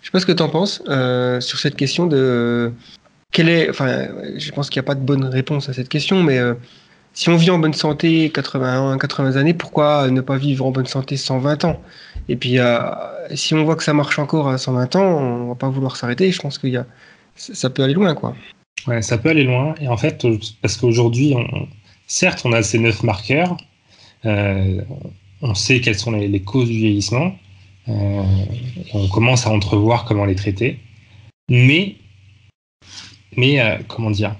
je 0.00 0.06
sais 0.06 0.10
pas 0.10 0.20
ce 0.20 0.26
que 0.26 0.32
tu 0.32 0.42
en 0.42 0.48
penses 0.48 0.82
euh, 0.88 1.40
sur 1.40 1.58
cette 1.58 1.76
question 1.76 2.06
de 2.06 2.72
quelle 3.32 3.48
est. 3.48 3.70
Enfin, 3.70 4.08
je 4.36 4.50
pense 4.50 4.70
qu'il 4.70 4.80
n'y 4.80 4.84
a 4.84 4.88
pas 4.88 4.94
de 4.94 5.04
bonne 5.04 5.24
réponse 5.24 5.68
à 5.68 5.72
cette 5.72 5.88
question, 5.88 6.22
mais 6.22 6.38
euh, 6.38 6.54
si 7.12 7.28
on 7.28 7.36
vit 7.36 7.50
en 7.50 7.58
bonne 7.58 7.74
santé 7.74 8.30
81, 8.30 8.98
80 8.98 9.36
années, 9.36 9.54
pourquoi 9.54 10.10
ne 10.10 10.20
pas 10.20 10.36
vivre 10.36 10.66
en 10.66 10.70
bonne 10.70 10.86
santé 10.86 11.16
120 11.16 11.64
ans? 11.64 11.80
Et 12.28 12.36
puis, 12.36 12.58
euh, 12.58 12.78
si 13.34 13.54
on 13.54 13.64
voit 13.64 13.76
que 13.76 13.82
ça 13.82 13.92
marche 13.92 14.18
encore 14.18 14.48
à 14.48 14.58
120 14.58 14.96
ans, 14.96 15.02
on 15.02 15.48
va 15.48 15.54
pas 15.54 15.68
vouloir 15.68 15.96
s'arrêter. 15.96 16.30
Je 16.32 16.40
pense 16.40 16.58
qu'il 16.58 16.70
y 16.70 16.76
a, 16.76 16.86
ça 17.36 17.70
peut 17.70 17.82
aller 17.82 17.94
loin, 17.94 18.14
quoi. 18.14 18.34
Ouais, 18.86 19.02
ça 19.02 19.18
peut 19.18 19.28
aller 19.28 19.44
loin. 19.44 19.74
Et 19.80 19.88
en 19.88 19.96
fait, 19.96 20.26
parce 20.62 20.76
qu'aujourd'hui, 20.76 21.34
certes, 22.06 22.42
on 22.44 22.52
a 22.52 22.62
ces 22.62 22.78
neuf 22.78 23.02
marqueurs. 23.02 23.56
Euh, 24.26 24.82
on 25.42 25.54
sait 25.54 25.80
quelles 25.80 25.98
sont 25.98 26.12
les, 26.12 26.40
causes 26.40 26.68
du 26.68 26.76
vieillissement. 26.78 27.34
Euh, 27.88 28.22
on 28.92 29.08
commence 29.08 29.46
à 29.46 29.50
entrevoir 29.50 30.04
comment 30.04 30.24
les 30.24 30.34
traiter. 30.34 30.78
Mais, 31.48 31.96
mais 33.36 33.60
euh, 33.60 33.78
comment 33.88 34.10
dire 34.10 34.34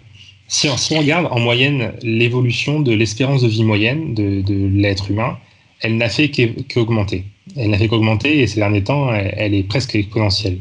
si 0.49 0.69
on, 0.69 0.99
regarde 0.99 1.29
en 1.31 1.39
moyenne 1.39 1.93
l'évolution 2.03 2.81
de 2.81 2.93
l'espérance 2.93 3.43
de 3.43 3.47
vie 3.47 3.63
moyenne 3.63 4.15
de, 4.15 4.43
l'être 4.67 5.09
humain, 5.09 5.39
elle 5.81 5.97
n'a 5.97 6.09
fait 6.09 6.29
qu'augmenter. 6.29 7.25
Elle 7.57 7.71
n'a 7.71 7.79
fait 7.79 7.87
qu'augmenter 7.87 8.41
et 8.41 8.49
ces 8.49 8.57
derniers 8.57 8.83
temps, 8.83 9.15
elle 9.15 9.55
est 9.55 9.63
presque 9.63 9.95
exponentielle. 9.95 10.59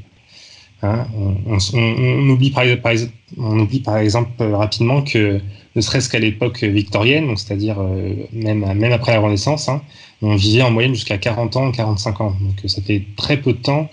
Hein 0.82 1.08
on, 1.16 1.36
on, 1.48 1.58
on, 1.78 2.30
oublie 2.30 2.52
par, 2.52 2.64
par, 2.82 2.94
on 3.38 3.60
oublie 3.60 3.82
par 3.82 3.98
exemple 3.98 4.42
rapidement 4.44 5.02
que, 5.02 5.42
ne 5.76 5.82
serait-ce 5.82 6.10
qu'à 6.10 6.20
l'époque 6.20 6.64
victorienne, 6.64 7.36
c'est-à-dire 7.38 7.80
euh, 7.80 8.14
même, 8.34 8.66
même 8.74 8.92
après 8.92 9.14
la 9.14 9.20
Renaissance, 9.20 9.70
hein, 9.70 9.82
on 10.22 10.36
vivait 10.36 10.62
en 10.62 10.72
moyenne 10.72 10.94
jusqu'à 10.94 11.18
40 11.18 11.56
ans, 11.58 11.72
45 11.72 12.22
ans. 12.22 12.36
Donc 12.42 12.70
ça 12.70 12.82
fait 12.82 13.04
très 13.16 13.38
peu 13.38 13.54
de 13.54 13.58
temps 13.58 13.90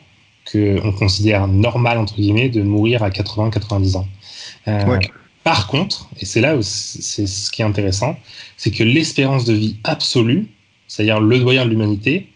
qu'on 0.50 0.92
considère 0.92 1.48
normal, 1.48 1.98
entre 1.98 2.16
guillemets, 2.16 2.48
de 2.48 2.62
mourir 2.62 3.02
à 3.02 3.10
80, 3.10 3.50
90 3.50 3.96
ans. 3.96 4.06
Euh, 4.68 4.86
ouais. 4.86 5.00
Par 5.44 5.68
contre, 5.68 6.08
et 6.20 6.24
c'est 6.24 6.40
là 6.40 6.56
où 6.56 6.62
c'est 6.62 7.26
ce 7.26 7.50
qui 7.50 7.62
est 7.62 7.64
intéressant, 7.64 8.16
c'est 8.56 8.70
que 8.70 8.82
l'espérance 8.82 9.44
de 9.44 9.52
vie 9.52 9.76
absolue, 9.84 10.48
c'est-à-dire 10.88 11.20
le 11.20 11.38
doyen 11.38 11.64
de 11.64 11.70
l'humanité, 11.70 12.28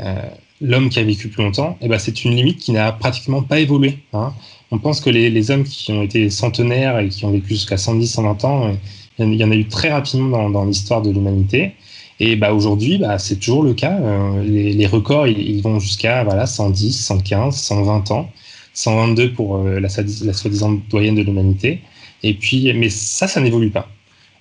euh, 0.00 0.16
l'homme 0.60 0.88
qui 0.88 0.98
a 0.98 1.04
vécu 1.04 1.28
plus 1.28 1.42
longtemps, 1.42 1.76
eh 1.80 1.88
ben, 1.88 1.98
c'est 1.98 2.24
une 2.24 2.34
limite 2.34 2.58
qui 2.58 2.72
n'a 2.72 2.92
pratiquement 2.92 3.42
pas 3.42 3.60
évolué. 3.60 3.98
Hein. 4.12 4.32
On 4.70 4.78
pense 4.78 5.00
que 5.00 5.10
les, 5.10 5.30
les, 5.30 5.50
hommes 5.50 5.64
qui 5.64 5.92
ont 5.92 6.02
été 6.02 6.28
centenaires 6.30 6.98
et 6.98 7.08
qui 7.08 7.24
ont 7.24 7.30
vécu 7.30 7.50
jusqu'à 7.50 7.78
110, 7.78 8.06
120 8.06 8.44
ans, 8.44 8.76
il 9.18 9.34
y 9.34 9.44
en 9.44 9.50
a 9.50 9.54
eu 9.54 9.66
très 9.66 9.90
rapidement 9.90 10.28
dans, 10.28 10.50
dans 10.50 10.64
l'histoire 10.64 11.02
de 11.02 11.10
l'humanité. 11.10 11.72
Et 12.20 12.36
bah, 12.36 12.52
aujourd'hui, 12.52 12.98
bah, 12.98 13.18
c'est 13.18 13.36
toujours 13.36 13.62
le 13.62 13.74
cas. 13.74 13.98
Euh, 14.00 14.42
les, 14.44 14.72
les, 14.72 14.86
records, 14.86 15.28
ils, 15.28 15.62
vont 15.62 15.78
jusqu'à 15.78 16.24
voilà, 16.24 16.46
110, 16.46 16.92
115, 16.92 17.56
120 17.56 18.10
ans, 18.10 18.30
122 18.74 19.32
pour 19.32 19.56
euh, 19.56 19.80
la, 19.80 19.88
la 19.88 20.32
soi-disant 20.32 20.80
doyenne 20.90 21.14
de 21.14 21.22
l'humanité. 21.22 21.80
Et 22.22 22.34
puis, 22.34 22.72
mais 22.74 22.90
ça, 22.90 23.28
ça 23.28 23.40
n'évolue 23.40 23.70
pas. 23.70 23.88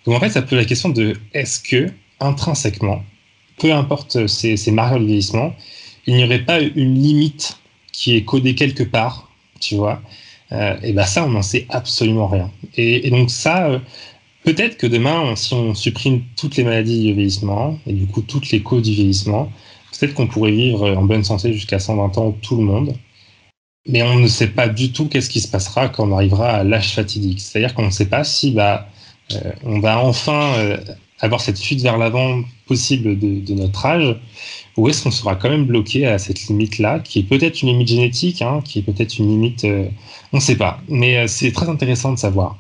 Donc 0.05 0.15
en 0.15 0.20
fait, 0.20 0.30
ça 0.30 0.41
pose 0.41 0.57
la 0.57 0.65
question 0.65 0.89
de 0.89 1.15
est-ce 1.34 1.59
que 1.59 1.91
intrinsèquement, 2.20 3.03
peu 3.59 3.74
importe 3.74 4.28
ces, 4.28 4.57
ces 4.57 4.72
de 4.72 5.05
vieillissement, 5.05 5.53
il 6.08 6.16
n'y 6.16 6.24
aurait 6.24 6.43
pas 6.43 6.62
une 6.62 6.95
limite 6.95 7.60
qui 7.91 8.16
est 8.16 8.24
codée 8.24 8.55
quelque 8.55 8.84
part, 8.84 9.30
tu 9.60 9.76
vois 9.76 10.01
euh, 10.51 10.76
Et 10.82 10.93
ben 10.93 11.05
ça, 11.05 11.26
on 11.26 11.30
n'en 11.30 11.41
sait 11.41 11.66
absolument 11.70 12.28
rien. 12.28 12.51
Et, 12.76 13.10
donc 13.10 13.30
ça, 13.30 13.68
euh, 13.68 13.80
peut-être 14.43 14.78
que 14.78 14.88
demain, 14.88 15.36
si 15.36 15.53
on 15.53 15.76
supprime 15.76 16.24
toutes 16.36 16.55
les 16.55 16.64
maladies 16.64 17.03
du 17.03 17.14
vieillissement 17.14 17.78
et 17.86 17.93
du 17.93 18.08
coup 18.08 18.22
toutes 18.22 18.49
les 18.51 18.62
causes 18.62 18.84
du 18.84 18.93
vieillissement, 18.93 19.51
peut-être 19.91 20.14
qu'on 20.14 20.28
pourrait 20.28 20.51
vivre 20.51 20.89
en 20.89 21.03
bonne 21.03 21.24
santé 21.24 21.53
jusqu'à 21.53 21.80
120 21.80 22.18
ans 22.18 22.32
tout 22.41 22.58
le 22.58 22.64
monde 22.64 22.95
mais 23.89 24.03
on 24.03 24.20
ne 24.20 24.28
sait 24.28 24.49
pas 24.49 24.68
du 24.68 24.91
tout 24.91 25.08
qu'est-ce 25.08 25.30
qui 25.30 25.39
se 25.39 25.47
passera 25.47 25.88
quand 25.88 26.10
on 26.10 26.14
arrivera 26.14 26.49
à 26.49 26.64
l'âge 26.66 26.93
fatidique. 26.93 27.39
C'est-à-dire 27.39 27.74
qu'on 27.74 27.86
ne 27.86 27.89
sait 27.89 28.08
pas 28.08 28.26
si 28.26 28.51
bah, 28.51 28.89
euh, 29.32 29.51
on 29.64 29.80
va 29.80 29.99
enfin 29.99 30.78
avoir 31.20 31.41
cette 31.41 31.60
fuite 31.60 31.82
vers 31.82 31.97
l'avant 31.97 32.43
possible 32.68 33.18
de, 33.18 33.53
notre 33.53 33.86
âge, 33.86 34.16
ou 34.78 34.88
est-ce 34.88 35.03
qu'on 35.03 35.11
sera 35.11 35.36
quand 35.36 35.49
même 35.49 35.65
bloqué 35.65 36.05
à 36.05 36.17
cette 36.19 36.47
limite-là, 36.47 36.99
qui 36.99 37.19
est 37.19 37.23
peut-être 37.23 37.61
une 37.61 37.69
limite 37.69 37.88
génétique, 37.89 38.41
hein, 38.41 38.61
qui 38.63 38.80
est 38.80 38.82
peut-être 38.84 39.17
une 39.17 39.30
limite... 39.30 39.65
Euh, 39.65 39.86
on 40.34 40.38
ne 40.38 40.41
sait 40.41 40.55
pas, 40.55 40.80
mais 40.88 41.17
euh, 41.17 41.28
c'est 41.28 41.51
très 41.51 41.67
intéressant 41.67 42.13
de 42.13 42.19
savoir. 42.19 42.57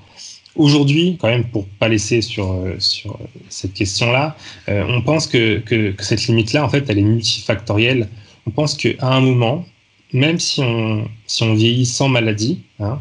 Aujourd'hui, 0.55 1.17
quand 1.19 1.27
même, 1.27 1.45
pour 1.45 1.65
pas 1.65 1.87
laisser 1.87 2.21
sur, 2.21 2.59
sur 2.79 3.19
cette 3.47 3.73
question-là, 3.73 4.35
on 4.67 5.03
pense 5.03 5.27
que, 5.27 5.59
que, 5.59 5.93
cette 5.99 6.25
limite-là, 6.25 6.65
en 6.65 6.69
fait, 6.69 6.89
elle 6.89 6.97
est 6.97 7.03
multifactorielle. 7.03 8.09
On 8.47 8.49
pense 8.49 8.73
qu'à 8.73 8.95
un 9.01 9.21
moment, 9.21 9.65
même 10.13 10.39
si 10.39 10.61
on, 10.61 11.07
si 11.27 11.43
on 11.43 11.53
vieillit 11.53 11.85
sans 11.85 12.09
maladie, 12.09 12.61
hein, 12.79 12.99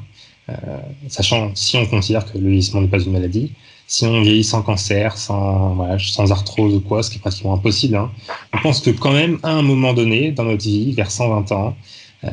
euh, 0.48 0.54
sachant 1.08 1.50
si 1.54 1.76
on 1.76 1.86
considère 1.86 2.30
que 2.30 2.38
le 2.38 2.48
vieillissement 2.48 2.80
n'est 2.80 2.88
pas 2.88 3.00
une 3.00 3.12
maladie, 3.12 3.52
si 3.86 4.04
on 4.04 4.20
vieillit 4.22 4.44
sans 4.44 4.62
cancer, 4.62 5.16
sans, 5.16 5.74
voilà, 5.74 5.98
sans 5.98 6.32
arthrose 6.32 6.74
ou 6.74 6.80
quoi, 6.80 7.02
ce 7.02 7.10
qui 7.10 7.18
est 7.18 7.20
pratiquement 7.20 7.54
impossible, 7.54 7.96
hein, 7.96 8.10
on 8.52 8.58
pense 8.58 8.80
que 8.80 8.90
quand 8.90 9.12
même, 9.12 9.38
à 9.42 9.50
un 9.52 9.62
moment 9.62 9.94
donné, 9.94 10.32
dans 10.32 10.44
notre 10.44 10.64
vie, 10.64 10.92
vers 10.92 11.10
120 11.10 11.52
ans, 11.52 11.76
euh, 12.24 12.30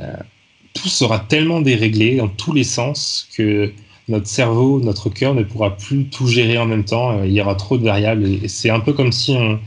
tout 0.74 0.88
sera 0.90 1.20
tellement 1.20 1.62
déréglé 1.62 2.16
dans 2.18 2.28
tous 2.28 2.54
les 2.54 2.64
sens 2.64 3.28
que 3.38 3.72
notre 4.10 4.28
cerveau, 4.28 4.80
notre 4.82 5.10
cœur 5.10 5.34
ne 5.36 5.44
pourra 5.44 5.78
plus 5.78 6.06
tout 6.06 6.28
gérer 6.28 6.58
en 6.58 6.66
même 6.66 6.84
temps. 6.84 7.12
Euh, 7.20 7.28
il 7.28 7.34
y 7.34 7.42
aura 7.42 7.56
trop 7.56 7.78
de 7.78 7.84
variables. 7.86 8.26
Et 8.44 8.48
c'est 8.48 8.70
un 8.72 8.80
peu 8.80 8.94
comme 8.94 9.12
si 9.12 9.32
on, 9.34 9.60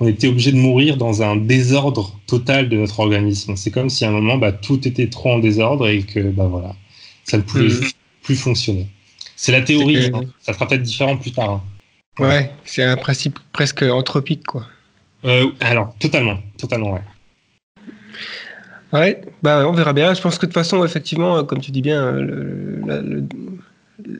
on 0.00 0.06
était 0.06 0.28
obligé 0.28 0.52
de 0.52 0.58
mourir 0.58 0.96
dans 0.96 1.22
un 1.22 1.36
désordre 1.36 2.18
total 2.26 2.68
de 2.68 2.76
notre 2.76 3.00
organisme. 3.00 3.56
C'est 3.56 3.70
comme 3.70 3.88
si 3.90 4.04
à 4.04 4.08
un 4.08 4.12
moment, 4.12 4.36
bah, 4.38 4.52
tout 4.52 4.86
était 4.86 5.08
trop 5.08 5.32
en 5.32 5.38
désordre 5.38 5.88
et 5.88 6.02
que 6.02 6.20
bah, 6.30 6.46
voilà, 6.50 6.74
ça 7.24 7.38
ne 7.38 7.42
pouvait 7.42 7.68
Mhm. 7.68 7.80
plus 8.22 8.36
fonctionner. 8.36 8.86
C'est 9.42 9.52
la 9.52 9.62
théorie, 9.62 10.10
que- 10.10 10.16
hein. 10.16 10.20
ça 10.42 10.52
sera 10.52 10.68
peut-être 10.68 10.82
différent 10.82 11.16
plus 11.16 11.32
tard. 11.32 11.50
hein. 11.50 11.62
Ouais, 12.18 12.50
c'est 12.66 12.82
un 12.84 12.96
principe 12.98 13.38
presque 13.52 13.82
anthropique, 13.82 14.44
quoi. 14.44 14.66
Euh, 15.24 15.46
alors, 15.60 15.94
totalement, 15.98 16.38
totalement, 16.58 16.92
ouais. 16.92 17.00
Ouais, 18.92 19.22
bah 19.42 19.66
on 19.66 19.72
verra 19.72 19.94
bien. 19.94 20.12
Je 20.12 20.20
pense 20.20 20.36
que 20.36 20.42
de 20.42 20.50
toute 20.50 20.54
façon, 20.54 20.84
effectivement, 20.84 21.38
euh, 21.38 21.42
comme 21.44 21.60
tu 21.60 21.70
dis 21.70 21.80
bien, 21.80 22.12
le- 22.12 22.82
la- 22.86 23.00
le- 23.00 23.24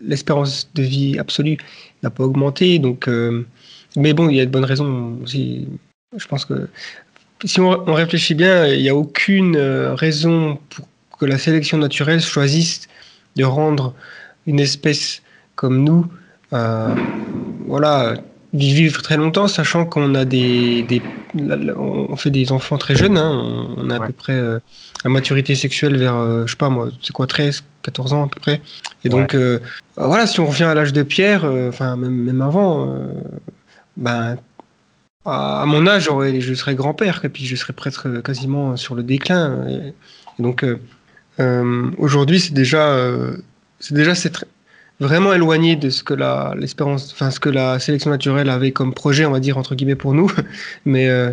l'espérance 0.04 0.70
de 0.74 0.82
vie 0.82 1.18
absolue 1.18 1.58
n'a 2.02 2.08
pas 2.08 2.24
augmenté. 2.24 2.78
Donc, 2.78 3.06
euh, 3.06 3.46
mais 3.96 4.14
bon, 4.14 4.30
il 4.30 4.36
y 4.36 4.40
a 4.40 4.46
de 4.46 4.50
bonnes 4.50 4.64
raisons 4.64 5.18
aussi. 5.22 5.68
Je 6.16 6.26
pense 6.28 6.46
que 6.46 6.70
si 7.44 7.60
on, 7.60 7.86
on 7.88 7.92
réfléchit 7.92 8.34
bien, 8.34 8.66
il 8.68 8.80
n'y 8.80 8.88
a 8.88 8.94
aucune 8.96 9.58
raison 9.58 10.58
pour 10.70 10.88
que 11.18 11.26
la 11.26 11.36
sélection 11.36 11.76
naturelle 11.76 12.22
choisisse 12.22 12.88
de 13.36 13.44
rendre 13.44 13.94
une 14.46 14.60
espèce 14.60 15.22
comme 15.54 15.82
nous, 15.84 16.06
euh, 16.52 16.94
voilà, 17.66 18.14
vivre 18.52 19.02
très 19.02 19.16
longtemps, 19.16 19.46
sachant 19.46 19.84
qu'on 19.84 20.14
a 20.14 20.24
des, 20.24 21.02
on 21.76 22.16
fait 22.16 22.30
des 22.30 22.50
enfants 22.52 22.78
très 22.78 22.96
jeunes, 22.96 23.16
hein, 23.16 23.68
on, 23.76 23.90
a 23.90 23.96
à 23.96 24.06
peu 24.06 24.12
près 24.12 24.32
euh, 24.32 24.58
la 25.04 25.10
maturité 25.10 25.54
sexuelle 25.54 25.96
vers, 25.96 26.16
euh, 26.16 26.46
je 26.46 26.52
sais 26.52 26.56
pas 26.56 26.68
moi, 26.68 26.88
c'est 27.02 27.12
quoi, 27.12 27.26
13, 27.26 27.64
14 27.82 28.12
ans 28.12 28.24
à 28.24 28.28
peu 28.28 28.40
près. 28.40 28.60
Et 29.04 29.08
donc, 29.08 29.34
euh, 29.34 29.60
voilà, 29.96 30.26
si 30.26 30.40
on 30.40 30.46
revient 30.46 30.64
à 30.64 30.74
l'âge 30.74 30.92
de 30.92 31.02
pierre, 31.02 31.44
euh, 31.44 31.68
enfin, 31.68 31.96
même, 31.96 32.14
même 32.14 32.42
avant, 32.42 32.92
ben, 33.96 34.36
à, 35.24 35.62
à 35.62 35.66
mon 35.66 35.86
âge, 35.86 36.08
je 36.38 36.54
serais 36.54 36.74
grand-père, 36.74 37.20
et 37.24 37.28
puis 37.28 37.46
je 37.46 37.54
serais 37.56 37.72
presque 37.72 38.22
quasiment 38.22 38.76
sur 38.76 38.94
le 38.94 39.02
déclin. 39.02 39.66
Et, 39.68 39.94
et 40.38 40.42
donc, 40.42 40.64
aujourd'hui, 41.98 42.40
c'est 42.40 42.54
déjà, 42.54 42.96
déjà 43.90 44.14
c'est 44.14 44.32
vraiment 45.00 45.32
éloigné 45.32 45.76
de 45.76 45.88
ce 45.90 46.02
que 46.02 46.14
la 46.14 46.54
l'espérance, 46.58 47.12
enfin 47.12 47.30
ce 47.30 47.40
que 47.40 47.48
la 47.48 47.78
sélection 47.78 48.10
naturelle 48.10 48.50
avait 48.50 48.72
comme 48.72 48.92
projet, 48.94 49.24
on 49.24 49.30
va 49.32 49.40
dire 49.40 49.56
entre 49.58 49.74
guillemets 49.74 49.94
pour 49.96 50.14
nous. 50.14 50.30
Mais 50.84 51.08
euh, 51.08 51.32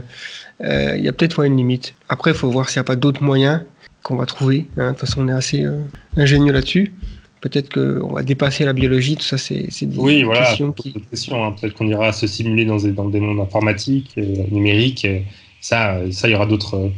euh, 0.64 0.96
il 0.98 1.04
y 1.04 1.08
a 1.08 1.14
peut-être 1.14 1.40
ouais, 1.40 1.48
une 1.48 1.58
limite. 1.58 1.94
Après, 2.10 2.32
il 2.32 2.38
faut 2.38 2.50
voir 2.50 2.70
s'il 2.70 2.80
n'y 2.80 2.86
a 2.86 2.86
pas 2.86 2.96
d'autres 2.96 3.24
moyens 3.24 3.62
qu'on 4.04 4.16
va 4.16 4.26
trouver. 4.26 4.68
hein. 4.78 4.88
De 4.88 4.92
toute 4.92 5.02
façon, 5.02 5.22
on 5.24 5.28
est 5.28 5.32
assez 5.34 5.64
euh, 5.64 5.80
ingénieux 6.16 6.54
là-dessus. 6.54 6.94
Peut-être 7.42 7.72
qu'on 7.72 8.14
va 8.14 8.24
dépasser 8.24 8.66
la 8.66 8.74
biologie, 8.74 9.16
tout 9.16 9.24
ça, 9.24 9.38
c'est 9.38 9.68
des 9.86 9.98
Oui, 9.98 10.24
voilà, 10.24 10.46
questions 10.46 10.72
qui. 10.72 10.94
question, 11.12 11.46
hein. 11.46 11.52
Peut-être 11.60 11.76
qu'on 11.76 11.88
ira 11.88 12.12
se 12.12 12.26
simuler 12.26 12.66
dans 12.66 12.78
des, 12.78 12.92
dans 12.92 13.08
des 13.10 13.20
mondes 13.20 13.40
informatiques, 13.40 14.14
euh, 14.18 14.24
numériques. 14.50 15.06
et 15.06 15.24
ça, 15.62 16.00
ça, 16.12 16.28
il 16.28 16.32
y 16.32 16.36
aura 16.36 16.46
d'autres. 16.48 16.76
euh, 16.78 16.90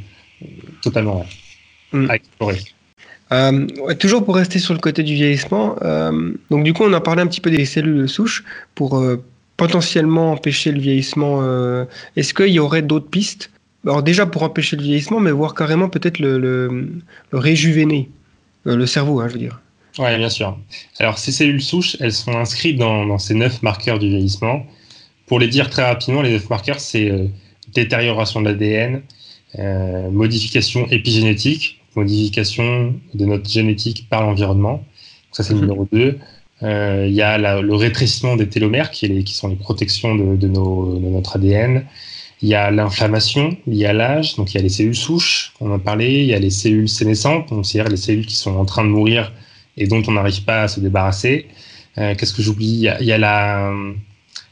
totalement, 0.82 1.26
Mm. 1.92 2.10
à 2.10 2.16
explorer. 2.16 2.60
Euh, 3.32 3.68
toujours 4.00 4.26
pour 4.26 4.36
rester 4.36 4.60
sur 4.60 4.74
le 4.74 4.80
côté 4.80 5.04
du 5.04 5.14
vieillissement, 5.14 5.76
euh, 5.84 6.32
donc 6.50 6.64
du 6.64 6.74
coup 6.74 6.84
on 6.84 6.94
a 6.94 7.02
parlé 7.02 7.22
un 7.22 7.28
petit 7.28 7.42
peu 7.42 7.52
des 7.52 7.66
cellules 7.66 8.10
souches 8.10 8.44
pour 8.74 8.98
euh, 8.98 9.24
potentiellement 9.56 10.32
empêcher 10.32 10.72
le 10.72 10.80
vieillissement. 10.80 11.44
Est-ce 12.16 12.34
qu'il 12.34 12.48
y 12.48 12.60
aurait 12.60 12.82
d'autres 12.82 13.10
pistes? 13.10 13.52
Alors 13.86 14.02
déjà 14.02 14.26
pour 14.26 14.44
empêcher 14.44 14.78
le 14.78 14.84
vieillissement, 14.84 15.20
mais 15.20 15.32
voir 15.32 15.54
carrément 15.54 15.90
peut-être 15.90 16.20
le, 16.20 16.40
le, 16.40 16.90
le 17.32 17.38
réjuvéner, 17.38 18.10
le 18.64 18.86
cerveau, 18.86 19.20
hein, 19.20 19.28
je 19.28 19.34
veux 19.34 19.40
dire. 19.40 19.60
Oui, 19.98 20.16
bien 20.18 20.30
sûr. 20.30 20.58
Alors, 21.00 21.18
ces 21.18 21.34
cellules 21.34 21.62
souches, 21.62 21.98
elles 22.00 22.14
sont 22.14 22.32
inscrites 22.32 22.78
dans, 22.78 23.18
ces 23.18 23.34
neuf 23.34 23.62
marqueurs 23.62 24.00
du 24.00 24.08
vieillissement. 24.08 24.66
Pour 25.26 25.40
les 25.40 25.48
dire 25.48 25.70
très 25.70 25.84
rapidement, 25.84 26.22
les 26.22 26.32
neuf 26.32 26.50
marqueurs, 26.50 26.80
c'est 26.80 27.30
détérioration 27.74 28.42
de 28.42 28.50
l'ADN, 28.50 29.02
modification 30.10 30.88
épigénétique, 30.88 31.79
modification 32.00 32.68
de 33.20 33.26
notre 33.32 33.50
génétique 33.50 34.00
par 34.10 34.22
l'environnement. 34.26 34.78
Donc 34.78 35.34
Ça, 35.38 35.44
c'est 35.44 35.54
le 35.54 35.60
Mhm. 35.60 35.66
numéro 35.66 35.88
2. 35.92 36.18
Il 37.12 37.14
y 37.14 37.22
a 37.22 37.38
la- 37.38 37.62
le 37.62 37.76
rétrécissement 37.86 38.36
des 38.42 38.48
télomères, 38.56 38.90
qui, 38.92 39.02
est 39.06 39.10
les- 39.10 39.24
qui 39.30 39.34
sont 39.40 39.48
les 39.54 39.56
protections 39.68 40.12
de, 40.22 40.28
de 40.44 40.48
nos- 40.56 40.98
de 41.04 41.10
notre 41.18 41.32
ADN. 41.38 41.86
Il 42.42 42.50
y 42.50 42.56
a 42.64 42.66
l'inflammation 42.78 43.46
liée 43.68 43.86
à 43.94 43.96
l'âge, 44.02 44.28
donc 44.38 44.46
il 44.54 44.56
y 44.58 44.60
a 44.60 44.64
les 44.64 44.70
cellules 44.78 45.02
souches, 45.08 45.38
on 45.62 45.66
en 45.72 45.76
a 45.76 45.80
parlé, 45.92 46.08
il 46.24 46.30
y 46.34 46.34
a 46.40 46.40
les 46.48 46.50
cellules 46.64 46.90
sénescentes, 47.00 47.46
donc 47.50 47.66
c'est-à-dire 47.66 47.92
les 47.92 47.98
cellules 48.06 48.26
qui 48.32 48.36
sont 48.44 48.56
en 48.64 48.66
train 48.72 48.84
de 48.88 48.90
mourir 48.98 49.22
et 49.78 49.86
dont 49.92 50.02
on 50.10 50.14
n'arrive 50.18 50.42
pas 50.44 50.60
à 50.64 50.68
se 50.74 50.80
débarrasser. 50.86 51.36
Euh, 51.98 52.16
Qu'est-ce 52.16 52.34
que 52.38 52.42
j'oublie? 52.42 52.74
Il, 52.80 52.82
y 52.82 52.90
a- 52.90 53.02
il 53.02 53.10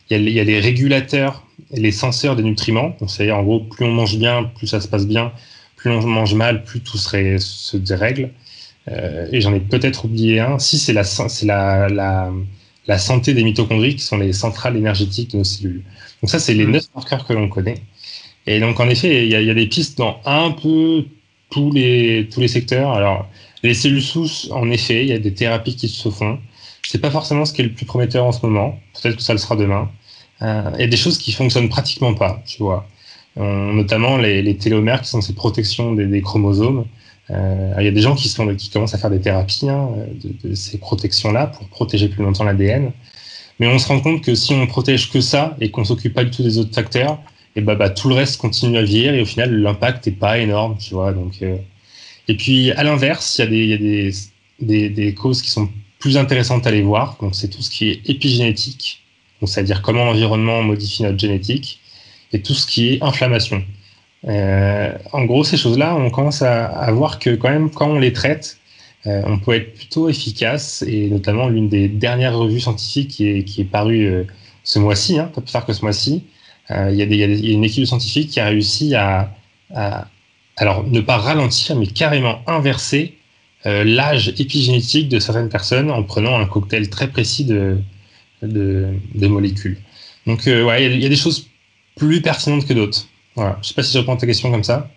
les- 0.10 0.32
il 0.32 0.38
y 0.40 0.40
a 0.40 0.44
les 0.44 0.60
régulateurs 0.70 1.34
et 1.74 1.80
les 1.80 1.92
senseurs 2.04 2.36
des 2.40 2.44
nutriments. 2.44 2.92
Donc 3.00 3.10
c'est-à-dire 3.10 3.38
en 3.38 3.44
gros, 3.44 3.60
plus 3.74 3.86
on 3.86 3.92
mange 4.02 4.18
bien, 4.18 4.36
plus 4.58 4.68
ça 4.68 4.80
se 4.82 4.88
passe 4.94 5.06
bien. 5.16 5.32
Plus 5.78 5.92
on 5.92 6.02
mange 6.08 6.34
mal, 6.36 6.64
plus 6.66 6.82
tout 6.82 6.98
serait, 6.98 7.38
se 7.40 7.78
dérègle. 7.78 8.32
Euh, 8.90 9.28
et 9.32 9.42
j'en 9.42 9.54
ai 9.54 9.60
peut-être 9.62 10.06
oublié 10.06 10.40
un. 10.42 10.60
Si 10.60 10.80
c'est 10.80 10.94
la, 10.94 11.04
c'est 11.04 11.46
la, 11.46 11.90
la, 11.90 12.32
la 12.88 12.98
santé 12.98 13.34
des 13.34 13.44
mitochondries 13.44 13.96
qui 13.96 14.04
sont 14.04 14.18
les 14.18 14.34
centrales 14.34 14.78
énergétiques 14.78 15.32
de 15.32 15.38
nos 15.40 15.44
cellules. 15.46 15.84
Donc 16.22 16.30
ça, 16.30 16.40
c'est 16.40 16.54
les 16.56 16.66
Mhm. 16.66 16.74
neuf 16.74 16.86
marqueurs 16.96 17.26
que 17.28 17.34
l'on 17.34 17.50
connaît. 17.50 17.84
Et 18.48 18.60
donc 18.60 18.80
en 18.80 18.90
effet, 18.90 19.28
il 19.28 19.34
y, 19.34 19.46
y 19.46 19.50
a 19.52 19.54
des 19.54 19.68
pistes 19.68 19.98
dans 19.98 20.20
un 20.26 20.52
peu 20.52 21.06
tous 21.52 21.72
les, 21.72 22.28
tous 22.32 22.40
les 22.42 22.48
secteurs. 22.48 22.92
Alors 22.94 23.28
les 23.64 23.74
cellules 23.74 24.02
souches, 24.02 24.48
en 24.52 24.70
effet, 24.72 25.04
il 25.04 25.10
y 25.10 25.14
a 25.14 25.20
des 25.20 25.34
thérapies 25.34 25.76
qui 25.76 25.90
se 25.90 26.10
font. 26.10 26.40
C'est 26.88 27.00
pas 27.00 27.12
forcément 27.12 27.46
ce 27.46 27.54
qui 27.54 27.62
est 27.62 27.66
le 27.66 27.74
plus 27.74 27.86
prometteur 27.86 28.26
en 28.26 28.32
ce 28.32 28.46
moment. 28.46 28.80
Peut-être 29.02 29.18
que 29.18 29.22
ça 29.24 29.34
le 29.34 29.40
sera 29.40 29.56
demain. 29.58 29.90
Euh, 30.42 30.72
il 30.76 30.82
y 30.82 30.84
a 30.84 30.88
des 30.88 30.98
choses 30.98 31.18
qui 31.18 31.32
fonctionnent 31.34 31.70
pratiquement 31.70 32.14
pas, 32.14 32.42
tu 32.48 32.64
vois. 32.64 32.88
Euh, 33.40 33.72
notamment 33.74 34.18
les, 34.18 34.42
les 34.42 34.58
télomères 34.58 35.02
qui 35.02 35.10
sont 35.10 35.22
ces 35.22 35.34
protections 35.34 35.94
des, 35.94 36.22
chromosomes. 36.22 36.86
Euh, 37.30 37.74
il 37.78 37.86
y 37.86 37.88
a 37.88 37.92
des 37.92 38.02
gens 38.02 38.16
qui, 38.16 38.30
sont, 38.30 38.56
qui 38.56 38.70
commencent 38.70 38.96
à 38.96 38.98
faire 38.98 39.12
des 39.12 39.20
thérapies 39.20 39.70
hein, 39.70 39.90
de, 40.44 40.56
ces 40.56 40.80
protections-là 40.80 41.48
pour 41.48 41.68
protéger 41.68 42.08
plus 42.08 42.24
longtemps 42.24 42.46
l'ADN. 42.46 42.92
Mais 43.60 43.68
on 43.68 43.78
se 43.78 43.88
rend 43.88 44.00
compte 44.00 44.24
que 44.24 44.34
si 44.34 44.54
on 44.54 44.66
protège 44.66 45.12
que 45.12 45.22
ça 45.22 45.56
et 45.60 45.70
qu'on 45.70 45.84
s'occupe 45.84 46.14
pas 46.14 46.24
du 46.24 46.32
tout 46.32 46.42
des 46.42 46.58
autres 46.58 46.74
facteurs, 46.74 47.20
et 47.56 47.62
bah, 47.62 47.76
bah, 47.76 47.90
tout 47.90 48.08
le 48.10 48.16
reste 48.16 48.40
continue 48.40 48.78
à 48.78 48.84
vieillir 48.84 49.14
et 49.14 49.22
au 49.22 49.26
final 49.26 49.54
l'impact 49.62 50.08
est 50.08 50.12
pas 50.12 50.40
énorme, 50.40 50.78
tu 50.80 50.94
vois. 50.94 51.12
Donc, 51.12 51.34
euh... 51.42 51.58
et 52.28 52.36
puis 52.36 52.72
à 52.72 52.84
l'inverse, 52.84 53.40
il 53.40 53.42
y 53.42 53.44
a, 53.44 53.50
des, 53.50 53.66
y 53.66 53.74
a 53.74 54.18
des, 54.62 54.90
des, 54.90 55.14
causes 55.14 55.42
qui 55.42 55.50
sont 55.50 55.70
plus 56.00 56.18
intéressantes 56.18 56.66
à 56.66 56.70
aller 56.70 56.82
voir. 56.82 57.18
C'est 57.34 57.50
tout 57.50 57.62
ce 57.62 57.70
qui 57.70 57.90
est 57.90 58.10
épigénétique, 58.10 59.04
c'est-à-dire 59.44 59.82
comment 59.82 60.06
l'environnement 60.06 60.62
modifie 60.64 61.04
notre 61.04 61.20
génétique, 61.20 61.80
et 62.34 62.42
tout 62.42 62.54
ce 62.54 62.66
qui 62.66 62.94
est 62.94 63.04
inflammation. 63.04 63.64
Euh, 64.28 64.92
en 65.14 65.26
gros, 65.26 65.44
ces 65.44 65.58
choses-là, 65.58 65.96
on 65.96 66.10
commence 66.10 66.42
à, 66.42 66.92
voir 66.92 67.20
que 67.20 67.36
quand 67.36 67.50
même, 67.50 67.70
quand 67.70 67.90
on 67.90 68.00
les 68.00 68.14
traite, 68.14 68.58
euh, 69.06 69.22
on 69.26 69.38
peut 69.38 69.54
être 69.54 69.74
plutôt 69.74 70.10
efficace. 70.10 70.84
Et 70.88 71.10
notamment, 71.10 71.48
l'une 71.48 71.70
des 71.70 71.88
dernières 71.88 72.38
revues 72.38 72.60
scientifiques 72.60 73.10
qui 73.10 73.28
est, 73.28 73.44
qui 73.44 73.62
est 73.62 73.66
parue 73.66 74.06
euh, 74.06 74.24
ce 74.64 74.80
mois-ci, 74.80 75.20
hein, 75.20 75.30
pas 75.34 75.42
plus 75.42 75.52
tard 75.52 75.66
que 75.66 75.74
ce 75.74 75.82
mois-ci, 75.82 76.24
il 76.70 76.96
y, 76.96 77.24
a 77.24 77.52
une 77.54 77.64
équipe 77.64 77.80
de 77.80 77.86
scientifiques 77.86 78.30
qui 78.30 78.42
a 78.42 78.48
réussi 78.48 78.94
à, 78.94 79.32
alors 80.58 80.86
ne 80.86 81.00
pas 81.00 81.16
ralentir, 81.16 81.78
mais 81.78 81.88
carrément 81.88 82.42
inverser 82.46 83.16
l'âge 83.64 84.34
épigénétique 84.38 85.08
de 85.08 85.18
certaines 85.20 85.48
personnes 85.48 85.90
en 85.90 86.04
prenant 86.04 86.38
un 86.38 86.46
cocktail 86.46 86.90
très 86.90 87.08
précis 87.08 87.46
de, 87.46 87.78
de, 88.42 88.90
de 89.16 89.28
molécules. 89.28 89.78
Donc, 90.26 90.42
ouais, 90.46 90.94
il 90.94 91.02
y, 91.02 91.06
a 91.06 91.10
des 91.10 91.16
choses 91.16 91.48
plus 91.98 92.22
pertinentes 92.22 92.66
que 92.66 92.74
d'autres. 92.74 93.08
Voilà. 93.36 93.58
Je 93.62 93.70
sais 93.70 93.74
pas 93.74 93.84
si 93.84 93.94
je 93.94 94.00
réponds 94.00 94.14
à 94.14 94.18
ta 94.18 94.28
question 94.28 94.52
comme 94.52 94.64
ça. 94.64 94.90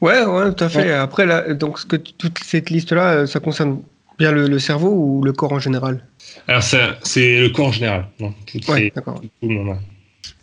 Ouais, 0.00 0.24
ouais, 0.24 0.54
tout 0.54 0.64
à 0.64 0.68
fait. 0.68 0.84
Ouais. 0.84 0.92
Après, 0.92 1.26
là, 1.26 1.54
donc, 1.54 1.78
ce 1.78 1.86
que 1.86 1.96
toute 1.96 2.38
cette 2.44 2.70
liste-là, 2.70 3.26
ça 3.26 3.40
concerne 3.40 3.80
bien 4.18 4.32
le, 4.32 4.48
le, 4.48 4.58
cerveau 4.58 4.90
ou 4.90 5.22
le 5.22 5.32
corps 5.32 5.52
en 5.52 5.58
général? 5.58 6.04
Alors, 6.48 6.62
c'est 6.62 7.40
le 7.40 7.48
corps 7.48 7.68
en 7.68 7.72
général. 7.72 8.06
Non, 8.20 8.34
ouais, 8.68 8.92
d'accord. 8.94 9.20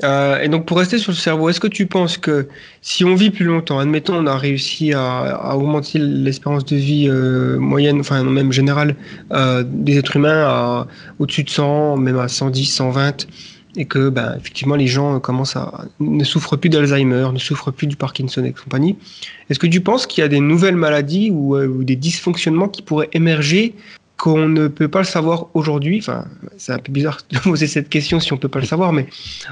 Euh, 0.04 0.42
et 0.42 0.50
donc, 0.50 0.66
pour 0.66 0.78
rester 0.78 0.98
sur 0.98 1.12
le 1.12 1.18
cerveau, 1.18 1.50
est-ce 1.50 1.60
que 1.60 1.68
tu 1.68 1.86
penses 1.86 2.18
que 2.18 2.48
si 2.82 3.06
on 3.06 3.16
vit 3.16 3.30
plus 3.30 3.46
longtemps, 3.46 3.80
admettons, 3.80 4.16
on 4.16 4.26
a 4.26 4.38
réussi 4.38 4.92
à, 4.94 5.20
à 5.20 5.56
augmenter 5.56 6.00
l'espérance 6.00 6.66
de 6.66 6.76
vie 6.76 7.08
euh, 7.08 7.58
moyenne, 7.60 8.00
enfin, 8.00 8.24
même 8.24 8.52
générale, 8.52 8.96
euh, 9.32 9.64
des 9.66 9.98
êtres 9.98 10.16
humains 10.16 10.46
à 10.46 10.88
au-dessus 11.20 11.44
de 11.44 11.50
100, 11.50 11.98
même 11.98 12.18
à 12.18 12.28
110, 12.28 12.66
120, 12.66 13.28
et 13.76 13.86
que 13.86 14.10
ben, 14.10 14.36
effectivement 14.38 14.76
les 14.76 14.88
gens 14.88 15.20
commencent 15.20 15.56
à 15.56 15.86
ne 16.00 16.24
souffrent 16.24 16.58
plus 16.58 16.70
d'Alzheimer, 16.70 17.30
ne 17.34 17.40
souffrent 17.40 17.72
plus 17.72 17.88
du 17.88 17.96
Parkinson 17.96 18.44
et 18.44 18.54
compagnie. 18.54 18.96
Est-ce 19.50 19.60
que 19.60 19.68
tu 19.68 19.82
penses 19.82 20.08
qu'il 20.08 20.22
y 20.22 20.26
a 20.26 20.28
des 20.28 20.40
nouvelles 20.40 20.76
maladies 20.76 21.32
ou, 21.32 21.56
euh, 21.56 21.84
des 21.84 21.96
dysfonctionnements 21.96 22.70
qui 22.70 22.82
pourraient 22.82 23.10
émerger 23.14 23.74
qu'on 24.18 24.48
ne 24.48 24.68
peut 24.68 24.88
pas 24.88 25.00
le 25.00 25.06
savoir 25.06 25.48
aujourd'hui? 25.54 26.00
Enfin, 26.00 26.26
c'est 26.58 26.72
un 26.72 26.80
peu 26.80 26.92
bizarre 26.92 27.20
de 27.32 27.40
poser 27.44 27.68
cette 27.68 27.90
question 27.90 28.20
si 28.20 28.34
on 28.34 28.38
peut 28.38 28.50
pas 28.50 28.60
le 28.60 28.66
savoir, 28.66 28.94
mais 28.94 29.08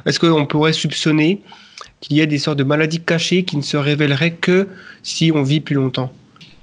est-ce 0.05 0.19
qu'on 0.19 0.45
pourrait 0.45 0.74
soupçonner 0.74 1.41
qu'il 1.99 2.17
y 2.17 2.22
a 2.22 2.26
des 2.26 2.38
sortes 2.38 2.57
de 2.57 2.63
maladies 2.63 3.01
cachées 3.01 3.43
qui 3.43 3.57
ne 3.57 3.61
se 3.61 3.78
révéleraient 3.78 4.34
que 4.34 4.67
si 5.03 5.32
on 5.34 5.43
vit 5.43 5.61
plus 5.61 5.76
longtemps? 5.76 6.11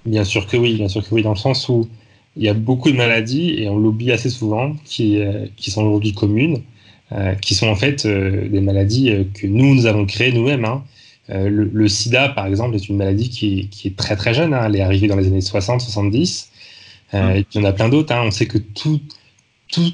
Bien 0.06 0.24
sûr 0.24 0.46
que 0.46 0.56
oui, 0.56 0.74
bien 0.76 0.88
sûr 0.88 1.06
que 1.06 1.14
oui, 1.14 1.22
dans 1.22 1.32
le 1.32 1.36
sens 1.36 1.68
où 1.68 1.88
il 2.36 2.44
y 2.44 2.48
a 2.48 2.54
beaucoup 2.54 2.90
de 2.90 2.96
maladies, 2.96 3.54
et 3.58 3.68
on 3.68 3.78
l'oublie 3.78 4.12
assez 4.12 4.30
souvent, 4.30 4.74
qui, 4.84 5.20
euh, 5.20 5.46
sont 5.58 5.82
aujourd'hui 5.82 6.14
communes, 6.14 6.58
euh, 6.58 6.60
qui 7.40 7.54
sont 7.54 7.68
en 7.68 7.74
fait 7.74 8.04
euh, 8.06 8.48
des 8.48 8.60
maladies 8.60 9.10
euh, 9.10 9.24
que 9.34 9.46
nous, 9.46 9.74
nous 9.74 9.86
avons 9.86 10.06
créées 10.06 10.32
nous-mêmes. 10.32 10.64
Hein. 10.64 10.84
Euh, 11.30 11.48
le, 11.48 11.70
le, 11.72 11.88
sida, 11.88 12.28
par 12.30 12.46
exemple, 12.46 12.74
est 12.74 12.88
une 12.88 12.96
maladie 12.96 13.28
qui 13.28 13.60
est, 13.60 13.64
qui 13.64 13.88
est 13.88 13.96
très 13.96 14.16
très 14.16 14.34
jeune. 14.34 14.54
Hein. 14.54 14.64
Elle 14.66 14.76
est 14.76 14.82
arrivée 14.82 15.08
dans 15.08 15.16
les 15.16 15.26
années 15.26 15.40
60-70. 15.40 16.48
Mmh. 17.12 17.16
Et 17.16 17.44
puis 17.44 17.46
il 17.54 17.60
y 17.62 17.64
en 17.64 17.68
a 17.68 17.72
plein 17.72 17.88
d'autres. 17.88 18.14
Hein. 18.14 18.22
On 18.26 18.30
sait 18.30 18.46
que 18.46 18.58
tout, 18.58 19.00
tout, 19.70 19.92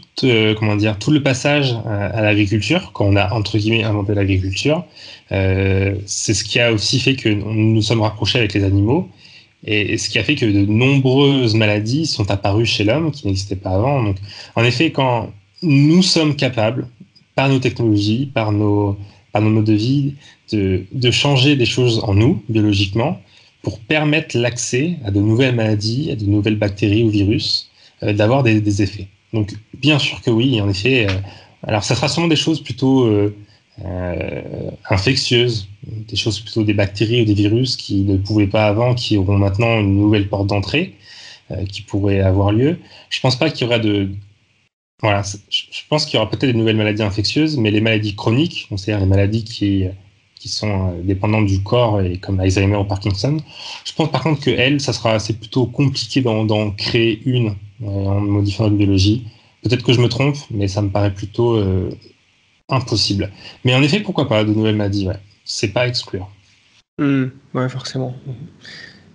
comment 0.58 0.76
dire, 0.76 0.98
tout 0.98 1.10
le 1.10 1.22
passage 1.22 1.76
à 1.86 2.22
l'agriculture, 2.22 2.90
quand 2.92 3.06
on 3.06 3.16
a 3.16 3.32
entre 3.32 3.58
guillemets 3.58 3.82
inventé 3.82 4.14
l'agriculture, 4.14 4.84
c'est 5.30 6.34
ce 6.34 6.44
qui 6.44 6.60
a 6.60 6.72
aussi 6.72 7.00
fait 7.00 7.16
que 7.16 7.28
nous 7.28 7.52
nous 7.52 7.82
sommes 7.82 8.02
rapprochés 8.02 8.38
avec 8.38 8.54
les 8.54 8.62
animaux 8.62 9.08
et, 9.66 9.96
ce 9.98 10.08
qui 10.08 10.18
a 10.18 10.24
fait 10.24 10.34
que 10.34 10.46
de 10.46 10.66
nombreuses 10.66 11.54
maladies 11.54 12.06
sont 12.06 12.30
apparues 12.30 12.66
chez 12.66 12.84
l'homme 12.84 13.10
qui 13.10 13.26
n'existaient 13.26 13.56
pas 13.56 13.70
avant. 13.70 14.02
Donc, 14.02 14.16
en 14.56 14.64
effet, 14.64 14.90
quand 14.90 15.32
nous 15.62 16.02
sommes 16.02 16.36
capables, 16.36 16.86
par 17.34 17.48
nos 17.48 17.58
technologies, 17.58 18.26
par 18.26 18.52
nos, 18.52 18.96
par 19.32 19.42
nos 19.42 19.50
modes 19.50 19.64
de 19.64 19.72
vie, 19.72 20.14
de, 20.52 20.84
de 20.92 21.10
changer 21.10 21.56
des 21.56 21.66
choses 21.66 22.00
en 22.04 22.14
nous, 22.14 22.42
biologiquement, 22.48 23.20
pour 23.62 23.80
permettre 23.80 24.38
l'accès 24.38 24.96
à 25.04 25.10
de 25.10 25.20
nouvelles 25.20 25.54
maladies, 25.54 26.10
à 26.12 26.16
de 26.16 26.24
nouvelles 26.24 26.56
bactéries 26.56 27.02
ou 27.02 27.08
virus, 27.08 27.70
euh, 28.02 28.12
d'avoir 28.12 28.42
des, 28.42 28.60
des, 28.60 28.82
effets. 28.82 29.08
Donc, 29.32 29.54
bien 29.80 29.98
sûr 29.98 30.20
que 30.20 30.30
oui, 30.30 30.60
en 30.60 30.68
effet. 30.68 31.06
Euh, 31.08 31.14
alors, 31.66 31.82
ça 31.82 31.94
sera 31.94 32.08
sûrement 32.08 32.28
des 32.28 32.36
choses 32.36 32.62
plutôt 32.62 33.06
euh, 33.06 33.30
infectieuses, 34.90 35.68
des 35.86 36.16
choses 36.16 36.38
plutôt 36.38 36.62
des 36.62 36.74
bactéries 36.74 37.22
ou 37.22 37.24
des 37.24 37.34
virus 37.34 37.76
qui 37.76 38.02
ne 38.02 38.18
pouvaient 38.18 38.46
pas 38.46 38.66
avant, 38.66 38.94
qui 38.94 39.16
auront 39.16 39.38
maintenant 39.38 39.80
une 39.80 39.96
nouvelle 39.96 40.28
porte 40.28 40.46
d'entrée 40.46 40.94
qui 41.68 41.82
pourrait 41.82 42.20
avoir 42.20 42.52
lieu. 42.52 42.78
Je 43.10 43.20
pense 43.20 43.36
pas 43.36 43.50
qu'il 43.50 43.66
y 43.66 43.68
aura 43.68 43.78
de 43.78 44.08
voilà, 45.00 45.22
je 45.50 45.80
pense 45.88 46.06
qu'il 46.06 46.14
y 46.14 46.20
aura 46.20 46.30
peut-être 46.30 46.46
des 46.46 46.54
nouvelles 46.54 46.76
maladies 46.76 47.02
infectieuses, 47.02 47.56
mais 47.56 47.70
les 47.70 47.80
maladies 47.80 48.14
chroniques, 48.14 48.68
c'est-à-dire 48.76 49.00
les 49.00 49.10
maladies 49.10 49.44
qui, 49.44 49.84
qui 50.36 50.48
sont 50.48 50.90
euh, 50.90 51.02
dépendantes 51.02 51.46
du 51.46 51.62
corps, 51.62 52.00
et 52.00 52.18
comme 52.18 52.40
Alzheimer 52.40 52.76
ou 52.76 52.84
Parkinson, 52.84 53.38
je 53.84 53.92
pense 53.92 54.10
par 54.10 54.22
contre 54.22 54.42
que 54.42 54.50
elles, 54.50 54.80
ça 54.80 54.92
sera 54.92 55.18
c'est 55.18 55.38
plutôt 55.38 55.66
compliqué 55.66 56.20
d'en 56.20 56.70
créer 56.70 57.20
une 57.24 57.56
en 57.82 58.20
modifiant 58.20 58.64
la 58.64 58.70
biologie. 58.70 59.26
Peut-être 59.62 59.82
que 59.82 59.92
je 59.92 60.00
me 60.00 60.08
trompe, 60.08 60.36
mais 60.50 60.68
ça 60.68 60.82
me 60.82 60.90
paraît 60.90 61.12
plutôt 61.12 61.54
euh, 61.56 61.90
impossible. 62.68 63.32
Mais 63.64 63.74
en 63.74 63.82
effet, 63.82 64.00
pourquoi 64.00 64.28
pas 64.28 64.44
de 64.44 64.52
nouvelles 64.52 64.76
maladies 64.76 65.08
ouais. 65.08 65.18
C'est 65.44 65.68
pas 65.68 65.82
à 65.82 65.88
exclure. 65.88 66.30
Mmh, 66.98 67.24
ouais, 67.54 67.68
forcément. 67.68 68.14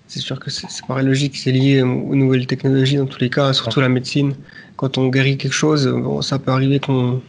C'est 0.08 0.20
sûr 0.20 0.40
que 0.40 0.50
c'est 0.50 0.68
paraît 0.88 1.04
logique, 1.04 1.38
c'est 1.38 1.52
lié 1.52 1.84
aux 1.84 2.16
nouvelles 2.16 2.48
technologies 2.48 2.98
dans 2.98 3.06
tous 3.06 3.20
les 3.20 3.30
cas, 3.30 3.54
surtout 3.54 3.80
la 3.80 3.90
médecine. 3.90 4.36
Quand 4.80 4.98
on 4.98 5.10
guérit 5.10 5.38
quelque 5.38 5.52
chose, 5.52 5.90
bon, 5.90 6.22
ça 6.22 6.40
peut 6.40 6.52
arriver 6.52 6.80
qu'on 6.80 7.22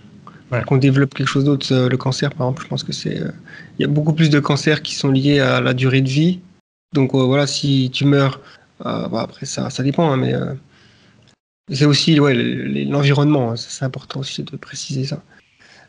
développe 0.77 1.15
quelque 1.15 1.27
chose 1.27 1.43
d'autre. 1.43 1.67
Le 1.75 1.97
cancer, 1.97 2.31
par 2.31 2.47
exemple, 2.47 2.63
je 2.63 2.69
pense 2.69 2.85
que 2.85 2.93
c'est. 2.93 3.17
Il 3.17 3.23
euh, 3.23 3.33
y 3.81 3.85
a 3.85 3.89
beaucoup 3.89 4.13
plus 4.13 4.31
de 4.31 4.39
cancers 4.39 4.83
qui 4.83 4.95
sont 4.95 5.11
liés 5.11 5.41
à 5.41 5.61
la 5.61 5.75
durée 5.75 6.01
de 6.01 6.09
vie. 6.09 6.39
Donc 6.95 7.13
euh, 7.13 7.25
voilà, 7.25 7.49
si 7.49 7.91
tu 7.93 8.05
meurs, 8.05 8.41
euh, 8.87 9.09
bah, 9.09 9.23
après 9.23 9.47
ça, 9.47 9.69
ça 9.69 9.83
dépend, 9.83 10.13
hein, 10.13 10.17
mais 10.17 10.33
euh, 10.33 10.55
c'est 11.73 11.87
aussi 11.87 12.21
ouais, 12.21 12.35
l'environnement. 12.35 13.51
Hein, 13.51 13.57
c'est 13.57 13.85
important 13.85 14.21
aussi 14.21 14.45
de 14.45 14.57
préciser 14.57 15.05
ça. 15.05 15.21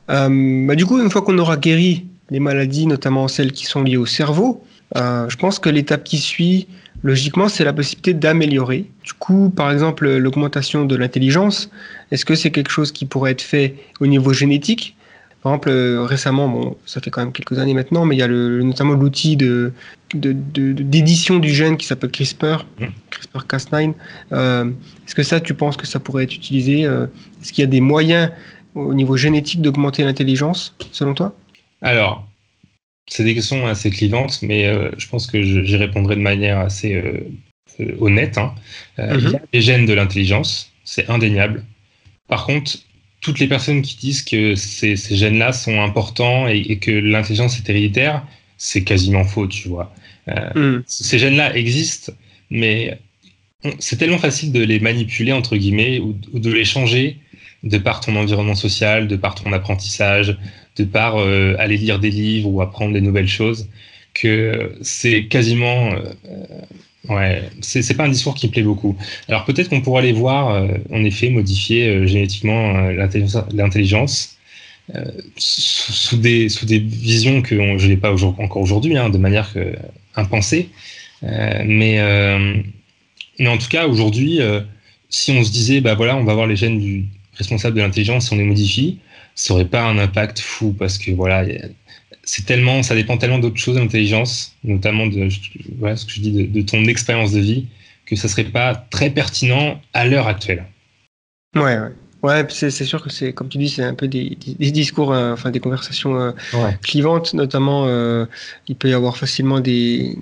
Euh, 0.09 0.65
bah, 0.65 0.73
du 0.73 0.87
coup, 0.87 0.99
une 0.99 1.11
fois 1.11 1.21
qu'on 1.21 1.37
aura 1.37 1.57
guéri 1.57 2.07
les 2.31 2.39
maladies, 2.39 2.87
notamment 2.87 3.27
celles 3.27 3.51
qui 3.51 3.67
sont 3.67 3.83
liées 3.83 3.97
au 3.97 4.07
cerveau, 4.07 4.65
euh, 4.95 5.29
je 5.29 5.37
pense 5.37 5.59
que 5.59 5.69
l'étape 5.69 6.03
qui 6.03 6.17
suit, 6.17 6.67
logiquement, 7.03 7.47
c'est 7.47 7.63
la 7.63 7.73
possibilité 7.73 8.13
d'améliorer. 8.13 8.85
Du 9.03 9.13
coup, 9.13 9.49
par 9.49 9.71
exemple, 9.71 10.09
l'augmentation 10.17 10.85
de 10.85 10.95
l'intelligence, 10.95 11.69
est-ce 12.11 12.25
que 12.25 12.35
c'est 12.35 12.51
quelque 12.51 12.71
chose 12.71 12.91
qui 12.91 13.05
pourrait 13.05 13.31
être 13.31 13.41
fait 13.41 13.75
au 13.99 14.07
niveau 14.07 14.33
génétique? 14.33 14.95
Par 15.41 15.53
exemple, 15.53 15.69
euh, 15.69 16.03
récemment, 16.03 16.47
bon, 16.47 16.77
ça 16.85 17.01
fait 17.01 17.09
quand 17.09 17.21
même 17.21 17.31
quelques 17.31 17.57
années 17.57 17.73
maintenant, 17.73 18.05
mais 18.05 18.15
il 18.15 18.19
y 18.19 18.23
a 18.23 18.27
le, 18.27 18.61
notamment 18.61 18.93
l'outil 18.93 19.35
de, 19.35 19.73
d'édition 20.13 21.39
du 21.39 21.49
gène 21.49 21.77
qui 21.77 21.87
s'appelle 21.87 22.11
CRISPR, 22.11 22.65
mmh. 22.79 22.85
CRISPR-Cas9. 23.09 23.93
Euh, 24.33 24.65
est-ce 25.07 25.15
que 25.15 25.23
ça, 25.23 25.39
tu 25.39 25.55
penses 25.55 25.77
que 25.77 25.87
ça 25.87 25.99
pourrait 25.99 26.25
être 26.25 26.35
utilisé 26.35 26.81
Est-ce 26.81 27.51
qu'il 27.51 27.63
y 27.63 27.65
a 27.65 27.69
des 27.69 27.81
moyens 27.81 28.29
au 28.75 28.93
niveau 28.93 29.17
génétique 29.17 29.61
d'augmenter 29.61 30.03
l'intelligence, 30.03 30.75
selon 30.91 31.15
toi? 31.15 31.33
Alors, 31.81 32.27
c'est 33.07 33.23
des 33.23 33.35
questions 33.35 33.67
assez 33.67 33.89
clivantes, 33.89 34.39
mais 34.41 34.65
euh, 34.65 34.91
je 34.97 35.07
pense 35.07 35.27
que 35.27 35.41
j'y 35.41 35.75
répondrai 35.75 36.15
de 36.15 36.21
manière 36.21 36.59
assez 36.59 36.95
euh, 36.95 37.19
euh, 37.79 37.95
honnête. 37.99 38.37
Hein. 38.37 38.53
Euh, 38.99 39.15
mm 39.15 39.17
-hmm. 39.17 39.27
Il 39.27 39.31
y 39.31 39.35
a 39.35 39.41
les 39.53 39.61
gènes 39.61 39.85
de 39.85 39.93
l'intelligence, 39.93 40.71
c'est 40.83 41.09
indéniable. 41.09 41.65
Par 42.27 42.45
contre, 42.45 42.71
toutes 43.21 43.39
les 43.39 43.47
personnes 43.47 43.81
qui 43.81 43.95
disent 43.97 44.23
que 44.23 44.55
ces, 44.55 44.95
ces 44.95 45.15
gènes-là 45.15 45.51
sont 45.53 45.77
importants 45.81 46.47
et, 46.47 46.59
et 46.71 46.77
que 46.77 46.91
l'intelligence 46.91 47.53
est 47.59 47.69
héréditaire, 47.69 48.25
c'est 48.57 48.83
quasiment 48.83 49.25
faux, 49.25 49.47
tu 49.47 49.67
vois. 49.67 49.93
Mm. 50.55 50.77
Ces 50.85 51.17
gènes-là 51.19 51.47
existent, 51.55 52.13
mais 52.49 52.97
c'est 53.79 53.97
tellement 53.97 54.17
facile 54.17 54.51
de 54.51 54.63
les 54.63 54.79
manipuler, 54.79 55.33
entre 55.33 55.55
guillemets, 55.57 55.99
ou, 55.99 56.09
ou 56.33 56.39
de 56.39 56.51
les 56.51 56.65
changer 56.65 57.17
de 57.63 57.77
par 57.77 57.99
ton 58.01 58.15
environnement 58.15 58.55
social, 58.55 59.07
de 59.07 59.15
par 59.15 59.35
ton 59.35 59.51
apprentissage, 59.53 60.37
de 60.77 60.83
par 60.83 61.17
euh, 61.17 61.55
aller 61.59 61.77
lire 61.77 61.99
des 61.99 62.09
livres 62.09 62.49
ou 62.49 62.61
apprendre 62.61 62.93
des 62.93 63.01
nouvelles 63.01 63.27
choses, 63.27 63.67
que 64.13 64.73
c'est 64.81 65.25
quasiment... 65.25 65.91
Euh, 65.93 67.13
ouais, 67.13 67.43
c'est 67.61 67.95
pas 67.95 68.05
un 68.05 68.09
discours 68.09 68.35
qui 68.35 68.47
plaît 68.47 68.63
beaucoup. 68.63 68.95
Alors 69.27 69.45
peut-être 69.45 69.69
qu'on 69.69 69.81
pourra 69.81 69.99
aller 69.99 70.13
voir, 70.13 70.49
euh, 70.49 70.67
en 70.91 71.03
effet, 71.03 71.29
modifier 71.29 72.07
génétiquement 72.07 72.89
l'intelligence 73.51 74.37
sous, 75.37 76.17
des, 76.17 76.49
sous 76.49 76.65
des 76.65 76.79
visions 76.79 77.41
que 77.41 77.77
je 77.77 77.87
n'ai 77.87 77.97
pas 77.97 78.11
encore 78.23 78.61
aujourd'hui, 78.61 78.97
hein, 78.97 79.09
de 79.09 79.17
manière 79.17 79.53
impensée. 80.15 80.69
mais, 81.21 81.99
mais 83.39 83.47
en 83.47 83.57
tout 83.57 83.69
cas, 83.69 83.87
aujourd'hui, 83.87 84.39
si 85.09 85.31
on 85.31 85.43
se 85.43 85.51
disait, 85.51 85.79
bah 85.79 85.93
voilà, 85.95 86.17
on 86.17 86.25
va 86.25 86.33
voir 86.33 86.47
les 86.47 86.57
gènes 86.57 86.79
du, 86.79 87.05
responsable 87.37 87.75
de 87.75 87.81
l'intelligence, 87.81 88.27
si 88.27 88.33
on 88.33 88.37
les 88.37 88.43
modifie, 88.43 88.99
ça 89.41 89.55
n'aurait 89.55 89.65
pas 89.65 89.83
un 89.83 89.97
impact 89.97 90.39
fou 90.39 90.71
parce 90.77 90.99
que 90.99 91.09
voilà, 91.09 91.43
c'est 92.23 92.45
tellement, 92.45 92.83
ça 92.83 92.93
dépend 92.93 93.17
tellement 93.17 93.39
d'autres 93.39 93.57
choses 93.57 93.75
l'intelligence, 93.75 94.55
notamment 94.63 95.07
de 95.07 95.29
voilà, 95.79 95.95
ce 95.95 96.05
que 96.05 96.11
je 96.11 96.21
dis 96.21 96.31
de, 96.31 96.43
de 96.45 96.61
ton 96.61 96.85
expérience 96.85 97.31
de 97.31 97.39
vie, 97.39 97.65
que 98.05 98.15
ça 98.15 98.27
serait 98.27 98.43
pas 98.43 98.75
très 98.75 99.09
pertinent 99.09 99.81
à 99.93 100.05
l'heure 100.05 100.27
actuelle. 100.27 100.63
Ouais, 101.55 101.79
ouais. 101.79 101.91
Ouais, 102.21 102.45
c'est 102.51 102.69
sûr 102.69 103.01
que 103.01 103.09
c'est, 103.09 103.33
comme 103.33 103.49
tu 103.49 103.57
dis, 103.57 103.67
c'est 103.67 103.83
un 103.83 103.95
peu 103.95 104.07
des, 104.07 104.37
des, 104.45 104.53
des 104.53 104.69
discours, 104.69 105.11
euh, 105.11 105.33
enfin 105.33 105.49
des 105.49 105.59
conversations 105.59 106.21
euh, 106.21 106.31
ouais. 106.53 106.77
clivantes, 106.83 107.33
notamment. 107.33 107.87
Euh, 107.87 108.27
il 108.67 108.75
peut 108.75 108.89
y 108.89 108.93
avoir 108.93 109.17
facilement 109.17 109.59
des, 109.59 110.19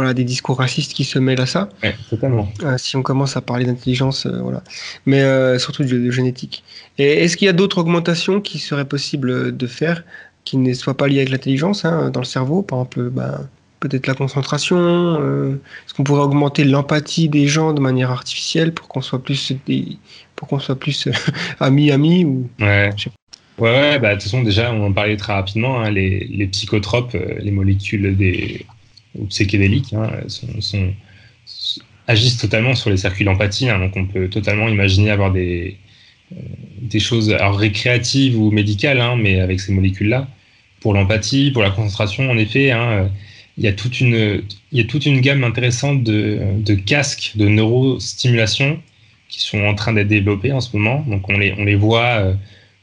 voilà, 0.00 0.14
des 0.14 0.24
discours 0.24 0.56
racistes 0.56 0.94
qui 0.94 1.04
se 1.04 1.18
mêlent 1.18 1.42
à 1.42 1.46
ça. 1.46 1.68
Ouais, 1.82 1.94
totalement. 2.08 2.50
Euh, 2.62 2.78
si 2.78 2.96
on 2.96 3.02
commence 3.02 3.36
à 3.36 3.42
parler 3.42 3.66
d'intelligence, 3.66 4.24
euh, 4.24 4.40
voilà. 4.40 4.62
Mais 5.04 5.20
euh, 5.20 5.58
surtout 5.58 5.84
de, 5.84 5.98
de, 5.98 6.10
génétique. 6.10 6.64
Et 6.96 7.24
est-ce 7.24 7.36
qu'il 7.36 7.44
y 7.44 7.48
a 7.50 7.52
d'autres 7.52 7.78
augmentations 7.78 8.40
qui 8.40 8.58
seraient 8.58 8.86
possibles 8.86 9.54
de 9.54 9.66
faire 9.66 10.02
qui 10.44 10.56
ne 10.56 10.72
soient 10.72 10.96
pas 10.96 11.06
liées 11.06 11.18
avec 11.18 11.28
l'intelligence 11.28 11.84
hein, 11.84 12.08
dans 12.08 12.20
le 12.20 12.26
cerveau? 12.26 12.62
Par 12.62 12.78
exemple, 12.78 13.10
ben, 13.10 13.46
peut-être 13.80 14.06
la 14.06 14.14
concentration. 14.14 15.16
Est-ce 15.86 15.92
qu'on 15.92 16.04
pourrait 16.04 16.22
augmenter 16.22 16.64
l'empathie 16.64 17.28
des 17.28 17.46
gens 17.46 17.74
de 17.74 17.80
manière 17.80 18.10
artificielle 18.10 18.72
pour 18.72 18.88
qu'on 18.88 19.02
soit 19.02 19.22
plus 19.22 19.52
des, 19.66 19.98
pour 20.34 20.48
qu'on 20.48 20.60
soit 20.60 20.78
plus 20.78 21.08
amis 21.60 21.90
amis 21.90 22.24
ou? 22.24 22.48
Ouais. 22.58 22.88
Ouais, 23.58 23.68
ouais, 23.68 23.98
bah, 23.98 24.08
de 24.08 24.14
toute 24.14 24.22
façon, 24.22 24.42
déjà, 24.42 24.72
on 24.72 24.86
en 24.86 24.92
parlait 24.94 25.18
très 25.18 25.34
rapidement, 25.34 25.80
hein, 25.80 25.90
les, 25.90 26.26
les 26.30 26.46
psychotropes, 26.46 27.14
les 27.38 27.50
molécules 27.50 28.16
des, 28.16 28.64
ou 29.18 29.26
psychédéliques 29.26 29.92
hein, 29.92 30.10
agissent 32.06 32.38
totalement 32.38 32.74
sur 32.74 32.90
les 32.90 32.96
circuits 32.96 33.24
d'empathie. 33.24 33.68
Hein, 33.68 33.78
donc 33.78 33.96
on 33.96 34.06
peut 34.06 34.28
totalement 34.28 34.68
imaginer 34.68 35.10
avoir 35.10 35.32
des, 35.32 35.76
euh, 36.32 36.36
des 36.80 37.00
choses 37.00 37.30
alors 37.32 37.58
récréatives 37.58 38.38
ou 38.38 38.50
médicales, 38.50 39.00
hein, 39.00 39.16
mais 39.16 39.40
avec 39.40 39.60
ces 39.60 39.72
molécules-là. 39.72 40.28
Pour 40.80 40.94
l'empathie, 40.94 41.50
pour 41.50 41.62
la 41.62 41.70
concentration, 41.70 42.30
en 42.30 42.38
effet, 42.38 42.72
il, 43.58 43.64
y 43.64 43.68
a 43.68 43.72
toute 43.72 44.00
une, 44.00 44.42
il 44.72 44.78
y 44.78 44.80
a 44.80 44.84
toute 44.84 45.04
une 45.04 45.20
gamme 45.20 45.44
intéressante 45.44 46.02
de, 46.02 46.38
de 46.56 46.74
casques 46.74 47.32
de 47.34 47.48
neurostimulation 47.48 48.80
qui 49.28 49.40
sont 49.40 49.62
en 49.64 49.74
train 49.74 49.92
d'être 49.92 50.08
développés 50.08 50.52
en 50.52 50.60
ce 50.60 50.76
moment. 50.76 51.04
Donc 51.06 51.28
on 51.28 51.38
les, 51.38 51.54
on 51.58 51.64
les 51.64 51.76
voit 51.76 52.20
euh, 52.20 52.34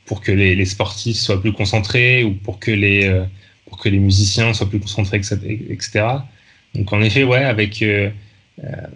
pour 0.06 0.22
que 0.22 0.32
les, 0.32 0.64
sportifs 0.66 1.18
soient 1.18 1.42
plus 1.42 1.54
concentrés 1.54 2.24
ou 2.24 2.34
pour 2.34 2.60
que 2.60 2.72
les, 2.72 3.04
pour 3.68 3.78
que 3.78 3.90
les 3.90 4.00
musiciens 4.00 4.54
soient 4.54 4.70
plus 4.70 4.80
concentrés, 4.80 5.18
etc. 5.18 6.06
Donc 6.76 6.92
en 6.94 7.02
effet, 7.02 7.24
ouais, 7.24 7.44
avec, 7.44 7.84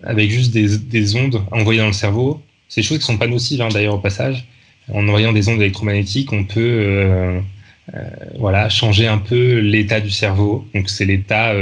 avec 0.04 0.32
juste 0.32 0.52
des, 0.52 0.78
des, 0.78 1.16
ondes 1.16 1.42
envoyées 1.52 1.80
dans 1.80 1.88
le 1.88 1.94
cerveau, 1.94 2.42
des 2.76 2.84
choses 2.84 3.00
qui 3.00 3.06
sont 3.06 3.18
pas 3.18 3.28
nocives 3.28 3.62
hein, 3.62 3.70
d'ailleurs 3.70 3.96
au 3.96 4.00
passage. 4.00 4.46
En 4.92 5.08
envoyant 5.08 5.32
des 5.32 5.48
ondes 5.48 5.62
électromagnétiques, 5.62 6.34
on 6.34 6.44
peut 6.44 7.42
voilà, 8.38 8.70
changer 8.70 9.08
un 9.08 9.18
peu 9.18 9.60
l'état 9.60 10.00
du 10.00 10.12
cerveau. 10.12 10.68
Donc 10.74 10.90
c'est 10.90 11.06
l'état 11.06 11.54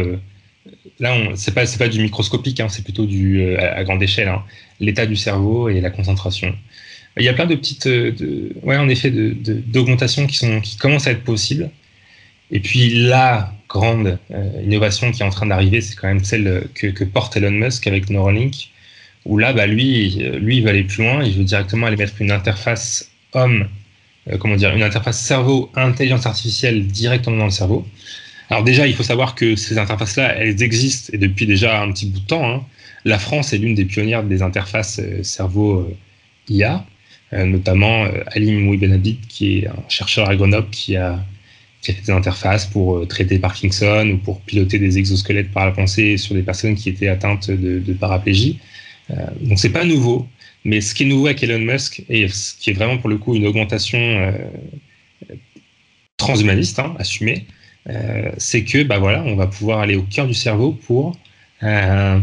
là, 0.99 1.15
c'est 1.35 1.53
pas 1.53 1.65
pas 1.77 1.87
du 1.87 2.01
microscopique, 2.01 2.59
hein, 2.59 2.67
c'est 2.69 2.83
plutôt 2.83 3.05
du 3.05 3.41
euh, 3.41 3.57
à 3.59 3.83
grande 3.83 4.03
échelle. 4.03 4.27
Hein. 4.27 4.43
L'état 4.79 5.05
du 5.05 5.15
cerveau 5.15 5.69
et 5.69 5.81
la 5.81 5.89
concentration. 5.89 6.55
Il 7.17 7.23
y 7.23 7.29
a 7.29 7.33
plein 7.33 7.47
de 7.47 7.55
petites, 7.55 7.87
euh, 7.87 8.53
ouais, 8.63 8.77
en 8.77 8.87
effet, 8.87 9.11
d'augmentations 9.11 10.27
qui 10.27 10.39
qui 10.61 10.77
commencent 10.77 11.07
à 11.07 11.11
être 11.11 11.23
possibles. 11.23 11.69
Et 12.51 12.59
puis 12.59 12.89
la 12.89 13.53
grande 13.67 14.17
euh, 14.31 14.61
innovation 14.63 15.11
qui 15.11 15.21
est 15.21 15.25
en 15.25 15.29
train 15.29 15.45
d'arriver, 15.45 15.81
c'est 15.81 15.95
quand 15.95 16.07
même 16.07 16.23
celle 16.23 16.67
que, 16.73 17.03
porte 17.03 17.37
Elon 17.37 17.51
Musk 17.51 17.85
avec 17.87 18.09
Neuralink, 18.09 18.69
où 19.25 19.37
là, 19.37 19.53
bah, 19.53 19.67
lui, 19.67 20.09
lui, 20.39 20.57
il 20.57 20.63
va 20.63 20.71
aller 20.71 20.83
plus 20.83 21.03
loin. 21.03 21.23
Il 21.23 21.33
veut 21.33 21.43
directement 21.43 21.87
aller 21.87 21.97
mettre 21.97 22.19
une 22.19 22.31
interface 22.31 23.11
homme, 23.33 23.67
comment 24.39 24.55
dire, 24.55 24.75
une 24.75 24.83
interface 24.83 25.19
cerveau 25.19 25.69
intelligence 25.75 26.25
artificielle 26.25 26.87
directement 26.87 27.37
dans 27.37 27.45
le 27.45 27.51
cerveau. 27.51 27.85
Alors 28.49 28.63
déjà, 28.63 28.87
il 28.87 28.95
faut 28.95 29.03
savoir 29.03 29.35
que 29.35 29.55
ces 29.55 29.77
interfaces-là, 29.77 30.35
elles 30.35 30.63
existent 30.63 31.11
et 31.13 31.17
depuis 31.17 31.45
déjà 31.45 31.81
un 31.81 31.91
petit 31.91 32.07
bout 32.07 32.19
de 32.19 32.25
temps. 32.25 32.49
Hein. 32.49 32.65
La 33.05 33.19
France 33.19 33.53
est 33.53 33.57
l'une 33.57 33.75
des 33.75 33.85
pionnières 33.85 34.23
des 34.23 34.41
interfaces 34.41 34.99
euh, 34.99 35.23
cerveau-IA, 35.23 36.85
euh, 37.33 37.37
euh, 37.37 37.45
notamment 37.45 38.07
Alim 38.27 38.61
Mouibenabit, 38.61 39.19
qui 39.27 39.59
est 39.59 39.67
un 39.67 39.83
chercheur 39.87 40.27
à 40.29 40.35
Grenoble 40.35 40.69
qui 40.71 40.95
a, 40.95 41.23
fait 41.81 41.93
des 41.93 42.11
interfaces 42.11 42.65
pour 42.65 43.07
traiter 43.07 43.39
Parkinson 43.39 44.11
ou 44.13 44.17
pour 44.17 44.41
piloter 44.41 44.79
des 44.79 44.97
exosquelettes 44.97 45.51
par 45.51 45.65
la 45.65 45.71
pensée 45.71 46.17
sur 46.17 46.35
des 46.35 46.43
personnes 46.43 46.75
qui 46.75 46.89
étaient 46.89 47.07
atteintes 47.07 47.49
de, 47.49 47.93
paraplégie. 47.93 48.59
donc 49.41 49.59
c'est 49.59 49.71
pas 49.71 49.85
nouveau, 49.85 50.27
mais 50.65 50.81
ce 50.81 50.93
qui 50.93 51.03
est 51.03 51.05
nouveau 51.05 51.27
avec 51.27 51.41
Elon 51.41 51.59
Musk 51.59 52.03
et 52.09 52.27
ce 52.27 52.53
qui 52.55 52.69
est 52.69 52.73
vraiment 52.73 52.97
pour 52.97 53.09
le 53.09 53.17
coup 53.17 53.35
une 53.35 53.47
augmentation 53.47 54.33
transhumaniste, 56.19 56.77
hein, 56.77 56.93
assumée, 56.99 57.47
euh, 57.89 58.31
c'est 58.37 58.63
que 58.63 58.83
bah 58.83 58.99
voilà, 58.99 59.23
on 59.23 59.35
va 59.35 59.47
pouvoir 59.47 59.79
aller 59.79 59.95
au 59.95 60.03
cœur 60.03 60.27
du 60.27 60.35
cerveau 60.35 60.73
pour 60.73 61.17
euh, 61.63 62.19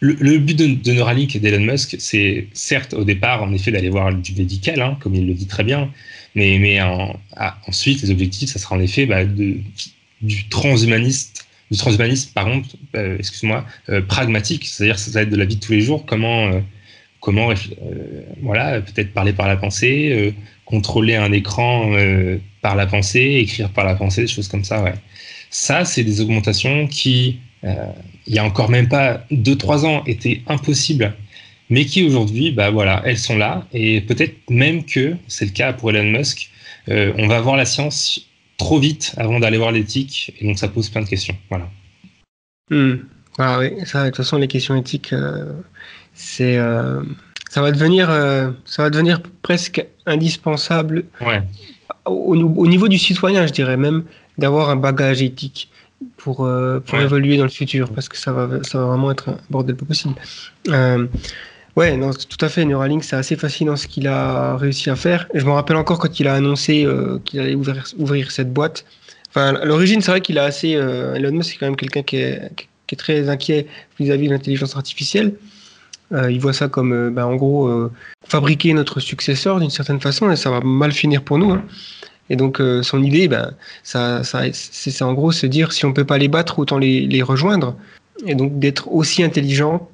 le, 0.00 0.38
but 0.38 0.58
de, 0.58 0.92
Neuralink 0.92 1.38
d'Elon 1.38 1.72
Musk, 1.72 1.96
c'est 1.98 2.48
certes 2.52 2.94
au 2.94 3.04
départ, 3.04 3.42
en 3.42 3.52
effet, 3.52 3.70
d'aller 3.70 3.90
voir 3.90 4.12
du 4.12 4.34
médical, 4.34 4.80
hein, 4.80 4.98
comme 5.00 5.14
il 5.14 5.26
le 5.26 5.34
dit 5.34 5.46
très 5.46 5.64
bien, 5.64 5.90
mais, 6.34 6.78
ah, 6.78 7.58
ensuite, 7.66 8.02
les 8.02 8.10
objectifs, 8.10 8.50
ça 8.50 8.58
sera 8.58 8.76
en 8.76 8.80
effet 8.80 9.06
bah, 9.06 9.24
du 9.24 10.48
transhumaniste, 10.48 11.46
du 11.70 11.78
transhumanisme, 11.78 12.32
par 12.32 12.44
contre, 12.44 12.68
euh, 12.96 13.16
excuse-moi, 13.18 13.64
pragmatique, 14.08 14.66
c'est-à-dire 14.66 14.98
ça 14.98 15.10
va 15.12 15.22
être 15.22 15.30
de 15.30 15.36
la 15.36 15.44
vie 15.44 15.56
de 15.56 15.60
tous 15.60 15.72
les 15.72 15.80
jours, 15.80 16.04
comment, 16.06 16.50
comment 17.20 17.52
voilà, 18.42 18.80
peut-être 18.80 19.12
parler 19.12 19.32
par 19.32 19.48
la 19.48 19.56
pensée, 19.56 20.34
contrôler 20.64 21.16
un 21.16 21.32
écran 21.32 21.92
par 22.60 22.76
la 22.76 22.86
pensée, 22.86 23.38
écrire 23.40 23.70
par 23.70 23.84
la 23.84 23.94
pensée, 23.94 24.22
des 24.22 24.28
choses 24.28 24.48
comme 24.48 24.64
ça, 24.64 24.82
ouais. 24.82 24.94
Ça, 25.50 25.84
c'est 25.84 26.04
des 26.04 26.20
augmentations 26.20 26.86
qui, 26.86 27.40
euh, 27.64 27.74
il 28.26 28.34
y 28.34 28.38
a 28.38 28.44
encore 28.44 28.70
même 28.70 28.88
pas 28.88 29.24
2-3 29.32 29.84
ans, 29.84 30.04
étaient 30.06 30.42
impossibles, 30.46 31.12
mais 31.70 31.84
qui 31.86 32.04
aujourd'hui, 32.04 32.50
bah 32.50 32.70
voilà, 32.70 33.02
elles 33.04 33.18
sont 33.18 33.36
là, 33.36 33.66
et 33.72 34.00
peut-être 34.00 34.34
même 34.50 34.84
que, 34.84 35.16
c'est 35.28 35.46
le 35.46 35.52
cas 35.52 35.72
pour 35.72 35.90
Elon 35.90 36.18
Musk, 36.18 36.50
euh, 36.88 37.12
on 37.18 37.26
va 37.26 37.40
voir 37.40 37.56
la 37.56 37.64
science 37.64 38.20
trop 38.58 38.78
vite 38.78 39.14
avant 39.16 39.40
d'aller 39.40 39.58
voir 39.58 39.72
l'éthique, 39.72 40.34
et 40.38 40.46
donc 40.46 40.58
ça 40.58 40.68
pose 40.68 40.90
plein 40.90 41.02
de 41.02 41.08
questions. 41.08 41.36
Voilà. 41.48 41.68
Hmm. 42.70 42.96
Ah 43.38 43.58
oui, 43.58 43.70
ça, 43.86 44.04
de 44.04 44.08
toute 44.08 44.18
façon, 44.18 44.36
les 44.36 44.48
questions 44.48 44.76
éthiques, 44.76 45.12
euh, 45.12 45.52
c'est 46.12 46.58
ça 47.48 47.62
va 47.62 47.72
devenir, 47.72 48.08
ça 48.64 48.82
va 48.82 48.90
devenir 48.90 49.22
presque 49.42 49.84
indispensable 50.06 51.06
ouais 51.20 51.42
au, 52.06 52.66
niveau 52.66 52.88
du 52.88 52.98
citoyen, 52.98 53.46
je 53.46 53.52
dirais 53.52 53.76
même, 53.76 54.04
d'avoir 54.38 54.70
un 54.70 54.76
bagage 54.76 55.22
éthique 55.22 55.70
pour, 56.16 56.44
euh, 56.44 56.80
pour 56.80 56.98
évoluer 56.98 57.36
dans 57.36 57.44
le 57.44 57.50
futur, 57.50 57.90
parce 57.92 58.08
que 58.08 58.16
ça 58.16 58.32
va, 58.32 58.62
ça 58.62 58.78
va 58.78 58.86
vraiment 58.86 59.10
être 59.10 59.30
un 59.30 59.38
bordel 59.50 59.76
pas 59.76 59.84
possible. 59.84 60.14
Euh, 60.68 61.06
ouais, 61.76 61.96
non, 61.96 62.10
tout 62.12 62.44
à 62.44 62.48
fait. 62.48 62.64
Neuralink, 62.64 63.04
c'est 63.04 63.16
assez 63.16 63.36
fascinant 63.36 63.76
ce 63.76 63.86
qu'il 63.86 64.08
a 64.08 64.56
réussi 64.56 64.90
à 64.90 64.96
faire. 64.96 65.26
je 65.34 65.44
me 65.44 65.50
rappelle 65.50 65.76
encore 65.76 65.98
quand 65.98 66.20
il 66.20 66.28
a 66.28 66.34
annoncé 66.34 66.84
euh, 66.84 67.18
qu'il 67.24 67.40
allait 67.40 67.54
ouvrir, 67.54 68.30
cette 68.30 68.52
boîte. 68.52 68.84
Enfin, 69.28 69.54
à 69.54 69.64
l'origine, 69.64 70.00
c'est 70.00 70.10
vrai 70.10 70.20
qu'il 70.20 70.38
a 70.38 70.44
assez. 70.44 70.70
Elon 70.70 71.32
Musk, 71.32 71.52
c'est 71.52 71.58
quand 71.58 71.66
même 71.66 71.76
quelqu'un 71.76 72.02
qui 72.02 72.16
est, 72.16 72.50
très 72.98 73.28
inquiet 73.28 73.68
vis-à-vis 74.00 74.26
de 74.26 74.32
l'intelligence 74.32 74.74
artificielle. 74.74 75.34
il 76.12 76.40
voit 76.40 76.52
ça 76.52 76.66
comme, 76.66 77.14
ben, 77.14 77.24
en 77.24 77.36
gros, 77.36 77.88
fabriquer 78.26 78.74
notre 78.74 78.98
successeur 78.98 79.60
d'une 79.60 79.70
certaine 79.70 80.00
façon, 80.00 80.30
et 80.30 80.36
ça 80.36 80.50
va 80.50 80.60
mal 80.60 80.90
finir 80.90 81.22
pour 81.22 81.38
nous. 81.38 81.52
Hein. 81.52 81.64
Et 82.30 82.36
donc, 82.36 82.60
euh, 82.60 82.82
son 82.82 83.02
idée, 83.02 83.26
ben, 83.28 83.52
ça, 83.82 84.22
ça, 84.22 84.42
c'est 84.52 85.02
en 85.02 85.12
gros 85.12 85.32
se 85.32 85.46
dire 85.46 85.72
si 85.72 85.84
on 85.84 85.92
peut 85.92 86.04
pas 86.04 86.16
les 86.16 86.28
battre, 86.28 86.60
autant 86.60 86.78
les 86.78 87.22
rejoindre. 87.22 87.74
Et 88.24 88.36
donc, 88.36 88.58
d'être 88.58 88.88
aussi 88.92 89.22
intelligent 89.22 89.88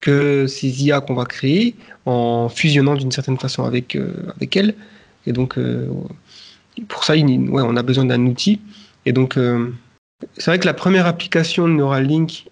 que 0.00 0.46
ces 0.46 0.84
IA 0.84 1.00
qu'on 1.00 1.14
va 1.14 1.24
créer 1.24 1.74
en 2.04 2.48
fusionnant 2.48 2.94
d'une 2.94 3.12
certaine 3.12 3.38
façon 3.38 3.64
avec, 3.64 3.96
euh, 3.96 4.12
avec 4.36 4.56
elles. 4.56 4.74
Et 5.26 5.32
donc, 5.32 5.58
euh, 5.58 5.88
pour 6.88 7.04
ça, 7.04 7.16
il, 7.16 7.26
ouais, 7.50 7.62
on 7.64 7.76
a 7.76 7.82
besoin 7.82 8.04
d'un 8.04 8.24
outil. 8.26 8.60
Et 9.06 9.12
donc, 9.12 9.38
c'est 10.36 10.46
vrai 10.46 10.58
que 10.58 10.66
la 10.66 10.74
première 10.74 11.06
application 11.06 11.68
de 11.68 11.74
Neuralink, 11.74 12.46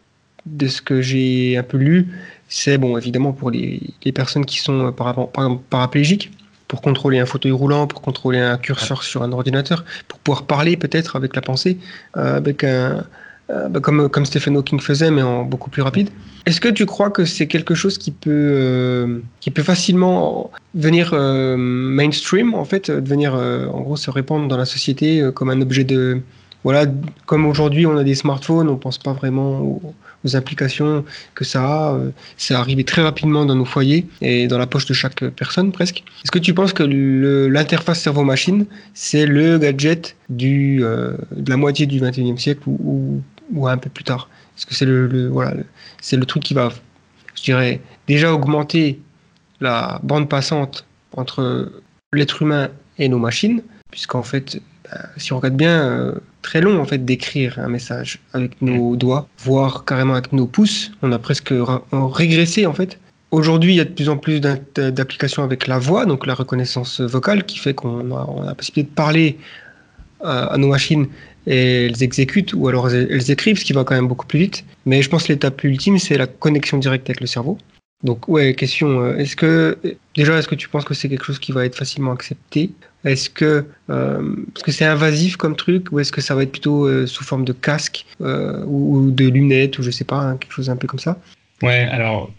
de 0.46 0.68
ce 0.68 0.80
que 0.80 1.02
j'ai 1.02 1.56
un 1.56 1.62
peu 1.62 1.78
lu, 1.78 2.08
c'est 2.48 2.78
bon, 2.78 2.96
évidemment 2.96 3.32
pour 3.32 3.50
les, 3.50 3.80
les 4.04 4.12
personnes 4.12 4.44
qui 4.44 4.58
sont 4.58 4.92
par, 4.92 5.30
par, 5.30 5.58
paraplégiques 5.58 6.30
pour 6.68 6.80
contrôler 6.82 7.18
un 7.18 7.26
fauteuil 7.26 7.52
roulant, 7.52 7.86
pour 7.86 8.00
contrôler 8.00 8.40
un 8.40 8.56
curseur 8.56 9.02
sur 9.02 9.22
un 9.22 9.32
ordinateur, 9.32 9.84
pour 10.08 10.18
pouvoir 10.18 10.46
parler 10.46 10.76
peut-être 10.76 11.16
avec 11.16 11.36
la 11.36 11.42
pensée, 11.42 11.78
euh, 12.16 12.36
avec 12.36 12.64
un, 12.64 13.04
euh, 13.50 13.68
bah, 13.68 13.80
comme, 13.80 14.08
comme 14.08 14.24
Stephen 14.24 14.56
Hawking 14.56 14.80
faisait, 14.80 15.10
mais 15.10 15.22
en 15.22 15.44
beaucoup 15.44 15.70
plus 15.70 15.82
rapide. 15.82 16.10
Est-ce 16.46 16.60
que 16.60 16.68
tu 16.68 16.86
crois 16.86 17.10
que 17.10 17.24
c'est 17.24 17.46
quelque 17.46 17.74
chose 17.74 17.98
qui 17.98 18.10
peut, 18.10 18.30
euh, 18.30 19.18
qui 19.40 19.50
peut 19.50 19.62
facilement 19.62 20.50
venir 20.74 21.14
mainstream, 21.14 22.54
en 22.54 22.64
fait, 22.64 22.90
devenir, 22.90 23.34
en 23.34 23.80
gros, 23.80 23.96
se 23.96 24.10
répandre 24.10 24.48
dans 24.48 24.56
la 24.56 24.66
société 24.66 25.30
comme 25.34 25.50
un 25.50 25.60
objet 25.60 25.84
de... 25.84 26.20
Voilà, 26.64 26.86
comme 27.26 27.44
aujourd'hui 27.44 27.84
on 27.84 27.94
a 27.98 28.04
des 28.04 28.14
smartphones, 28.14 28.70
on 28.70 28.76
pense 28.76 28.96
pas 28.96 29.12
vraiment 29.12 29.60
aux, 29.60 29.94
aux 30.24 30.36
applications 30.36 31.04
que 31.34 31.44
ça 31.44 31.64
a. 31.64 31.94
Euh, 31.94 32.10
c'est 32.36 32.54
arrivé 32.54 32.84
très 32.84 33.02
rapidement 33.02 33.44
dans 33.44 33.54
nos 33.54 33.64
foyers 33.64 34.06
et 34.20 34.46
dans 34.46 34.58
la 34.58 34.66
poche 34.66 34.86
de 34.86 34.94
chaque 34.94 35.24
personne 35.30 35.72
presque. 35.72 36.02
Est-ce 36.24 36.30
que 36.30 36.38
tu 36.38 36.54
penses 36.54 36.72
que 36.72 36.82
l'interface 36.82 38.00
cerveau-machine, 38.00 38.66
c'est 38.94 39.26
le 39.26 39.58
gadget 39.58 40.16
du, 40.28 40.82
euh, 40.82 41.16
de 41.36 41.50
la 41.50 41.56
moitié 41.56 41.86
du 41.86 42.00
21e 42.00 42.38
siècle 42.38 42.62
ou, 42.66 43.20
ou, 43.52 43.68
un 43.68 43.78
peu 43.78 43.90
plus 43.90 44.04
tard 44.04 44.28
Est-ce 44.56 44.66
que 44.66 44.74
c'est 44.74 44.86
le, 44.86 45.28
voilà, 45.28 45.54
c'est 46.00 46.16
le 46.16 46.24
truc 46.24 46.42
qui 46.42 46.54
va, 46.54 46.70
je 47.34 47.42
dirais, 47.42 47.80
déjà 48.06 48.32
augmenter 48.32 49.00
la 49.60 50.00
bande 50.02 50.28
passante 50.28 50.86
entre 51.16 51.72
l'être 52.12 52.42
humain 52.42 52.68
et 52.98 53.08
nos 53.08 53.18
machines, 53.18 53.62
puisqu'en 53.90 54.22
fait, 54.22 54.60
bah, 54.84 55.08
si 55.16 55.32
on 55.32 55.36
regarde 55.36 55.56
bien, 55.56 55.82
euh, 55.82 56.14
très 56.42 56.60
long 56.60 56.80
en 56.80 56.84
fait 56.84 57.04
d'écrire 57.04 57.58
un 57.58 57.68
message 57.68 58.20
avec 58.32 58.60
nos 58.60 58.96
doigts, 58.96 59.28
voire 59.38 59.84
carrément 59.84 60.12
avec 60.12 60.32
nos 60.32 60.46
pouces. 60.46 60.92
On 61.02 61.10
a 61.12 61.18
presque 61.18 61.52
régressé 61.92 62.66
en 62.66 62.74
fait. 62.74 62.98
Aujourd'hui, 63.30 63.72
il 63.72 63.76
y 63.76 63.80
a 63.80 63.84
de 63.84 63.90
plus 63.90 64.08
en 64.08 64.16
plus 64.16 64.40
d'applications 64.40 65.42
avec 65.42 65.66
la 65.66 65.80
voix, 65.80 66.06
donc 66.06 66.24
la 66.24 66.34
reconnaissance 66.34 67.00
vocale, 67.00 67.44
qui 67.44 67.58
fait 67.58 67.74
qu'on 67.74 68.14
a, 68.14 68.44
la 68.44 68.54
possibilité 68.54 68.88
de 68.88 68.94
parler 68.94 69.38
euh, 70.22 70.46
à 70.48 70.56
nos 70.56 70.68
machines 70.68 71.08
et 71.46 71.86
elles 71.86 72.02
exécutent 72.02 72.54
ou 72.54 72.68
alors 72.68 72.90
elles 72.90 73.30
écrivent, 73.30 73.58
ce 73.58 73.64
qui 73.64 73.72
va 73.72 73.84
quand 73.84 73.94
même 73.94 74.08
beaucoup 74.08 74.26
plus 74.26 74.38
vite. 74.38 74.64
Mais 74.86 75.02
je 75.02 75.08
pense 75.08 75.24
que 75.24 75.32
l'étape 75.32 75.62
ultime, 75.64 75.98
c'est 75.98 76.16
la 76.16 76.26
connexion 76.26 76.78
directe 76.78 77.08
avec 77.08 77.20
le 77.20 77.26
cerveau. 77.26 77.58
Donc 78.04 78.28
ouais, 78.28 78.54
question, 78.54 79.00
euh, 79.00 79.16
est-ce 79.16 79.34
que 79.34 79.78
déjà 80.14 80.38
est-ce 80.38 80.46
que 80.46 80.54
tu 80.54 80.68
penses 80.68 80.84
que 80.84 80.92
c'est 80.92 81.08
quelque 81.08 81.24
chose 81.24 81.38
qui 81.38 81.52
va 81.52 81.64
être 81.64 81.74
facilement 81.74 82.12
accepté? 82.12 82.70
Est-ce 83.04 83.30
que 83.30 83.66
euh, 83.88 84.36
c'est 84.68 84.84
invasif 84.84 85.36
comme 85.36 85.56
truc 85.56 85.90
ou 85.90 86.00
est-ce 86.00 86.12
que 86.12 86.20
ça 86.20 86.34
va 86.34 86.42
être 86.42 86.52
plutôt 86.52 86.86
euh, 86.86 87.06
sous 87.06 87.24
forme 87.24 87.46
de 87.46 87.54
casque 87.54 88.04
ou, 88.20 89.10
de 89.10 89.28
lunettes 89.28 89.78
ou 89.78 89.82
je 89.82 89.90
sais 89.90 90.04
pas, 90.04 90.16
hein, 90.16 90.36
quelque 90.36 90.52
chose 90.52 90.68
un 90.68 90.76
peu 90.76 90.86
comme 90.86 91.00
ça? 91.00 91.18
Ouais, 91.62 91.88
alors 91.90 92.30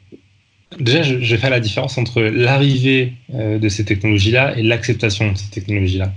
déjà 0.79 1.01
je, 1.01 1.19
je, 1.19 1.35
fais 1.35 1.49
la 1.49 1.59
différence 1.59 1.97
entre 1.97 2.21
l'arrivée 2.21 3.13
de 3.33 3.69
ces 3.69 3.85
technologies-là 3.85 4.55
et 4.57 4.61
l'acceptation 4.61 5.31
de 5.31 5.37
ces 5.37 5.49
technologies-là. 5.49 6.11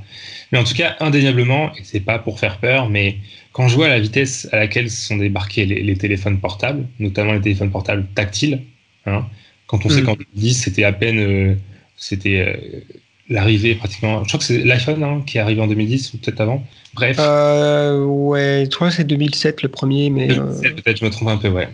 Mais 0.53 0.59
en 0.59 0.65
tout 0.65 0.75
cas, 0.75 0.97
indéniablement, 1.01 1.75
et 1.77 1.81
c'est 1.85 2.01
pas 2.01 2.19
pour 2.19 2.39
faire 2.41 2.59
peur, 2.59 2.89
mais 2.89 3.19
quand 3.53 3.69
je 3.69 3.75
vois 3.75 3.89
la 3.89 4.01
vitesse 4.01 4.49
à 4.53 4.57
laquelle 4.57 4.91
sont 4.91 5.17
débarqués 5.17 5.67
les, 5.67 5.83
les 5.83 5.97
téléphones 5.97 6.41
portables, 6.41 6.87
notamment 6.99 7.33
les 7.33 7.41
téléphones 7.41 7.71
portables 7.71 8.07
tactiles, 8.15 8.63
Hein. 9.09 9.27
Quand 9.67 9.85
on 9.85 9.89
sait 9.89 10.03
mm. 10.03 10.05
qu'en 10.05 10.15
2010, 10.15 10.63
c'était 10.63 10.85
à 10.85 10.93
peine, 10.93 11.19
euh, 11.19 11.55
c'était 11.97 12.41
euh, 12.41 12.81
l'arrivée 13.29 13.75
pratiquement. 13.75 14.23
Je 14.23 14.29
crois 14.29 14.39
que 14.39 14.45
c'est 14.45 14.65
l'iPhone 14.65 15.03
hein, 15.03 15.23
qui 15.27 15.39
est 15.39 15.41
arrivé 15.41 15.61
en 15.61 15.67
2010 15.67 16.15
ou 16.15 16.19
peut-être 16.19 16.41
avant. 16.41 16.65
Bref. 16.95 17.17
Euh, 17.21 18.05
ouais, 18.05 18.67
je 18.71 18.75
crois 18.75 18.89
que 18.89 18.95
c'est 18.95 19.05
2007 19.05 19.63
le 19.63 19.69
premier, 19.69 20.11
mais. 20.11 20.29
Peut-être 20.29 20.99
je 20.99 21.05
me 21.05 21.11
trompe 21.11 21.29
un 21.29 21.37
peu, 21.37 21.49
ouais. 21.49 21.69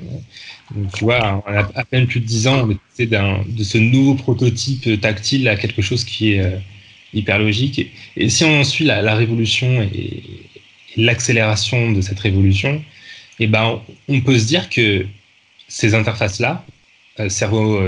tu 0.95 1.05
vois, 1.05 1.45
on 1.47 1.53
a 1.53 1.69
à 1.75 1.85
peine 1.85 2.07
plus 2.07 2.21
de 2.21 2.27
10 2.27 2.47
ans, 2.49 2.67
on 2.67 2.71
est 2.71 2.79
passé 2.91 3.07
de 3.07 3.65
ce 3.65 3.79
nouveau 3.79 4.15
prototype 4.15 5.01
tactile 5.01 5.49
à 5.49 5.57
quelque 5.57 5.83
chose 5.83 6.05
qui 6.05 6.35
est 6.35 6.41
euh, 6.41 6.57
hyper 7.15 7.39
logique. 7.39 7.91
Et, 8.17 8.29
si 8.29 8.45
on 8.45 8.65
suit 8.65 8.85
la, 8.85 9.15
révolution 9.15 9.83
et, 9.83 10.23
l'accélération 10.97 11.93
de 11.93 12.01
cette 12.01 12.21
révolution, 12.21 12.83
eh 13.41 13.47
ben, 13.47 13.81
on 14.09 14.21
peut 14.21 14.39
se 14.39 14.47
dire 14.47 14.69
que 14.71 15.07
ces 15.69 15.95
interfaces-là, 15.95 16.65
euh, 17.21 17.29
cerveau 17.29 17.81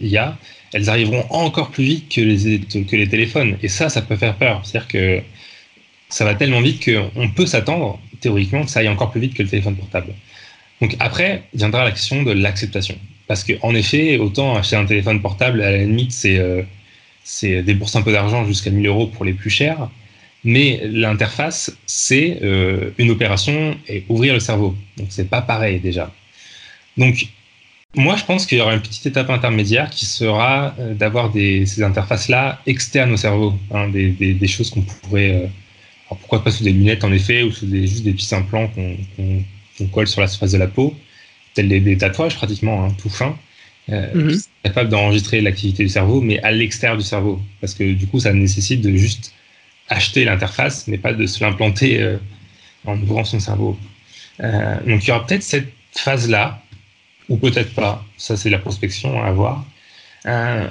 IA, 0.00 0.38
elles 0.72 0.90
arriveront 0.90 1.24
encore 1.30 1.70
plus 1.70 1.84
vite 1.84 2.08
que 2.08 2.20
les, 2.20 2.60
que 2.84 2.96
les 2.96 3.08
téléphones. 3.08 3.56
Et 3.62 3.68
ça, 3.68 3.88
ça 3.88 4.02
peut 4.02 4.16
faire 4.16 4.36
peur. 4.36 4.62
C'est-à-dire 4.64 4.88
que 4.88 5.22
ça 6.08 6.24
va 6.24 6.34
tellement 6.34 6.60
vite 6.60 6.84
qu'on 6.84 7.28
peut 7.28 7.46
s'attendre, 7.46 8.00
théoriquement, 8.20 8.64
que 8.64 8.70
ça 8.70 8.80
aille 8.80 8.88
encore 8.88 9.10
plus 9.10 9.20
vite 9.20 9.34
que 9.34 9.42
le 9.42 9.48
téléphone 9.48 9.76
portable. 9.76 10.14
Donc 10.80 10.96
après, 11.00 11.44
viendra 11.54 11.84
la 11.84 11.90
question 11.90 12.22
de 12.22 12.32
l'acceptation. 12.32 12.96
Parce 13.26 13.44
qu'en 13.44 13.74
effet, 13.74 14.18
autant 14.18 14.56
acheter 14.56 14.76
un 14.76 14.84
téléphone 14.84 15.20
portable, 15.20 15.62
à 15.62 15.70
la 15.70 15.78
limite, 15.78 16.12
c'est 16.12 16.38
euh, 16.38 16.62
débourser 17.42 17.98
un 17.98 18.02
peu 18.02 18.12
d'argent 18.12 18.44
jusqu'à 18.46 18.70
1000 18.70 18.86
euros 18.86 19.06
pour 19.06 19.24
les 19.24 19.32
plus 19.32 19.50
chers. 19.50 19.88
Mais 20.44 20.82
l'interface, 20.84 21.74
c'est 21.86 22.40
euh, 22.42 22.90
une 22.98 23.10
opération 23.10 23.76
et 23.88 24.04
ouvrir 24.10 24.34
le 24.34 24.40
cerveau. 24.40 24.76
Donc 24.98 25.06
c'est 25.08 25.28
pas 25.28 25.40
pareil 25.40 25.80
déjà. 25.80 26.12
Donc 26.98 27.28
moi, 27.96 28.16
je 28.16 28.24
pense 28.24 28.44
qu'il 28.44 28.58
y 28.58 28.60
aura 28.60 28.74
une 28.74 28.82
petite 28.82 29.06
étape 29.06 29.30
intermédiaire 29.30 29.88
qui 29.88 30.04
sera 30.04 30.74
euh, 30.78 30.94
d'avoir 30.94 31.32
ces 31.32 31.82
interfaces-là 31.82 32.60
externes 32.66 33.12
au 33.12 33.16
cerveau, 33.16 33.54
hein, 33.70 33.88
des, 33.88 34.48
choses 34.48 34.70
qu'on 34.70 34.82
pourrait, 34.82 35.44
euh, 35.44 35.46
pourquoi 36.08 36.42
pas 36.42 36.50
sous 36.50 36.64
des 36.64 36.72
lunettes 36.72 37.04
en 37.04 37.12
effet, 37.12 37.42
ou 37.44 37.52
sous 37.52 37.66
des, 37.66 37.86
juste 37.86 38.02
des 38.02 38.12
petits 38.12 38.34
implants 38.34 38.68
qu'on 38.68 39.86
colle 39.86 40.08
sur 40.08 40.20
la 40.20 40.26
surface 40.26 40.52
de 40.52 40.58
la 40.58 40.66
peau, 40.66 40.94
tels 41.54 41.68
des, 41.68 41.96
tatouages 41.96 42.34
pratiquement, 42.34 42.84
hein, 42.84 42.94
tout 43.00 43.08
fin, 43.08 43.38
euh, 43.90 44.14
mhm. 44.14 44.40
capable 44.62 44.88
d'enregistrer 44.88 45.40
l'activité 45.40 45.82
du 45.82 45.88
cerveau, 45.88 46.20
mais 46.20 46.40
à 46.42 46.50
l'extérieur 46.50 46.96
du 46.96 47.04
cerveau, 47.04 47.40
parce 47.60 47.74
que 47.74 47.92
du 47.92 48.06
coup, 48.06 48.20
ça 48.20 48.32
nécessite 48.32 48.80
de 48.80 48.96
juste 48.96 49.34
acheter 49.88 50.24
l'interface, 50.24 50.86
mais 50.88 50.98
pas 50.98 51.12
de 51.12 51.26
se 51.26 51.42
l'implanter 51.44 52.02
euh, 52.02 52.16
en 52.86 53.00
ouvrant 53.00 53.24
son 53.24 53.40
cerveau. 53.40 53.78
donc 54.40 55.04
il 55.04 55.08
y 55.08 55.10
aura 55.10 55.26
peut-être 55.26 55.42
cette 55.42 55.72
phase-là 55.92 56.62
ou 57.28 57.36
peut-être 57.36 57.74
pas. 57.74 58.04
Ça, 58.16 58.36
c'est 58.36 58.50
la 58.50 58.58
prospection 58.58 59.22
à 59.22 59.30
voir. 59.32 59.64
Euh, 60.26 60.68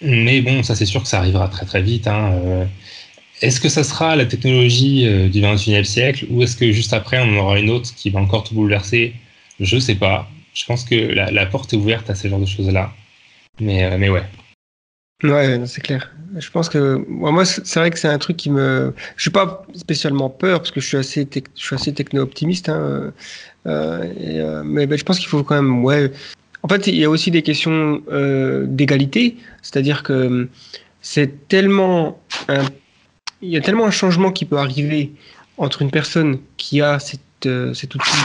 mais 0.00 0.40
bon, 0.40 0.62
ça, 0.62 0.74
c'est 0.74 0.86
sûr 0.86 1.02
que 1.02 1.08
ça 1.08 1.18
arrivera 1.18 1.48
très 1.48 1.66
très 1.66 1.82
vite. 1.82 2.06
Hein. 2.06 2.32
Euh, 2.32 2.64
est-ce 3.42 3.60
que 3.60 3.68
ça 3.68 3.84
sera 3.84 4.16
la 4.16 4.26
technologie 4.26 5.06
euh, 5.06 5.28
du 5.28 5.40
21e 5.40 5.84
siècle 5.84 6.26
ou 6.30 6.42
est-ce 6.42 6.56
que 6.56 6.72
juste 6.72 6.92
après, 6.92 7.18
on 7.20 7.34
en 7.34 7.36
aura 7.36 7.58
une 7.58 7.70
autre 7.70 7.94
qui 7.94 8.10
va 8.10 8.20
encore 8.20 8.44
tout 8.44 8.54
bouleverser? 8.54 9.14
Je 9.60 9.78
sais 9.78 9.94
pas. 9.94 10.30
Je 10.56 10.64
pense 10.64 10.84
que 10.84 10.94
la, 10.94 11.46
porte 11.46 11.74
est 11.74 11.76
ouverte 11.76 12.08
à 12.08 12.14
ce 12.14 12.28
genre 12.28 12.40
de 12.40 12.46
choses-là. 12.46 12.92
Mais, 13.60 13.98
mais 13.98 14.08
ouais. 14.08 14.24
Ouais, 15.22 15.60
c'est 15.66 15.80
clair. 15.82 16.12
Je 16.36 16.50
pense 16.50 16.68
que 16.68 17.02
moi, 17.08 17.44
c'est 17.46 17.78
vrai 17.78 17.90
que 17.90 17.98
c'est 17.98 18.08
un 18.08 18.18
truc 18.18 18.36
qui 18.36 18.50
me. 18.50 18.94
Je 19.16 19.22
suis 19.22 19.30
pas 19.30 19.64
spécialement 19.74 20.28
peur 20.28 20.58
parce 20.58 20.70
que 20.70 20.80
je 20.80 20.86
suis 20.86 20.96
assez, 20.98 21.26
je 21.32 21.62
suis 21.62 21.74
assez 21.74 21.94
techno-optimiste. 21.94 22.68
Hein. 22.68 23.12
Euh, 23.66 24.04
euh, 24.16 24.62
mais 24.64 24.86
je 24.96 25.04
pense 25.04 25.18
qu'il 25.18 25.28
faut 25.28 25.42
quand 25.42 25.54
même. 25.54 25.84
Ouais. 25.84 26.12
En 26.62 26.68
fait, 26.68 26.86
il 26.86 26.96
y 26.96 27.04
a 27.04 27.10
aussi 27.10 27.30
des 27.30 27.42
questions 27.42 28.02
euh, 28.10 28.66
d'égalité, 28.66 29.36
c'est-à-dire 29.62 30.02
que 30.02 30.48
c'est 31.00 31.48
tellement. 31.48 32.20
il 33.40 33.48
y 33.48 33.56
a 33.56 33.60
tellement 33.62 33.86
un 33.86 33.90
changement 33.90 34.32
qui 34.32 34.44
peut 34.44 34.58
arriver 34.58 35.12
entre 35.56 35.80
une 35.80 35.90
personne 35.90 36.38
qui 36.58 36.82
a 36.82 36.98
cet 36.98 37.94
outil, 37.94 38.16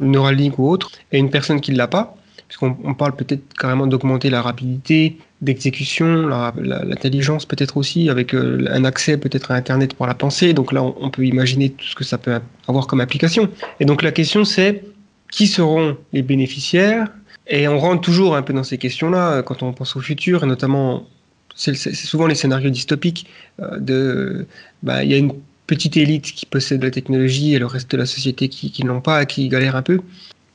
Neuralink 0.00 0.58
ou 0.58 0.68
autre, 0.68 0.90
et 1.12 1.18
une 1.18 1.30
personne 1.30 1.60
qui 1.60 1.72
ne 1.72 1.76
l'a 1.76 1.88
pas 1.88 2.16
puisqu'on 2.48 2.94
parle 2.94 3.16
peut-être 3.16 3.42
carrément 3.58 3.86
d'augmenter 3.86 4.30
la 4.30 4.42
rapidité 4.42 5.18
d'exécution, 5.40 6.28
l'intelligence 6.56 7.46
peut-être 7.46 7.76
aussi, 7.76 8.08
avec 8.08 8.34
euh, 8.34 8.66
un 8.70 8.84
accès 8.84 9.16
peut-être 9.18 9.50
à 9.50 9.54
Internet 9.54 9.94
pour 9.94 10.06
la 10.06 10.14
pensée. 10.14 10.52
Donc 10.52 10.72
là, 10.72 10.82
on, 10.82 11.10
peut 11.10 11.24
imaginer 11.26 11.70
tout 11.70 11.84
ce 11.84 11.94
que 11.94 12.04
ça 12.04 12.16
peut 12.18 12.38
avoir 12.68 12.86
comme 12.86 13.00
application. 13.00 13.48
Et 13.80 13.84
donc 13.84 14.02
la 14.02 14.12
question, 14.12 14.44
c'est 14.44 14.84
qui 15.30 15.46
seront 15.46 15.96
les 16.12 16.22
bénéficiaires? 16.22 17.08
Et 17.46 17.68
on 17.68 17.78
rentre 17.78 18.00
toujours 18.00 18.36
un 18.36 18.42
peu 18.42 18.52
dans 18.52 18.64
ces 18.64 18.78
questions-là 18.78 19.32
euh, 19.32 19.42
quand 19.42 19.62
on 19.62 19.72
pense 19.72 19.96
au 19.96 20.00
futur, 20.00 20.44
et 20.44 20.46
notamment, 20.46 21.06
c'est 21.54 21.74
souvent 21.74 22.26
les 22.26 22.34
scénarios 22.34 22.70
dystopiques 22.70 23.26
euh, 23.60 23.78
de, 23.78 24.46
bah, 24.82 25.04
il 25.04 25.10
y 25.10 25.14
a 25.14 25.18
une 25.18 25.34
petite 25.66 25.96
élite 25.96 26.32
qui 26.32 26.46
possède 26.46 26.82
la 26.82 26.90
technologie 26.90 27.54
et 27.54 27.58
le 27.58 27.66
reste 27.66 27.90
de 27.90 27.96
la 27.96 28.06
société 28.06 28.48
qui, 28.48 28.70
qui 28.70 28.84
n'ont 28.84 29.00
pas, 29.00 29.24
qui 29.26 29.48
galère 29.48 29.76
un 29.76 29.82
peu. 29.82 30.00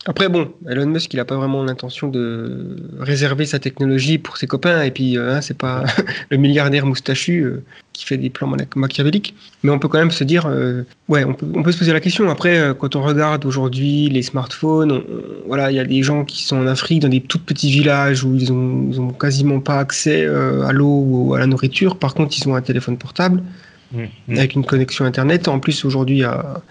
Après, 0.06 0.30
bon, 0.30 0.50
Elon 0.68 0.86
Musk, 0.86 1.14
il 1.14 1.18
n'a 1.18 1.26
pas 1.26 1.36
vraiment 1.36 1.62
l'intention 1.64 2.08
de 2.08 2.78
réserver 3.00 3.46
sa 3.46 3.60
technologie 3.60 4.18
pour 4.18 4.38
ses 4.38 4.48
copains, 4.48 4.82
et 4.84 4.92
puis 4.92 5.18
euh, 5.18 5.36
hein, 5.36 5.42
c'est 5.42 5.58
pas 5.58 5.84
le 6.30 6.38
milliardaire 6.38 6.86
moustachu 6.86 7.42
euh, 7.42 7.64
qui 7.92 8.06
fait 8.06 8.16
des 8.16 8.30
plans 8.30 8.50
machiavéliques. 8.76 9.36
Mais 9.62 9.72
on 9.72 9.78
peut 9.78 9.90
quand 9.90 10.00
même 10.00 10.12
se 10.12 10.24
dire, 10.24 10.46
euh, 10.46 10.84
ouais, 11.10 11.26
on 11.26 11.34
peut, 11.34 11.72
se 11.74 11.78
poser 11.78 11.92
la 11.92 12.00
question. 12.00 12.30
Après, 12.30 12.74
quand 12.80 12.96
on 12.96 13.04
regarde 13.04 13.46
aujourd'hui 13.46 14.08
les 14.10 14.22
smartphones, 14.22 15.04
voilà, 15.46 15.70
il 15.70 15.76
y 15.76 15.80
a 15.80 15.86
des 15.86 16.02
gens 16.02 16.24
qui 16.24 16.44
sont 16.44 16.56
en 16.56 16.68
Afrique, 16.68 17.02
dans 17.02 17.10
des 17.10 17.22
tout 17.22 17.40
petits 17.40 17.70
villages 17.70 18.24
où 18.24 18.34
ils 18.36 18.54
ont, 18.54 19.12
quasiment 19.20 19.60
pas 19.60 19.80
accès 19.80 20.26
à 20.26 20.72
l'eau 20.72 21.04
ou 21.06 21.34
à 21.34 21.40
la 21.40 21.46
nourriture. 21.46 21.98
Par 21.98 22.14
contre, 22.14 22.38
ils 22.38 22.48
ont 22.48 22.56
un 22.56 22.62
téléphone 22.62 22.98
portable. 22.98 23.44
Mmh. 23.92 24.04
avec 24.38 24.54
une 24.54 24.66
connexion 24.66 25.06
Internet. 25.06 25.48
En 25.48 25.60
plus, 25.60 25.84
aujourd'hui, 25.84 26.18
il 26.18 26.22
y 26.22 26.24
a 26.24 26.62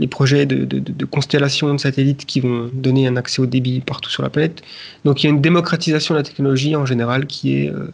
les 0.00 0.08
projets 0.08 0.44
de, 0.44 0.64
de, 0.64 0.80
de, 0.80 1.04
constellation 1.04 1.72
de 1.72 1.78
satellites 1.78 2.26
qui 2.26 2.40
vont 2.40 2.68
donner 2.72 3.06
un 3.06 3.16
accès 3.16 3.40
au 3.40 3.46
débit 3.46 3.80
partout 3.80 4.10
sur 4.10 4.24
la 4.24 4.30
planète. 4.30 4.62
Donc 5.04 5.22
il 5.22 5.26
y 5.26 5.30
a 5.30 5.32
une 5.32 5.40
démocratisation 5.40 6.14
de 6.14 6.18
la 6.18 6.24
technologie 6.24 6.74
en 6.74 6.84
général 6.84 7.26
qui, 7.26 7.68
euh, 7.68 7.86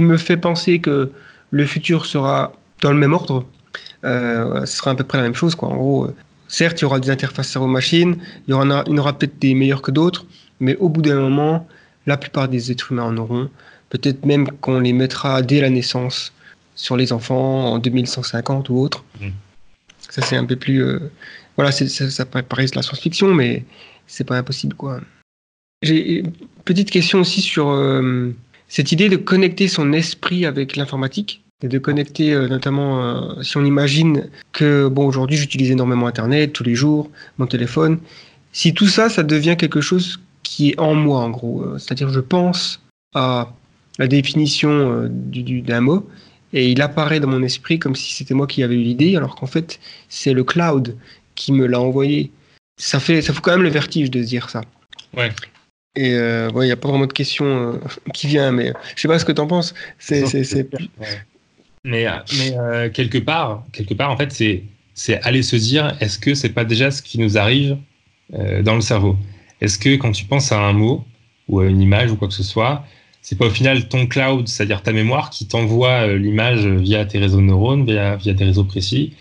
me 0.00 0.16
fait 0.16 0.36
penser 0.36 0.78
que 0.78 1.10
le 1.50 1.66
futur 1.66 2.06
sera 2.06 2.52
dans 2.80 2.92
le 2.92 2.98
même 2.98 3.12
ordre. 3.12 3.44
Euh, 4.04 4.64
ce 4.66 4.76
sera 4.76 4.92
à 4.92 4.94
peu 4.94 5.04
près 5.04 5.18
la 5.18 5.24
même 5.24 5.34
chose. 5.34 5.56
En 5.60 5.74
gros, 5.74 6.04
euh, 6.04 6.14
certes, 6.46 6.80
il 6.80 6.82
y 6.82 6.84
aura 6.84 7.00
des 7.00 7.10
interfaces 7.10 7.48
cerveau-machine, 7.48 8.16
il 8.46 8.50
y 8.50 8.54
aura, 8.54 8.84
il 8.86 8.94
y 8.94 8.98
aura 8.98 9.18
peut-être 9.18 9.38
des 9.40 9.54
meilleurs 9.54 9.82
que 9.82 9.90
d'autres, 9.90 10.26
mais 10.60 10.76
au 10.76 10.88
bout 10.88 11.02
d'un 11.02 11.18
moment, 11.20 11.66
la 12.06 12.16
plupart 12.16 12.48
des 12.48 12.70
êtres 12.70 12.92
humains 12.92 13.04
en 13.04 13.16
auront. 13.16 13.50
Peut-être 13.90 14.24
même 14.24 14.48
qu'on 14.60 14.78
les 14.78 14.92
mettra 14.92 15.42
dès 15.42 15.60
la 15.60 15.70
naissance 15.70 16.32
sur 16.76 16.96
les 16.96 17.12
enfants 17.12 17.72
en 17.72 17.78
2150 17.78 18.68
ou 18.68 18.78
autre. 18.78 19.04
Mmh. 19.20 19.28
Ça, 20.10 20.22
c'est 20.22 20.36
un 20.36 20.44
peu 20.44 20.56
plus. 20.56 20.84
Euh, 20.84 21.10
voilà, 21.56 21.72
ça, 21.72 21.88
ça 21.88 22.24
paraît 22.26 22.66
la 22.74 22.82
science-fiction, 22.82 23.34
mais 23.34 23.64
c'est 24.06 24.24
pas 24.24 24.36
impossible, 24.36 24.74
quoi. 24.76 25.00
J'ai 25.82 26.20
une 26.20 26.32
petite 26.64 26.90
question 26.90 27.20
aussi 27.20 27.40
sur 27.40 27.68
euh, 27.68 28.34
cette 28.68 28.92
idée 28.92 29.08
de 29.08 29.16
connecter 29.16 29.68
son 29.68 29.92
esprit 29.92 30.46
avec 30.46 30.76
l'informatique 30.76 31.42
et 31.62 31.68
de 31.68 31.78
connecter 31.78 32.32
euh, 32.32 32.48
notamment 32.48 33.42
si 33.42 33.56
on 33.56 33.64
imagine 33.64 34.28
que 34.52 34.88
bon 34.88 35.06
aujourd'hui 35.06 35.36
j'utilise 35.36 35.70
énormément 35.70 36.06
internet 36.06 36.52
tous 36.52 36.64
les 36.64 36.74
jours 36.74 37.10
mon 37.38 37.46
téléphone 37.46 37.98
si 38.52 38.74
tout 38.74 38.88
ça 38.88 39.08
ça 39.08 39.22
devient 39.22 39.56
quelque 39.58 39.80
chose 39.80 40.20
qui 40.42 40.70
est 40.70 40.78
en 40.78 40.94
moi 40.94 41.20
en 41.20 41.30
gros 41.30 41.78
c'est-à-dire 41.78 42.10
je 42.10 42.20
pense 42.20 42.82
à 43.14 43.54
la 43.98 44.06
définition 44.06 45.08
d'un 45.08 45.80
mot 45.80 46.06
et 46.52 46.70
il 46.70 46.80
apparaît 46.80 47.20
dans 47.20 47.28
mon 47.28 47.42
esprit 47.42 47.78
comme 47.78 47.94
si 47.94 48.12
c'était 48.14 48.34
moi 48.34 48.46
qui 48.46 48.62
avais 48.62 48.74
eu 48.74 48.82
l'idée, 48.82 49.16
alors 49.16 49.34
qu'en 49.34 49.46
fait, 49.46 49.80
c'est 50.08 50.32
le 50.32 50.44
cloud 50.44 50.96
qui 51.34 51.52
me 51.52 51.66
l'a 51.66 51.80
envoyé. 51.80 52.30
Ça 52.78 53.00
fait, 53.00 53.22
ça 53.22 53.32
fout 53.32 53.42
quand 53.42 53.52
même 53.52 53.62
le 53.62 53.68
vertige 53.68 54.10
de 54.10 54.22
se 54.22 54.28
dire 54.28 54.50
ça. 54.50 54.62
Ouais. 55.16 55.30
Et 55.96 56.14
euh, 56.14 56.50
il 56.54 56.60
n'y 56.60 56.70
a 56.70 56.76
pas 56.76 56.88
vraiment 56.88 57.06
de 57.06 57.12
question 57.12 57.44
euh, 57.46 57.78
qui 58.12 58.26
vient, 58.26 58.52
mais 58.52 58.72
je 58.94 59.02
sais 59.02 59.08
pas 59.08 59.18
ce 59.18 59.24
que 59.24 59.32
tu 59.32 59.40
en 59.40 59.46
penses. 59.46 59.74
C'est, 59.98 60.26
c'est, 60.26 60.68
Mais, 61.84 62.06
mais 62.38 62.54
euh, 62.58 62.90
quelque 62.90 63.18
part, 63.18 63.64
quelque 63.72 63.94
part, 63.94 64.10
en 64.10 64.16
fait, 64.16 64.30
c'est, 64.32 64.62
c'est 64.94 65.20
aller 65.22 65.42
se 65.42 65.56
dire, 65.56 65.96
est-ce 66.00 66.18
que 66.18 66.34
c'est 66.34 66.50
pas 66.50 66.64
déjà 66.64 66.90
ce 66.90 67.00
qui 67.00 67.18
nous 67.18 67.38
arrive 67.38 67.78
dans 68.30 68.74
le 68.74 68.80
cerveau? 68.80 69.16
Est-ce 69.60 69.78
que 69.78 69.96
quand 69.96 70.12
tu 70.12 70.24
penses 70.24 70.52
à 70.52 70.60
un 70.60 70.72
mot 70.72 71.04
ou 71.48 71.60
à 71.60 71.66
une 71.66 71.80
image 71.80 72.10
ou 72.10 72.16
quoi 72.16 72.28
que 72.28 72.34
ce 72.34 72.42
soit, 72.42 72.84
c'est 73.26 73.36
pas 73.36 73.46
au 73.46 73.50
final 73.50 73.88
ton 73.88 74.06
cloud, 74.06 74.46
c'est-à-dire 74.46 74.82
ta 74.84 74.92
mémoire, 74.92 75.30
qui 75.30 75.48
t'envoie 75.48 76.06
euh, 76.06 76.16
l'image 76.16 76.64
via 76.64 77.04
tes 77.04 77.18
réseaux 77.18 77.38
de 77.38 77.42
neurones, 77.42 77.84
via, 77.84 78.14
via 78.14 78.32
des 78.34 78.44
réseaux 78.44 78.62
précis, 78.62 79.14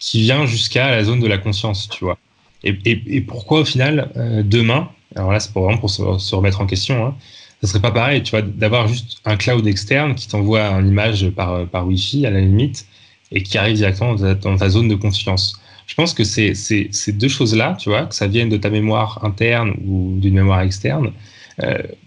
qui 0.00 0.20
vient 0.20 0.46
jusqu'à 0.46 0.90
la 0.90 1.04
zone 1.04 1.20
de 1.20 1.28
la 1.28 1.38
conscience, 1.38 1.88
tu 1.88 2.04
vois. 2.04 2.18
Et, 2.64 2.76
et, 2.84 3.20
pourquoi 3.20 3.60
au 3.60 3.64
final, 3.64 4.10
euh, 4.16 4.42
demain, 4.42 4.88
alors 5.14 5.30
là 5.30 5.38
c'est 5.38 5.54
vraiment 5.54 5.78
pour 5.78 5.90
se, 5.90 6.34
remettre 6.34 6.60
en 6.60 6.66
question, 6.66 7.06
hein, 7.06 7.14
ça 7.62 7.68
serait 7.68 7.80
pas 7.80 7.92
pareil, 7.92 8.24
tu 8.24 8.32
vois, 8.32 8.42
d'avoir 8.42 8.88
juste 8.88 9.18
un 9.24 9.36
cloud 9.36 9.64
externe 9.68 10.16
qui 10.16 10.26
t'envoie 10.26 10.66
une 10.80 10.88
image 10.88 11.30
par, 11.30 11.64
par 11.68 11.86
Wi-Fi 11.86 12.26
à 12.26 12.30
la 12.30 12.40
limite 12.40 12.86
et 13.30 13.44
qui 13.44 13.58
arrive 13.58 13.76
directement 13.76 14.14
dans 14.16 14.56
ta, 14.56 14.70
zone 14.70 14.88
de 14.88 14.96
conscience. 14.96 15.60
Je 15.86 15.94
pense 15.94 16.14
que 16.14 16.24
ces 16.24 17.12
deux 17.12 17.28
choses-là, 17.28 17.76
tu 17.78 17.90
vois, 17.90 18.06
que 18.06 18.14
ça 18.16 18.26
vienne 18.26 18.48
de 18.48 18.56
ta 18.56 18.70
mémoire 18.70 19.24
interne 19.24 19.76
ou 19.86 20.16
d'une 20.18 20.34
mémoire 20.34 20.62
externe, 20.62 21.06
euh, 21.06 21.10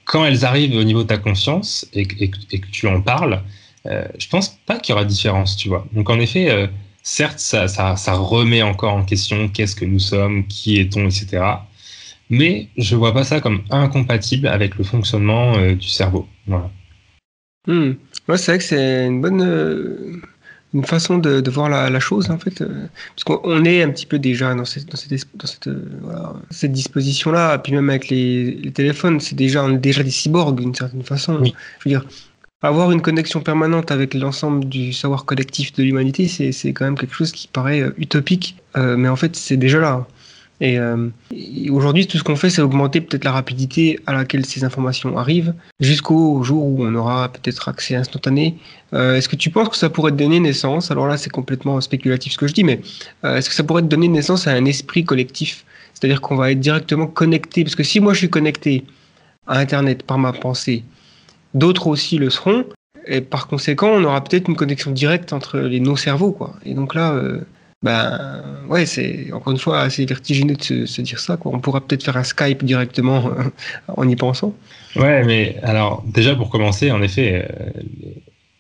quand 0.06 0.26
elles 0.26 0.46
arrivent 0.46 0.76
au 0.76 0.84
niveau 0.84 1.04
de 1.04 1.08
ta 1.08 1.18
conscience 1.18 1.88
et, 1.94 2.06
que 2.06 2.68
tu 2.72 2.88
en 2.88 3.02
parles, 3.02 3.42
euh, 3.86 4.08
je 4.18 4.28
pense 4.30 4.50
pas 4.66 4.80
qu'il 4.80 4.94
y 4.94 4.96
aura 4.96 5.06
différence, 5.06 5.58
tu 5.58 5.70
vois. 5.70 5.86
Donc 5.94 6.10
en 6.10 6.20
effet, 6.20 6.50
euh, 6.50 6.68
certes, 7.04 7.40
ça, 7.40 8.14
remet 8.14 8.64
encore 8.64 8.94
en 8.94 9.04
question 9.04 9.48
qu'est-ce 9.48 9.76
que 9.76 9.86
nous 9.86 10.00
sommes, 10.00 10.48
qui 10.48 10.80
est-on, 10.80 11.06
etc. 11.06 11.44
Mais 12.30 12.70
je 12.78 12.96
vois 12.96 13.14
pas 13.14 13.24
ça 13.24 13.40
comme 13.40 13.62
incompatible 13.70 14.48
avec 14.48 14.76
le 14.76 14.84
fonctionnement 14.84 15.56
euh, 15.58 15.76
du 15.76 15.88
cerveau. 15.88 16.28
Voilà. 16.48 16.72
Hmm. 17.68 17.94
Ouais, 18.28 18.38
c'est 18.38 18.52
vrai 18.52 18.58
que 18.58 18.64
c'est 18.64 19.06
une 19.06 19.22
bonne 19.22 19.42
euh, 19.42 20.22
une 20.76 20.84
façon 20.84 21.18
de, 21.18 21.40
de 21.40 21.52
voir 21.52 21.70
la, 21.70 21.90
la, 21.90 22.00
chose 22.00 22.30
en 22.30 22.38
fait, 22.38 22.62
euh, 22.62 22.88
parce 23.16 23.24
qu'on 23.24 23.64
est 23.64 23.82
un 23.82 23.90
petit 23.90 24.06
peu 24.06 24.20
déjà 24.20 24.54
dans 24.54 24.66
cette 24.66 24.88
dans 24.88 24.98
cette, 24.98 25.28
dans 25.36 25.48
cette, 25.48 25.70
voilà, 26.02 26.34
cette 26.52 26.74
disposition 26.74 27.32
là, 27.32 27.58
puis 27.58 27.74
même 27.74 27.90
avec 27.90 28.10
les, 28.10 28.52
les 28.52 28.72
téléphones, 28.72 29.20
c'est 29.22 29.36
déjà 29.36 29.64
on 29.64 29.72
est 29.74 29.78
déjà 29.78 30.04
des 30.04 30.12
cyborgs 30.12 30.60
d'une 30.60 30.76
certaine 30.76 31.04
façon. 31.04 31.40
Oui. 31.42 31.56
Je 31.80 31.90
veux 31.90 31.96
dire, 31.96 32.06
avoir 32.62 32.92
une 32.92 33.02
connexion 33.02 33.42
permanente 33.42 33.90
avec 33.92 34.14
l'ensemble 34.14 34.66
du 34.66 34.92
savoir 34.92 35.26
collectif 35.26 35.74
de 35.74 35.84
l'humanité, 35.84 36.28
c'est 36.28 36.74
quand 36.74 36.86
même 36.86 36.98
quelque 36.98 37.16
chose 37.16 37.32
qui 37.32 37.48
paraît 37.48 37.82
euh, 37.82 37.94
utopique, 37.98 38.58
euh, 38.76 38.98
mais 38.98 39.08
en 39.08 39.16
fait 39.16 39.36
c'est 39.36 39.58
déjà 39.58 39.80
là. 39.80 40.06
Et, 40.62 40.80
euh, 40.80 41.10
et 41.32 41.70
aujourd'hui, 41.70 42.08
tout 42.08 42.18
ce 42.18 42.24
qu'on 42.24 42.36
fait, 42.36 42.50
c'est 42.50 42.62
augmenter 42.62 43.02
peut-être 43.02 43.26
la 43.26 43.32
rapidité 43.32 44.00
à 44.06 44.14
laquelle 44.14 44.46
ces 44.46 44.64
informations 44.64 45.18
arrivent, 45.18 45.54
jusqu'au 45.80 46.42
jour 46.44 46.64
où 46.64 46.86
on 46.86 46.96
aura 46.96 47.30
peut-être 47.30 47.68
accès 47.68 47.96
instantané. 47.96 48.58
Euh, 48.94 49.16
est-ce 49.16 49.28
que 49.28 49.36
tu 49.36 49.50
penses 49.50 49.70
que 49.70 49.76
ça 49.76 49.90
pourrait 49.90 50.14
donner 50.14 50.40
naissance? 50.40 50.92
Alors 50.92 51.08
là, 51.08 51.18
c'est 51.18 51.30
complètement 51.30 51.80
spéculatif 51.82 52.34
ce 52.34 52.38
que 52.38 52.48
je 52.48 52.54
dis, 52.54 52.64
mais 52.64 52.80
euh, 53.26 53.36
est-ce 53.36 53.50
que 53.50 53.56
ça 53.56 53.64
pourrait 53.64 53.82
donner 53.82 54.08
naissance 54.08 54.48
à 54.48 54.52
un 54.52 54.66
esprit 54.66 55.04
collectif? 55.04 55.66
C'est-à-dire 55.94 56.22
qu'on 56.22 56.36
va 56.36 56.52
être 56.52 56.60
directement 56.60 57.08
connecté, 57.08 57.64
parce 57.64 57.76
que 57.76 57.84
si 57.84 58.00
moi 58.00 58.14
je 58.14 58.20
suis 58.20 58.30
connecté 58.30 58.86
à 59.48 59.60
Internet 59.60 60.04
par 60.04 60.18
ma 60.18 60.32
pensée, 60.32 60.84
d'autres 61.54 61.88
aussi 61.88 62.18
le 62.18 62.30
seront, 62.30 62.66
et 63.08 63.22
par 63.22 63.48
conséquent, 63.48 63.90
on 63.90 64.04
aura 64.04 64.24
peut-être 64.24 64.48
une 64.48 64.56
connexion 64.56 64.92
directe 64.92 65.32
entre 65.32 65.60
les, 65.60 65.80
nos 65.80 65.96
cerveaux, 65.96 66.32
quoi. 66.32 66.56
Et 66.66 66.74
donc 66.74 66.96
là, 66.96 67.14
ben 67.86 68.42
ouais, 68.68 68.88
c'est 68.88 69.32
encore 69.32 69.54
une 69.54 69.60
fois 69.60 69.82
assez 69.82 70.04
vertigineux 70.08 70.56
de 70.56 70.86
se, 70.88 71.02
dire 71.02 71.20
ça. 71.20 71.38
On 71.46 71.60
pourra 71.60 71.82
peut-être 71.82 72.04
faire 72.04 72.18
un 72.18 72.24
Skype 72.24 72.66
directement 72.66 73.28
euh, 73.28 73.44
en 73.88 74.10
y 74.10 74.16
pensant. 74.16 74.56
Ouais, 74.96 75.24
mais 75.24 75.58
alors 75.62 76.04
déjà 76.08 76.36
pour 76.36 76.50
commencer, 76.50 76.90
en 76.90 77.04
effet, 77.04 77.48
euh, 77.48 77.82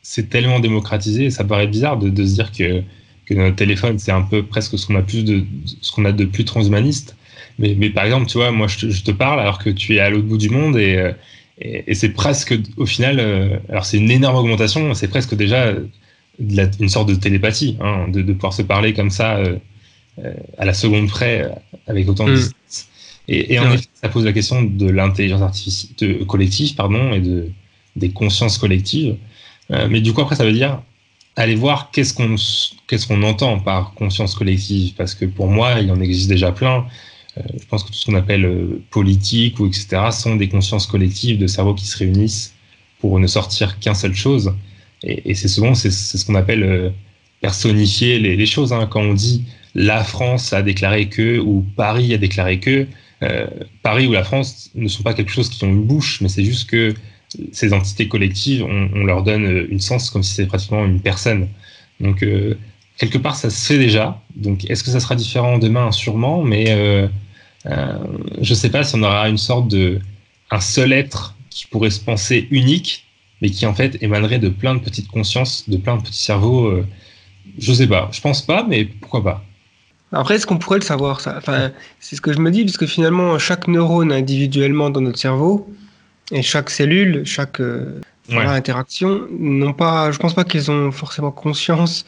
c'est 0.03 0.29
tellement 0.29 0.59
démocratisé, 0.59 1.31
ça 1.31 1.43
paraît 1.43 1.65
bizarre 1.65 1.97
de, 1.97 2.23
se 2.23 2.35
dire 2.35 2.51
que, 2.51 2.83
que 3.25 3.33
notre 3.33 3.55
téléphone 3.55 3.97
c'est 3.97 4.11
un 4.11 4.21
peu 4.21 4.43
presque 4.43 4.77
ce 4.77 4.85
qu'on 4.85 6.05
a 6.05 6.11
de 6.11 6.25
plus 6.25 6.45
transhumaniste. 6.45 7.15
Mais, 7.57 7.73
par 7.89 8.03
exemple, 8.05 8.27
tu 8.27 8.37
vois, 8.37 8.51
moi 8.51 8.67
je 8.67 9.01
te, 9.01 9.11
parle 9.11 9.39
alors 9.39 9.57
que 9.57 9.71
tu 9.71 9.95
es 9.95 9.99
à 9.99 10.11
l'autre 10.11 10.27
bout 10.27 10.37
du 10.37 10.49
monde 10.49 10.77
et, 10.77 10.97
euh, 10.97 11.93
c'est 11.93 12.09
presque 12.09 12.53
au 12.77 12.85
final, 12.85 13.19
alors 13.69 13.85
c'est 13.85 13.97
une 13.97 14.11
énorme 14.11 14.35
augmentation, 14.35 14.93
c'est 14.93 15.07
presque 15.07 15.33
déjà 15.35 15.73
de 16.39 16.57
la, 16.57 16.69
une 16.79 16.89
sorte 16.89 17.09
de 17.09 17.15
télépathie, 17.15 17.77
hein, 17.81 18.07
de, 18.07 18.21
de, 18.21 18.33
pouvoir 18.33 18.53
se 18.53 18.61
parler 18.61 18.93
comme 18.93 19.09
ça 19.09 19.37
euh, 19.37 19.57
euh, 20.23 20.33
à 20.57 20.65
la 20.65 20.73
seconde 20.73 21.07
près, 21.07 21.49
avec 21.87 22.07
autant 22.09 22.25
de 22.25 22.31
Mm. 22.31 22.35
distance. 22.35 22.87
Et, 23.27 23.53
et 23.53 23.59
en 23.59 23.71
effet, 23.71 23.87
ça 23.93 24.09
pose 24.09 24.25
la 24.25 24.33
question 24.33 24.61
de 24.61 24.87
l'intelligence 24.87 25.41
artificielle 25.41 26.25
collective, 26.25 26.75
pardon, 26.75 27.13
et 27.13 27.19
de 27.19 27.49
des 27.95 28.09
consciences 28.09 28.57
collectives. 28.57 29.15
Euh, 29.71 29.87
mais 29.89 30.01
du 30.01 30.13
coup, 30.13 30.21
après, 30.21 30.35
ça 30.35 30.45
veut 30.45 30.51
dire 30.51 30.81
aller 31.35 31.55
voir 31.55 31.91
qu'est-ce 31.91 32.13
qu'on 32.13 32.35
qu'est-ce 32.87 33.07
qu'on 33.07 33.23
entend 33.23 33.59
par 33.59 33.93
conscience 33.93 34.35
collective, 34.35 34.93
parce 34.95 35.15
que 35.15 35.25
pour 35.25 35.47
moi, 35.47 35.79
il 35.81 35.91
en 35.91 35.99
existe 35.99 36.29
déjà 36.29 36.51
plein. 36.51 36.85
Euh, 37.37 37.41
je 37.59 37.65
pense 37.65 37.83
que 37.83 37.89
tout 37.89 37.95
ce 37.95 38.05
qu'on 38.05 38.15
appelle 38.15 38.45
euh, 38.45 38.81
politique 38.91 39.59
ou 39.59 39.67
etc. 39.67 40.11
sont 40.11 40.35
des 40.35 40.47
consciences 40.47 40.87
collectives 40.87 41.37
de 41.37 41.47
cerveaux 41.47 41.73
qui 41.73 41.85
se 41.85 41.97
réunissent 41.97 42.53
pour 42.99 43.19
ne 43.19 43.27
sortir 43.27 43.79
qu'un 43.79 43.93
seule 43.93 44.15
chose. 44.15 44.53
Et, 45.05 45.35
c'est 45.35 45.47
souvent 45.47 45.75
c'est 45.75 45.91
ce 45.91 46.25
qu'on 46.25 46.35
appelle 46.35 46.63
euh, 46.63 46.89
personnifier 47.41 48.19
les, 48.19 48.45
choses. 48.45 48.73
hein. 48.73 48.87
Quand 48.89 49.01
on 49.01 49.13
dit 49.13 49.45
la 49.75 50.03
France 50.03 50.53
a 50.53 50.61
déclaré 50.61 51.09
que 51.09 51.39
ou 51.39 51.65
Paris 51.75 52.13
a 52.13 52.17
déclaré 52.17 52.59
que, 52.59 52.87
euh, 53.23 53.47
Paris 53.83 54.07
ou 54.07 54.13
la 54.13 54.23
France 54.23 54.71
ne 54.75 54.87
sont 54.87 55.03
pas 55.03 55.13
quelque 55.13 55.31
chose 55.31 55.49
qui 55.49 55.63
ont 55.63 55.69
une 55.69 55.83
bouche, 55.83 56.21
mais 56.21 56.29
c'est 56.29 56.43
juste 56.43 56.69
que 56.69 56.93
ces 57.51 57.73
entités 57.73 58.07
collectives, 58.07 58.63
on, 58.63 59.03
leur 59.03 59.23
donne 59.23 59.45
euh, 59.45 59.67
une 59.69 59.79
sens 59.79 60.09
comme 60.09 60.23
si 60.23 60.33
c'était 60.33 60.47
pratiquement 60.47 60.85
une 60.85 61.01
personne. 61.01 61.47
Donc 61.99 62.25
quelque 62.97 63.17
part, 63.17 63.35
ça 63.35 63.49
se 63.49 63.67
fait 63.67 63.77
déjà. 63.77 64.21
Donc 64.35 64.69
est-ce 64.69 64.83
que 64.83 64.89
ça 64.89 64.99
sera 64.99 65.15
différent 65.15 65.57
demain? 65.57 65.93
Sûrement, 65.93 66.43
mais 66.43 66.65
je 67.65 68.49
ne 68.49 68.55
sais 68.55 68.69
pas 68.69 68.83
si 68.83 68.95
on 68.95 69.03
aura 69.03 69.29
une 69.29 69.37
sorte 69.37 69.69
de 69.69 70.01
un 70.51 70.59
seul 70.59 70.91
être 70.91 71.35
qui 71.49 71.67
pourrait 71.67 71.89
se 71.89 72.01
penser 72.01 72.47
unique, 72.51 73.04
mais 73.41 73.49
qui 73.49 73.65
en 73.65 73.73
fait 73.73 73.97
émanerait 74.01 74.39
de 74.39 74.49
plein 74.49 74.75
de 74.75 74.79
petites 74.79 75.07
consciences, 75.07 75.67
de 75.69 75.77
plein 75.77 75.97
de 75.97 76.01
petits 76.01 76.23
cerveaux. 76.23 76.67
Euh, 76.67 76.85
je 77.57 77.73
sais 77.73 77.87
pas, 77.87 78.09
je 78.11 78.21
pense 78.21 78.41
pas, 78.41 78.65
mais 78.67 78.85
pourquoi 78.85 79.23
pas 79.23 79.43
Après, 80.11 80.35
est-ce 80.35 80.47
qu'on 80.47 80.57
pourrait 80.57 80.79
le 80.79 80.83
savoir 80.85 81.21
ça? 81.21 81.35
Enfin, 81.37 81.71
C'est 81.99 82.15
ce 82.15 82.21
que 82.21 82.33
je 82.33 82.39
me 82.39 82.51
dis, 82.51 82.63
parce 82.65 82.77
que 82.77 82.87
finalement, 82.87 83.37
chaque 83.39 83.67
neurone 83.67 84.11
individuellement 84.11 84.89
dans 84.89 85.01
notre 85.01 85.19
cerveau, 85.19 85.71
et 86.31 86.41
chaque 86.41 86.69
cellule, 86.71 87.23
chaque 87.25 87.59
euh, 87.61 88.01
voilà, 88.29 88.51
interaction, 88.53 89.27
n'ont 89.39 89.73
pas, 89.73 90.11
je 90.11 90.17
pense 90.17 90.33
pas 90.33 90.43
qu'elles 90.43 90.71
ont 90.71 90.91
forcément 90.91 91.31
conscience 91.31 92.05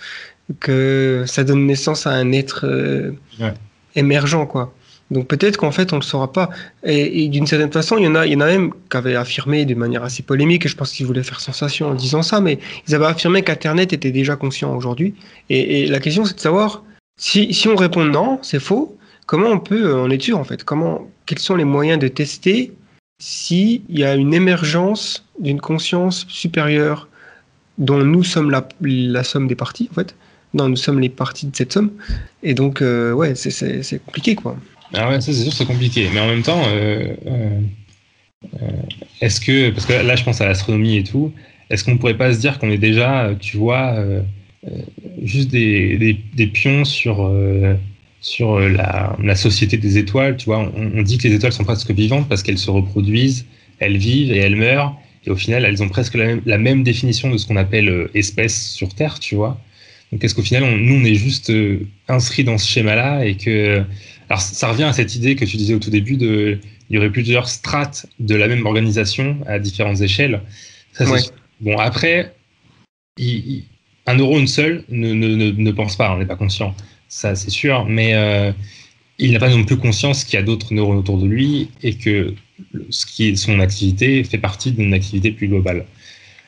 que 0.59 1.23
ça 1.27 1.43
donne 1.43 1.67
naissance 1.67 2.07
à 2.07 2.11
un 2.11 2.31
être 2.31 2.65
euh, 2.65 3.11
Ouais. 3.39 3.53
émergent, 3.95 4.47
quoi. 4.47 4.73
Donc 5.09 5.27
peut-être 5.27 5.57
qu'en 5.57 5.71
fait 5.71 5.93
on 5.93 5.97
le 5.97 6.01
saura 6.01 6.31
pas. 6.31 6.49
Et, 6.83 7.27
d'une 7.29 7.47
certaine 7.47 7.71
façon, 7.71 7.97
il 7.97 8.03
y 8.03 8.07
en 8.07 8.15
a, 8.15 8.25
même 8.25 8.73
qui 8.89 8.97
avaient 8.97 9.15
affirmé 9.15 9.65
de 9.65 9.75
manière 9.75 10.03
assez 10.03 10.23
polémique, 10.23 10.65
et 10.65 10.69
je 10.69 10.75
pense 10.75 10.91
qu'ils 10.91 11.05
voulaient 11.05 11.23
faire 11.23 11.39
sensation 11.39 11.87
en 11.87 11.95
disant 11.95 12.21
ça, 12.21 12.41
mais 12.41 12.59
ils 12.87 12.95
avaient 12.95 13.05
affirmé 13.05 13.41
qu'Internet 13.41 13.93
était 13.93 14.11
déjà 14.11 14.35
conscient 14.35 14.75
aujourd'hui. 14.75 15.15
Et, 15.49 15.87
la 15.87 15.99
question 15.99 16.25
c'est 16.25 16.35
de 16.35 16.39
savoir 16.39 16.83
si, 17.19 17.67
on 17.67 17.75
répond 17.75 18.03
non, 18.03 18.39
c'est 18.41 18.59
faux. 18.59 18.97
Comment 19.25 19.49
on 19.49 19.59
peut 19.59 19.87
euh, 19.87 20.03
en 20.03 20.09
être 20.09 20.21
sûr 20.21 20.37
en 20.37 20.43
fait? 20.43 20.63
Comment, 20.63 21.09
quels 21.25 21.39
sont 21.39 21.55
les 21.55 21.65
moyens 21.65 21.99
de 21.99 22.07
tester 22.07 22.73
s'il 23.19 23.81
y 23.89 24.03
a 24.03 24.15
une 24.15 24.33
émergence 24.33 25.25
d'une 25.39 25.59
conscience 25.59 26.25
supérieure 26.29 27.09
dont 27.77 27.97
nous 27.97 28.23
sommes 28.23 28.51
la, 28.51 29.23
somme 29.23 29.47
des 29.47 29.55
parties 29.55 29.89
en 29.91 29.95
fait 29.95 30.15
non, 30.53 30.69
nous 30.69 30.77
sommes 30.77 31.01
les 31.01 31.09
parties 31.09 31.47
de 31.47 31.55
cette 31.55 31.73
somme? 31.73 31.91
Et 32.41 32.53
donc, 32.53 32.81
euh, 32.81 33.11
ouais, 33.11 33.35
c'est 33.35 33.99
compliqué, 34.05 34.33
quoi. 34.33 34.55
Ah 34.93 35.09
ouais, 35.09 35.21
ça 35.21 35.33
c'est 35.33 35.43
sûr, 35.43 35.53
c'est 35.53 35.65
compliqué. 35.65 36.09
Mais 36.13 36.19
en 36.19 36.27
même 36.27 36.43
temps, 36.43 36.63
euh, 36.67 37.13
euh, 37.27 37.59
euh, 38.61 38.67
est-ce 39.21 39.41
que, 39.41 39.69
parce 39.71 39.85
que 39.85 39.93
là 39.93 40.15
je 40.15 40.23
pense 40.23 40.41
à 40.41 40.45
l'astronomie 40.45 40.97
et 40.97 41.03
tout, 41.03 41.33
est-ce 41.69 41.83
qu'on 41.83 41.97
pourrait 41.97 42.17
pas 42.17 42.33
se 42.33 42.39
dire 42.39 42.59
qu'on 42.59 42.69
est 42.69 42.77
déjà, 42.77 43.31
tu 43.39 43.57
vois, 43.57 43.97
juste 45.21 45.49
des, 45.49 46.17
des, 46.33 46.47
pions 46.47 46.85
sur, 46.85 47.29
sur 48.21 48.59
la, 48.59 49.35
société 49.35 49.75
des 49.75 49.97
étoiles, 49.97 50.37
tu 50.37 50.45
vois, 50.45 50.59
on, 50.59 51.01
dit 51.01 51.17
que 51.17 51.27
les 51.27 51.35
étoiles 51.35 51.51
sont 51.51 51.65
presque 51.65 51.91
vivantes 51.91 52.29
parce 52.29 52.41
qu'elles 52.41 52.57
se 52.57 52.71
reproduisent, 52.71 53.45
elles 53.79 53.97
vivent 53.97 54.31
et 54.31 54.37
elles 54.37 54.55
meurent, 54.55 54.97
et 55.25 55.29
au 55.29 55.35
final 55.35 55.65
elles 55.65 55.83
ont 55.83 55.89
presque 55.89 56.15
la 56.15 56.57
même, 56.57 56.83
définition 56.83 57.29
de 57.29 57.37
ce 57.37 57.45
qu'on 57.45 57.57
appelle 57.57 58.07
espèce 58.13 58.71
sur 58.71 58.95
Terre, 58.95 59.19
tu 59.19 59.35
vois? 59.35 59.59
Donc 60.13 60.23
est-ce 60.23 60.33
qu'au 60.33 60.41
final, 60.41 60.63
nous, 60.63 60.95
on 60.95 61.03
est 61.03 61.15
juste 61.15 61.51
inscrits 62.07 62.45
dans 62.45 62.57
ce 62.57 62.65
schéma-là 62.65 63.25
et 63.25 63.35
que... 63.35 63.83
Alors 64.29 64.41
ça 64.41 64.69
revient 64.69 64.83
à 64.83 64.93
cette 64.93 65.15
idée 65.15 65.35
que 65.35 65.45
tu 65.45 65.57
disais 65.57 65.73
au 65.73 65.79
tout 65.79 65.89
début 65.89 66.17
de... 66.17 66.59
Il 66.89 66.95
y 66.95 66.97
aurait 66.97 67.11
plusieurs 67.11 67.49
strates 67.49 68.05
de 68.19 68.35
la 68.35 68.47
même 68.47 68.65
organisation 68.65 69.39
à 69.45 69.59
différentes 69.59 70.01
échelles. 70.01 70.41
Ça, 70.93 71.09
Ouais. 71.09 71.19
Bon, 71.59 71.77
après, 71.77 72.33
il- 73.17 73.27
il- 73.27 73.63
un 74.05 74.15
neurone 74.15 74.47
seul 74.47 74.83
ne, 74.89 75.13
ne, 75.13 75.27
ne, 75.35 75.51
ne 75.51 75.71
pense 75.71 75.95
pas, 75.97 76.13
on 76.13 76.17
n'est 76.17 76.25
pas 76.25 76.35
conscient. 76.37 76.73
Ça, 77.09 77.35
c'est 77.35 77.49
sûr. 77.49 77.85
Mais 77.85 78.13
euh, 78.13 78.51
il 79.17 79.31
n'a 79.33 79.39
pas 79.39 79.49
non 79.49 79.63
plus 79.65 79.77
conscience 79.77 80.23
qu'il 80.23 80.35
y 80.35 80.37
a 80.37 80.43
d'autres 80.43 80.73
neurones 80.73 80.97
autour 80.97 81.17
de 81.17 81.25
lui 81.27 81.69
et 81.83 81.95
que 81.95 82.33
ce 82.89 83.05
qui 83.05 83.27
est 83.27 83.35
son 83.35 83.59
activité 83.59 84.23
fait 84.23 84.37
partie 84.37 84.71
d'une 84.71 84.93
activité 84.93 85.31
plus 85.31 85.47
globale. 85.47 85.85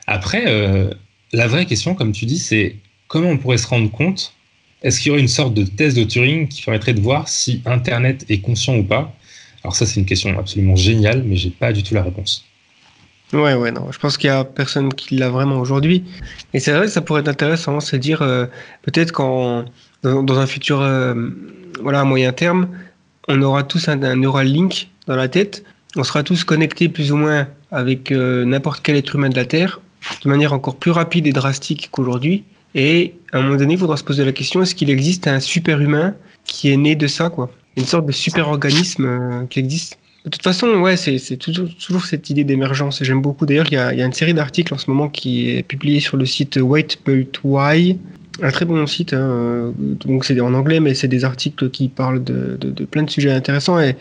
Après, 0.06 0.44
euh, 0.46 0.90
la 1.32 1.46
vraie 1.46 1.66
question, 1.66 1.94
comme 1.94 2.12
tu 2.12 2.24
dis, 2.24 2.38
c'est 2.38 2.76
comment 3.08 3.28
on 3.28 3.38
pourrait 3.38 3.58
se 3.58 3.66
rendre 3.66 3.90
compte 3.90 4.34
Est-ce 4.82 5.00
qu'il 5.00 5.08
y 5.08 5.10
aurait 5.10 5.20
une 5.20 5.28
sorte 5.28 5.54
de 5.54 5.64
test 5.64 5.96
de 5.96 6.04
Turing 6.04 6.48
qui 6.48 6.62
permettrait 6.62 6.94
de 6.94 7.00
voir 7.00 7.28
si 7.28 7.62
Internet 7.66 8.24
est 8.28 8.40
conscient 8.40 8.76
ou 8.76 8.84
pas? 8.84 9.14
Alors 9.62 9.76
ça, 9.76 9.84
c'est 9.84 10.00
une 10.00 10.06
question 10.06 10.38
absolument 10.38 10.76
géniale, 10.76 11.22
mais 11.24 11.36
j'ai 11.36 11.50
pas 11.50 11.72
du 11.72 11.82
tout 11.82 11.94
la 11.94 12.02
réponse. 12.02 12.44
Ouais, 13.32 13.54
ouais, 13.54 13.70
non. 13.70 13.92
Je 13.92 13.98
pense 13.98 14.16
qu'il 14.16 14.28
y 14.28 14.32
a 14.32 14.44
personne 14.44 14.92
qui 14.92 15.16
l'a 15.16 15.28
vraiment 15.28 15.58
aujourd'hui. 15.60 16.04
Et 16.54 16.60
c'est 16.60 16.72
vrai 16.72 16.86
que 16.86 16.92
ça 16.92 17.00
pourrait 17.00 17.20
être 17.20 17.28
intéressant, 17.28 17.78
c'est 17.80 17.98
dire 17.98 18.22
euh, 18.22 18.46
peut-être 18.82 19.12
qu'en 19.12 19.64
dans, 20.02 20.38
un 20.38 20.46
futur, 20.46 20.80
euh, 20.80 21.14
voilà, 21.82 22.00
à 22.00 22.04
moyen 22.04 22.32
terme, 22.32 22.68
on 23.28 23.40
aura 23.42 23.62
tous 23.62 23.88
un, 23.88 24.02
un 24.02 24.16
neural 24.16 24.46
link 24.46 24.88
dans 25.06 25.16
la 25.16 25.28
tête. 25.28 25.62
On 25.96 26.04
sera 26.04 26.22
tous 26.22 26.44
connectés 26.44 26.88
plus 26.88 27.12
ou 27.12 27.16
moins 27.16 27.48
avec 27.70 28.10
euh, 28.10 28.44
n'importe 28.44 28.80
quel 28.82 28.96
être 28.96 29.14
humain 29.14 29.28
de 29.28 29.36
la 29.36 29.44
Terre, 29.44 29.80
de 30.24 30.28
manière 30.28 30.52
encore 30.52 30.76
plus 30.76 30.90
rapide 30.90 31.26
et 31.26 31.32
drastique 31.32 31.88
qu'aujourd'hui. 31.90 32.44
Et 32.74 33.14
à 33.32 33.38
un 33.38 33.42
moment 33.42 33.56
donné, 33.56 33.74
il 33.74 33.78
faudra 33.80 33.96
se 33.96 34.04
poser 34.04 34.24
la 34.24 34.32
question 34.32 34.62
est-ce 34.62 34.74
qu'il 34.74 34.90
existe 34.90 35.26
un 35.26 35.40
super 35.40 35.80
humain 35.80 36.14
qui 36.44 36.70
est 36.70 36.76
né 36.76 36.94
de 36.96 37.06
ça, 37.06 37.30
quoi? 37.30 37.50
Une 37.76 37.84
sorte 37.84 38.06
de 38.06 38.12
super 38.12 38.48
organisme 38.48 39.04
euh, 39.06 39.46
qui 39.46 39.58
existe? 39.60 39.98
De 40.24 40.30
toute 40.30 40.42
façon, 40.42 40.66
ouais, 40.80 40.96
c'est 40.96 41.36
toujours, 41.38 41.68
toujours 41.82 42.04
cette 42.04 42.28
idée 42.28 42.44
d'émergence. 42.44 43.00
et 43.00 43.04
J'aime 43.04 43.22
beaucoup. 43.22 43.46
D'ailleurs, 43.46 43.66
il 43.70 43.72
y 43.72 43.76
y 43.76 44.02
a 44.02 44.04
une 44.04 44.12
série 44.12 44.34
d'articles 44.34 44.74
en 44.74 44.78
ce 44.78 44.90
moment 44.90 45.08
qui 45.08 45.48
est 45.50 45.62
publiée 45.62 46.00
sur 46.00 46.16
le 46.18 46.26
site 46.26 46.56
Wait 46.56 46.98
But 47.06 47.40
Why. 47.42 47.98
Un 48.42 48.50
très 48.50 48.64
bon 48.66 48.86
site. 48.86 49.14
hein, 49.14 49.18
euh, 49.20 49.72
Donc, 49.76 50.24
c'est 50.26 50.38
en 50.40 50.52
anglais, 50.54 50.78
mais 50.80 50.94
c'est 50.94 51.08
des 51.08 51.24
articles 51.24 51.70
qui 51.70 51.88
parlent 51.88 52.22
de, 52.22 52.58
de, 52.60 52.70
de 52.70 52.84
plein 52.84 53.02
de 53.02 53.10
sujets 53.10 53.30
intéressants. 53.32 53.80
Et 53.80 53.96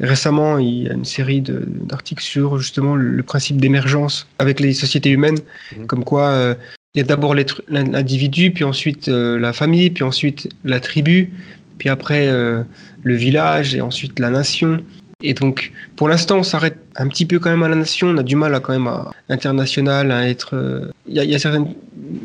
récemment, 0.00 0.58
il 0.58 0.84
y 0.84 0.88
a 0.88 0.94
une 0.94 1.04
série 1.04 1.42
d'articles 1.42 2.22
sur 2.22 2.58
justement 2.58 2.96
le, 2.96 3.10
le 3.10 3.22
principe 3.22 3.60
d'émergence 3.60 4.26
avec 4.38 4.60
les 4.60 4.72
sociétés 4.72 5.10
humaines. 5.10 5.38
Mhm. 5.76 5.86
Comme 5.86 6.04
quoi, 6.04 6.28
euh, 6.28 6.54
il 6.94 6.98
y 6.98 7.00
a 7.02 7.04
d'abord 7.04 7.34
l'individu, 7.68 8.50
puis 8.52 8.62
ensuite 8.64 9.08
euh, 9.08 9.38
la 9.38 9.52
famille, 9.52 9.90
puis 9.90 10.04
ensuite 10.04 10.48
la 10.64 10.78
tribu, 10.78 11.32
puis 11.78 11.88
après 11.88 12.28
euh, 12.28 12.62
le 13.02 13.14
village 13.16 13.74
et 13.74 13.80
ensuite 13.80 14.18
la 14.20 14.30
nation. 14.30 14.80
Et 15.22 15.34
donc, 15.34 15.72
pour 15.96 16.08
l'instant, 16.08 16.38
on 16.38 16.42
s'arrête 16.42 16.76
un 16.96 17.08
petit 17.08 17.26
peu 17.26 17.38
quand 17.38 17.50
même 17.50 17.62
à 17.62 17.68
la 17.68 17.76
nation. 17.76 18.08
On 18.08 18.18
a 18.18 18.22
du 18.22 18.36
mal 18.36 18.54
à 18.54 18.60
quand 18.60 18.72
même 18.74 18.86
à 18.86 19.10
international, 19.28 20.12
à 20.12 20.28
être. 20.28 20.54
euh, 20.54 20.86
Il 21.08 21.14
y 21.14 21.20
a, 21.20 21.24
il 21.24 21.30
y 21.30 21.34
a 21.34 21.38
certaines, 21.38 21.74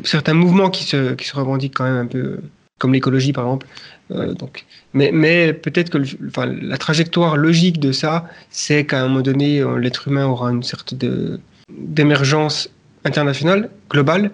certains 0.04 0.34
mouvements 0.34 0.70
qui 0.70 0.84
se, 0.84 1.14
qui 1.14 1.26
se 1.26 1.34
revendiquent 1.34 1.74
quand 1.74 1.84
même 1.84 1.96
un 1.96 2.06
peu, 2.06 2.40
comme 2.78 2.92
l'écologie 2.92 3.32
par 3.32 3.44
exemple. 3.44 3.66
Euh, 4.12 4.34
donc, 4.34 4.66
mais 4.92 5.10
mais 5.12 5.52
peut-être 5.52 5.90
que 5.90 5.98
le- 5.98 6.06
enfin, 6.28 6.46
la 6.46 6.76
trajectoire 6.78 7.36
logique 7.36 7.80
de 7.80 7.90
ça, 7.90 8.28
c'est 8.50 8.84
qu'à 8.86 9.00
un 9.02 9.08
moment 9.08 9.22
donné, 9.22 9.64
l'être 9.80 10.06
humain 10.08 10.26
aura 10.26 10.50
une 10.52 10.62
sorte 10.62 10.94
d'émergence 11.70 12.68
internationale, 13.04 13.70
globale. 13.88 14.30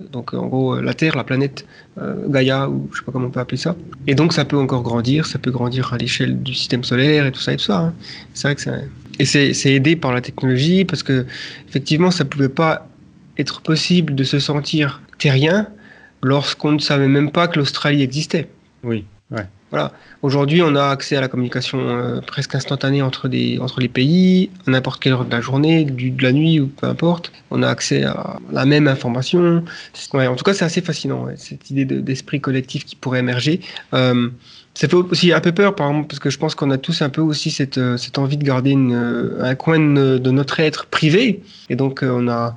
Donc 0.00 0.34
en 0.34 0.46
gros, 0.46 0.74
euh, 0.74 0.82
la 0.82 0.94
Terre, 0.94 1.16
la 1.16 1.24
planète, 1.24 1.66
euh, 1.98 2.28
Gaïa, 2.28 2.68
ou 2.68 2.88
je 2.92 2.98
sais 2.98 3.04
pas 3.04 3.12
comment 3.12 3.28
on 3.28 3.30
peut 3.30 3.40
appeler 3.40 3.56
ça. 3.58 3.76
Et 4.06 4.14
donc 4.14 4.32
ça 4.32 4.44
peut 4.44 4.58
encore 4.58 4.82
grandir, 4.82 5.26
ça 5.26 5.38
peut 5.38 5.52
grandir 5.52 5.92
à 5.92 5.98
l'échelle 5.98 6.42
du 6.42 6.54
système 6.54 6.82
solaire 6.82 7.26
et 7.26 7.32
tout 7.32 7.40
ça 7.40 7.52
et 7.52 7.56
tout 7.56 7.64
ça. 7.64 7.78
hein. 7.78 7.94
C'est 8.32 8.48
vrai 8.48 8.54
que 8.56 8.60
c'est 8.60 8.88
et 9.20 9.24
c'est 9.54 9.72
aidé 9.72 9.94
par 9.94 10.12
la 10.12 10.20
technologie 10.20 10.84
parce 10.84 11.04
que 11.04 11.24
effectivement 11.68 12.10
ça 12.10 12.24
pouvait 12.24 12.48
pas 12.48 12.88
être 13.38 13.60
possible 13.60 14.16
de 14.16 14.24
se 14.24 14.40
sentir 14.40 15.00
terrien 15.18 15.68
lorsqu'on 16.20 16.72
ne 16.72 16.80
savait 16.80 17.06
même 17.06 17.30
pas 17.30 17.46
que 17.46 17.60
l'Australie 17.60 18.02
existait. 18.02 18.48
Oui. 19.30 19.42
Aujourd'hui, 20.22 20.62
on 20.62 20.74
a 20.74 20.86
accès 20.86 21.16
à 21.16 21.20
la 21.20 21.28
communication 21.28 21.78
euh, 21.80 22.20
presque 22.20 22.54
instantanée 22.54 23.02
entre, 23.02 23.28
des, 23.28 23.58
entre 23.60 23.80
les 23.80 23.88
pays, 23.88 24.50
à 24.66 24.70
n'importe 24.70 25.02
quelle 25.02 25.12
heure 25.12 25.24
de 25.24 25.30
la 25.30 25.40
journée, 25.40 25.84
du, 25.84 26.10
de 26.10 26.22
la 26.22 26.32
nuit 26.32 26.60
ou 26.60 26.68
peu 26.68 26.86
importe. 26.86 27.30
On 27.50 27.62
a 27.62 27.68
accès 27.68 28.04
à 28.04 28.38
la 28.50 28.64
même 28.64 28.88
information. 28.88 29.64
Ouais, 30.14 30.26
en 30.26 30.36
tout 30.36 30.44
cas, 30.44 30.54
c'est 30.54 30.64
assez 30.64 30.80
fascinant, 30.80 31.24
ouais, 31.24 31.34
cette 31.36 31.70
idée 31.70 31.84
de- 31.84 32.00
d'esprit 32.00 32.40
collectif 32.40 32.84
qui 32.84 32.96
pourrait 32.96 33.18
émerger. 33.18 33.60
Euh, 33.92 34.30
ça 34.72 34.88
fait 34.88 34.96
aussi 34.96 35.32
un 35.32 35.40
peu 35.40 35.52
peur, 35.52 35.74
par 35.74 35.88
exemple, 35.88 36.08
parce 36.08 36.18
que 36.18 36.30
je 36.30 36.38
pense 36.38 36.54
qu'on 36.54 36.70
a 36.70 36.78
tous 36.78 37.02
un 37.02 37.10
peu 37.10 37.20
aussi 37.20 37.50
cette, 37.50 37.78
euh, 37.78 37.96
cette 37.96 38.18
envie 38.18 38.38
de 38.38 38.44
garder 38.44 38.70
une, 38.70 39.36
un 39.40 39.54
coin 39.54 39.78
de, 39.78 40.18
de 40.18 40.30
notre 40.30 40.58
être 40.58 40.86
privé. 40.86 41.42
Et 41.68 41.76
donc, 41.76 42.02
euh, 42.02 42.10
on 42.12 42.28
a 42.28 42.56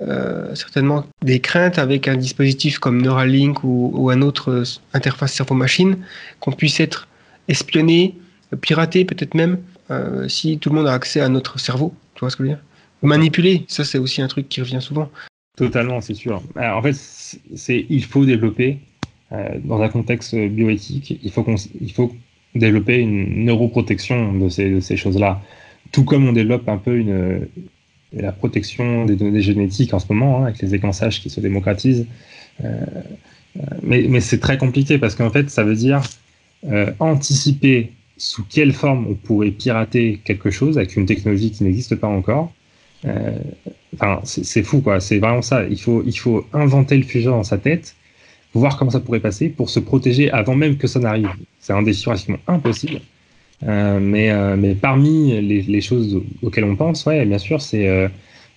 euh, 0.00 0.54
certainement 0.54 1.04
des 1.24 1.40
craintes 1.40 1.78
avec 1.78 2.06
un 2.08 2.16
dispositif 2.16 2.78
comme 2.78 3.02
Neuralink 3.02 3.64
ou, 3.64 3.90
ou 3.94 4.10
un 4.10 4.22
autre 4.22 4.62
interface 4.94 5.32
cerveau-machine 5.32 5.96
qu'on 6.40 6.52
puisse 6.52 6.78
être 6.80 7.08
espionné, 7.48 8.14
piraté 8.60 9.04
peut-être 9.04 9.34
même, 9.34 9.58
euh, 9.90 10.28
si 10.28 10.58
tout 10.58 10.70
le 10.70 10.76
monde 10.76 10.86
a 10.88 10.92
accès 10.94 11.20
à 11.20 11.28
notre 11.28 11.58
cerveau. 11.58 11.94
Tu 12.14 12.20
vois 12.20 12.30
ce 12.30 12.36
que 12.36 12.44
je 12.44 12.48
veux 12.50 12.54
dire? 12.54 12.64
Manipuler, 13.02 13.64
ça 13.68 13.84
c'est 13.84 13.98
aussi 13.98 14.22
un 14.22 14.28
truc 14.28 14.48
qui 14.48 14.60
revient 14.60 14.80
souvent. 14.80 15.08
Totalement, 15.56 16.00
c'est 16.00 16.14
sûr. 16.14 16.40
Alors, 16.56 16.78
en 16.78 16.82
fait, 16.82 16.94
c'est- 16.94 17.86
il 17.88 18.04
faut 18.04 18.24
développer 18.24 18.78
euh, 19.32 19.58
dans 19.64 19.82
un 19.82 19.88
contexte 19.88 20.34
bioéthique, 20.34 21.18
il 21.22 21.30
faut 21.30 21.42
qu'on 21.42 21.54
s- 21.56 21.68
il 21.80 21.92
faut 21.92 22.14
développer 22.54 22.96
une 22.98 23.44
neuroprotection 23.44 24.32
de 24.32 24.48
ces, 24.48 24.70
de 24.70 24.80
ces 24.80 24.96
choses-là, 24.96 25.42
tout 25.92 26.04
comme 26.04 26.26
on 26.26 26.32
développe 26.32 26.66
un 26.68 26.78
peu 26.78 26.96
une 26.96 27.46
la 28.12 28.32
protection 28.32 29.04
des 29.04 29.16
données 29.16 29.40
génétiques 29.40 29.92
en 29.94 29.98
ce 29.98 30.06
moment 30.10 30.38
hein, 30.38 30.44
avec 30.46 30.60
les 30.60 30.68
séquençages 30.68 31.20
qui 31.20 31.30
se 31.30 31.40
démocratisent. 31.40 32.06
Euh, 32.64 32.84
euh, 33.58 33.62
mais 33.82 34.20
c'est 34.20 34.40
très 34.40 34.58
compliqué 34.58 34.98
parce 34.98 35.14
qu'en 35.14 35.30
fait, 35.30 35.50
ça 35.50 35.64
veut 35.64 35.74
dire 35.74 36.02
euh, 36.66 36.90
anticiper 36.98 37.92
sous 38.16 38.44
quelle 38.44 38.72
forme 38.72 39.06
on 39.08 39.14
pourrait 39.14 39.50
pirater 39.50 40.20
quelque 40.24 40.50
chose 40.50 40.76
avec 40.76 40.96
une 40.96 41.06
technologie 41.06 41.50
qui 41.50 41.64
n'existe 41.64 41.94
pas 41.96 42.08
encore. 42.08 42.52
Enfin, 43.94 44.20
c'est 44.24 44.64
fou, 44.64 44.80
quoi. 44.80 44.98
C'est 44.98 45.18
vraiment 45.18 45.42
ça. 45.42 45.64
Il 45.68 45.80
faut, 45.80 46.02
il 46.04 46.18
faut 46.18 46.44
inventer 46.52 46.96
le 46.96 47.04
futur 47.04 47.30
dans 47.30 47.44
sa 47.44 47.56
tête, 47.56 47.94
voir 48.54 48.76
comment 48.76 48.90
ça 48.90 48.98
pourrait 48.98 49.20
passer 49.20 49.48
pour 49.48 49.70
se 49.70 49.78
protéger 49.78 50.32
avant 50.32 50.56
même 50.56 50.76
que 50.76 50.88
ça 50.88 50.98
n'arrive. 50.98 51.30
C'est 51.60 51.72
un 51.72 51.82
défi 51.82 52.04
pratiquement 52.04 52.38
impossible. 52.48 53.00
Euh, 53.66 53.98
mais, 54.00 54.30
euh, 54.30 54.56
mais 54.56 54.74
parmi 54.74 55.40
les, 55.40 55.62
les 55.62 55.80
choses 55.80 56.20
auxquelles 56.42 56.64
on 56.64 56.76
pense, 56.76 57.04
ouais, 57.06 57.24
bien 57.26 57.38
sûr, 57.38 57.60
c'est 57.60 57.88
euh, 57.88 58.08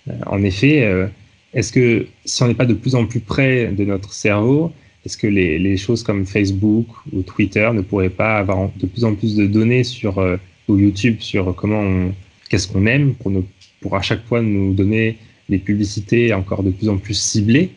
euh, 0.08 0.12
en 0.26 0.42
effet, 0.42 0.84
euh, 0.84 1.06
est-ce 1.54 1.72
que 1.72 2.06
si 2.24 2.42
on 2.42 2.48
n'est 2.48 2.54
pas 2.54 2.66
de 2.66 2.74
plus 2.74 2.94
en 2.94 3.06
plus 3.06 3.20
près 3.20 3.66
de 3.72 3.84
notre 3.84 4.12
cerveau, 4.12 4.72
est-ce 5.04 5.16
que 5.16 5.26
les, 5.26 5.58
les 5.58 5.76
choses 5.76 6.02
comme 6.02 6.24
Facebook 6.24 6.86
ou 7.12 7.22
Twitter 7.22 7.68
ne 7.74 7.80
pourraient 7.80 8.10
pas 8.10 8.38
avoir 8.38 8.70
de 8.76 8.86
plus 8.86 9.04
en 9.04 9.14
plus 9.14 9.34
de 9.34 9.46
données 9.46 9.82
sur 9.84 10.24
ou 10.68 10.78
YouTube 10.78 11.16
sur 11.18 11.52
comment 11.56 12.12
qu'est-ce 12.48 12.68
qu'on 12.68 12.86
aime 12.86 13.14
pour 13.14 13.32
nous, 13.32 13.44
pour 13.80 13.96
à 13.96 14.02
chaque 14.02 14.24
fois 14.24 14.40
nous 14.40 14.72
donner 14.72 15.18
des 15.48 15.58
publicités 15.58 16.32
encore 16.32 16.62
de 16.62 16.70
plus 16.70 16.88
en 16.88 16.98
plus 16.98 17.14
ciblées? 17.14 17.70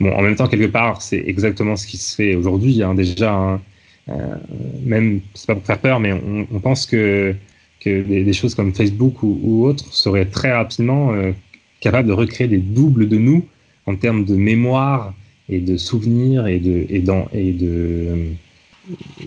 Bon, 0.00 0.12
en 0.12 0.22
même 0.22 0.34
temps, 0.34 0.48
quelque 0.48 0.66
part, 0.66 1.02
c'est 1.02 1.22
exactement 1.26 1.76
ce 1.76 1.86
qui 1.86 1.98
se 1.98 2.14
fait 2.14 2.34
aujourd'hui. 2.34 2.82
Hein, 2.82 2.94
déjà, 2.94 3.34
hein, 3.34 3.60
même, 4.84 5.20
c'est 5.34 5.46
pas 5.46 5.54
pour 5.54 5.64
faire 5.64 5.78
peur, 5.78 6.00
mais 6.00 6.12
on, 6.12 6.46
on 6.52 6.60
pense 6.60 6.86
que, 6.86 7.34
que 7.80 8.02
des, 8.02 8.24
des, 8.24 8.32
choses 8.32 8.54
comme 8.54 8.74
Facebook 8.74 9.22
ou, 9.22 9.38
ou 9.42 9.66
autres 9.66 9.92
seraient 9.92 10.26
très 10.26 10.52
rapidement 10.52 11.12
euh, 11.12 11.32
capables 11.80 12.08
de 12.08 12.12
recréer 12.12 12.48
des 12.48 12.58
doubles 12.58 13.08
de 13.08 13.18
nous 13.18 13.46
en 13.86 13.96
termes 13.96 14.24
de 14.24 14.34
mémoire 14.34 15.14
et 15.48 15.60
de 15.60 15.76
souvenirs 15.76 16.46
et 16.46 16.58
de, 16.58 16.86
et 16.88 17.00
dans, 17.00 17.28
et 17.32 17.52
de, 17.52 18.32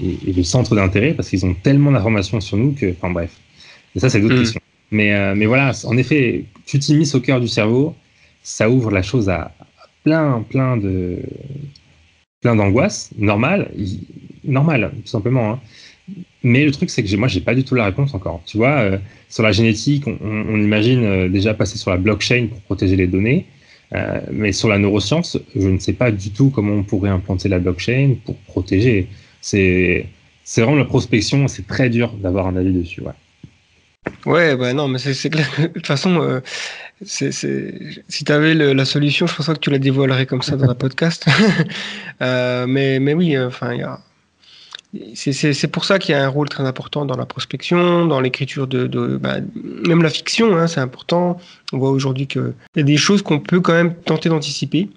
et, 0.01 0.29
et 0.29 0.33
de 0.33 0.43
centres 0.43 0.75
d'intérêt 0.75 1.13
parce 1.13 1.29
qu'ils 1.29 1.45
ont 1.45 1.53
tellement 1.53 1.91
d'informations 1.91 2.39
sur 2.41 2.57
nous 2.57 2.71
que, 2.71 2.91
enfin 2.91 3.09
bref. 3.09 3.35
Et 3.95 3.99
ça, 3.99 4.09
c'est 4.09 4.21
d'autres 4.21 4.35
mmh. 4.35 4.39
questions. 4.39 4.61
Mais, 4.91 5.13
euh, 5.13 5.33
mais 5.35 5.45
voilà, 5.45 5.71
en 5.85 5.97
effet, 5.97 6.45
tu 6.65 6.79
t'immisces 6.79 7.15
au 7.15 7.19
cœur 7.19 7.41
du 7.41 7.47
cerveau, 7.47 7.95
ça 8.43 8.69
ouvre 8.69 8.91
la 8.91 9.01
chose 9.01 9.29
à, 9.29 9.53
à 9.59 9.87
plein, 10.03 10.45
plein 10.49 10.77
de 10.77 11.19
plein 12.43 12.55
d'angoisse, 12.57 13.09
normal, 13.17 13.71
normal, 14.45 14.91
tout 15.03 15.09
simplement. 15.09 15.53
Hein. 15.53 15.59
Mais 16.43 16.65
le 16.65 16.71
truc, 16.71 16.89
c'est 16.89 17.03
que 17.03 17.15
moi, 17.15 17.27
j'ai 17.27 17.41
pas 17.41 17.55
du 17.55 17.63
tout 17.63 17.75
la 17.75 17.85
réponse 17.85 18.13
encore. 18.13 18.41
Tu 18.45 18.57
vois, 18.57 18.79
euh, 18.79 18.97
sur 19.29 19.43
la 19.43 19.51
génétique, 19.51 20.05
on, 20.07 20.57
imagine 20.57 21.03
euh, 21.03 21.29
déjà 21.29 21.53
passer 21.53 21.77
sur 21.77 21.91
la 21.91 21.97
blockchain 21.97 22.47
pour 22.49 22.59
protéger 22.61 22.95
les 22.95 23.07
données. 23.07 23.45
Euh, 23.93 24.19
mais 24.31 24.51
sur 24.51 24.69
la 24.69 24.79
neuroscience, 24.79 25.37
je 25.55 25.67
ne 25.67 25.77
sais 25.77 25.93
pas 25.93 26.11
du 26.11 26.31
tout 26.31 26.49
comment 26.49 26.73
on 26.73 26.83
pourrait 26.83 27.11
implanter 27.11 27.47
la 27.47 27.59
blockchain 27.59 28.15
pour 28.25 28.35
protéger. 28.39 29.07
C'est 29.41 30.07
vraiment 30.57 30.75
la 30.75 30.85
prospection, 30.85 31.47
c'est 31.47 31.67
très 31.67 31.89
dur 31.89 32.11
d'avoir 32.13 32.47
un 32.47 32.55
avis 32.55 32.73
dessus. 32.73 33.01
Ouais. 33.01 33.11
Ouais, 34.25 34.55
bah 34.55 34.73
non, 34.73 34.87
mais 34.87 34.99
c'est 34.99 35.29
clair. 35.29 35.49
De 35.57 35.67
toute 35.67 35.87
façon, 35.87 36.21
euh, 36.21 36.41
c 37.05 37.27
est, 37.27 37.31
c 37.31 37.47
est... 37.47 38.03
si 38.09 38.25
tu 38.25 38.31
avais 38.31 38.53
la 38.53 38.85
solution, 38.85 39.27
je 39.27 39.35
pense 39.35 39.47
que 39.47 39.53
tu 39.53 39.69
la 39.69 39.79
dévoilerais 39.79 40.25
comme 40.25 40.41
ça 40.41 40.57
dans 40.57 40.69
un 40.69 40.75
podcast. 40.75 41.25
euh, 42.21 42.65
mais, 42.67 42.99
mais 42.99 43.13
oui, 43.13 43.37
enfin, 43.37 43.79
a. 43.79 44.01
C'est 45.15 45.67
pour 45.67 45.85
ça 45.85 45.97
qu'il 45.97 46.13
y 46.13 46.17
a 46.17 46.23
un 46.23 46.27
rôle 46.27 46.49
très 46.49 46.63
important 46.63 47.05
dans 47.05 47.17
la 47.17 47.25
prospection, 47.25 48.05
dans 48.05 48.19
l'écriture 48.19 48.67
de, 48.67 48.85
de 48.85 49.17
bah, 49.17 49.37
même 49.87 50.03
la 50.03 50.09
fiction, 50.09 50.55
hein, 50.55 50.67
c'est 50.67 50.81
important. 50.81 51.37
On 51.71 51.79
voit 51.79 51.89
aujourd'hui 51.89 52.27
qu'il 52.27 52.53
y 52.75 52.79
a 52.79 52.83
des 52.83 52.97
choses 52.97 53.21
qu'on 53.23 53.39
peut 53.39 53.59
quand 53.59 53.73
même 53.73 53.95
tenter 53.95 54.29
d'anticiper. 54.29 54.89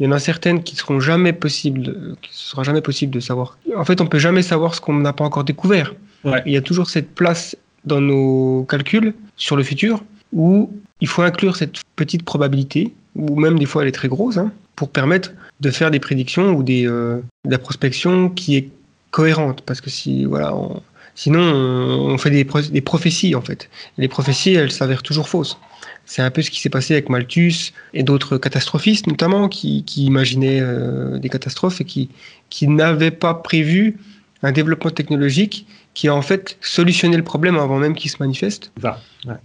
Il 0.00 0.06
y 0.06 0.08
en 0.08 0.12
a 0.12 0.18
certaines 0.18 0.62
qui 0.62 0.76
seront 0.76 0.98
jamais 0.98 1.32
possibles, 1.32 2.16
qui 2.22 2.30
sera 2.32 2.62
jamais 2.62 2.80
possible 2.80 3.12
de 3.12 3.20
savoir. 3.20 3.58
En 3.76 3.84
fait, 3.84 4.00
on 4.00 4.06
peut 4.06 4.18
jamais 4.18 4.42
savoir 4.42 4.74
ce 4.74 4.80
qu'on 4.80 4.94
n'a 4.94 5.12
pas 5.12 5.24
encore 5.24 5.44
découvert. 5.44 5.94
Ouais. 6.24 6.42
Il 6.46 6.52
y 6.52 6.56
a 6.56 6.62
toujours 6.62 6.88
cette 6.88 7.14
place 7.14 7.56
dans 7.84 8.00
nos 8.00 8.64
calculs 8.68 9.14
sur 9.36 9.56
le 9.56 9.62
futur 9.62 10.02
où 10.32 10.70
il 11.00 11.06
faut 11.06 11.22
inclure 11.22 11.56
cette 11.56 11.82
petite 11.96 12.24
probabilité, 12.24 12.92
ou 13.14 13.38
même 13.38 13.58
des 13.58 13.66
fois 13.66 13.82
elle 13.82 13.88
est 13.88 13.92
très 13.92 14.08
grosse, 14.08 14.38
hein, 14.38 14.50
pour 14.74 14.88
permettre 14.88 15.32
de 15.60 15.70
faire 15.70 15.90
des 15.90 16.00
prédictions 16.00 16.52
ou 16.54 16.62
des, 16.62 16.86
euh, 16.88 17.20
de 17.44 17.50
la 17.50 17.58
prospection 17.58 18.28
qui 18.30 18.56
est 18.56 18.68
cohérente. 19.14 19.62
Parce 19.62 19.80
que 19.80 19.90
si, 19.90 20.24
voilà, 20.24 20.54
on, 20.54 20.82
sinon 21.14 21.40
on, 21.40 22.12
on 22.12 22.18
fait 22.18 22.30
des, 22.30 22.44
pro 22.44 22.60
des, 22.60 22.80
prophéties 22.80 23.34
en 23.36 23.40
fait. 23.40 23.70
Et 23.96 24.02
les 24.02 24.08
prophéties, 24.08 24.54
elles 24.54 24.72
s'avèrent 24.72 25.04
toujours 25.04 25.28
fausses. 25.28 25.56
C'est 26.04 26.20
un 26.20 26.30
peu 26.30 26.42
ce 26.42 26.50
qui 26.50 26.60
s'est 26.60 26.68
passé 26.68 26.94
avec 26.94 27.08
Malthus 27.08 27.72
et 27.94 28.02
d'autres 28.02 28.36
catastrophistes 28.36 29.06
notamment 29.06 29.48
qui, 29.48 29.84
qui 29.84 30.04
imaginaient 30.04 30.60
euh, 30.60 31.18
des 31.18 31.30
catastrophes 31.30 31.80
et 31.80 31.84
qui, 31.84 32.10
qui 32.50 32.68
n'avaient 32.68 33.10
pas 33.10 33.34
prévu 33.34 33.96
un 34.42 34.52
développement 34.52 34.90
technologique 34.90 35.66
qui 35.94 36.08
a 36.08 36.14
en 36.14 36.20
fait 36.20 36.58
solutionné 36.60 37.16
le 37.16 37.22
problème 37.22 37.56
avant 37.56 37.78
même 37.78 37.94
qu'il 37.94 38.10
se 38.10 38.16
manifeste. 38.18 38.72
Ouais. 38.82 38.90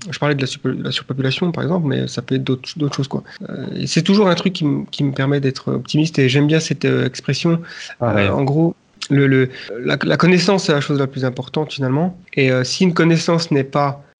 Je 0.09 0.17
parlais 0.19 0.35
de 0.35 0.41
la, 0.41 0.47
sur, 0.47 0.59
la, 0.65 0.91
surpopulation 0.91 1.51
par 1.51 1.63
exemple, 1.63 1.87
mais 1.87 2.07
ça 2.07 2.21
peut 2.23 2.35
être 2.35 2.43
d'autres 2.43 2.95
choses. 2.95 3.07
quoi. 3.07 3.23
Euh, 3.47 3.85
c'est 3.85 4.01
toujours 4.01 4.27
un 4.27 4.35
truc 4.35 4.53
qui, 4.53 4.65
qui 4.91 5.03
me 5.03 5.13
permet 5.13 5.39
d'être 5.39 5.71
optimiste 5.71 6.17
et 6.19 6.27
j'aime 6.27 6.47
bien 6.47 6.59
cette 6.59 6.85
euh, 6.85 7.05
expression. 7.05 7.61
Ah 8.01 8.15
ouais. 8.15 8.27
en 8.27 8.43
gros, 8.43 8.75
la, 9.09 10.17
connaissance 10.17 10.65
c'est 10.65 10.71
la 10.71 10.81
chose 10.81 10.99
la 10.99 11.07
plus 11.07 11.25
importante 11.25 11.73
finalement. 11.73 12.17
Et 12.33 12.51
euh, 12.51 12.63
si 12.63 12.83
une 12.83 12.93
connaissance 12.93 13.49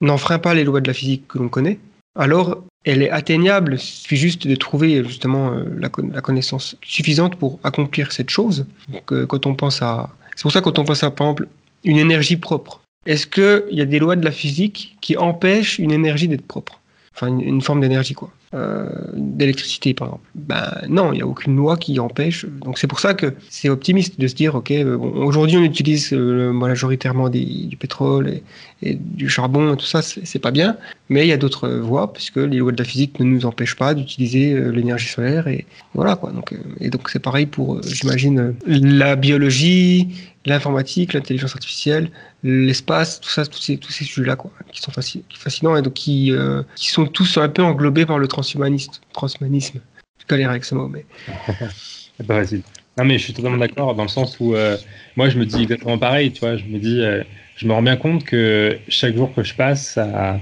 n'enfreint 0.01 0.39
pas 0.39 0.53
les 0.53 0.63
lois 0.63 0.81
de 0.81 0.87
la 0.87 0.93
physique 0.93 1.27
que 1.27 1.37
l'on 1.37 1.49
connaît, 1.49 1.79
alors 2.17 2.63
elle 2.85 3.01
est 3.01 3.09
atteignable. 3.09 3.73
Il 3.75 3.79
suffit 3.79 4.17
juste 4.17 4.47
de 4.47 4.55
trouver 4.55 5.03
justement 5.03 5.51
euh, 5.51 5.63
la, 5.77 5.89
con- 5.89 6.09
la 6.13 6.21
connaissance 6.21 6.75
suffisante 6.81 7.35
pour 7.35 7.59
accomplir 7.63 8.11
cette 8.11 8.29
chose. 8.29 8.65
Euh, 9.11 9.25
quand 9.25 9.45
on 9.45 9.55
pense 9.55 9.81
à, 9.81 10.09
c'est 10.35 10.43
pour 10.43 10.51
ça 10.51 10.61
quand 10.61 10.79
on 10.79 10.85
pense 10.85 11.03
à 11.03 11.11
par 11.11 11.27
exemple 11.27 11.47
une 11.83 11.97
énergie 11.97 12.37
propre. 12.37 12.81
Est-ce 13.05 13.27
qu'il 13.27 13.77
y 13.77 13.81
a 13.81 13.85
des 13.85 13.99
lois 13.99 14.15
de 14.15 14.25
la 14.25 14.31
physique 14.31 14.97
qui 15.01 15.15
empêchent 15.17 15.79
une 15.79 15.91
énergie 15.91 16.27
d'être 16.27 16.45
propre? 16.45 16.79
Enfin, 17.15 17.27
une 17.37 17.61
forme 17.61 17.81
d'énergie, 17.81 18.13
quoi. 18.13 18.31
Euh, 18.55 18.87
d'électricité, 19.13 19.93
par 19.93 20.07
exemple. 20.07 20.23
Ben 20.33 20.81
non, 20.89 21.13
il 21.13 21.17
n'y 21.17 21.21
a 21.21 21.27
aucune 21.27 21.55
loi 21.55 21.77
qui 21.77 21.99
empêche. 21.99 22.47
Donc 22.65 22.79
c'est 22.79 22.87
pour 22.87 22.99
ça 22.99 23.13
que 23.13 23.35
c'est 23.47 23.69
optimiste 23.69 24.19
de 24.19 24.25
se 24.25 24.33
dire, 24.33 24.55
ok, 24.55 24.71
euh, 24.71 24.97
bon, 24.97 25.23
aujourd'hui 25.23 25.57
on 25.57 25.63
utilise 25.63 26.11
euh, 26.13 26.51
majoritairement 26.51 27.29
du 27.29 27.77
pétrole 27.77 28.41
et, 28.81 28.95
du 28.95 29.29
charbon 29.29 29.75
et 29.75 29.77
tout 29.77 29.85
ça, 29.85 30.01
c'est 30.01 30.39
pas 30.39 30.49
bien. 30.49 30.77
Mais 31.09 31.25
il 31.25 31.29
y 31.29 31.31
a 31.31 31.37
d'autres 31.37 31.69
voies, 31.69 32.11
puisque 32.11 32.37
les 32.37 32.57
lois 32.57 32.71
de 32.71 32.77
la 32.79 32.85
physique 32.85 33.19
ne 33.19 33.25
nous 33.25 33.45
empêchent 33.45 33.75
pas 33.75 33.93
d'utiliser 33.93 34.59
l'énergie 34.71 35.09
solaire. 35.09 35.47
Et 35.47 35.67
voilà, 35.93 36.15
quoi. 36.15 36.31
Donc, 36.31 36.55
et 36.79 36.89
donc 36.89 37.09
c'est 37.09 37.19
pareil 37.19 37.45
pour, 37.45 37.83
j'imagine, 37.83 38.55
la 38.65 39.15
biologie, 39.15 40.07
l'informatique, 40.45 41.13
l'intelligence 41.13 41.53
artificielle, 41.53 42.11
l'espace, 42.43 43.19
tout 43.19 43.29
ça, 43.29 43.45
tous 43.45 43.59
ces, 43.59 43.77
tous 43.77 43.91
ces 43.91 44.05
sujets-là, 44.05 44.35
quoi, 44.35 44.51
qui 44.71 44.81
sont 44.81 44.91
fasci- 44.91 45.23
fascinants 45.33 45.75
et 45.75 45.81
donc 45.81 45.93
qui, 45.93 46.31
euh, 46.31 46.63
qui 46.75 46.89
sont 46.89 47.05
tous 47.05 47.37
un 47.37 47.49
peu 47.49 47.63
englobés 47.63 48.05
par 48.05 48.19
le 48.19 48.27
transhumanisme. 48.27 48.93
Je 49.13 50.25
galère 50.27 50.49
avec 50.49 50.65
ce 50.65 50.75
mot, 50.75 50.87
mais 50.87 51.05
pas 52.27 52.39
facile. 52.41 52.61
Non, 52.97 53.05
mais 53.05 53.17
je 53.17 53.23
suis 53.23 53.33
totalement 53.33 53.57
d'accord 53.57 53.95
dans 53.95 54.03
le 54.03 54.09
sens 54.09 54.37
où 54.39 54.55
euh, 54.55 54.77
moi, 55.15 55.29
je 55.29 55.37
me 55.37 55.45
dis 55.45 55.63
exactement 55.63 55.97
pareil. 55.97 56.31
Tu 56.31 56.41
vois, 56.41 56.57
je 56.57 56.65
me 56.65 56.77
dis, 56.79 57.01
euh, 57.01 57.23
je 57.55 57.65
me 57.65 57.73
rends 57.73 57.81
bien 57.81 57.95
compte 57.95 58.25
que 58.25 58.77
chaque 58.89 59.15
jour 59.15 59.33
que 59.33 59.43
je 59.43 59.53
passe 59.53 59.97
à, 59.97 60.39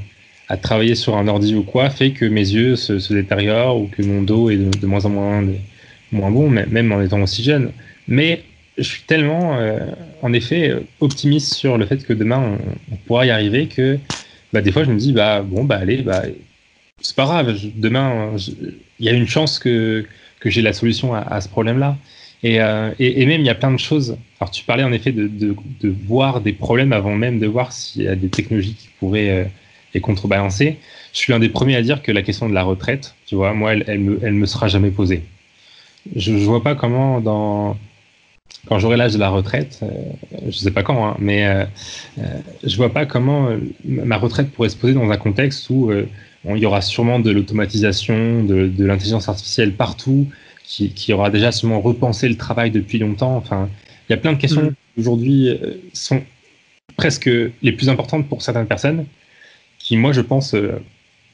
à 0.48 0.58
travailler 0.58 0.96
sur 0.96 1.18
un 1.18 1.28
ordi 1.28 1.56
ou 1.56 1.64
quoi 1.64 1.90
fait 1.90 2.12
que 2.12 2.26
mes 2.26 2.50
yeux 2.50 2.76
se, 2.76 3.14
détériorent 3.14 3.80
ou 3.80 3.88
que 3.88 4.02
mon 4.02 4.22
dos 4.22 4.50
est 4.50 4.58
de, 4.58 4.88
moins 4.88 5.06
en 5.06 5.10
moins, 5.10 5.46
moins 6.12 6.32
bon, 6.32 6.50
même 6.50 6.92
en 6.92 7.02
étant 7.02 7.22
aussi 7.22 7.44
jeune. 7.44 7.72
Mais 8.08 8.44
je 8.78 8.84
suis 8.84 9.04
tellement, 9.04 9.58
euh, 9.58 9.80
en 10.22 10.34
effet, 10.34 10.74
optimiste 11.00 11.54
sur 11.54 11.78
le 11.78 11.86
fait 11.86 12.06
que 12.06 12.14
demain, 12.14 12.58
on, 12.92 12.96
pourra 13.08 13.26
y 13.26 13.32
arriver 13.32 13.68
que 13.68 13.98
bah, 14.54 14.62
des 14.62 14.72
fois, 14.72 14.84
je 14.84 14.92
me 14.92 14.98
dis, 14.98 15.14
bah, 15.14 15.42
bon, 15.42 15.64
bah, 15.64 15.78
allez, 15.78 15.98
bah, 15.98 16.24
c'est 17.02 17.16
pas 17.16 17.26
grave. 17.26 17.56
je- 17.56 17.68
demain, 17.76 18.38
je- 18.38 18.52
il 19.00 19.06
y 19.06 19.10
a 19.10 19.14
une 19.14 19.28
chance 19.28 19.60
que, 19.60 20.06
que 20.40 20.50
j'ai 20.50 20.62
la 20.62 20.74
solution 20.74 21.14
à, 21.16 21.42
ce 21.42 21.50
problème-là. 21.50 21.98
Et, 22.44 22.62
euh, 22.62 22.92
et, 23.00 23.22
et 23.22 23.26
même, 23.26 23.42
il 23.42 23.48
y 23.48 23.50
a 23.50 23.56
plein 23.56 23.72
de 23.72 23.80
choses. 23.80 24.18
Alors, 24.40 24.52
tu 24.52 24.64
parlais 24.64 24.84
en 24.84 24.92
effet 24.92 25.12
de, 25.12 25.28
de, 25.28 25.56
voir 26.06 26.42
des 26.42 26.54
problèmes 26.54 26.94
avant 26.94 27.16
même 27.16 27.40
de 27.40 27.48
voir 27.48 27.72
s'il 27.74 28.04
y 28.04 28.08
a 28.08 28.16
des 28.16 28.30
technologies 28.30 28.76
qui 28.76 28.90
pourraient 29.00 29.30
euh, 29.30 29.46
les 29.94 30.02
contrebalancer. 30.02 30.78
Je 31.14 31.18
suis 31.18 31.34
l'un 31.34 31.40
des 31.40 31.50
premiers 31.50 31.76
à 31.76 31.82
dire 31.82 32.04
que 32.04 32.12
la 32.12 32.22
question 32.22 32.48
de 32.48 32.54
la 32.54 32.64
retraite, 32.64 33.16
tu 33.26 33.36
vois, 33.36 33.54
moi, 33.54 33.74
elle, 33.74 33.84
elle, 33.88 34.00
me, 34.00 34.20
elle 34.22 34.34
me 34.34 34.46
sera 34.46 34.68
jamais 34.68 34.92
posée. 34.92 35.24
Je 36.16 36.32
ne 36.32 36.38
vois 36.40 36.62
pas 36.64 36.76
comment, 36.76 37.20
dans, 37.22 37.76
quand 38.68 38.80
j'aurai 38.80 38.98
l'âge 38.98 39.14
de 39.14 39.20
la 39.20 39.30
retraite, 39.30 39.80
euh, 39.84 39.88
je 40.50 40.58
sais 40.58 40.72
pas 40.72 40.84
quand, 40.84 41.08
hein, 41.08 41.16
mais 41.20 41.46
euh, 41.48 41.66
euh, 42.20 42.24
je 42.64 42.76
vois 42.76 42.92
pas 42.92 43.06
comment 43.06 43.48
euh, 43.48 43.58
ma 43.86 44.18
retraite 44.18 44.52
pourrait 44.52 44.70
se 44.70 44.76
poser 44.76 44.94
dans 44.94 45.10
un 45.10 45.18
contexte 45.18 45.70
où 45.70 45.90
euh, 45.92 46.06
il 46.46 46.58
y 46.58 46.66
aura 46.66 46.82
sûrement 46.82 47.20
de 47.20 47.32
l'automatisation, 47.32 48.44
de, 48.44 48.68
de 48.68 48.86
l'intelligence 48.86 49.30
artificielle 49.30 49.74
partout, 49.74 50.28
qui, 50.64 50.90
qui 50.92 51.14
aura 51.14 51.30
déjà 51.30 51.52
sûrement 51.52 51.80
repensé 51.82 52.28
le 52.28 52.36
travail 52.36 52.72
depuis 52.72 53.00
longtemps. 53.00 53.36
Enfin, 53.38 53.70
il 54.10 54.14
y 54.14 54.16
a 54.16 54.18
plein 54.18 54.34
de 54.34 54.38
questions 54.38 54.64
Mhm. 54.64 54.70
qui 54.72 55.00
aujourd'hui 55.00 55.60
sont 55.94 56.22
presque 56.98 57.30
les 57.62 57.72
plus 57.72 57.90
importantes 57.90 58.28
pour 58.28 58.42
certaines 58.42 58.68
personnes, 58.68 59.06
qui 59.80 59.98
moi 59.98 60.12
je 60.14 60.22
pense 60.22 60.56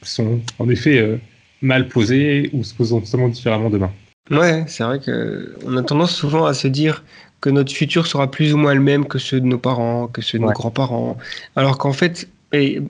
sont 0.01 0.39
en 0.59 0.69
effet 0.69 1.19
mal 1.61 1.87
posées 1.87 2.49
ou 2.53 2.63
se 2.63 2.73
poseront 2.73 3.01
totalement 3.01 3.29
différemment 3.29 3.69
demain. 3.69 3.91
Ouais, 4.31 4.63
c'est 4.67 4.83
vrai 4.83 4.99
que 4.99 5.53
on 5.65 5.75
a 5.75 5.83
tendance 5.83 6.15
souvent 6.15 6.45
à 6.45 6.53
se 6.53 6.67
dire 6.67 7.03
que 7.41 7.49
notre 7.49 7.73
futur 7.73 8.07
sera 8.07 8.31
plus 8.31 8.53
ou 8.53 8.57
moins 8.57 8.73
le 8.73 8.79
même 8.79 9.05
que 9.05 9.19
ceux 9.19 9.41
de 9.41 9.45
nos 9.45 9.57
parents, 9.57 10.07
que 10.07 10.21
ceux 10.21 10.39
de 10.39 10.43
nos 10.45 10.51
grands-parents, 10.53 11.17
alors 11.57 11.77
qu'en 11.77 11.91
fait, 11.91 12.29
et 12.53 12.81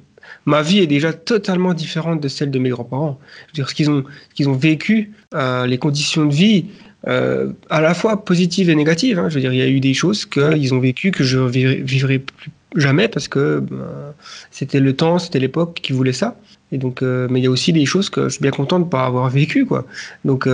ma 0.46 0.62
vie 0.62 0.80
est 0.80 0.88
déjà 0.88 1.12
totalement 1.12 1.74
différente 1.74 2.22
de 2.22 2.28
celle 2.28 2.52
de 2.52 2.60
mes 2.60 2.70
grands-parents. 2.70 3.20
Je 3.48 3.52
veux 3.52 3.54
dire, 3.56 3.70
ce 3.70 3.74
qu'ils 3.76 3.90
ont, 3.90 4.04
ce 4.30 4.36
qu'ils 4.36 4.48
ont 4.50 4.54
vécu, 4.54 5.12
euh, 5.34 5.66
les 5.66 5.80
conditions 5.80 6.26
de 6.28 6.34
vie, 6.34 6.66
euh, 7.08 7.52
à 7.70 7.82
la 7.82 7.96
fois 7.96 8.24
positives 8.24 8.70
et 8.70 8.76
négatives. 8.76 9.18
hein. 9.18 9.30
Je 9.30 9.36
veux 9.36 9.42
dire, 9.42 9.54
il 9.54 9.60
y 9.60 9.62
a 9.64 9.68
eu 9.68 9.80
des 9.80 9.94
choses 9.96 10.26
qu'ils 10.26 10.74
ont 10.76 10.80
vécues 10.80 11.10
que 11.12 11.24
je 11.24 11.40
vivrai, 11.40 11.76
vivrai 11.82 12.20
plus 12.20 12.52
jamais 12.76 13.08
parce 13.08 13.28
que 13.28 13.60
ben, 13.60 14.14
c'était 14.52 14.80
le 14.80 14.96
temps, 14.96 15.18
c'était 15.20 15.40
l'époque 15.40 15.80
qui 15.82 15.94
voulait 15.94 16.14
ça. 16.14 16.40
Et 16.72 16.78
donc, 16.78 17.02
euh, 17.02 17.28
mais 17.30 17.40
il 17.40 17.44
y 17.44 17.48
a 17.48 17.52
aussi 17.52 17.74
des 17.74 17.86
choses 17.86 18.10
que 18.10 18.24
je 18.26 18.30
suis 18.30 18.42
bien 18.42 18.52
content 18.52 18.80
de 18.80 18.86
ne 18.86 18.90
pas 18.90 19.06
avoir 19.06 19.30
vécues, 19.30 19.66
quoi. 19.66 19.86
Donc, 20.26 20.48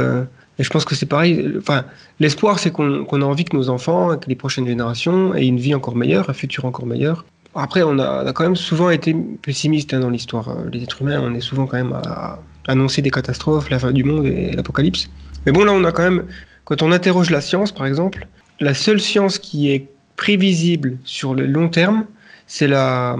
et 0.59 0.63
je 0.63 0.69
pense 0.69 0.83
que 0.83 0.93
c'est 0.93 1.05
pareil. 1.05 1.53
Enfin, 1.57 1.85
l'espoir, 2.19 2.59
c'est 2.59 2.69
qu'on 2.69 3.21
a 3.21 3.25
envie 3.25 3.45
que 3.45 3.55
nos 3.55 3.69
enfants, 3.69 4.17
que 4.17 4.27
les 4.27 4.35
prochaines 4.35 4.67
générations 4.67 5.33
aient 5.33 5.47
une 5.47 5.57
vie 5.57 5.73
encore 5.73 5.95
meilleure, 5.95 6.29
un 6.29 6.33
futur 6.33 6.65
encore 6.65 6.85
meilleur. 6.85 7.25
Après, 7.55 7.81
on 7.81 7.97
a, 7.97 8.31
quand 8.33 8.43
même 8.43 8.57
souvent 8.57 8.89
été 8.89 9.15
pessimiste 9.41 9.93
hein, 9.93 10.01
dans 10.01 10.09
l'histoire. 10.09 10.49
Euh, 10.49 10.69
Les 10.71 10.83
êtres 10.83 11.01
humains, 11.01 11.21
on 11.23 11.33
est 11.33 11.39
souvent 11.39 11.65
quand 11.65 11.77
même 11.77 11.93
à 11.93 12.39
annoncer 12.67 13.01
des 13.01 13.09
catastrophes, 13.09 13.69
la 13.69 13.79
fin 13.79 13.91
du 13.91 14.03
monde 14.03 14.25
et 14.27 14.51
l'apocalypse. 14.51 15.09
Mais 15.45 15.51
bon, 15.53 15.63
là, 15.63 15.71
on 15.71 15.83
a 15.85 15.91
quand 15.93 16.03
même, 16.03 16.25
quand 16.65 16.83
on 16.83 16.91
interroge 16.91 17.29
la 17.29 17.41
science, 17.41 17.71
par 17.71 17.85
exemple, 17.87 18.27
la 18.59 18.73
seule 18.73 18.99
science 18.99 19.39
qui 19.39 19.71
est 19.71 19.87
prévisible 20.17 20.97
sur 21.05 21.33
le 21.33 21.45
long 21.47 21.69
terme, 21.69 22.05
c'est 22.47 22.67
la, 22.67 23.15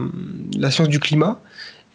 la 0.58 0.70
science 0.72 0.90
du 0.90 1.00
climat. 1.00 1.40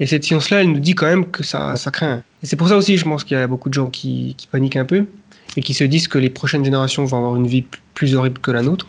Et 0.00 0.06
cette 0.06 0.24
science-là, 0.24 0.62
elle 0.62 0.72
nous 0.72 0.80
dit 0.80 0.94
quand 0.94 1.06
même 1.06 1.30
que 1.30 1.44
ça, 1.44 1.76
ça 1.76 1.90
craint. 1.90 2.22
C'est 2.44 2.56
pour 2.56 2.68
ça 2.68 2.76
aussi, 2.76 2.98
je 2.98 3.04
pense 3.04 3.24
qu'il 3.24 3.38
y 3.38 3.40
a 3.40 3.46
beaucoup 3.46 3.70
de 3.70 3.74
gens 3.74 3.88
qui, 3.88 4.36
paniquent 4.52 4.76
un 4.76 4.84
peu 4.84 5.06
et 5.56 5.62
qui 5.62 5.72
se 5.72 5.82
disent 5.82 6.08
que 6.08 6.18
les 6.18 6.30
prochaines 6.30 6.64
générations 6.64 7.04
vont 7.04 7.16
avoir 7.16 7.36
une 7.36 7.46
vie 7.46 7.64
plus 7.94 8.14
horrible 8.14 8.38
que 8.38 8.50
la 8.50 8.62
nôtre. 8.62 8.86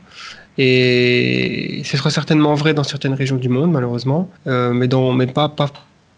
Et 0.57 1.81
ce 1.85 1.97
sera 1.97 2.09
certainement 2.09 2.53
vrai 2.53 2.73
dans 2.73 2.83
certaines 2.83 3.13
régions 3.13 3.37
du 3.37 3.49
monde, 3.49 3.71
malheureusement, 3.71 4.29
euh, 4.47 4.73
mais, 4.73 5.27
pas, 5.27 5.53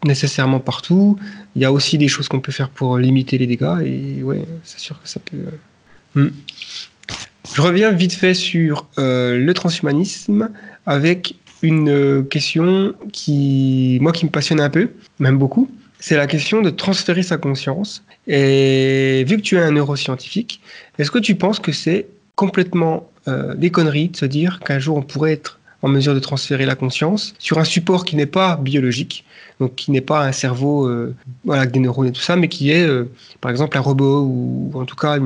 nécessairement 0.03 0.59
partout. 0.59 1.17
Il 1.55 1.61
y 1.61 1.65
a 1.65 1.71
aussi 1.71 1.97
des 1.97 2.07
choses 2.07 2.27
qu'on 2.27 2.39
peut 2.39 2.51
faire 2.51 2.69
pour 2.69 2.97
limiter 2.97 3.37
les 3.37 3.47
dégâts, 3.47 3.81
et 3.83 4.23
ouais, 4.23 4.43
c'est 4.63 4.79
sûr 4.79 5.01
que 5.01 5.07
ça 5.07 5.19
peut. 5.19 5.37
euh, 6.17 6.25
hmm. 6.25 6.31
Je 7.55 7.61
reviens 7.61 7.91
vite 7.91 8.13
fait 8.13 8.33
sur 8.33 8.87
euh, 8.97 9.37
le 9.37 9.53
transhumanisme 9.53 10.49
avec 10.85 11.35
une 11.61 12.25
question 12.29 12.93
qui, 13.11 13.97
moi, 14.01 14.11
qui 14.11 14.25
me 14.25 14.31
passionne 14.31 14.59
un 14.59 14.69
peu, 14.69 14.89
même 15.19 15.37
beaucoup. 15.37 15.69
C'est 15.99 16.15
la 16.15 16.27
question 16.27 16.61
de 16.61 16.69
transférer 16.69 17.23
sa 17.23 17.37
conscience. 17.37 18.03
Et 18.27 19.23
vu 19.27 19.37
que 19.37 19.41
tu 19.41 19.55
es 19.55 19.59
un 19.59 19.71
neuroscientifique, 19.71 20.61
est-ce 20.99 21.11
que 21.11 21.19
tu 21.19 21.35
penses 21.35 21.59
que 21.59 21.71
c'est 21.71 22.07
complètement 22.35 23.09
euh, 23.27 23.55
des 23.55 23.71
conneries 23.71 24.09
de 24.09 24.17
se 24.17 24.25
dire 24.25 24.59
qu'un 24.59 24.79
jour 24.79 24.97
on 24.97 25.01
pourrait 25.01 25.33
être 25.33 25.59
en 25.81 25.89
mesure 25.89 26.13
de 26.13 26.19
transférer 26.19 26.65
la 26.65 26.75
conscience 26.75 27.33
sur 27.39 27.59
un 27.59 27.63
support 27.63 28.03
qui 28.03 28.15
n'est 28.15 28.25
pas 28.25 28.57
biologique, 28.57 29.25
donc 29.59 29.75
qui 29.75 29.91
n'est 29.91 30.01
pas 30.01 30.25
un 30.25 30.31
cerveau 30.31 30.87
euh, 30.87 31.15
voilà, 31.45 31.61
avec 31.63 31.73
des 31.73 31.79
neurones 31.79 32.07
et 32.07 32.11
tout 32.11 32.21
ça, 32.21 32.35
mais 32.35 32.47
qui 32.47 32.71
est 32.71 32.85
euh, 32.85 33.09
par 33.41 33.51
exemple 33.51 33.77
un 33.77 33.81
robot 33.81 34.21
ou 34.21 34.71
en 34.73 34.85
tout 34.85 34.95
cas 34.95 35.17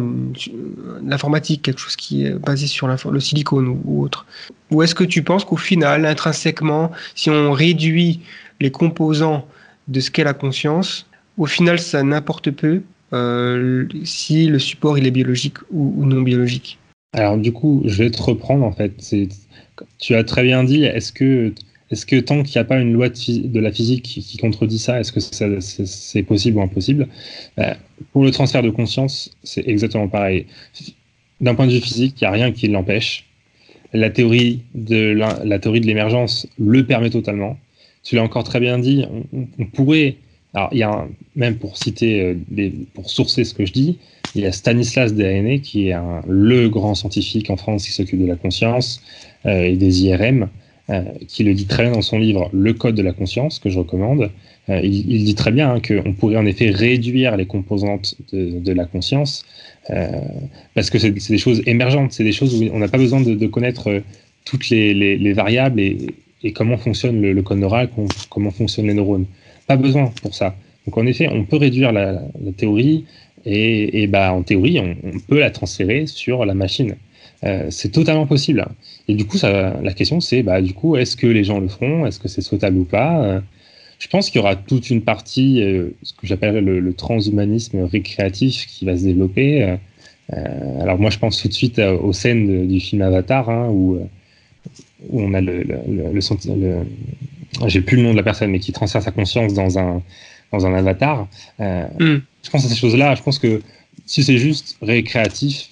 l'informatique, 1.04 1.62
quelque 1.64 1.80
chose 1.80 1.96
qui 1.96 2.26
est 2.26 2.34
basé 2.34 2.68
sur 2.68 2.88
le 2.88 3.20
silicone 3.20 3.68
ou, 3.68 3.82
ou 3.86 4.04
autre. 4.04 4.26
Ou 4.72 4.84
est-ce 4.84 4.96
que 4.96 5.04
tu 5.04 5.24
penses 5.24 5.46
qu'au 5.46 5.58
final, 5.58 6.06
intrinsèquement, 6.06 6.92
si 7.16 7.30
on 7.30 7.52
réduit 7.52 8.22
les 8.60 8.72
composants 8.72 9.46
de 9.92 10.00
ce 10.00 10.10
qu'est 10.10 10.24
la 10.24 10.34
conscience, 10.34 11.08
au 11.38 11.46
final 11.46 11.80
ça 11.80 12.02
n'importe 12.04 12.52
peu 12.52 12.82
euh, 13.14 13.88
si 14.04 14.48
le 14.48 14.58
support 14.58 14.98
il 14.98 15.06
est 15.06 15.12
biologique 15.12 15.58
ou, 15.72 16.06
non 16.06 16.22
biologique 16.22 16.78
Alors 17.14 17.38
du 17.38 17.52
coup, 17.52 17.84
je 17.86 18.04
vais 18.04 18.10
te 18.10 18.22
reprendre 18.22 18.66
en 18.66 18.72
fait. 18.72 18.94
Tu 20.00 20.16
as 20.16 20.24
très 20.24 20.44
bien 20.44 20.64
dit, 20.64 20.84
est-ce 20.84 21.12
que, 21.12 21.54
est 21.90 22.06
que 22.06 22.20
tant 22.20 22.44
qu'il 22.44 22.58
n'y 22.58 22.62
a 22.62 22.66
pas 22.66 22.80
une 22.80 22.94
loi 22.94 23.10
de, 23.10 23.60
la 23.60 23.72
physique 23.72 24.04
qui, 24.04 24.38
contredit 24.38 24.80
ça, 24.80 25.00
est-ce 25.00 25.12
que 25.12 25.20
c'est 25.20 26.24
possible 26.24 26.58
ou 26.58 26.62
impossible? 26.62 27.08
Euh, 27.60 27.74
Pour 28.14 28.24
le 28.24 28.32
transfert 28.32 28.62
de 28.62 28.70
conscience, 28.70 29.32
c'est 29.44 29.68
exactement 29.68 30.08
pareil. 30.08 30.46
D'un 31.42 31.56
point 31.56 31.68
de 31.68 31.74
vue 31.74 31.82
physique, 31.82 32.22
il 32.22 32.24
n'y 32.24 32.28
a 32.28 32.32
rien 32.32 32.52
qui 32.52 32.68
l'empêche. 32.68 33.26
La 33.94 34.10
théorie 34.10 34.62
de 34.74 35.80
l'émergence 35.80 36.48
le 36.58 36.86
permet 36.86 37.10
totalement. 37.10 37.58
Tu 38.04 38.16
l'as 38.16 38.24
encore 38.24 38.44
très 38.44 38.60
bien 38.60 38.80
dit, 38.80 39.06
on, 39.34 39.66
pourrait... 39.66 40.16
Alors, 40.54 40.70
il 40.72 40.80
y 40.80 40.84
a 40.84 41.08
même 41.36 41.56
pour 41.56 41.78
citer, 41.78 42.22
euh, 42.22 42.36
des- 42.50 42.74
pour 42.94 43.10
sourcer 43.10 43.44
ce 43.44 43.54
que 43.54 43.66
je 43.66 43.72
dis, 43.72 44.00
il 44.36 44.42
y 44.42 44.46
a 44.46 44.52
Stanislas 44.52 45.14
Dehaene, 45.14 45.62
qui 45.62 45.88
est 45.88 45.94
un- 45.94 46.22
le 46.28 46.68
grand 46.68 46.96
scientifique 46.96 47.50
en 47.50 47.58
France 47.58 47.86
qui 47.86 47.92
s'occupe 47.92 48.20
de 48.20 48.26
la 48.26 48.36
conscience 48.36 49.02
euh, 49.46 49.64
et 49.64 49.76
des 49.76 50.04
IRM, 50.04 50.50
qui 51.30 51.46
le 51.46 51.54
dit 51.54 51.68
très 51.68 51.84
bien 51.84 51.94
dans 51.94 52.02
son 52.02 52.20
livre 52.20 52.50
Le 52.52 52.74
Code 52.74 52.96
de 52.96 53.02
la 53.02 53.14
conscience, 53.14 53.60
que 53.60 53.70
je 53.70 53.80
recommande. 53.80 54.30
il, 54.68 55.24
dit 55.24 55.36
très 55.36 55.52
bien 55.52 55.76
hein, 55.76 55.80
qu'on 55.80 56.12
pourrait 56.12 56.36
en 56.36 56.46
effet 56.46 56.70
réduire 56.70 57.38
les 57.38 57.46
composantes 57.46 58.16
de, 58.34 58.74
la 58.74 58.84
conscience, 58.84 59.46
parce 59.88 60.90
que 60.90 61.00
c'est 61.00 61.12
des 61.12 61.38
choses 61.38 61.62
émergentes, 61.66 62.12
c'est 62.12 62.26
des 62.26 62.34
choses 62.34 62.62
où 62.62 62.70
on 62.74 62.80
n'a 62.80 62.90
pas 62.90 62.98
besoin 62.98 63.22
de, 63.22 63.48
connaître 63.48 64.02
toutes 64.44 64.70
les, 64.70 65.32
variables 65.32 65.80
et, 65.80 66.14
comment 66.52 66.78
fonctionne 66.78 67.22
le, 67.22 67.42
code 67.42 67.60
neural, 67.60 67.90
comment 68.30 68.52
fonctionnent 68.52 68.88
les 68.88 68.94
neurones. 68.94 69.26
Pas 69.68 69.76
besoin 69.76 70.12
pour 70.22 70.34
ça. 70.34 70.56
Donc 70.86 70.98
en 70.98 71.06
effet, 71.06 71.28
on 71.32 71.44
peut 71.44 71.58
réduire 71.58 71.92
la, 71.92 72.22
théorie 72.58 73.06
et, 73.46 74.08
bah, 74.08 74.34
en 74.34 74.44
théorie, 74.44 74.80
on, 74.80 75.20
peut 75.28 75.40
la 75.40 75.52
transférer 75.52 76.08
sur 76.08 76.46
la 76.46 76.54
machine. 76.54 76.96
Euh, 77.44 77.68
c'est 77.70 77.90
totalement 77.90 78.28
possible. 78.28 78.66
Et 79.08 79.16
du 79.16 79.26
coup, 79.26 79.38
la 79.44 79.94
question 79.94 80.20
c'est, 80.20 80.44
bah, 80.44 80.62
du 80.62 80.74
coup, 80.74 80.96
est-ce 80.96 81.16
que 81.16 81.28
les 81.28 81.44
gens 81.44 81.60
le 81.60 81.68
feront? 81.68 82.06
Est-ce 82.06 82.20
que 82.20 82.28
c'est 82.28 82.42
souhaitable 82.42 82.78
ou 82.78 82.86
pas? 82.86 83.24
Euh, 83.24 83.40
Je 84.00 84.08
pense 84.08 84.30
qu'il 84.30 84.38
y 84.38 84.44
aura 84.44 84.56
toute 84.56 84.90
une 84.90 85.02
partie, 85.02 85.62
euh, 85.62 85.90
ce 86.04 86.14
que 86.14 86.28
j'appellerais 86.28 86.62
le, 86.62 86.94
transhumanisme 86.94 87.84
récréatif 87.84 88.66
qui 88.68 88.86
va 88.86 88.98
se 88.98 89.04
développer. 89.04 89.78
alors 90.80 90.98
moi, 90.98 91.10
je 91.10 91.20
pense 91.20 91.42
tout 91.42 91.48
de 91.48 91.54
suite 91.54 91.80
aux 91.80 92.14
scènes 92.14 92.68
du 92.68 92.80
film 92.80 93.02
Avatar, 93.02 93.50
hein, 93.50 93.70
où, 93.70 94.00
où, 95.10 95.22
on 95.22 95.34
a 95.34 95.42
le, 95.42 95.64
le, 95.64 96.12
le 96.14 96.86
j'ai 97.68 97.82
plus 97.82 97.98
le 97.98 98.04
nom 98.04 98.12
de 98.12 98.18
la 98.18 98.24
personne, 98.24 98.52
mais 98.52 98.60
qui 98.60 98.72
transfère 98.72 99.02
sa 99.02 99.12
conscience 99.12 99.54
dans 99.54 99.78
un 99.78 100.02
dans 100.52 100.66
un 100.66 100.74
avatar. 100.74 101.28
Euh, 101.60 101.88
hmm. 102.00 102.22
Je 102.44 102.50
pense 102.50 102.66
à 102.66 102.70
ces 102.70 102.76
choses-là. 102.76 103.16
Je 103.16 103.24
pense 103.24 103.40
que 103.40 103.62
si 104.06 104.24
c'est 104.24 104.38
juste 104.38 104.78
récréatif, 104.82 105.70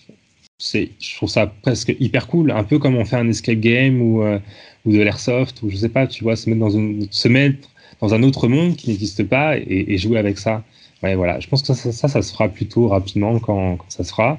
c'est, 0.58 0.90
je 1.00 1.16
trouve 1.16 1.30
ça 1.30 1.48
presque 1.62 1.96
hyper 2.00 2.28
cool, 2.28 2.52
un 2.52 2.64
peu 2.64 2.80
comme 2.80 2.96
on 2.96 3.06
fait 3.06 3.16
un 3.16 3.30
escape 3.30 3.60
game 3.60 4.02
ou, 4.02 4.24
euh, 4.24 4.40
ou 4.86 4.92
de 4.92 5.00
l'airsoft 5.00 5.62
ou 5.64 5.70
je 5.70 5.78
sais 5.78 5.90
pas, 5.90 6.08
tu 6.08 6.24
vois, 6.24 6.36
se 6.36 6.50
mettre 6.50 6.60
dans 6.60 6.70
une, 6.70 7.08
se 7.12 7.28
mettre 7.28 7.70
dans 8.02 8.14
un 8.14 8.24
autre 8.24 8.48
monde 8.48 8.76
qui 8.76 8.90
n'existe 8.90 9.24
pas 9.24 9.58
et, 9.58 9.98
jouer 9.98 10.20
avec 10.20 10.38
ça. 10.38 10.64
Ouais, 11.04 11.16
voilà. 11.16 11.40
Je 11.40 11.48
pense 11.48 11.62
que 11.62 11.74
ça, 11.74 11.92
ça, 11.92 12.08
ça, 12.08 12.22
se 12.22 12.32
fera 12.34 12.50
plutôt 12.50 12.90
rapidement 12.90 13.40
quand, 13.40 13.78
quand 13.78 13.86
ça 13.90 14.04
se 14.04 14.10
fera. 14.10 14.38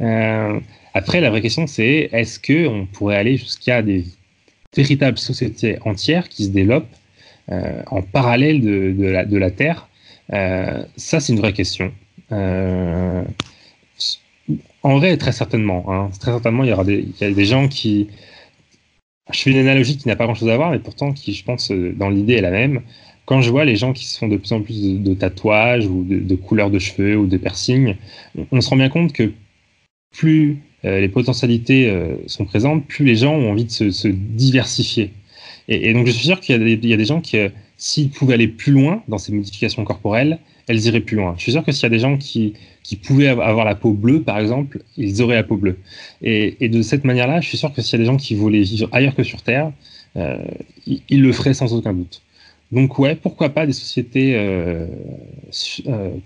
Euh, 0.00 0.58
après, 0.94 1.20
la 1.20 1.30
vraie 1.30 1.40
question, 1.40 1.66
c'est 1.66 2.08
est-ce 2.12 2.38
que 2.40 2.66
on 2.66 2.86
pourrait 2.86 3.16
aller 3.16 3.36
jusqu'à 3.36 3.82
des 3.82 4.04
véritables 4.74 5.18
sociétés 5.18 5.78
entières 5.84 6.28
qui 6.28 6.44
se 6.44 6.50
développent 6.50 6.94
euh, 7.50 7.82
en 7.86 8.02
parallèle 8.02 8.60
de, 8.60 9.06
la, 9.06 9.24
de 9.24 9.36
la, 9.36 9.50
Terre 9.50 9.88
euh, 10.32 10.84
Ça, 10.96 11.20
c'est 11.20 11.32
une 11.32 11.40
vraie 11.40 11.52
question. 11.52 11.92
Euh, 12.32 13.24
en 14.82 14.98
vrai, 14.98 15.16
très 15.16 15.32
certainement. 15.32 15.84
Hein. 15.88 16.10
Très 16.20 16.30
certainement, 16.30 16.64
il 16.64 16.70
y 16.70 16.72
aura 16.72 16.84
des, 16.84 17.00
il 17.00 17.14
y 17.20 17.24
a 17.24 17.32
des 17.32 17.44
gens 17.44 17.68
qui. 17.68 18.08
Je 19.32 19.40
fais 19.40 19.50
une 19.50 19.58
analogie 19.58 19.96
qui 19.96 20.08
n'a 20.08 20.16
pas 20.16 20.24
grand-chose 20.24 20.48
à 20.48 20.56
voir, 20.56 20.70
mais 20.70 20.78
pourtant 20.78 21.12
qui, 21.12 21.34
je 21.34 21.44
pense, 21.44 21.70
dans 21.70 22.08
l'idée 22.08 22.34
est 22.34 22.40
la 22.40 22.50
même. 22.50 22.82
Quand 23.26 23.42
je 23.42 23.50
vois 23.50 23.64
les 23.64 23.76
gens 23.76 23.92
qui 23.92 24.06
se 24.06 24.18
font 24.18 24.26
de 24.26 24.36
plus 24.36 24.52
en 24.52 24.60
plus 24.60 25.00
de, 25.00 25.14
tatouages 25.14 25.86
ou 25.86 26.04
de, 26.04 26.34
couleurs 26.34 26.70
de 26.70 26.80
cheveux 26.80 27.16
ou 27.16 27.26
de 27.26 27.36
piercings, 27.36 27.94
on, 28.50 28.60
se 28.60 28.68
rend 28.68 28.76
bien 28.76 28.88
compte 28.88 29.12
que 29.12 29.32
plus 30.10 30.58
les 30.82 31.08
potentialités 31.08 31.92
sont 32.26 32.44
présentes, 32.44 32.86
plus 32.86 33.04
les 33.04 33.16
gens 33.16 33.34
ont 33.34 33.50
envie 33.50 33.64
de 33.64 33.70
se, 33.70 34.08
diversifier. 34.08 35.12
Et, 35.70 35.92
donc, 35.92 36.06
je 36.06 36.10
suis 36.10 36.26
sûr 36.26 36.40
qu'il 36.40 36.56
y, 36.56 36.92
a 36.92 36.96
des 36.96 37.04
gens 37.04 37.20
qui, 37.20 37.38
euh, 37.38 37.48
s'ils 37.76 38.10
pouvaient 38.10 38.34
aller 38.34 38.48
plus 38.48 38.72
loin 38.72 39.02
dans 39.06 39.18
ces 39.18 39.32
modifications 39.32 39.84
corporelles, 39.84 40.40
elles 40.66 40.84
iraient 40.84 41.00
plus 41.00 41.16
loin. 41.16 41.34
Je 41.36 41.42
suis 41.42 41.52
sûr 41.52 41.64
que 41.64 41.70
s'il 41.70 41.84
y 41.84 41.86
a 41.86 41.90
des 41.90 42.00
gens 42.00 42.16
qui, 42.16 42.54
pouvaient 43.04 43.28
avoir 43.28 43.64
la 43.64 43.76
peau 43.76 43.92
bleue, 43.92 44.20
par 44.20 44.40
exemple, 44.40 44.82
ils 44.96 45.22
auraient 45.22 45.36
la 45.36 45.44
peau 45.44 45.56
bleue. 45.56 45.78
Et, 46.22 46.68
de 46.68 46.82
cette 46.82 47.04
manière-là, 47.04 47.40
je 47.40 47.48
suis 47.48 47.56
sûr 47.56 47.72
que 47.72 47.82
s'il 47.82 47.92
y 47.92 48.02
a 48.02 48.04
des 48.04 48.10
gens 48.10 48.16
qui 48.16 48.34
voulaient 48.34 48.62
vivre 48.62 48.88
ailleurs 48.90 49.14
que 49.14 49.22
sur 49.22 49.42
Terre, 49.42 49.72
euh, 50.16 50.38
ils, 50.86 51.22
le 51.22 51.32
feraient 51.32 51.54
sans 51.54 51.72
aucun 51.72 51.92
doute. 51.92 52.22
Donc 52.72 52.98
ouais, 52.98 53.14
pourquoi 53.14 53.50
pas 53.50 53.64
des 53.64 53.72
sociétés 53.72 54.32
euh, 54.34 54.86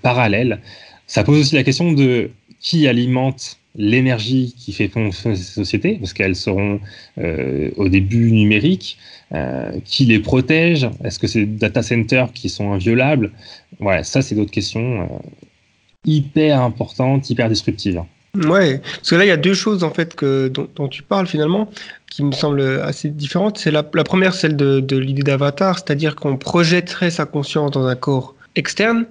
parallèles 0.01 0.61
Ça 1.07 1.23
pose 1.23 1.39
aussi 1.39 1.55
la 1.55 1.65
question 1.65 1.93
de 1.93 2.31
qui 2.61 2.89
alimente 2.89 3.59
l'énergie 3.77 4.55
qui 4.57 4.73
fait 4.73 4.89
fonctionner 4.89 5.37
ces 5.37 5.43
sociétés, 5.43 5.95
parce 5.95 6.13
qu'elles 6.13 6.37
seront 6.37 6.81
au 7.17 7.89
début 7.89 8.31
numériques, 8.31 8.99
euh, 9.35 9.81
qui 9.85 10.05
les 10.05 10.21
protège 10.21 10.89
Est-ce 11.03 11.19
que 11.19 11.27
c'est 11.27 11.41
des 11.41 11.59
data 11.59 11.83
centers 11.83 12.33
qui 12.33 12.49
sont 12.49 12.73
inviolables? 12.73 13.33
Ouais, 13.81 14.05
ça, 14.05 14.23
c'est 14.23 14.35
d'autres 14.35 14.53
questions 14.53 15.03
euh, 15.03 15.07
hyper 16.05 16.61
importantes, 16.61 17.29
hyper 17.31 17.49
disruptives. 17.49 18.03
Ouais, 18.37 18.79
parce 18.79 19.11
que 19.11 19.17
là, 19.17 19.25
il 19.25 19.29
y 19.29 19.33
a 19.33 19.37
deux 19.37 19.55
choses 19.55 19.83
en 19.83 19.91
fait 19.91 20.15
que, 20.15 20.49
dont, 20.49 20.89
tu 20.89 21.03
parles 21.03 21.27
finalement 21.27 21.69
qui 22.11 22.23
me 22.23 22.33
semblent 22.33 22.81
assez 22.83 23.09
différentes. 23.09 23.59
C'est 23.59 23.71
la, 23.71 23.83
première, 23.83 24.35
celle 24.35 24.57
de, 24.57 24.97
l'idée 24.97 25.23
d'avatar, 25.23 25.79
c'est-à-dire 25.79 26.15
qu'on 26.15 26.37
projetterait 26.37 27.11
sa 27.11 27.27
conscience 27.27 27.73
dans 27.73 27.87
un 27.87 27.97
corps 27.97 28.35
externe. 28.55 29.07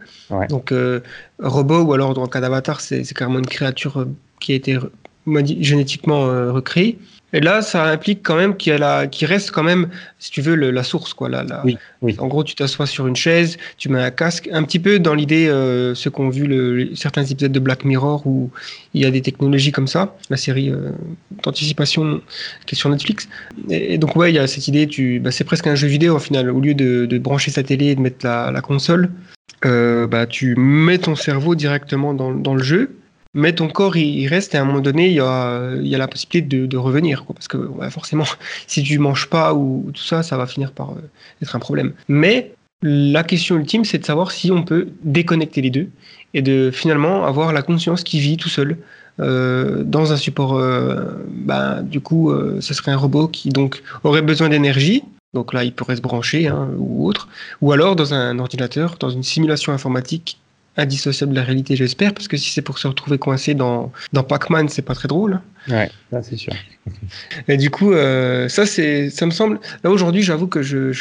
Donc, 0.49 0.71
euh, 0.71 1.01
robot 1.39 1.81
ou 1.81 1.93
alors 1.93 2.13
dans 2.13 2.21
le 2.21 2.29
cas 2.29 2.39
d'avatar, 2.39 2.79
c'est 2.79 3.03
carrément 3.13 3.39
une 3.39 3.45
créature 3.45 4.05
qui 4.43 4.51
a 4.51 4.55
été 4.55 4.77
génétiquement 5.61 6.25
recréée. 6.53 6.99
Et 7.33 7.39
là, 7.39 7.63
ça 7.63 7.85
implique 7.85 8.21
quand 8.21 8.35
même 8.35 8.55
qu'il 8.55 8.79
qu 9.11 9.25
reste 9.25 9.49
quand 9.49 9.63
même, 9.63 9.89
si 10.19 10.29
tu 10.29 10.41
veux, 10.41 10.53
la 10.55 10.83
source. 10.83 11.15
Quoi, 11.15 11.29
Oui, 11.65 11.77
oui. 12.03 12.15
En 12.19 12.27
gros, 12.27 12.43
tu 12.43 12.53
t'assois 12.53 12.85
sur 12.85 13.07
une 13.07 13.15
chaise, 13.15 13.57
tu 13.77 13.89
mets 13.89 13.99
un 13.99 14.11
casque, 14.11 14.47
un 14.53 14.63
petit 14.63 14.77
peu 14.77 14.99
dans 14.99 15.15
l'idée, 15.15 15.47
euh, 15.47 15.95
ceux 15.95 16.11
qu'ont 16.11 16.29
vu 16.29 16.45
le, 16.45 16.95
certains 16.95 17.23
épisodes 17.23 17.51
de 17.51 17.59
Black 17.59 17.85
Mirror 17.85 18.25
où 18.27 18.51
il 18.93 19.01
y 19.01 19.05
a 19.05 19.11
des 19.11 19.21
technologies 19.21 19.71
comme 19.71 19.87
ça, 19.87 20.15
la 20.29 20.37
série 20.37 20.69
euh, 20.69 20.91
d'anticipation 21.41 22.21
qui 22.67 22.75
est 22.75 22.77
sur 22.77 22.89
Netflix. 22.91 23.27
Et, 23.69 23.97
donc, 23.97 24.15
ouais, 24.15 24.31
il 24.31 24.35
y 24.35 24.39
a 24.39 24.45
cette 24.45 24.67
idée, 24.67 24.85
tu, 24.85 25.19
bah, 25.19 25.31
c'est 25.31 25.43
presque 25.43 25.65
un 25.65 25.75
jeu 25.75 25.87
vidéo 25.87 26.15
au 26.15 26.19
final. 26.19 26.51
Au 26.51 26.59
lieu 26.59 26.75
de, 26.75 27.07
de 27.07 27.17
brancher 27.17 27.49
sa 27.49 27.63
télé 27.63 27.87
et 27.87 27.95
de 27.95 28.01
mettre 28.01 28.23
la, 28.23 28.51
la 28.51 28.61
console, 28.61 29.09
euh, 29.65 30.05
bah, 30.05 30.27
tu 30.27 30.55
mets 30.55 30.99
ton 30.99 31.15
cerveau 31.15 31.55
directement 31.55 32.13
dans, 32.13 32.31
dans 32.31 32.53
le 32.53 32.63
jeu 32.63 32.95
mais 33.33 33.53
ton 33.53 33.67
corps 33.67 33.97
il, 33.97 34.27
reste 34.27 34.53
et 34.53 34.57
à 34.57 34.61
un 34.61 34.65
moment 34.65 34.79
donné 34.79 35.07
il 35.07 35.13
y 35.13 35.19
a, 35.19 35.97
la 35.97 36.07
possibilité 36.07 36.67
de, 36.67 36.77
revenir 36.77 37.25
parce 37.25 37.47
que 37.47 37.69
forcément 37.89 38.25
si 38.67 38.83
tu 38.83 38.99
manges 38.99 39.29
pas 39.29 39.53
ou, 39.53 39.91
tout 39.93 40.03
ça 40.03 40.23
ça 40.23 40.37
va 40.37 40.47
finir 40.47 40.71
par 40.71 40.91
euh, 40.91 41.09
être 41.41 41.55
un 41.55 41.59
problème. 41.59 41.93
Mais 42.07 42.53
la 42.81 43.23
question 43.23 43.57
ultime 43.57 43.85
c'est 43.85 43.97
de 43.97 44.05
savoir 44.05 44.31
si 44.31 44.51
on 44.51 44.63
peut 44.63 44.89
déconnecter 45.03 45.61
les 45.61 45.69
deux 45.69 45.89
et 46.33 46.41
de 46.41 46.71
finalement 46.71 47.25
avoir 47.25 47.53
la 47.53 47.61
conscience 47.61 48.03
qui 48.03 48.19
vit 48.19 48.37
tout 48.37 48.49
seul 48.49 48.77
euh, 49.19 49.83
dans 49.83 50.11
un 50.11 50.17
support 50.17 50.57
euh, 50.57 51.23
bah, 51.29 51.81
du 51.81 52.01
coup 52.01 52.31
ce 52.59 52.73
serait 52.73 52.91
un 52.91 52.97
robot 52.97 53.27
qui 53.27 53.49
donc 53.49 53.81
aurait 54.03 54.21
besoin 54.21 54.49
d'énergie. 54.49 55.03
Donc 55.33 55.53
là 55.53 55.63
il 55.63 55.73
pourrait 55.73 55.95
se 55.95 56.01
brancher 56.01 56.47
hein, 56.47 56.69
ou 56.77 57.07
autre. 57.07 57.27
Ou 57.61 57.71
alors 57.71 57.95
dans 57.95 58.13
un 58.13 58.37
ordinateur 58.37 58.97
dans 58.99 59.09
une 59.09 59.23
simulation 59.23 59.73
informatique 59.73 60.37
indissociable 60.77 61.33
de 61.33 61.37
la 61.37 61.43
réalité, 61.43 61.75
j'espère, 61.75 62.13
parce 62.13 62.27
que 62.27 62.37
si 62.37 62.49
c'est 62.49 62.61
pour 62.61 62.79
se 62.79 62.87
retrouver 62.87 63.17
coincé 63.17 63.53
dans, 63.53 63.91
dans 64.11 64.23
Pac-Man, 64.23 64.69
c'est 64.69 64.81
pas 64.81 64.95
très 64.95 65.07
drôle. 65.07 65.39
Ouais, 65.69 65.89
c'est 66.21 66.35
sûr. 66.35 66.53
Et 67.47 67.57
du 67.57 67.69
coup, 67.69 67.93
euh, 67.93 68.49
ça, 68.49 68.65
c'est, 68.65 69.09
ça 69.09 69.25
me 69.25 69.31
semble. 69.31 69.59
Là 69.83 69.91
aujourd'hui, 69.91 70.23
j'avoue 70.23 70.47
que 70.47 70.63
je, 70.63 70.91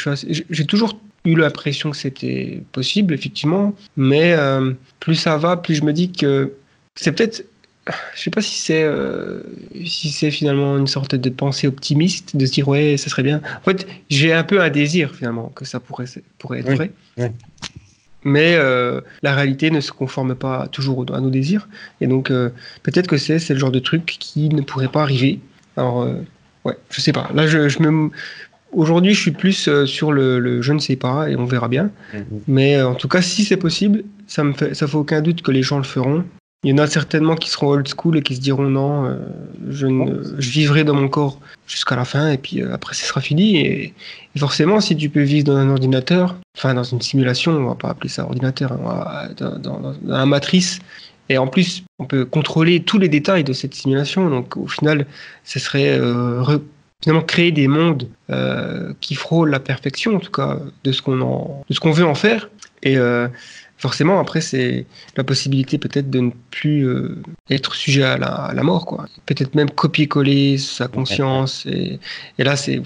j'ai 0.49 0.65
toujours 0.65 0.99
eu 1.25 1.35
l'impression 1.35 1.91
que 1.91 1.97
c'était 1.97 2.61
possible, 2.71 3.13
effectivement, 3.13 3.73
mais 3.97 4.33
euh, 4.33 4.73
plus 4.99 5.15
ça 5.15 5.37
va, 5.37 5.57
plus 5.57 5.75
je 5.75 5.83
me 5.83 5.93
dis 5.93 6.11
que 6.11 6.53
c'est 6.95 7.11
peut-être. 7.11 7.45
Je 8.15 8.21
sais 8.21 8.29
pas 8.29 8.41
si 8.41 8.61
c'est 8.61 8.83
euh, 8.83 9.41
si 9.85 10.09
c'est 10.09 10.31
finalement 10.31 10.77
une 10.77 10.87
sorte 10.87 11.15
de 11.15 11.29
pensée 11.29 11.67
optimiste 11.67 12.37
de 12.37 12.45
se 12.45 12.53
dire 12.53 12.65
ouais 12.69 12.95
ça 12.95 13.09
serait 13.09 13.23
bien. 13.23 13.41
En 13.59 13.63
fait 13.65 13.85
j'ai 14.09 14.31
un 14.31 14.45
peu 14.45 14.61
un 14.61 14.69
désir 14.69 15.13
finalement 15.13 15.51
que 15.53 15.65
ça 15.65 15.81
pourrait 15.81 16.05
pourrait 16.37 16.61
être 16.61 16.71
vrai. 16.71 16.91
Ouais 17.17 17.33
mais 18.23 18.55
euh, 18.55 19.01
la 19.21 19.35
réalité 19.35 19.71
ne 19.71 19.79
se 19.79 19.91
conforme 19.91 20.35
pas 20.35 20.67
toujours 20.67 21.05
à 21.13 21.19
nos 21.19 21.29
désirs. 21.29 21.67
Et 22.01 22.07
donc, 22.07 22.31
euh, 22.31 22.49
peut-être 22.83 23.07
que 23.07 23.17
c'est 23.17 23.49
le 23.49 23.59
genre 23.59 23.71
de 23.71 23.79
truc 23.79 24.05
qui 24.05 24.49
ne 24.49 24.61
pourrait 24.61 24.87
pas 24.87 25.01
arriver. 25.01 25.39
Alors, 25.77 26.03
euh, 26.03 26.15
ouais, 26.65 26.77
je 26.89 27.01
sais 27.01 27.13
pas. 27.13 27.29
Là, 27.33 27.47
je, 27.47 27.69
je 27.69 27.79
me. 27.79 28.09
Aujourd'hui, 28.71 29.13
je 29.13 29.21
suis 29.21 29.31
plus 29.31 29.69
sur 29.85 30.11
le, 30.11 30.39
le, 30.39 30.61
je 30.63 30.73
ne 30.73 30.79
sais 30.79 30.95
pas 30.95 31.29
et 31.29 31.35
on 31.35 31.45
verra 31.45 31.67
bien. 31.67 31.91
Mm-hmm. 32.13 32.21
Mais 32.47 32.81
en 32.81 32.95
tout 32.95 33.07
cas, 33.07 33.21
si 33.21 33.43
c'est 33.43 33.57
possible, 33.57 34.03
ça 34.25 34.43
me 34.43 34.53
fait, 34.53 34.73
ça 34.73 34.87
fait 34.87 34.97
aucun 34.97 35.21
doute 35.21 35.43
que 35.43 35.51
les 35.51 35.61
gens 35.61 35.77
le 35.77 35.83
feront. 35.83 36.25
Il 36.63 36.69
y 36.69 36.73
en 36.73 36.77
a 36.77 36.87
certainement 36.87 37.35
qui 37.35 37.49
seront 37.49 37.67
old 37.67 37.87
school 37.87 38.17
et 38.17 38.21
qui 38.21 38.35
se 38.35 38.39
diront 38.39 38.69
non, 38.69 39.05
euh, 39.05 39.17
je, 39.69 39.87
je, 40.39 40.49
vivrai 40.49 40.85
dans 40.85 40.93
mon 40.93 41.09
corps 41.09 41.37
jusqu'à 41.67 41.97
la 41.97 42.05
fin 42.05 42.31
et 42.31 42.37
puis 42.37 42.61
euh, 42.61 42.73
après 42.73 42.93
ce 42.93 43.05
sera 43.05 43.19
fini. 43.19 43.57
Et, 43.57 43.93
forcément, 44.37 44.79
si 44.79 44.95
tu 44.95 45.09
peux 45.09 45.21
vivre 45.21 45.45
dans 45.45 45.57
un 45.57 45.69
ordinateur, 45.69 46.37
enfin 46.57 46.73
dans 46.73 46.83
une 46.83 47.01
simulation, 47.01 47.51
on 47.51 47.67
va 47.67 47.75
pas 47.75 47.89
appeler 47.89 48.07
ça 48.07 48.23
ordinateur, 48.23 48.71
hein, 48.71 49.29
dans, 49.37 49.59
dans, 49.59 49.93
la 50.05 50.25
matrice, 50.25 50.79
et 51.27 51.37
en 51.37 51.47
plus 51.47 51.83
on 51.99 52.05
peut 52.05 52.23
contrôler 52.23 52.81
tous 52.81 52.97
les 52.97 53.09
détails 53.09 53.43
de 53.43 53.53
cette 53.53 53.73
simulation. 53.73 54.29
Donc 54.29 54.55
au 54.55 54.67
final, 54.67 55.05
ce 55.43 55.59
serait 55.59 55.99
euh, 55.99 56.41
finalement 57.03 57.25
créer 57.25 57.51
des 57.51 57.67
mondes 57.67 58.07
qui 59.01 59.15
frôlent 59.15 59.49
la 59.49 59.59
perfection, 59.59 60.15
en 60.15 60.19
tout 60.19 60.31
cas 60.31 60.59
de 60.85 60.91
ce 60.93 61.01
qu'on 61.01 61.61
de 61.69 61.73
ce 61.73 61.79
qu'on 61.81 61.91
veut 61.91 62.05
en 62.05 62.15
faire. 62.15 62.49
Et 62.81 62.97
forcément, 63.83 64.17
après, 64.17 64.39
c'est 64.39 64.85
la 65.17 65.25
possibilité 65.25 65.77
peut-être 65.77 66.09
de 66.09 66.21
ne 66.21 66.31
plus 66.51 66.87
euh, 66.87 67.21
être 67.49 67.75
sujet 67.75 68.03
à 68.03 68.17
la, 68.17 68.63
mort, 68.63 68.85
quoi. 68.85 69.09
Peut-être 69.25 69.55
même 69.55 69.69
copier-coller 69.69 70.57
sa 70.57 70.87
conscience. 70.87 71.65
Et, 71.65 71.99
là, 72.37 72.55
c'est 72.55 72.81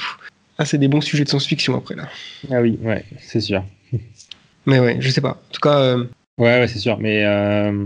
Ah, 0.57 0.65
c'est 0.65 0.79
des 0.79 0.87
bons 0.87 1.01
sujets 1.01 1.23
de 1.23 1.29
science-fiction 1.29 1.77
après 1.77 1.93
là. 1.93 2.09
Ah 2.49 2.61
oui, 2.61 2.79
ouais, 2.81 3.05
c'est 3.19 3.41
sûr. 3.41 3.63
Mais 4.65 4.79
ouais, 4.79 4.97
je 4.99 5.09
sais 5.11 5.21
pas. 5.21 5.33
En 5.49 5.51
tout 5.53 5.61
cas, 5.61 5.77
euh, 5.79 6.05
Ouais, 6.39 6.59
ouais, 6.59 6.67
c'est 6.67 6.79
sûr. 6.79 6.97
Mais 6.97 7.23
euh, 7.23 7.85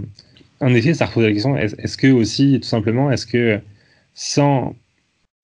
en 0.62 0.74
effet, 0.74 0.94
ça 0.94 1.06
repose 1.06 1.26
la 1.26 1.34
question 1.34 1.58
est- 1.58 1.78
est-ce 1.80 1.98
que 1.98 2.08
aussi, 2.08 2.60
tout 2.62 2.68
simplement, 2.68 3.12
est-ce 3.12 3.26
que 3.26 3.60
sans. 4.14 4.74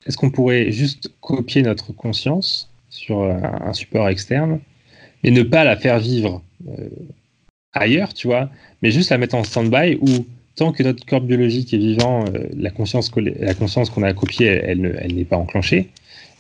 Est-ce 0.06 0.16
qu'on 0.16 0.32
pourrait 0.32 0.72
juste 0.72 1.12
copier 1.20 1.64
notre 1.64 1.92
conscience 1.92 2.70
sur 2.90 3.24
un 3.24 3.74
support 3.74 4.08
externe 4.08 4.62
et 5.26 5.32
ne 5.32 5.44
pas 5.44 5.66
la 5.66 5.76
faire 5.76 6.00
vivre 6.00 6.42
euh, 6.70 6.88
ailleurs, 7.78 8.14
tu 8.14 8.28
vois, 8.28 8.50
mais 8.82 8.92
juste 8.92 9.10
la 9.10 9.18
mettre 9.18 9.36
en 9.36 9.44
stand-by 9.44 9.98
où 10.02 10.26
tant 10.56 10.72
que 10.72 10.84
notre 10.84 11.06
corps 11.06 11.22
biologique 11.22 11.74
est 11.74 11.78
vivant, 11.78 12.26
euh, 12.34 12.40
la 12.58 12.70
conscience 12.72 13.10
que- 13.10 13.20
la 13.20 13.54
conscience 13.54 13.90
qu'on 13.90 14.04
a 14.04 14.14
copiée, 14.14 14.48
elle, 14.48 14.64
elle 14.70 14.82
ne- 14.82 14.94
elle 15.00 15.16
n'est 15.16 15.26
pas 15.26 15.38
enclenchée. 15.38 15.90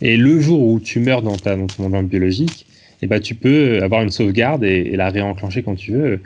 Et 0.01 0.17
le 0.17 0.39
jour 0.39 0.61
où 0.61 0.79
tu 0.79 0.99
meurs 0.99 1.21
dans, 1.21 1.37
ta, 1.37 1.55
dans 1.55 1.67
ton 1.67 1.89
monde 1.89 2.07
biologique, 2.07 2.65
eh 3.01 3.07
ben, 3.07 3.19
tu 3.19 3.35
peux 3.35 3.81
avoir 3.83 4.01
une 4.01 4.09
sauvegarde 4.09 4.63
et, 4.63 4.89
et 4.91 4.95
la 4.95 5.09
réenclencher 5.09 5.61
quand 5.63 5.75
tu 5.75 5.91
veux. 5.93 6.19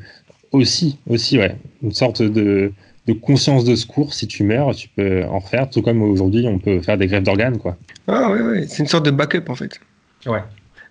Aussi, 0.51 0.97
aussi, 1.07 1.37
ouais. 1.37 1.55
Une 1.81 1.93
sorte 1.93 2.21
de, 2.21 2.73
de 3.07 3.13
conscience 3.13 3.63
de 3.63 3.75
secours. 3.75 4.13
Si 4.13 4.27
tu 4.27 4.43
meurs, 4.43 4.75
tu 4.75 4.89
peux 4.89 5.23
en 5.25 5.39
refaire. 5.39 5.69
Tout 5.69 5.81
comme 5.81 6.01
aujourd'hui, 6.01 6.45
on 6.47 6.59
peut 6.59 6.81
faire 6.81 6.97
des 6.97 7.07
greffes 7.07 7.23
d'organes, 7.23 7.57
quoi. 7.57 7.77
ah 8.07 8.29
ouais, 8.31 8.41
ouais, 8.41 8.65
c'est 8.67 8.83
une 8.83 8.87
sorte 8.87 9.05
de 9.05 9.11
backup 9.11 9.49
en 9.49 9.55
fait. 9.55 9.79
Ouais. 10.25 10.39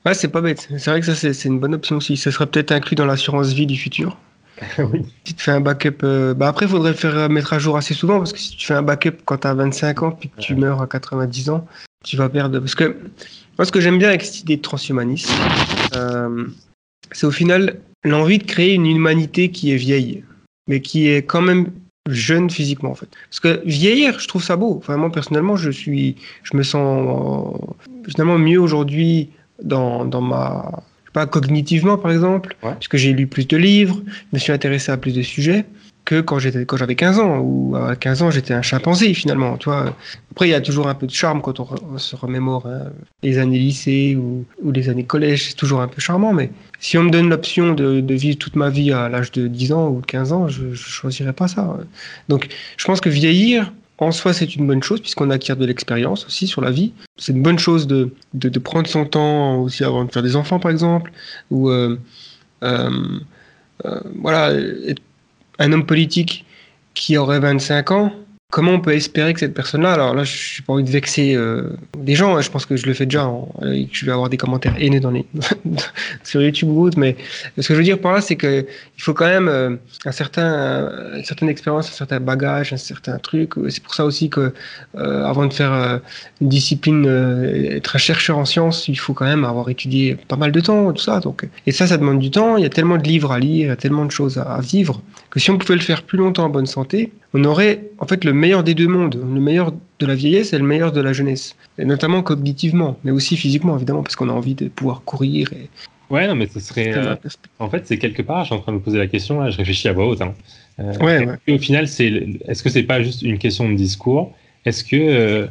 Ouais, 0.06 0.14
c'est 0.14 0.28
pas 0.28 0.40
bête. 0.40 0.68
C'est 0.78 0.90
vrai 0.90 1.00
que 1.00 1.06
ça, 1.06 1.14
c'est 1.14 1.32
c'est 1.34 1.48
une 1.48 1.60
bonne 1.60 1.74
option 1.74 1.96
aussi. 1.96 2.16
Ça 2.16 2.30
serait 2.30 2.46
peut-être 2.46 2.72
inclus 2.72 2.94
dans 2.94 3.06
l'assurance 3.06 3.52
vie 3.52 3.66
du 3.66 3.76
futur. 3.76 4.16
oui. 4.78 5.02
Si 5.24 5.34
tu 5.34 5.44
fais 5.44 5.52
un 5.52 5.60
backup, 5.60 6.02
euh, 6.02 6.34
bah 6.34 6.48
après, 6.48 6.66
il 6.66 6.70
faudrait 6.70 6.90
le 6.90 6.96
faire 6.96 7.16
euh, 7.16 7.28
mettre 7.28 7.52
à 7.52 7.58
jour 7.58 7.76
assez 7.76 7.94
souvent 7.94 8.18
parce 8.18 8.32
que 8.32 8.38
si 8.38 8.56
tu 8.56 8.66
fais 8.66 8.74
un 8.74 8.82
backup 8.82 9.16
quand 9.24 9.38
tu 9.38 9.46
as 9.46 9.54
25 9.54 10.02
ans 10.02 10.10
puis 10.12 10.28
que 10.28 10.40
tu 10.40 10.54
meurs 10.54 10.82
à 10.82 10.86
90 10.86 11.50
ans, 11.50 11.66
tu 12.04 12.16
vas 12.16 12.28
perdre. 12.28 12.58
Parce 12.58 12.74
que 12.74 12.96
moi, 13.58 13.64
ce 13.64 13.72
que 13.72 13.80
j'aime 13.80 13.98
bien 13.98 14.08
avec 14.08 14.22
cette 14.22 14.40
idée 14.40 14.56
de 14.56 14.62
transhumanisme, 14.62 15.32
euh, 15.96 16.46
c'est 17.12 17.26
au 17.26 17.30
final 17.30 17.80
l'envie 18.04 18.38
de 18.38 18.44
créer 18.44 18.74
une 18.74 18.86
humanité 18.86 19.50
qui 19.50 19.72
est 19.72 19.76
vieille, 19.76 20.24
mais 20.66 20.80
qui 20.80 21.08
est 21.08 21.22
quand 21.22 21.42
même 21.42 21.70
jeune 22.08 22.48
physiquement 22.48 22.90
en 22.90 22.94
fait. 22.94 23.08
Parce 23.28 23.40
que 23.40 23.62
vieillir, 23.66 24.18
je 24.18 24.28
trouve 24.28 24.42
ça 24.42 24.56
beau. 24.56 24.76
Enfin, 24.78 24.96
moi 24.96 25.12
personnellement, 25.12 25.56
je 25.56 25.70
suis, 25.70 26.16
je 26.42 26.56
me 26.56 26.62
sens 26.62 27.58
euh, 27.88 28.02
finalement 28.08 28.38
mieux 28.38 28.60
aujourd'hui 28.60 29.30
dans, 29.62 30.04
dans 30.04 30.20
ma, 30.20 30.70
je 30.72 31.06
sais 31.08 31.12
pas 31.12 31.26
cognitivement 31.26 31.98
par 31.98 32.10
exemple, 32.12 32.56
Ouais. 32.62 32.74
puisque 32.78 32.96
j'ai 32.96 33.12
lu 33.12 33.26
plus 33.26 33.46
de 33.48 33.56
livres, 33.56 34.00
je 34.06 34.12
me 34.32 34.38
suis 34.38 34.52
intéressé 34.52 34.92
à 34.92 34.96
plus 34.96 35.14
de 35.14 35.22
sujets 35.22 35.64
que 36.06 36.20
quand 36.22 36.38
j'étais 36.38 36.64
quand 36.64 36.78
j'avais 36.78 36.96
15 36.96 37.18
ans 37.20 37.38
ou 37.40 37.76
à 37.76 37.94
15 37.94 38.22
ans 38.22 38.30
j'étais 38.30 38.54
un 38.54 38.62
chimpanzé 38.62 39.12
finalement 39.12 39.58
tu 39.58 39.68
vois 39.68 39.94
après 40.32 40.48
il 40.48 40.50
y 40.50 40.54
a 40.54 40.60
toujours 40.62 40.88
un 40.88 40.94
peu 40.94 41.06
de 41.06 41.12
charme 41.12 41.42
quand 41.42 41.60
on, 41.60 41.64
re- 41.64 41.78
on 41.94 41.98
se 41.98 42.16
remémore 42.16 42.66
hein, 42.66 42.90
les 43.22 43.36
années 43.38 43.58
lycée 43.58 44.16
ou, 44.16 44.44
ou 44.64 44.72
les 44.72 44.88
années 44.88 45.04
collège 45.04 45.48
c'est 45.50 45.54
toujours 45.56 45.82
un 45.82 45.88
peu 45.88 46.00
charmant 46.00 46.32
mais 46.32 46.50
si 46.80 46.96
on 46.96 47.02
me 47.04 47.10
donne 47.10 47.28
l'option 47.28 47.74
de, 47.74 48.00
de 48.00 48.14
vivre 48.14 48.38
toute 48.38 48.56
ma 48.56 48.70
vie 48.70 48.92
à 48.92 49.08
l'âge 49.10 49.30
de 49.30 49.46
10 49.46 49.72
ans 49.72 49.88
ou 49.88 50.00
15 50.00 50.32
ans 50.32 50.48
je, 50.48 50.72
je 50.72 50.82
choisirais 50.88 51.34
pas 51.34 51.48
ça 51.48 51.76
donc 52.30 52.48
je 52.78 52.84
pense 52.86 53.00
que 53.02 53.10
vieillir 53.10 53.70
en 54.00 54.12
soi 54.12 54.32
c'est 54.32 54.56
une 54.56 54.66
bonne 54.66 54.82
chose 54.82 55.00
puisqu'on 55.00 55.30
acquiert 55.30 55.56
de 55.56 55.66
l'expérience 55.66 56.26
aussi 56.26 56.46
sur 56.46 56.62
la 56.62 56.70
vie. 56.70 56.92
C'est 57.16 57.32
une 57.32 57.42
bonne 57.42 57.58
chose 57.58 57.86
de, 57.86 58.12
de, 58.34 58.58
prendre 58.58 58.88
son 58.88 59.04
temps 59.04 59.60
aussi 59.60 59.84
avant 59.84 60.04
de 60.04 60.10
faire 60.10 60.22
des 60.22 60.36
enfants 60.36 60.58
par 60.58 60.70
exemple 60.70 61.12
ou 61.50 61.68
euh, 61.68 61.98
euh, 62.62 62.90
euh, 63.84 64.00
voilà 64.20 64.52
un 65.58 65.72
homme 65.72 65.86
politique 65.86 66.44
qui 66.94 67.16
aurait 67.16 67.40
25 67.40 67.90
ans, 67.92 68.12
comment 68.50 68.72
on 68.72 68.80
peut 68.80 68.92
espérer 68.92 69.32
que 69.32 69.40
cette 69.40 69.54
personne-là, 69.54 69.92
alors 69.92 70.14
là, 70.14 70.24
je 70.24 70.60
n'ai 70.60 70.66
pas 70.66 70.72
envie 70.74 70.84
de 70.84 70.90
vexer 70.90 71.34
euh, 71.34 71.76
des 71.96 72.14
gens, 72.14 72.36
hein, 72.36 72.40
je 72.40 72.50
pense 72.50 72.66
que 72.66 72.76
je 72.76 72.86
le 72.86 72.94
fais 72.94 73.06
déjà, 73.06 73.30
et 73.72 73.86
que 73.86 73.94
je 73.94 74.04
vais 74.04 74.12
avoir 74.12 74.28
des 74.28 74.36
commentaires 74.36 74.74
haineux 74.78 75.00
dans 75.00 75.10
les, 75.10 75.24
sur 76.24 76.42
YouTube 76.42 76.68
ou 76.70 76.82
autre, 76.82 76.98
mais 76.98 77.16
ce 77.58 77.66
que 77.68 77.74
je 77.74 77.78
veux 77.78 77.84
dire 77.84 77.98
par 77.98 78.12
là, 78.12 78.20
c'est 78.20 78.36
qu'il 78.36 78.66
faut 78.98 79.14
quand 79.14 79.26
même 79.26 79.48
euh, 79.48 79.76
un 80.04 80.12
certain, 80.12 80.90
une 81.16 81.24
certaine 81.24 81.48
expérience, 81.48 81.88
un 81.88 81.92
certain 81.92 82.20
bagage, 82.20 82.72
un 82.72 82.76
certain 82.76 83.18
truc. 83.18 83.52
C'est 83.68 83.82
pour 83.82 83.94
ça 83.94 84.04
aussi 84.04 84.30
que 84.30 84.52
euh, 84.96 85.24
avant 85.24 85.46
de 85.46 85.52
faire 85.52 85.72
euh, 85.72 85.98
une 86.40 86.48
discipline, 86.48 87.06
euh, 87.06 87.76
être 87.76 87.96
un 87.96 87.98
chercheur 87.98 88.38
en 88.38 88.44
sciences, 88.44 88.88
il 88.88 88.98
faut 88.98 89.14
quand 89.14 89.26
même 89.26 89.44
avoir 89.44 89.68
étudié 89.68 90.16
pas 90.28 90.36
mal 90.36 90.52
de 90.52 90.60
temps, 90.60 90.92
tout 90.92 91.02
ça. 91.02 91.20
Donc, 91.20 91.48
et 91.66 91.72
ça, 91.72 91.86
ça 91.86 91.96
demande 91.96 92.18
du 92.18 92.30
temps. 92.30 92.56
Il 92.56 92.62
y 92.62 92.66
a 92.66 92.70
tellement 92.70 92.96
de 92.96 93.04
livres 93.04 93.32
à 93.32 93.38
lire, 93.38 93.66
il 93.66 93.68
y 93.68 93.70
a 93.70 93.76
tellement 93.76 94.04
de 94.04 94.10
choses 94.10 94.38
à 94.38 94.60
vivre 94.60 95.00
que 95.30 95.38
si 95.38 95.50
on 95.50 95.58
pouvait 95.58 95.76
le 95.76 95.80
faire 95.80 96.02
plus 96.02 96.18
longtemps 96.18 96.44
en 96.44 96.48
bonne 96.48 96.66
santé, 96.66 97.12
on 97.34 97.44
aurait 97.44 97.84
en 97.98 98.06
fait 98.06 98.24
le 98.24 98.32
meilleur 98.32 98.64
des 98.64 98.74
deux 98.74 98.88
mondes, 98.88 99.14
le 99.14 99.40
meilleur 99.40 99.72
de 100.00 100.06
la 100.06 100.14
vieillesse 100.14 100.52
et 100.52 100.58
le 100.58 100.64
meilleur 100.64 100.92
de 100.92 101.00
la 101.00 101.12
jeunesse, 101.12 101.54
et 101.78 101.84
notamment 101.84 102.22
cognitivement, 102.22 102.98
mais 103.04 103.10
aussi 103.10 103.36
physiquement 103.36 103.76
évidemment, 103.76 104.02
parce 104.02 104.16
qu'on 104.16 104.28
a 104.28 104.32
envie 104.32 104.54
de 104.54 104.68
pouvoir 104.68 105.02
courir. 105.04 105.52
Et, 105.52 105.68
Ouais, 106.10 106.26
non, 106.26 106.34
mais 106.34 106.48
ce 106.48 106.58
serait. 106.58 106.92
euh, 106.92 107.14
en 107.60 107.70
fait, 107.70 107.86
c'est 107.86 107.96
quelque 107.96 108.20
part, 108.22 108.40
je 108.42 108.46
suis 108.46 108.54
en 108.56 108.58
train 108.58 108.72
de 108.72 108.78
me 108.78 108.82
poser 108.82 108.98
la 108.98 109.06
question, 109.06 109.40
là, 109.40 109.50
je 109.50 109.56
réfléchis 109.58 109.86
à 109.86 109.92
voix 109.92 110.08
haute. 110.08 110.20
Hein. 110.20 110.34
Euh, 110.80 110.92
Ouais, 110.98 111.24
ouais. 111.24 111.36
que, 111.46 111.52
Au 111.52 111.58
final, 111.58 111.86
c'est, 111.86 112.26
est-ce 112.48 112.64
que 112.64 112.68
c'est 112.68 112.82
pas 112.82 113.00
juste 113.00 113.22
une 113.22 113.38
question 113.38 113.68
de 113.68 113.76
discours? 113.76 114.34
Est-ce 114.64 114.82
que 114.82 114.96
euh, 114.96 115.46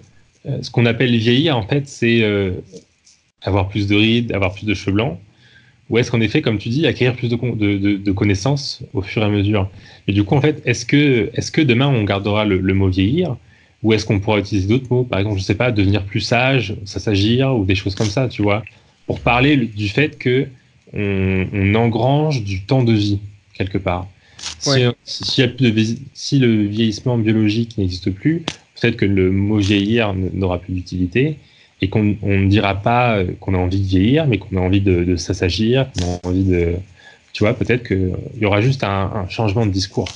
ce 0.61 0.69
qu'on 0.69 0.85
appelle 0.85 1.15
vieillir, 1.15 1.57
en 1.57 1.63
fait, 1.65 1.87
c'est 1.87 2.25
avoir 3.41 3.69
plus 3.69 3.87
de 3.87 3.95
rides, 3.95 4.33
avoir 4.33 4.53
plus 4.53 4.65
de 4.65 4.73
cheveux 4.73 4.91
blancs? 4.95 5.17
Ou 5.89 5.97
est-ce 5.97 6.11
qu'en 6.11 6.21
effet, 6.21 6.41
comme 6.41 6.57
tu 6.59 6.69
dis, 6.69 6.85
acquérir 6.85 7.15
plus 7.15 7.29
de, 7.29 7.35
con- 7.35 7.55
de, 7.55 7.77
de- 7.77 7.97
de 7.97 8.11
connaissances 8.11 8.83
au 8.93 9.01
fur 9.01 9.21
et 9.23 9.25
à 9.25 9.29
mesure? 9.29 9.69
Et 10.07 10.13
du 10.13 10.23
coup, 10.23 10.35
en 10.35 10.41
fait, 10.41 10.61
est-ce 10.65 10.85
que, 10.85 11.61
demain, 11.61 11.87
on 11.87 12.03
gardera 12.03 12.45
le, 12.45 12.59
le 12.59 12.73
mot 12.73 12.89
vieillir? 12.89 13.37
Ou 13.81 13.93
est-ce 13.93 14.05
qu'on 14.05 14.19
pourra 14.19 14.39
utiliser 14.39 14.67
d'autres 14.67 14.87
mots? 14.91 15.03
Par 15.03 15.19
exemple, 15.19 15.39
je 15.39 15.43
sais 15.43 15.55
pas, 15.55 15.71
devenir 15.71 16.03
plus 16.03 16.19
sage, 16.19 16.75
s'assagir, 16.85 17.55
ou 17.55 17.65
des 17.65 17.75
choses 17.75 17.95
comme 17.95 18.09
ça, 18.09 18.27
tu 18.27 18.41
vois? 18.41 18.63
Pour 19.07 19.19
parler 19.21 19.57
du 19.57 19.87
fait 19.87 20.17
que 20.17 20.47
on, 20.93 21.45
on 21.53 21.75
engrange 21.75 22.43
du 22.43 22.61
temps 22.61 22.83
de 22.83 22.93
vie, 22.93 23.19
quelque 23.53 23.77
part. 23.77 24.07
Si, 24.59 24.69
Ouais. 24.69 24.91
si, 25.05 25.23
s'il 25.23 25.43
y 25.43 25.47
a 25.47 25.49
plus 25.49 25.65
de 25.65 25.71
vieilli- 25.71 25.99
si 26.13 26.39
le 26.39 26.63
vieillissement 26.65 27.17
biologique 27.17 27.77
n'existe 27.77 28.11
plus, 28.11 28.43
peut-être 28.79 28.97
que 28.97 29.05
le 29.05 29.31
mot 29.31 29.57
vieillir 29.57 30.13
n'aura 30.13 30.59
plus 30.59 30.73
d'utilité 30.73 31.37
et 31.81 31.89
qu'on 31.89 32.15
on 32.21 32.37
ne 32.39 32.47
dira 32.47 32.75
pas 32.75 33.17
euh, 33.17 33.31
qu'on 33.39 33.53
a 33.53 33.57
envie 33.57 33.79
de 33.79 33.87
vieillir, 33.87 34.27
mais 34.27 34.37
qu'on 34.37 34.57
a 34.57 34.61
envie 34.61 34.81
de, 34.81 35.15
s'assagir, 35.15 35.87
qu'on 35.97 36.15
a 36.15 36.29
envie 36.29 36.43
de. 36.43 36.73
Tu 37.33 37.43
vois, 37.43 37.53
peut-être 37.53 37.87
qu'il 37.87 38.13
y 38.39 38.45
aura 38.45 38.61
juste 38.61 38.83
un, 38.83 39.27
changement 39.29 39.65
de 39.65 39.71
discours. 39.71 40.09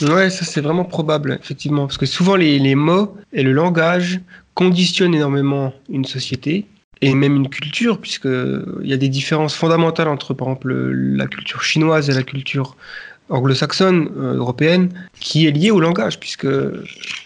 Ouais, 0.00 0.30
ça 0.30 0.44
c'est 0.44 0.60
vraiment 0.60 0.84
probable, 0.84 1.38
effectivement, 1.42 1.86
parce 1.86 1.98
que 1.98 2.06
souvent 2.06 2.36
les, 2.36 2.74
mots 2.74 3.14
et 3.32 3.42
le 3.42 3.52
langage 3.52 4.20
conditionnent 4.54 5.14
énormément 5.14 5.72
une 5.90 6.04
société 6.04 6.66
et 7.02 7.14
même 7.14 7.36
une 7.36 7.48
culture, 7.48 7.98
puisque 7.98 8.28
il 8.28 8.88
y 8.88 8.92
a 8.92 8.96
des 8.96 9.08
différences 9.08 9.54
fondamentales 9.54 10.08
entre, 10.08 10.34
par 10.34 10.48
exemple, 10.48 10.72
la 10.72 11.26
culture 11.26 11.62
chinoise 11.62 12.08
et 12.08 12.14
la 12.14 12.22
culture 12.22 12.76
anglo-saxonne, 13.28 14.08
euh, 14.16 14.36
européenne, 14.36 14.90
qui 15.18 15.46
est 15.46 15.50
liée 15.50 15.70
au 15.70 15.80
langage, 15.80 16.20
puisque 16.20 16.46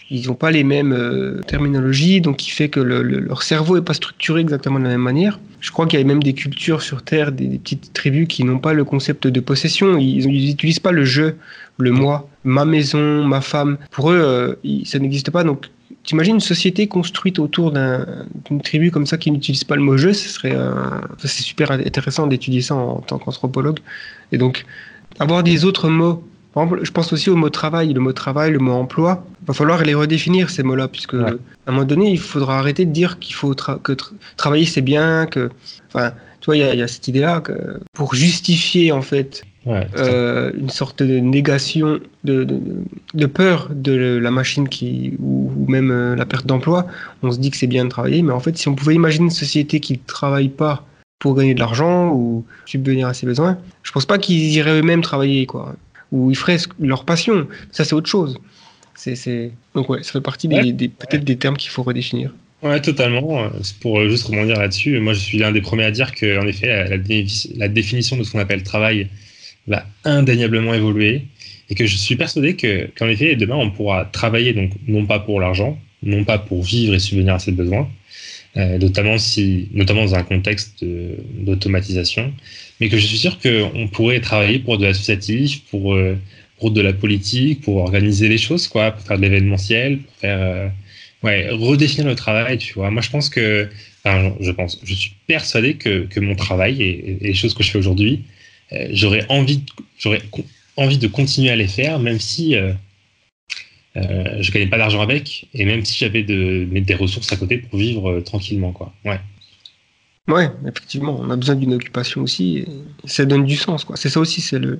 ils 0.09 0.27
n'ont 0.27 0.35
pas 0.35 0.51
les 0.51 0.63
mêmes 0.63 0.93
euh, 0.93 1.41
terminologies, 1.47 2.21
donc 2.21 2.37
qui 2.37 2.51
fait 2.51 2.69
que 2.69 2.79
le- 2.79 3.03
le- 3.03 3.19
leur 3.19 3.43
cerveau 3.43 3.75
n'est 3.75 3.83
pas 3.83 3.93
structuré 3.93 4.41
exactement 4.41 4.79
de 4.79 4.85
la 4.85 4.91
même 4.91 5.01
manière. 5.01 5.39
Je 5.59 5.71
crois 5.71 5.85
qu'il 5.87 5.99
y 5.99 6.01
a 6.01 6.05
même 6.05 6.23
des 6.23 6.33
cultures 6.33 6.81
sur 6.81 7.01
Terre, 7.03 7.31
des, 7.31 7.57
petites 7.59 7.91
tribus 7.93 8.27
qui 8.27 8.43
n'ont 8.43 8.59
pas 8.59 8.73
le 8.73 8.83
concept 8.85 9.27
de 9.27 9.39
possession, 9.39 9.97
ils 9.97 10.27
n'utilisent 10.27 10.79
pas 10.79 10.91
le 10.91 11.03
je, 11.03 11.33
le 11.77 11.91
moi, 11.91 12.29
ma 12.43 12.63
maison, 12.63 13.23
ma 13.25 13.41
femme. 13.41 13.77
Pour 13.91 14.11
eux, 14.11 14.19
euh, 14.19 14.55
ça 14.85 14.99
n'existe 14.99 15.29
pas. 15.31 15.43
Donc, 15.43 15.65
t'imagines 16.03 16.35
une 16.35 16.39
société 16.41 16.87
construite 16.87 17.37
autour 17.39 17.71
d'un- 17.71 18.05
d'une 18.45 18.61
tribu 18.61 18.91
comme 18.91 19.05
ça 19.05 19.17
qui 19.17 19.29
n'utilise 19.31 19.63
pas 19.65 19.75
le 19.75 19.81
mot 19.81 19.97
je, 19.97 20.13
ce 20.13 20.29
serait, 20.29 20.55
c'est 21.19 21.27
super 21.43 21.71
intéressant 21.71 22.27
d'étudier 22.27 22.61
ça 22.61 22.75
en, 22.75 23.01
tant 23.01 23.17
qu'anthropologue. 23.17 23.79
Et 24.31 24.37
donc, 24.37 24.65
avoir 25.19 25.43
des 25.43 25.65
autres 25.65 25.89
mots. 25.89 26.23
Je 26.83 26.91
pense 26.91 27.13
aussi 27.13 27.29
au 27.29 27.35
mot 27.35 27.49
travail, 27.49 27.93
le 27.93 27.99
mot 27.99 28.13
travail, 28.13 28.51
le 28.51 28.59
mot 28.59 28.73
emploi. 28.73 29.25
Il 29.43 29.47
va 29.47 29.53
falloir 29.53 29.83
les 29.83 29.93
redéfinir 29.93 30.49
ces 30.49 30.63
mots-là, 30.63 30.87
puisque 30.87 31.13
Ouais. 31.13 31.23
à 31.65 31.69
un 31.69 31.71
moment 31.71 31.85
donné, 31.85 32.09
il 32.11 32.19
faudra 32.19 32.57
arrêter 32.59 32.85
de 32.85 32.91
dire 32.91 33.19
qu'il 33.19 33.35
faut 33.35 33.53
tra- 33.53 33.79
que 33.81 33.91
tra- 33.93 34.11
travailler 34.37 34.65
c'est 34.65 34.81
bien, 34.81 35.25
que, 35.27 35.49
enfin, 35.93 36.11
tu 36.41 36.45
vois, 36.47 36.57
il 36.57 36.61
y, 36.61 36.63
a- 36.63 36.73
il 36.73 36.79
y 36.79 36.83
a 36.83 36.87
cette 36.87 37.07
idée-là 37.07 37.41
que 37.41 37.53
pour 37.93 38.15
justifier 38.15 38.91
en 38.91 39.01
fait 39.01 39.43
Ouais, 39.65 39.85
euh, 39.97 40.53
une 40.57 40.69
sorte 40.69 41.03
de 41.03 41.19
négation, 41.19 41.99
de, 42.23 42.45
de, 42.45 42.57
de 43.13 43.25
peur 43.25 43.67
de 43.69 44.17
la 44.17 44.31
machine 44.31 44.69
qui, 44.69 45.13
ou, 45.19 45.51
ou 45.57 45.69
même 45.69 45.91
euh, 45.91 46.15
la 46.15 46.25
perte 46.25 46.45
d'emploi. 46.45 46.87
On 47.21 47.31
se 47.33 47.37
dit 47.37 47.51
que 47.51 47.57
c'est 47.57 47.67
bien 47.67 47.83
de 47.83 47.89
travailler, 47.89 48.21
mais 48.21 48.31
en 48.31 48.39
fait, 48.39 48.57
si 48.57 48.69
on 48.69 48.75
pouvait 48.75 48.95
imaginer 48.95 49.25
une 49.25 49.29
société 49.31 49.81
qui 49.81 49.93
ne 49.93 49.97
travaille 50.07 50.47
pas 50.47 50.85
pour 51.19 51.35
gagner 51.35 51.53
de 51.53 51.59
l'argent 51.59 52.13
ou 52.13 52.45
subvenir 52.65 53.07
à 53.09 53.13
ses 53.13 53.25
besoins, 53.25 53.57
je 53.83 53.91
pense 53.91 54.05
pas 54.05 54.17
qu'ils 54.19 54.53
iraient 54.53 54.79
eux-mêmes 54.79 55.01
travailler, 55.01 55.45
quoi. 55.45 55.75
Ou 56.11 56.31
ils 56.31 56.35
feraient 56.37 56.57
leur 56.79 57.03
passion. 57.05 57.47
Ça, 57.71 57.83
c'est 57.83 57.93
autre 57.93 58.09
chose. 58.09 58.37
C'est. 58.95 59.51
Donc, 59.75 59.89
ouais, 59.89 60.01
ça 60.03 60.13
fait 60.13 60.21
partie 60.21 60.47
des, 60.47 60.55
Ouais. 60.55 60.71
des- 60.71 60.87
peut-être 60.87 61.23
des 61.23 61.37
termes 61.37 61.57
qu'il 61.57 61.69
faut 61.69 61.83
redéfinir. 61.83 62.33
Ouais, 62.63 62.81
totalement. 62.81 63.43
Euh, 63.43 63.49
Pour 63.81 63.99
euh, 63.99 64.09
juste 64.09 64.25
rebondir 64.25 64.57
là-dessus, 64.57 64.99
moi 64.99 65.13
je 65.13 65.19
suis 65.19 65.37
l'un 65.37 65.51
des 65.51 65.61
premiers 65.61 65.83
à 65.83 65.91
dire 65.91 66.13
que, 66.15 66.39
en 66.39 66.47
effet, 66.47 66.67
la, 66.67 66.87
la 66.87 66.97
dé- 66.97 67.27
la 67.55 67.67
définition 67.67 68.17
de 68.17 68.23
ce 68.23 68.31
qu'on 68.31 68.39
appelle 68.39 68.63
travail 68.63 69.09
va 69.67 69.85
indéniablement 70.05 70.73
évoluer 70.73 71.25
et 71.69 71.75
que 71.75 71.85
je 71.85 71.95
suis 71.95 72.15
persuadé 72.15 72.55
que, 72.55 72.89
qu'en 72.97 73.07
effet, 73.07 73.35
demain 73.35 73.55
on 73.55 73.69
pourra 73.69 74.05
travailler 74.05 74.53
donc 74.53 74.71
non 74.87 75.05
pas 75.05 75.19
pour 75.19 75.39
l'argent, 75.39 75.77
non 76.01 76.23
pas 76.23 76.39
pour 76.39 76.63
vivre 76.63 76.95
et 76.95 76.99
subvenir 76.99 77.35
à 77.35 77.39
ses 77.39 77.51
besoins, 77.51 77.87
notamment, 78.55 79.17
si, 79.17 79.67
notamment 79.71 80.05
dans 80.05 80.15
un 80.15 80.23
contexte 80.23 80.83
d'automatisation, 80.83 82.33
mais 82.79 82.89
que 82.89 82.97
je 82.97 83.05
suis 83.05 83.17
sûr 83.17 83.39
qu'on 83.39 83.87
pourrait 83.87 84.19
travailler 84.19 84.59
pour 84.59 84.77
de 84.77 84.85
l'associatif, 84.85 85.61
pour, 85.69 85.95
euh, 85.95 86.15
pour 86.59 86.71
de 86.71 86.81
la 86.81 86.93
politique, 86.93 87.61
pour 87.61 87.77
organiser 87.77 88.29
les 88.29 88.37
choses, 88.37 88.67
quoi, 88.67 88.91
pour 88.91 89.05
faire 89.05 89.17
de 89.17 89.23
l'événementiel, 89.23 89.99
pour 89.99 90.15
faire, 90.15 90.39
euh, 90.39 90.69
redéfinir 91.23 92.07
le 92.07 92.15
travail, 92.15 92.57
tu 92.57 92.73
vois. 92.73 92.89
Moi, 92.91 93.01
je 93.01 93.09
pense 93.09 93.29
que, 93.29 93.67
enfin, 94.03 94.33
je 94.39 94.51
pense, 94.51 94.79
je 94.83 94.93
suis 94.93 95.13
persuadé 95.27 95.73
que, 95.73 96.05
que 96.05 96.19
mon 96.19 96.35
travail 96.35 96.81
et, 96.81 97.17
et, 97.21 97.27
les 97.27 97.33
choses 97.33 97.53
que 97.53 97.63
je 97.63 97.71
fais 97.71 97.79
aujourd'hui, 97.79 98.21
j'aurais 98.91 99.25
envie, 99.29 99.61
j'aurais 99.97 100.21
envie 100.75 100.97
de 100.97 101.07
continuer 101.07 101.49
à 101.49 101.55
les 101.55 101.67
faire, 101.67 101.99
même 101.99 102.19
si 102.19 102.55
euh, 103.97 104.37
je 104.41 104.51
gagnais 104.51 104.67
pas 104.67 104.77
d'argent 104.77 105.01
avec, 105.01 105.47
et 105.53 105.65
même 105.65 105.83
si 105.83 105.97
j'avais 105.97 106.23
de, 106.23 106.65
des 106.65 106.95
ressources 106.95 107.31
à 107.31 107.37
côté 107.37 107.57
pour 107.57 107.79
vivre 107.79 108.09
euh, 108.09 108.21
tranquillement, 108.21 108.71
quoi. 108.71 108.93
Ouais. 109.05 109.19
Ouais, 110.27 110.51
effectivement, 110.67 111.17
on 111.19 111.29
a 111.29 111.35
besoin 111.35 111.55
d'une 111.55 111.73
occupation 111.73 112.21
aussi, 112.21 112.65
ça 113.05 113.25
donne 113.25 113.45
du 113.45 113.55
sens, 113.55 113.85
quoi. 113.85 113.95
C'est 113.95 114.09
ça 114.09 114.19
aussi, 114.19 114.41
c'est 114.41 114.59
le 114.59 114.79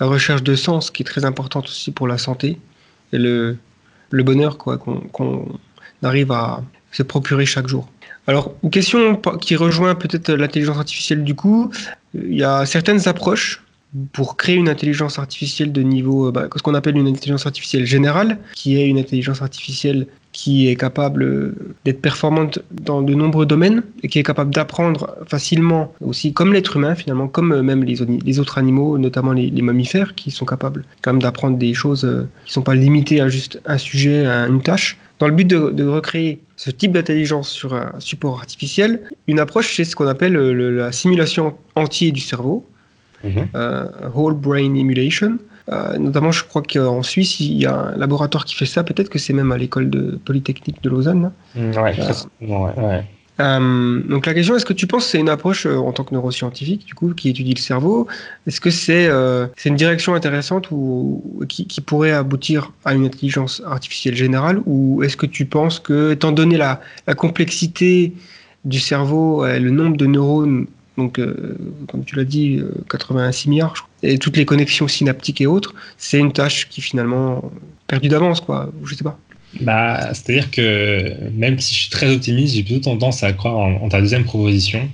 la 0.00 0.06
recherche 0.06 0.42
de 0.42 0.56
sens 0.56 0.90
qui 0.90 1.02
est 1.02 1.06
très 1.06 1.24
importante 1.24 1.66
aussi 1.66 1.92
pour 1.92 2.08
la 2.08 2.18
santé 2.18 2.58
et 3.12 3.18
le, 3.18 3.56
le 4.10 4.22
bonheur, 4.24 4.58
quoi, 4.58 4.76
qu'on 4.78 5.60
arrive 6.02 6.32
à 6.32 6.64
se 6.90 7.04
procurer 7.04 7.46
chaque 7.46 7.68
jour. 7.68 7.88
Alors, 8.26 8.54
une 8.64 8.70
question 8.70 9.20
qui 9.40 9.54
rejoint 9.54 9.94
peut-être 9.94 10.32
l'intelligence 10.32 10.78
artificielle 10.78 11.22
du 11.24 11.34
coup, 11.34 11.70
il 12.14 12.34
y 12.34 12.42
a 12.42 12.66
certaines 12.66 13.06
approches 13.06 13.62
pour 14.12 14.36
créer 14.36 14.56
une 14.56 14.68
intelligence 14.68 15.18
artificielle 15.18 15.72
de 15.72 15.82
niveau, 15.82 16.28
euh, 16.28 16.32
bah, 16.32 16.48
ce 16.54 16.62
qu'on 16.62 16.74
appelle 16.74 16.96
une 16.96 17.08
intelligence 17.08 17.46
artificielle 17.46 17.84
générale, 17.84 18.38
qui 18.54 18.80
est 18.80 18.88
une 18.88 18.98
intelligence 18.98 19.42
artificielle 19.42 20.06
qui 20.32 20.68
est 20.68 20.76
capable 20.76 21.22
euh, 21.22 21.54
d'être 21.84 22.00
performante 22.00 22.58
dans 22.70 23.02
de 23.02 23.14
nombreux 23.14 23.44
domaines 23.44 23.82
et 24.02 24.08
qui 24.08 24.18
est 24.18 24.22
capable 24.22 24.54
d'apprendre 24.54 25.14
facilement 25.26 25.92
aussi, 26.00 26.32
comme 26.32 26.54
l'être 26.54 26.76
humain 26.76 26.94
finalement, 26.94 27.28
comme 27.28 27.52
euh, 27.52 27.62
même 27.62 27.84
les, 27.84 28.40
autres 28.40 28.56
animaux, 28.56 28.96
notamment 28.96 29.32
les, 29.32 29.50
mammifères, 29.62 30.14
qui 30.14 30.30
sont 30.30 30.46
capables 30.46 30.84
quand 31.02 31.12
même 31.12 31.22
d'apprendre 31.22 31.58
des 31.58 31.74
choses 31.74 32.00
qui 32.00 32.50
ne 32.50 32.52
sont 32.52 32.62
pas 32.62 32.74
limitées 32.74 33.20
à 33.20 33.28
juste 33.28 33.60
un 33.66 33.78
sujet, 33.78 34.26
à 34.26 34.46
une 34.46 34.62
tâche. 34.62 34.96
Dans 35.18 35.28
le 35.28 35.34
but 35.34 35.46
de 35.46 35.86
recréer 35.86 36.40
ce 36.56 36.70
type 36.70 36.92
d'intelligence 36.92 37.48
sur 37.48 37.74
un 37.74 37.92
support 38.00 38.38
artificiel, 38.38 39.02
une 39.28 39.38
approche, 39.38 39.76
c'est 39.76 39.84
ce 39.84 39.94
qu'on 39.94 40.08
appelle 40.08 40.32
la 40.32 40.90
simulation 40.90 41.54
entière 41.76 42.12
du 42.12 42.20
cerveau, 42.20 42.66
Mhm. 43.24 43.48
Euh, 43.54 43.86
whole 44.14 44.34
Brain 44.34 44.74
Emulation. 44.74 45.38
Euh, 45.68 45.96
notamment, 45.98 46.32
je 46.32 46.44
crois 46.44 46.62
qu'en 46.62 47.02
Suisse, 47.02 47.38
il 47.40 47.54
y 47.54 47.66
a 47.66 47.74
un 47.74 47.96
laboratoire 47.96 48.44
qui 48.44 48.54
fait 48.54 48.66
ça. 48.66 48.82
Peut-être 48.82 49.08
que 49.08 49.18
c'est 49.18 49.32
même 49.32 49.52
à 49.52 49.58
l'école 49.58 49.90
de 49.90 50.18
Polytechnique 50.24 50.82
de 50.82 50.90
Lausanne. 50.90 51.30
Mm, 51.54 51.70
ouais, 51.70 51.94
ouais, 52.40 53.04
euh, 53.40 54.02
donc 54.08 54.26
la 54.26 54.34
question, 54.34 54.54
est-ce 54.56 54.66
que 54.66 54.74
tu 54.74 54.86
penses 54.86 55.04
que 55.04 55.10
c'est 55.12 55.18
une 55.18 55.30
approche 55.30 55.64
en 55.64 55.90
tant 55.92 56.04
que 56.04 56.14
neuroscientifique, 56.14 56.84
du 56.84 56.94
coup, 56.94 57.14
qui 57.14 57.30
étudie 57.30 57.54
le 57.54 57.60
cerveau? 57.60 58.06
Est-ce 58.46 58.60
que 58.60 58.70
c'est 58.70 59.08
c'est 59.56 59.68
une 59.68 59.76
direction 59.76 60.14
intéressante 60.14 60.70
ou 60.70 61.42
qui, 61.48 61.66
qui, 61.66 61.80
pourrait 61.80 62.12
aboutir 62.12 62.72
à 62.84 62.92
une 62.94 63.06
intelligence 63.06 63.62
artificielle 63.64 64.14
générale? 64.16 64.60
Ou 64.66 65.02
est-ce 65.02 65.16
que 65.16 65.26
tu 65.26 65.46
penses 65.46 65.78
que, 65.78 66.12
étant 66.12 66.32
donné 66.32 66.56
la, 66.56 66.80
la 67.06 67.14
complexité 67.14 68.12
du 68.64 68.80
cerveau, 68.80 69.46
le 69.46 69.70
nombre 69.70 69.96
de 69.96 70.06
neurones 70.06 70.66
donc 70.96 71.18
euh, 71.18 71.56
comme 71.88 72.04
tu 72.04 72.16
l'as 72.16 72.24
dit, 72.24 72.60
86 72.90 73.46
euh, 73.46 73.50
milliards, 73.50 73.88
et 74.02 74.18
toutes 74.18 74.36
les 74.36 74.44
connexions 74.44 74.88
synaptiques 74.88 75.40
et 75.40 75.46
autres, 75.46 75.74
c'est 75.96 76.18
une 76.18 76.32
tâche 76.32 76.68
qui 76.68 76.80
finalement 76.80 77.50
perdue 77.86 78.08
d'avance, 78.08 78.40
quoi. 78.40 78.70
Je 78.84 78.94
sais 78.94 79.04
pas. 79.04 79.18
Bah, 79.60 80.12
c'est-à-dire 80.14 80.50
que 80.50 81.14
même 81.32 81.58
si 81.58 81.74
je 81.74 81.80
suis 81.80 81.90
très 81.90 82.12
optimiste, 82.12 82.54
j'ai 82.54 82.62
plutôt 82.62 82.90
tendance 82.90 83.22
à 83.22 83.32
croire 83.32 83.56
en, 83.56 83.88
ta 83.88 84.00
deuxième 84.00 84.24
proposition, 84.24 84.88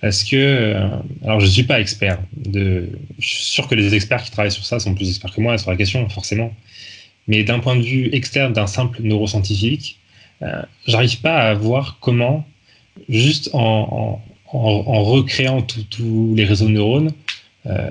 parce 0.00 0.24
que, 0.24 0.36
euh, 0.36 0.88
alors 1.24 1.40
je 1.40 1.46
suis 1.46 1.64
pas 1.64 1.80
expert, 1.80 2.18
je 2.54 2.86
suis 3.18 3.44
sûr 3.44 3.68
que 3.68 3.74
les 3.74 3.94
experts 3.94 4.22
qui 4.22 4.30
travaillent 4.30 4.52
sur 4.52 4.64
ça 4.64 4.78
sont 4.78 4.94
plus 4.94 5.08
experts 5.08 5.32
que 5.32 5.40
moi 5.40 5.58
sur 5.58 5.70
la 5.70 5.76
question, 5.76 6.08
forcément, 6.08 6.52
mais 7.28 7.42
d'un 7.42 7.58
point 7.58 7.76
de 7.76 7.82
vue 7.82 8.08
externe 8.12 8.52
d'un 8.52 8.66
simple 8.66 9.02
neuroscientifique, 9.02 9.98
j'arrive 10.86 11.20
pas 11.20 11.38
à 11.38 11.54
voir 11.54 11.98
comment, 12.00 12.46
juste 13.08 13.50
en 13.52 14.20
en, 14.52 15.02
recréant 15.02 15.62
tous 15.62 16.34
les 16.36 16.44
réseaux 16.44 16.66
de 16.66 16.72
neurones, 16.72 17.12
euh, 17.66 17.90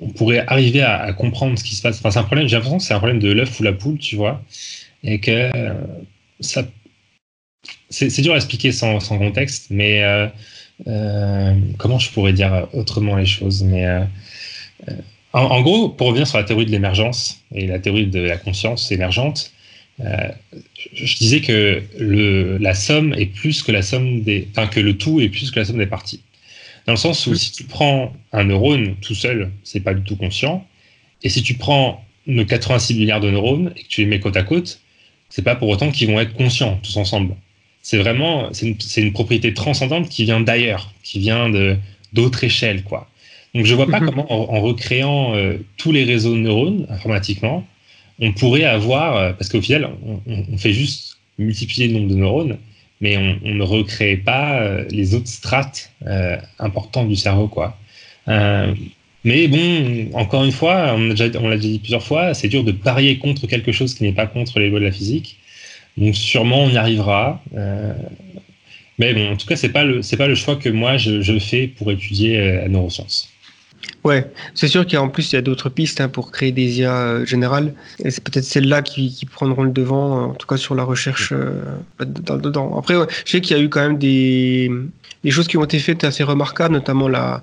on 0.00 0.08
pourrait 0.08 0.44
arriver 0.46 0.82
à, 0.82 1.12
comprendre 1.12 1.58
ce 1.58 1.64
qui 1.64 1.74
se 1.74 1.82
passe. 1.82 1.98
Enfin, 1.98 2.10
c'est 2.10 2.18
un 2.18 2.24
problème, 2.24 2.48
j'ai 2.48 2.56
l'impression 2.56 2.78
que 2.78 2.84
c'est 2.84 2.94
un 2.94 2.98
problème 2.98 3.20
de 3.20 3.30
l'œuf 3.30 3.60
ou 3.60 3.62
la 3.62 3.72
poule, 3.72 3.98
tu 3.98 4.16
vois, 4.16 4.42
et 5.02 5.20
que 5.20 5.50
euh, 5.54 5.74
ça. 6.40 6.64
C'est 7.90 8.22
dur 8.22 8.32
à 8.32 8.36
expliquer 8.36 8.72
sans, 8.72 8.98
contexte, 8.98 9.66
mais 9.70 10.02
euh, 10.02 11.54
comment 11.78 11.98
je 11.98 12.10
pourrais 12.10 12.32
dire 12.32 12.66
autrement 12.72 13.16
les 13.16 13.26
choses 13.26 13.62
Mais 13.62 13.86
en, 15.32 15.60
gros, 15.60 15.90
pour 15.90 16.08
revenir 16.08 16.26
sur 16.26 16.38
la 16.38 16.44
théorie 16.44 16.66
de 16.66 16.70
l'émergence 16.70 17.40
et 17.54 17.66
la 17.66 17.78
théorie 17.78 18.06
de 18.06 18.20
la 18.20 18.36
conscience 18.36 18.90
émergente, 18.90 19.52
euh, 20.00 20.28
je 20.94 21.16
disais 21.16 21.40
que 21.40 21.82
le, 21.98 22.58
la 22.58 22.74
somme 22.74 23.14
est 23.14 23.26
plus 23.26 23.62
que 23.62 23.72
la 23.72 23.82
somme 23.82 24.22
des, 24.22 24.48
enfin 24.50 24.66
que 24.66 24.80
le 24.80 24.96
tout 24.96 25.20
est 25.20 25.28
plus 25.28 25.50
que 25.50 25.58
la 25.58 25.64
somme 25.64 25.78
des 25.78 25.86
parties. 25.86 26.20
Dans 26.86 26.92
le 26.92 26.98
sens 26.98 27.26
où 27.26 27.34
si 27.34 27.52
tu 27.52 27.64
prends 27.64 28.12
un 28.32 28.44
neurone 28.44 28.96
tout 29.00 29.14
seul, 29.14 29.50
c'est 29.62 29.80
pas 29.80 29.94
du 29.94 30.02
tout 30.02 30.16
conscient. 30.16 30.66
Et 31.22 31.28
si 31.28 31.42
tu 31.42 31.54
prends 31.54 32.04
nos 32.26 32.44
86 32.44 32.94
milliards 32.94 33.20
de 33.20 33.30
neurones 33.30 33.72
et 33.76 33.82
que 33.82 33.88
tu 33.88 34.00
les 34.00 34.06
mets 34.06 34.20
côte 34.20 34.36
à 34.36 34.42
côte, 34.42 34.80
c'est 35.28 35.42
pas 35.42 35.54
pour 35.54 35.68
autant 35.68 35.90
qu'ils 35.90 36.08
vont 36.08 36.20
être 36.20 36.34
conscients 36.34 36.78
tous 36.82 36.96
ensemble. 36.96 37.36
C'est 37.82 37.98
vraiment, 37.98 38.52
c'est 38.52 38.66
une, 38.66 38.76
une, 38.96 39.12
propriété 39.12 39.54
transcendante 39.54 40.08
qui 40.08 40.24
vient 40.24 40.40
d'ailleurs, 40.40 40.92
qui 41.02 41.18
vient 41.18 41.48
de 41.48 41.76
d'autres 42.12 42.44
échelles, 42.44 42.82
quoi. 42.82 43.08
Donc 43.54 43.66
je 43.66 43.74
vois 43.74 43.86
pas 43.86 44.00
mhm. 44.00 44.06
comment, 44.06 44.32
en, 44.32 44.60
recréant 44.60 45.34
euh, 45.34 45.58
tous 45.76 45.92
les 45.92 46.04
réseaux 46.04 46.34
de 46.34 46.38
neurones 46.40 46.86
informatiquement, 46.88 47.66
on 48.20 48.32
pourrait 48.32 48.64
avoir, 48.64 49.16
euh, 49.16 49.32
parce 49.32 49.48
qu'au 49.48 49.60
final, 49.60 49.90
on, 50.26 50.56
fait 50.56 50.72
juste 50.72 51.18
multiplier 51.38 51.88
le 51.88 51.94
nombre 51.94 52.08
de 52.08 52.14
neurones, 52.14 52.58
mais 53.00 53.16
on, 53.16 53.54
ne 53.54 53.62
recrée 53.62 54.16
pas 54.16 54.60
euh, 54.60 54.84
les 54.90 55.14
autres 55.14 55.28
strates 55.28 55.90
euh, 56.06 56.36
importantes 56.58 57.08
du 57.08 57.16
cerveau, 57.16 57.48
quoi. 57.48 57.76
mais 59.24 59.48
bon, 59.48 60.10
encore 60.14 60.44
une 60.44 60.52
fois, 60.52 60.94
on 60.94 61.08
l'a 61.08 61.14
déjà, 61.14 61.28
dit 61.56 61.78
plusieurs 61.78 62.02
fois, 62.02 62.34
c'est 62.34 62.48
dur 62.48 62.64
de 62.64 62.72
parier 62.72 63.18
contre 63.18 63.46
quelque 63.46 63.72
chose 63.72 63.94
qui 63.94 64.04
n'est 64.04 64.12
pas 64.12 64.26
contre 64.26 64.58
les 64.58 64.68
lois 64.68 64.80
de 64.80 64.84
la 64.84 64.92
physique. 64.92 65.38
Donc 65.98 66.14
sûrement 66.14 66.64
on 66.64 66.70
y 66.70 66.76
arrivera. 66.76 67.42
mais 68.98 69.14
bon, 69.14 69.32
en 69.32 69.36
tout 69.36 69.46
cas, 69.46 69.56
le 69.84 70.02
c'est 70.02 70.16
pas 70.16 70.26
le 70.26 70.34
choix 70.34 70.56
que 70.56 70.68
moi 70.68 70.96
je, 70.96 71.20
je 71.20 71.38
fais 71.38 71.66
pour 71.66 71.90
étudier 71.92 72.38
la 72.38 72.68
neuroscience. 72.68 73.31
Ouais, 74.04 74.28
c'est 74.54 74.66
sûr 74.66 74.84
qu'il 74.84 74.94
y 74.94 74.96
a 74.96 75.02
en 75.02 75.08
plus 75.08 75.32
il 75.32 75.36
y 75.36 75.38
a 75.38 75.42
d'autres 75.42 75.68
pistes 75.68 76.00
hein, 76.00 76.08
pour 76.08 76.32
créer 76.32 76.50
des 76.50 76.80
IA 76.80 76.96
euh, 76.96 77.24
générales 77.24 77.72
et 78.04 78.10
c'est 78.10 78.22
peut-être 78.22 78.44
celles-là 78.44 78.82
qui, 78.82 79.14
qui, 79.14 79.26
prendront 79.26 79.62
le 79.62 79.70
devant 79.70 80.30
en 80.30 80.34
tout 80.34 80.46
cas 80.46 80.56
sur 80.56 80.74
la 80.74 80.82
recherche 80.82 81.32
euh, 81.32 81.62
dedans. 82.00 82.76
Après, 82.76 82.94
je 83.24 83.30
sais 83.30 83.40
qu'il 83.40 83.56
y 83.56 83.60
a 83.60 83.62
eu 83.62 83.68
quand 83.68 83.80
même 83.80 83.98
des, 83.98 84.70
des 85.22 85.30
choses 85.30 85.46
qui 85.46 85.56
ont 85.56 85.64
été 85.64 85.78
faites 85.78 86.02
assez 86.02 86.24
remarquables, 86.24 86.74
notamment 86.74 87.08
la 87.08 87.42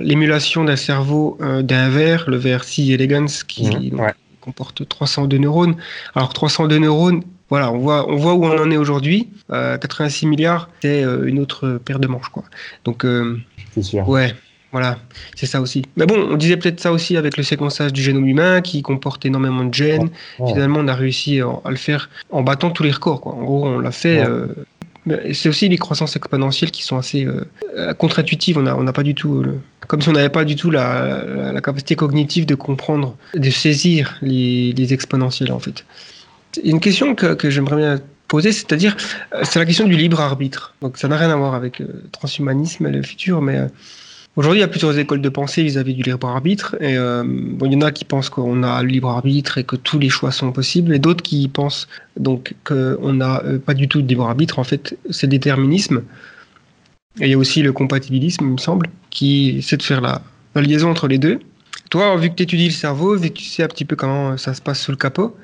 l'émulation 0.00 0.64
d'un 0.64 0.76
cerveau 0.76 1.36
euh, 1.42 1.60
d'un 1.60 1.90
ver, 1.90 2.24
le 2.26 2.38
ver 2.38 2.64
C 2.64 2.82
elegans 2.90 3.26
qui 3.46 3.92
mmh, 3.92 4.12
comporte 4.40 4.88
302 4.88 5.36
neurones. 5.36 5.76
Alors 6.14 6.32
302 6.32 6.78
neurones, 6.78 7.22
voilà, 7.50 7.70
on 7.70 7.78
voit, 7.78 8.10
on 8.10 8.16
voit 8.16 8.32
où 8.32 8.46
on 8.46 8.58
en 8.58 8.70
est 8.70 8.78
aujourd'hui. 8.78 9.28
86 9.50 10.26
milliards, 10.26 10.70
c'est 10.80 11.02
une 11.02 11.38
autre 11.38 11.78
paire 11.84 11.98
de 11.98 12.06
manches, 12.06 12.30
quoi. 12.30 12.44
Donc, 12.84 13.04
sûr. 13.82 14.08
ouais. 14.08 14.34
Voilà, 14.72 14.98
c'est 15.36 15.46
ça 15.46 15.60
aussi. 15.60 15.82
Mais 15.96 16.06
bon, 16.06 16.28
on 16.30 16.36
disait 16.36 16.56
peut-être 16.56 16.80
ça 16.80 16.92
aussi 16.92 17.18
avec 17.18 17.36
le 17.36 17.42
séquençage 17.42 17.92
du 17.92 18.02
génome 18.02 18.26
humain 18.26 18.62
qui 18.62 18.80
comporte 18.80 19.26
énormément 19.26 19.64
de 19.64 19.74
gènes. 19.74 20.08
Finalement, 20.46 20.80
on 20.80 20.88
a 20.88 20.94
réussi 20.94 21.40
à 21.40 21.70
le 21.70 21.76
faire 21.76 22.08
en 22.30 22.42
battant 22.42 22.70
tous 22.70 22.82
les 22.82 22.90
records. 22.90 23.20
Quoi. 23.20 23.34
En 23.34 23.44
gros, 23.44 23.66
on 23.66 23.78
l'a 23.78 23.92
fait. 23.92 24.24
Euh, 24.26 24.46
c'est 25.32 25.48
aussi 25.48 25.68
les 25.68 25.78
croissances 25.78 26.16
exponentielles 26.16 26.70
qui 26.70 26.84
sont 26.84 26.96
assez 26.96 27.26
euh, 27.26 27.92
contre-intuitives. 27.94 28.56
On 28.56 28.62
n'a 28.62 28.76
on 28.76 28.84
pas 28.86 29.02
du 29.02 29.14
tout, 29.14 29.44
comme 29.88 30.00
si 30.00 30.08
on 30.08 30.12
n'avait 30.12 30.30
pas 30.30 30.44
du 30.44 30.56
tout 30.56 30.70
la, 30.70 31.60
capacité 31.62 31.94
cognitive 31.94 32.46
de 32.46 32.54
comprendre, 32.54 33.16
de 33.34 33.50
saisir 33.50 34.16
les, 34.22 34.72
les 34.72 34.94
exponentielles 34.94 35.52
en 35.52 35.58
fait. 35.58 35.84
Une 36.64 36.80
question 36.80 37.14
que, 37.14 37.34
que 37.34 37.50
j'aimerais 37.50 37.76
bien 37.76 37.98
poser, 38.28 38.52
c'est-à-dire, 38.52 38.96
euh, 39.34 39.40
c'est 39.42 39.58
la 39.58 39.66
question 39.66 39.86
du 39.86 39.96
libre 39.96 40.20
arbitre. 40.20 40.74
Donc 40.80 40.96
ça 40.96 41.08
n'a 41.08 41.18
rien 41.18 41.30
à 41.30 41.36
voir 41.36 41.54
avec 41.54 41.78
le 41.78 42.04
transhumanisme 42.12 42.86
et 42.86 42.90
le 42.90 43.02
futur, 43.02 43.42
mais 43.42 43.58
Aujourd'hui, 44.34 44.60
il 44.60 44.62
y 44.62 44.64
a 44.64 44.68
plusieurs 44.68 44.98
écoles 44.98 45.20
de 45.20 45.28
pensée 45.28 45.62
vis-à-vis 45.62 45.92
du 45.92 46.02
libre 46.02 46.26
arbitre. 46.26 46.74
Et 46.80 46.96
euh, 46.96 47.22
bon, 47.26 47.66
il 47.66 47.74
y 47.74 47.76
en 47.76 47.82
a 47.82 47.92
qui 47.92 48.06
pensent 48.06 48.30
qu'on 48.30 48.62
a 48.62 48.82
le 48.82 48.88
libre 48.88 49.10
arbitre 49.10 49.58
et 49.58 49.64
que 49.64 49.76
tous 49.76 49.98
les 49.98 50.08
choix 50.08 50.32
sont 50.32 50.52
possibles, 50.52 50.94
et 50.94 50.98
d'autres 50.98 51.22
qui 51.22 51.48
pensent 51.48 51.86
donc 52.16 52.54
qu'on 52.64 53.12
n'a 53.12 53.42
euh, 53.44 53.58
pas 53.58 53.74
du 53.74 53.88
tout 53.88 54.00
de 54.00 54.08
libre 54.08 54.24
arbitre. 54.24 54.58
En 54.58 54.64
fait, 54.64 54.96
c'est 55.10 55.26
le 55.26 55.32
déterminisme. 55.32 56.02
Et 57.20 57.26
il 57.26 57.30
y 57.30 57.34
a 57.34 57.38
aussi 57.38 57.62
le 57.62 57.74
compatibilisme, 57.74 58.46
il 58.46 58.52
me 58.52 58.58
semble, 58.58 58.88
qui 59.10 59.58
essaie 59.58 59.76
de 59.76 59.82
faire 59.82 60.00
la, 60.00 60.22
liaison 60.54 60.90
entre 60.90 61.08
les 61.08 61.18
deux. 61.18 61.40
Toi, 61.90 62.16
vu 62.16 62.30
que 62.30 62.34
tu 62.34 62.44
étudies 62.44 62.68
le 62.68 62.74
cerveau, 62.74 63.16
vu 63.16 63.28
que 63.28 63.34
tu 63.34 63.44
sais 63.44 63.62
un 63.62 63.68
petit 63.68 63.84
peu 63.84 63.96
comment 63.96 64.38
ça 64.38 64.54
se 64.54 64.62
passe 64.62 64.80
sous 64.80 64.92
le 64.92 64.96
capot, 64.96 65.36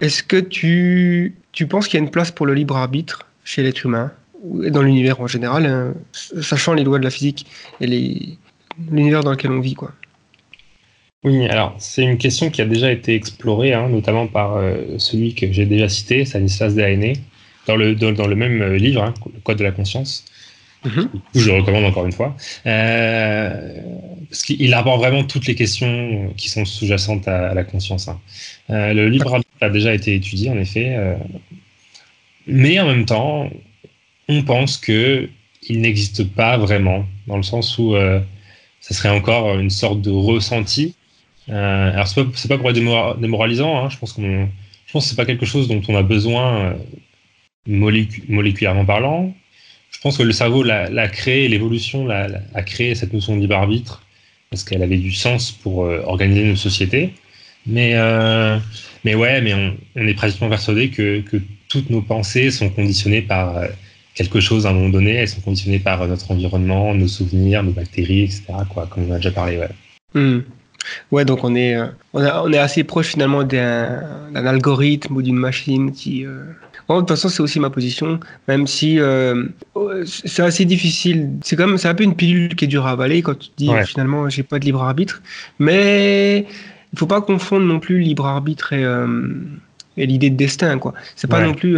est-ce 0.00 0.22
que 0.22 0.40
tu, 0.40 1.34
tu 1.52 1.66
penses 1.66 1.86
qu'il 1.86 1.98
y 1.98 2.02
a 2.02 2.04
une 2.04 2.10
place 2.10 2.30
pour 2.30 2.46
le 2.46 2.54
libre 2.54 2.78
arbitre 2.78 3.26
chez 3.44 3.62
l'être 3.62 3.84
humain? 3.84 4.10
Ou 4.44 4.68
dans 4.70 4.82
l'univers 4.82 5.20
en 5.20 5.26
général, 5.26 5.66
hein, 5.66 5.94
sachant 6.12 6.74
les 6.74 6.84
lois 6.84 6.98
de 6.98 7.04
la 7.04 7.10
physique 7.10 7.46
et 7.80 7.86
l'univers 8.90 9.24
dans 9.24 9.30
lequel 9.30 9.50
on 9.50 9.60
vit, 9.60 9.74
quoi. 9.74 9.92
Oui, 11.24 11.46
alors 11.48 11.74
c'est 11.78 12.02
une 12.02 12.18
question 12.18 12.50
qui 12.50 12.60
a 12.60 12.66
déjà 12.66 12.92
été 12.92 13.14
explorée, 13.14 13.72
hein, 13.72 13.88
notamment 13.88 14.26
par 14.26 14.56
euh, 14.56 14.98
celui 14.98 15.34
que 15.34 15.50
j'ai 15.50 15.64
déjà 15.64 15.88
cité, 15.88 16.26
Stanislas 16.26 16.74
Dehaene, 16.74 17.14
dans 17.66 17.76
le, 17.76 17.94
dans, 17.94 18.26
le 18.26 18.36
même 18.36 18.60
euh, 18.60 18.76
livre, 18.76 19.02
hein, 19.02 19.14
Le 19.32 19.40
Code 19.40 19.56
de 19.56 19.64
la 19.64 19.72
conscience. 19.72 20.26
Mm-hmm. 20.84 21.08
Je 21.34 21.50
le 21.50 21.56
recommande 21.60 21.84
encore 21.84 22.04
une 22.04 22.12
fois. 22.12 22.36
Euh, 22.66 23.80
parce 24.28 24.42
qu'il 24.42 24.74
aborde 24.74 25.00
vraiment 25.00 25.24
toutes 25.24 25.46
les 25.46 25.54
questions 25.54 26.30
qui 26.36 26.50
sont 26.50 26.66
sous-jacentes 26.66 27.26
à, 27.26 27.54
la 27.54 27.64
conscience. 27.64 28.06
Hein. 28.06 28.20
le 28.68 29.08
livre 29.08 29.40
a 29.62 29.70
déjà 29.70 29.94
été 29.94 30.14
étudié, 30.14 30.50
en 30.50 30.58
effet. 30.58 30.94
mais 32.46 32.78
en 32.80 32.86
même 32.86 33.06
temps, 33.06 33.48
on 34.28 34.42
pense 34.42 34.78
qu'il 34.78 35.30
n'existe 35.68 36.24
pas 36.24 36.56
vraiment, 36.56 37.06
dans 37.26 37.36
le 37.36 37.42
sens 37.42 37.78
où 37.78 37.94
ça 38.80 38.94
serait 38.94 39.08
encore 39.08 39.58
une 39.58 39.70
sorte 39.70 40.00
de 40.02 40.10
ressenti 40.10 40.94
euh, 41.50 41.92
alors, 41.92 42.08
c'est 42.08 42.24
pas, 42.24 42.30
pas 42.48 42.58
pour 42.58 42.70
être 42.70 43.18
démoralisant, 43.18 43.84
hein. 43.84 43.90
je 43.90 43.98
pense 43.98 44.12
qu'on 44.12 44.48
je 44.86 44.92
pense 44.92 45.04
que 45.04 45.10
c'est 45.10 45.16
pas 45.16 45.26
quelque 45.26 45.46
chose 45.46 45.68
dont 45.68 45.82
on 45.88 45.96
a 45.96 46.02
besoin 46.02 46.56
euh, 46.56 46.74
moléculairement 47.66 48.84
parlant. 48.84 49.34
Je 49.90 49.98
pense 50.00 50.16
que 50.18 50.22
le 50.22 50.32
cerveau 50.32 50.62
l'a 50.62 51.08
créé, 51.08 51.48
l'évolution 51.48 52.08
a 52.10 52.62
créé 52.62 52.94
cette 52.94 53.12
notion 53.12 53.36
de 53.36 53.40
libre 53.40 53.56
arbitre 53.56 54.02
parce 54.50 54.62
qu'elle 54.64 54.82
avait 54.82 54.98
du 54.98 55.12
sens 55.12 55.50
pour 55.50 55.84
euh, 55.84 56.02
organiser 56.04 56.44
nos 56.44 56.56
sociétés. 56.56 57.12
Mais, 57.66 57.94
mais 59.04 59.14
ouais, 59.14 59.40
mais 59.40 59.54
on, 59.54 59.76
on, 59.96 60.06
est 60.06 60.14
pratiquement 60.14 60.50
persuadé 60.50 60.90
que, 60.90 61.20
que, 61.20 61.38
toutes 61.68 61.90
nos 61.90 62.02
pensées 62.02 62.50
sont 62.50 62.68
conditionnées 62.68 63.22
par 63.22 63.64
quelque 64.14 64.40
chose 64.40 64.66
à 64.66 64.70
un 64.70 64.72
moment 64.72 64.88
donné. 64.88 65.14
Elles 65.14 65.28
sont 65.28 65.40
conditionnées 65.40 65.78
par 65.78 66.06
notre 66.06 66.30
environnement, 66.30 66.94
nos 66.94 67.08
souvenirs, 67.08 67.62
nos 67.62 67.72
bactéries, 67.72 68.22
etc. 68.22 68.44
Quoi, 68.68 68.86
comme 68.86 69.10
on 69.10 69.12
a 69.12 69.16
déjà 69.16 69.30
parlé. 69.30 69.58
Ouais. 69.58 69.70
Hmm. 70.14 70.40
Ouais, 71.10 71.24
donc 71.24 71.44
on 71.44 71.54
est, 71.54 71.76
euh, 71.76 71.86
on, 72.12 72.52
est 72.52 72.58
assez 72.58 72.84
proche 72.84 73.08
finalement 73.08 73.42
d'un 73.42 74.34
algorithme 74.34 75.16
ou 75.16 75.22
d'une 75.22 75.36
machine 75.36 75.92
qui. 75.92 76.26
Euh, 76.26 76.44
de 76.88 76.98
toute 76.98 77.08
façon, 77.08 77.30
c'est 77.30 77.42
aussi 77.42 77.58
ma 77.60 77.70
position, 77.70 78.20
même 78.46 78.66
si 78.66 79.00
euh, 79.00 79.46
c'est 80.04 80.42
assez 80.42 80.66
difficile. 80.66 81.30
C'est 81.42 81.56
comme, 81.56 81.78
c'est 81.78 81.88
un 81.88 81.94
peu 81.94 82.04
une 82.04 82.14
pilule 82.14 82.54
qui 82.54 82.66
est 82.66 82.68
dure 82.68 82.86
à 82.86 82.90
avaler 82.90 83.22
quand 83.22 83.38
tu 83.38 83.48
dis 83.56 83.70
finalement 83.86 84.28
j'ai 84.28 84.42
pas 84.42 84.58
de 84.58 84.66
libre 84.66 84.82
arbitre. 84.82 85.22
Mais 85.58 86.46
il 86.92 86.98
faut 86.98 87.06
pas 87.06 87.22
confondre 87.22 87.64
non 87.64 87.80
plus 87.80 88.00
libre 88.00 88.26
arbitre 88.26 88.74
et, 88.74 88.84
et 89.96 90.06
l'idée 90.06 90.30
de 90.30 90.36
destin, 90.36 90.78
quoi. 90.78 90.94
C'est 91.16 91.28
pas 91.28 91.44
non 91.44 91.54
plus. 91.54 91.76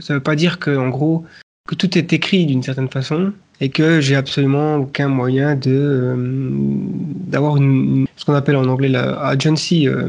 ça 0.00 0.14
veut 0.14 0.20
pas 0.20 0.36
dire 0.36 0.58
que 0.58 0.76
en 0.76 0.88
gros 0.88 1.24
que 1.68 1.74
tout 1.74 1.98
est 1.98 2.12
écrit 2.12 2.46
d'une 2.46 2.62
certaine 2.62 2.88
façon 2.88 3.32
et 3.60 3.68
que 3.68 4.00
j'ai 4.00 4.16
absolument 4.16 4.76
aucun 4.76 5.08
moyen 5.08 5.54
de 5.54 5.70
euh, 5.70 6.14
d'avoir 6.16 7.56
une, 7.56 8.06
ce 8.16 8.24
qu'on 8.24 8.34
appelle 8.34 8.56
en 8.56 8.66
anglais 8.66 8.88
la 8.88 9.20
agency. 9.20 9.86
Euh, 9.86 10.08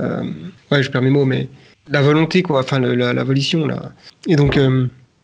euh, 0.00 0.24
ouais, 0.70 0.82
je 0.82 0.90
perds 0.90 1.02
mes 1.02 1.10
mots, 1.10 1.26
mais 1.26 1.48
la 1.88 2.02
volonté, 2.02 2.42
quoi, 2.42 2.60
enfin 2.60 2.80
la, 2.80 3.12
la, 3.12 3.24
volition 3.24 3.66
là. 3.66 3.92
Et 4.26 4.36
donc 4.36 4.58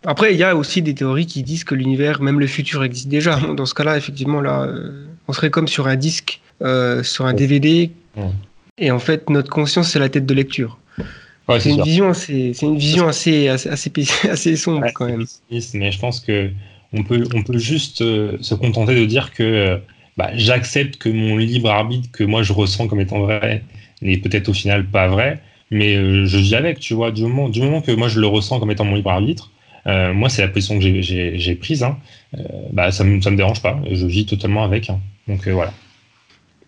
après, 0.04 0.34
il 0.34 0.38
y 0.38 0.44
a 0.44 0.54
aussi 0.54 0.82
des 0.82 0.94
théories 0.94 1.26
qui 1.26 1.42
disent 1.42 1.64
que 1.64 1.74
l'univers, 1.74 2.20
même 2.20 2.38
le 2.38 2.46
futur, 2.46 2.84
existe 2.84 3.08
déjà. 3.08 3.40
Dans 3.56 3.66
ce 3.66 3.74
cas-là, 3.74 3.96
effectivement, 3.96 4.40
là, 4.40 4.68
on 5.26 5.32
serait 5.32 5.50
comme 5.50 5.66
sur 5.66 5.88
un 5.88 5.96
disque, 5.96 6.40
sur 7.02 7.24
un 7.24 7.32
DVD, 7.32 7.90
et 8.76 8.90
en 8.90 8.98
fait, 8.98 9.30
notre 9.30 9.50
conscience, 9.50 9.90
c'est 9.90 9.98
la 9.98 10.10
tête 10.10 10.26
de 10.26 10.34
lecture. 10.34 10.78
C'est 11.58 11.70
une, 11.70 11.82
vision 11.82 12.10
assez, 12.10 12.52
c'est 12.54 12.66
une 12.66 12.78
vision 12.78 13.08
assez, 13.08 13.48
assez, 13.48 14.56
sombre 14.56 14.86
quand 14.94 15.06
même. 15.06 15.24
Mais 15.50 15.90
je 15.90 15.98
pense 15.98 16.20
que 16.20 16.50
on 16.92 17.02
peut, 17.02 17.24
on 17.34 17.42
peut 17.42 17.58
juste 17.58 18.02
euh, 18.02 18.36
se 18.40 18.54
contenter 18.54 18.94
de 18.94 19.04
dire 19.04 19.32
que 19.32 19.42
euh, 19.42 19.76
bah, 20.16 20.30
j'accepte 20.34 20.96
que 20.96 21.08
mon 21.08 21.36
libre 21.36 21.70
arbitre, 21.70 22.10
que 22.12 22.24
moi 22.24 22.42
je 22.42 22.52
ressens 22.52 22.88
comme 22.88 23.00
étant 23.00 23.20
vrai, 23.20 23.62
n'est 24.02 24.18
peut-être 24.18 24.48
au 24.48 24.52
final 24.52 24.86
pas 24.86 25.08
vrai, 25.08 25.40
mais 25.70 25.94
euh, 25.94 26.26
je 26.26 26.38
vis 26.38 26.54
avec, 26.54 26.80
tu 26.80 26.94
vois, 26.94 27.12
du 27.12 27.22
moment, 27.22 27.48
du 27.48 27.60
moment 27.60 27.80
que 27.80 27.92
moi 27.92 28.08
je 28.08 28.20
le 28.20 28.26
ressens 28.26 28.58
comme 28.58 28.70
étant 28.70 28.84
mon 28.84 28.96
libre 28.96 29.10
arbitre, 29.10 29.50
moi 29.86 30.28
c'est 30.28 30.42
la 30.42 30.48
position 30.48 30.78
que 30.78 31.00
j'ai 31.00 31.54
prise, 31.56 31.82
hein, 31.82 31.98
bah, 32.72 32.92
ça 32.92 33.02
ne 33.02 33.10
me, 33.10 33.36
dérange 33.36 33.62
pas, 33.62 33.80
je 33.90 34.06
vis 34.06 34.26
totalement 34.26 34.62
avec. 34.62 34.90
Hein. 34.90 35.00
donc 35.26 35.48
voilà. 35.48 35.72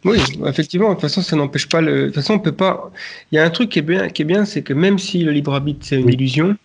Oui, 0.05 0.19
effectivement. 0.47 0.89
De 0.89 0.95
toute 0.95 1.03
façon, 1.03 1.23
ça 1.23 1.37
n'empêche 1.37 1.69
pas 1.69 1.81
le. 1.81 2.03
De 2.03 2.07
toute 2.07 2.17
façon, 2.17 2.35
on 2.35 2.39
peut 2.39 2.53
pas. 2.53 2.91
Il 3.31 3.37
y 3.37 3.39
a 3.39 3.45
un 3.45 3.51
truc 3.51 3.71
qui 3.71 3.79
est 3.79 3.83
bien, 3.83 4.09
qui 4.09 4.23
est 4.23 4.25
bien, 4.25 4.45
c'est 4.45 4.63
que 4.63 4.73
même 4.73 4.99
si 4.99 5.23
le 5.23 5.33
libre 5.33 5.55
arbitre 5.55 5.81
c'est 5.83 6.01
une 6.01 6.09
illusion, 6.09 6.57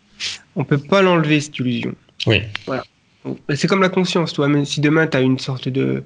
on 0.55 0.63
peut 0.63 0.77
pas 0.77 1.01
l'enlever 1.01 1.39
cette 1.39 1.57
illusion. 1.59 1.93
Oui. 2.25 2.41
Voilà. 2.65 2.83
C'est 3.55 3.67
comme 3.67 3.81
la 3.81 3.89
conscience, 3.89 4.33
toi. 4.33 4.47
Même 4.47 4.65
si 4.65 4.81
demain, 4.81 5.05
tu 5.07 5.17
as 5.17 5.21
une 5.21 5.39
sorte 5.39 5.69
de 5.69 6.03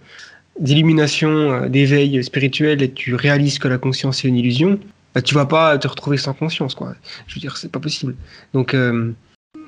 d'illumination, 0.59 1.29
euh, 1.29 1.69
d'éveil 1.69 2.21
spirituel 2.23 2.81
et 2.83 2.91
tu 2.91 3.15
réalises 3.15 3.57
que 3.57 3.69
la 3.69 3.77
conscience 3.77 4.25
est 4.25 4.27
une 4.27 4.35
illusion, 4.35 4.79
bah, 5.15 5.21
tu 5.21 5.33
vas 5.33 5.45
pas 5.45 5.77
te 5.77 5.87
retrouver 5.87 6.17
sans 6.17 6.33
conscience, 6.33 6.75
quoi. 6.75 6.95
Je 7.27 7.35
veux 7.35 7.41
dire, 7.41 7.57
c'est 7.57 7.71
pas 7.71 7.79
possible. 7.79 8.15
Donc, 8.53 8.73
euh, 8.73 9.13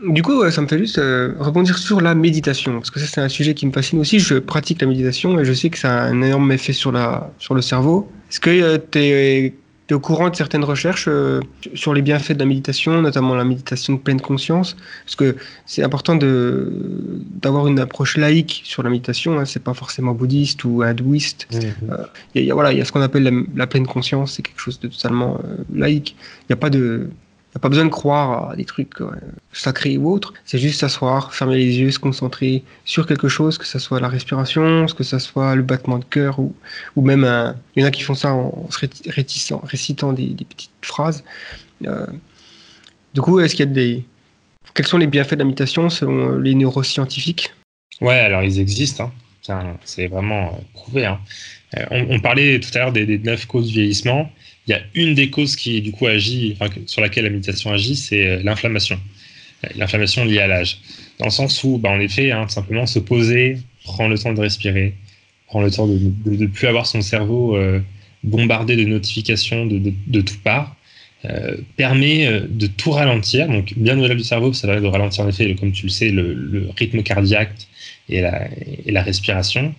du 0.07 0.21
coup, 0.21 0.49
ça 0.51 0.61
me 0.61 0.67
fait 0.67 0.77
juste 0.77 0.97
euh, 0.97 1.33
rebondir 1.39 1.77
sur 1.77 2.01
la 2.01 2.15
méditation, 2.15 2.73
parce 2.73 2.91
que 2.91 2.99
ça, 2.99 3.07
c'est 3.07 3.21
un 3.21 3.29
sujet 3.29 3.53
qui 3.53 3.65
me 3.65 3.71
fascine 3.71 3.99
aussi. 3.99 4.19
Je 4.19 4.35
pratique 4.35 4.81
la 4.81 4.87
méditation 4.87 5.39
et 5.39 5.45
je 5.45 5.53
sais 5.53 5.69
que 5.69 5.77
ça 5.77 6.03
a 6.03 6.07
un 6.07 6.21
énorme 6.21 6.51
effet 6.51 6.73
sur, 6.73 6.91
la, 6.91 7.31
sur 7.39 7.53
le 7.53 7.61
cerveau. 7.61 8.09
Est-ce 8.29 8.39
que 8.39 8.77
tu 8.77 8.99
es 8.99 9.53
au 9.91 9.99
courant 9.99 10.29
de 10.29 10.35
certaines 10.35 10.63
recherches 10.63 11.05
euh, 11.07 11.41
sur 11.73 11.93
les 11.93 12.01
bienfaits 12.01 12.33
de 12.33 12.39
la 12.39 12.45
méditation, 12.45 13.01
notamment 13.01 13.35
la 13.35 13.43
méditation 13.43 13.93
de 13.93 13.99
pleine 13.99 14.21
conscience, 14.21 14.75
parce 15.05 15.15
que 15.15 15.35
c'est 15.65 15.83
important 15.83 16.15
d'avoir 16.15 17.67
une 17.67 17.79
approche 17.79 18.17
laïque 18.17 18.61
sur 18.65 18.83
la 18.83 18.89
méditation. 18.89 19.39
Hein, 19.39 19.45
c'est 19.45 19.63
pas 19.63 19.73
forcément 19.73 20.13
bouddhiste 20.13 20.63
ou 20.63 20.81
hindouiste. 20.81 21.47
Il 21.51 21.59
mmh. 21.59 21.71
euh, 21.91 22.41
y, 22.41 22.51
a, 22.51 22.53
voilà, 22.53 22.71
il 22.71 22.77
y 22.77 22.81
a 22.81 22.85
ce 22.85 22.91
qu'on 22.91 23.01
appelle 23.01 23.45
la, 23.55 23.67
pleine 23.67 23.87
conscience, 23.87 24.33
c'est 24.33 24.41
quelque 24.41 24.59
chose 24.59 24.79
de 24.79 24.87
totalement 24.87 25.39
euh, 25.43 25.63
laïque. 25.73 26.15
Il 26.41 26.45
n'y 26.49 26.53
a 26.53 26.57
pas 26.57 26.69
de 26.69 27.09
n'y 27.53 27.59
a 27.59 27.59
pas 27.59 27.69
besoin 27.69 27.85
de 27.85 27.89
croire 27.89 28.51
à 28.51 28.55
des 28.55 28.65
trucs 28.65 28.99
euh, 29.01 29.11
sacrés 29.51 29.97
ou 29.97 30.11
autres. 30.11 30.33
C'est 30.45 30.57
juste 30.57 30.79
s'asseoir, 30.79 31.33
fermer 31.33 31.57
les 31.57 31.79
yeux, 31.79 31.91
se 31.91 31.99
concentrer 31.99 32.63
sur 32.85 33.05
quelque 33.05 33.27
chose, 33.27 33.57
que 33.57 33.65
ce 33.65 33.79
soit 33.79 33.99
la 33.99 34.07
respiration, 34.07 34.85
que 34.87 35.03
ce 35.03 35.19
soit 35.19 35.55
le 35.55 35.61
battement 35.61 35.99
de 35.99 36.05
cœur, 36.05 36.39
ou, 36.39 36.55
ou 36.95 37.01
même 37.01 37.55
il 37.75 37.81
y 37.81 37.85
en 37.85 37.87
a 37.87 37.91
qui 37.91 38.01
font 38.01 38.15
ça 38.15 38.33
en, 38.33 38.69
se 38.71 38.85
récitant 39.67 40.13
des, 40.13 40.35
petites 40.49 40.71
phrases. 40.81 41.23
Euh, 41.85 42.07
du 43.13 43.21
coup, 43.21 43.39
est-ce 43.39 43.55
qu'il 43.55 43.67
y 43.67 43.69
a 43.69 43.71
des. 43.71 44.03
Quels 44.73 44.87
sont 44.87 44.97
les 44.97 45.07
bienfaits 45.07 45.33
de 45.33 45.39
la 45.39 45.45
méditation 45.45 45.89
selon 45.89 46.37
les 46.37 46.55
neuroscientifiques? 46.55 47.53
Ouais, 48.01 48.17
alors 48.17 48.43
ils 48.43 48.59
existent. 48.59 49.11
Hein. 49.49 49.77
C'est 49.83 50.07
vraiment 50.07 50.59
prouvé. 50.73 51.05
Hein. 51.05 51.19
Euh, 51.77 52.05
on, 52.09 52.19
parlait 52.19 52.59
tout 52.59 52.69
à 52.75 52.79
l'heure 52.79 52.91
des 52.91 53.19
neuf 53.19 53.45
causes 53.45 53.67
du 53.67 53.73
vieillissement 53.73 54.31
il 54.67 54.71
y 54.71 54.73
a 54.73 54.81
une 54.95 55.13
des 55.13 55.29
causes 55.29 55.55
qui 55.55 55.81
du 55.81 55.91
coup 55.91 56.07
agit, 56.07 56.57
sur 56.85 57.01
laquelle 57.01 57.25
la 57.25 57.29
méditation 57.29 57.71
agit, 57.71 57.95
c'est 57.95 58.27
euh, 58.27 58.41
l'inflammation. 58.43 58.99
Euh, 59.65 59.69
l'inflammation 59.75 60.25
liée 60.25 60.39
à 60.39 60.47
l'âge. 60.47 60.79
Dans 61.19 61.25
le 61.25 61.31
sens 61.31 61.63
où, 61.63 61.77
bah, 61.77 61.89
en 61.89 61.99
effet, 61.99 62.31
hein, 62.31 62.47
simplement 62.47 62.85
se 62.85 62.99
poser, 62.99 63.57
prendre 63.83 64.11
le 64.11 64.17
temps 64.17 64.33
de 64.33 64.39
respirer, 64.39 64.93
prendre 65.47 65.65
le 65.65 65.71
temps 65.71 65.87
de 65.87 65.99
ne 66.25 66.47
plus 66.47 66.67
avoir 66.67 66.85
son 66.85 67.01
cerveau 67.01 67.57
euh, 67.57 67.81
bombardé 68.23 68.75
de 68.75 68.85
notifications 68.85 69.65
de, 69.65 69.77
de, 69.77 69.93
de 70.07 70.21
toutes 70.21 70.41
parts, 70.41 70.75
permet 71.77 72.41
de 72.49 72.67
tout 72.67 72.91
ralentir. 72.91 73.47
Donc, 73.47 73.73
bien 73.77 73.97
au-delà 73.97 74.15
du 74.15 74.25
cerveau, 74.25 74.51
ça 74.51 74.67
va 74.67 74.81
de 74.81 74.85
ralentir 74.85 75.23
en 75.23 75.29
effet, 75.29 75.55
comme 75.55 75.71
tu 75.71 75.85
le 75.85 75.89
sais, 75.89 76.09
le, 76.09 76.33
le 76.33 76.67
rythme 76.77 77.01
cardiaque 77.01 77.67
et 78.09 78.19
la, 78.19 78.49
et 78.85 78.91
la 78.91 79.01
respiration. 79.01 79.73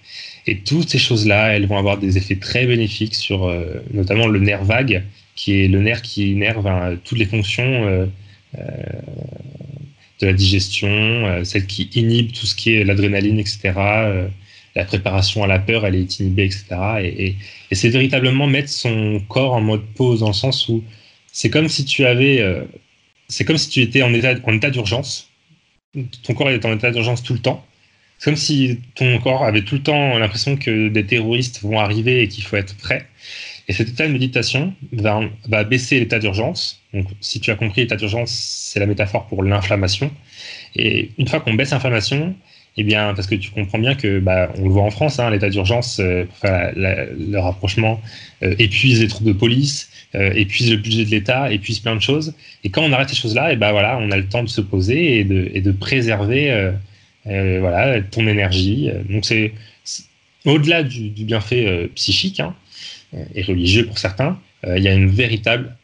Et 0.47 0.59
toutes 0.59 0.91
ces 0.91 0.99
choses-là, 0.99 1.55
elles 1.57 1.67
vont 1.67 1.79
avoir 1.79 1.99
des 1.99 2.19
effets 2.19 2.37
très 2.37 2.67
bénéfiques 2.67 3.15
sur 3.15 3.45
euh, 3.45 3.83
notamment 3.93 4.27
le 4.27 4.41
nerf 4.41 4.65
vague, 4.65 5.05
qui 5.35 5.61
est 5.61 5.69
le 5.69 5.81
nerf 5.81 6.03
qui 6.03 6.33
énerve 6.33 6.67
hein, 6.67 6.99
toutes 7.03 7.19
les 7.19 7.25
fonctions 7.25 7.65
euh, 7.65 8.07
euh, 8.59 8.63
de 10.21 10.27
la 10.27 10.33
digestion, 10.33 11.45
celle 11.45 11.67
qui 11.67 11.91
inhibe 11.95 12.33
tout 12.33 12.47
ce 12.47 12.55
qui 12.55 12.75
est 12.75 12.85
l'adrénaline, 12.85 13.39
etc. 13.41 13.73
la 14.77 14.85
préparation 14.85 15.43
à 15.43 15.47
la 15.49 15.59
peur, 15.59 15.85
elle 15.87 15.97
est 15.97 16.21
inhibée, 16.21 16.45
etc. 16.45 16.67
Et, 17.03 17.35
c'est 17.73 17.89
véritablement 17.89 18.47
mettre 18.47 18.69
son 18.69 19.21
corps 19.29 19.55
en 19.55 19.61
mode 19.61 19.85
pause, 19.97 20.21
dans 20.21 20.29
le 20.29 20.33
sens 20.35 20.69
où 20.69 20.85
c'est 21.33 21.51
comme 21.51 21.69
si 21.69 21.85
tu 21.85 22.07
avais, 22.07 22.45
c'est 23.29 23.45
comme 23.45 23.59
si 23.59 23.69
tu 23.69 23.81
étais 23.81 24.03
en 24.03 24.15
état, 24.15 24.35
en 24.45 24.53
état 24.55 24.71
d'urgence. 24.71 25.31
Ton 26.23 26.35
corps 26.35 26.51
est 26.51 26.65
en 26.65 26.73
état 26.73 26.93
d'urgence 26.93 27.25
tout 27.25 27.33
le 27.33 27.41
temps 27.41 27.67
comme 28.25 28.37
si 28.37 28.81
ton 28.95 29.19
corps 29.19 29.45
avait 29.45 29.63
tout 29.63 29.75
le 29.75 29.83
temps 29.83 30.19
l'impression 30.19 30.57
que 30.57 30.89
des 30.89 31.05
terroristes 31.05 31.61
vont 31.63 31.79
arriver 31.79 32.23
et 32.23 32.29
qu'il 32.29 32.43
faut 32.43 32.57
être 32.57 32.75
prêt. 32.77 33.07
Et 33.69 33.75
cet 33.75 33.91
état 33.91 34.07
de 34.07 34.13
méditation 34.13 34.75
va, 34.93 35.65
baisser 35.65 36.01
l'état 36.01 36.19
d'urgence. 36.19 36.83
Donc, 36.95 37.07
si 37.21 37.39
tu 37.41 37.51
as 37.51 37.55
compris, 37.55 37.83
l'état 37.83 37.97
d'urgence, 37.97 38.31
c'est 38.31 38.81
la 38.81 38.87
métaphore 38.87 39.27
pour 39.27 39.43
l'inflammation. 39.43 40.11
Et 40.75 41.11
une 41.19 41.29
fois 41.29 41.41
qu'on 41.41 41.53
baisse 41.55 41.71
l'inflammation, 41.71 42.35
Eh 42.77 42.83
bien, 42.83 43.15
parce 43.15 43.29
que 43.29 43.37
tu 43.37 43.51
comprends 43.51 43.79
bien 43.79 43.95
que, 43.95 44.19
bah, 44.19 44.51
on 44.59 44.65
le 44.65 44.71
voit 44.71 44.83
en 44.83 44.91
France, 44.91 45.21
hein, 45.21 45.31
l'état 45.31 45.49
d'urgence, 45.49 46.01
euh, 46.01 46.25
le 46.43 47.39
rapprochement 47.39 48.01
euh, 48.43 48.55
épuise 48.59 49.01
les 49.01 49.09
troupes 49.09 49.27
de 49.27 49.33
police, 49.33 49.91
euh, 50.15 50.33
épuise 50.35 50.71
le 50.71 50.79
budget 50.79 51.05
de 51.05 51.11
l'État, 51.11 51.53
épuise 51.53 51.79
plein 51.79 51.95
de 51.95 52.03
choses. 52.03 52.35
Et 52.65 52.71
quand 52.71 52.83
on 52.83 52.93
arrête 52.93 53.11
ces 53.11 53.17
choses-là, 53.17 53.53
et 53.53 53.57
ben 53.57 53.71
voilà, 53.71 53.99
on 54.01 54.11
a 54.11 54.17
le 54.17 54.27
temps 54.27 54.43
de 54.43 54.49
se 54.49 54.61
poser 54.61 55.21
et 55.21 55.25
de 55.25 55.73
préserver, 55.73 56.73
euh, 57.27 57.31
euh, 57.31 57.61
voilà, 57.61 58.01
ton 58.03 58.27
énergie. 58.27 58.91
Donc 59.09 59.25
c'est 59.25 59.53
au-delà 60.45 60.83
du, 60.83 61.09
bienfait 61.11 61.67
euh, 61.67 61.89
psychique 61.95 62.41
hein, 62.41 62.55
euh, 63.15 63.25
et 63.35 63.43
religieux 63.43 63.87
pour 63.87 63.99
certains, 63.99 64.39
euh, 64.67 64.77
il 64.79 64.85
y 64.85 64.89
a 64.89 64.95
une 64.95 65.09
véritable, 65.09 65.77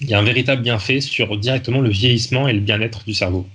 il 0.00 0.08
y 0.08 0.14
a 0.14 0.18
un 0.18 0.22
véritable 0.22 0.62
bienfait 0.62 1.00
sur 1.00 1.36
directement 1.36 1.80
le 1.80 1.90
vieillissement 1.90 2.48
et 2.48 2.52
le 2.52 2.60
bien-être 2.60 3.04
du 3.04 3.14
cerveau. 3.14 3.46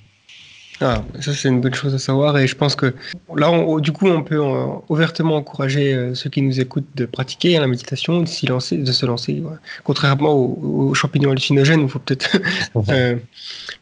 Ah, 0.84 1.04
ça 1.20 1.32
c'est 1.36 1.48
une 1.48 1.62
bonne 1.62 1.76
chose 1.76 1.94
à 1.94 2.00
savoir 2.00 2.40
et 2.40 2.48
je 2.48 2.56
pense 2.56 2.76
que 2.76 2.96
là, 3.36 3.52
on- 3.52 3.78
du 3.78 3.92
coup, 3.92 4.08
on 4.08 4.24
peut 4.24 4.42
euh, 4.42 4.66
ouvertement 4.90 5.36
encourager 5.36 5.94
euh, 5.94 6.16
ceux 6.16 6.32
qui 6.32 6.42
nous 6.42 6.60
écoutent 6.60 6.90
de 6.96 7.06
pratiquer 7.06 7.56
hein, 7.56 7.62
la 7.62 7.68
méditation, 7.68 8.22
de 8.22 8.26
se 8.26 9.06
lancer. 9.06 9.44
Contrairement 9.84 10.34
aux, 10.34 10.92
champignons 10.96 11.30
hallucinogènes, 11.30 11.82
il 11.82 11.88
faut 11.88 12.00
peut-être 12.00 12.36
euh, 12.90 13.16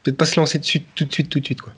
peut-être 0.03 0.17
pas 0.17 0.25
se 0.25 0.37
lancer 0.37 0.59
dessus 0.59 0.81
tout 0.93 1.05
de 1.05 1.13
suite, 1.13 1.29
tout 1.29 1.39
de 1.39 1.45
suite, 1.45 1.61
quoi. 1.61 1.71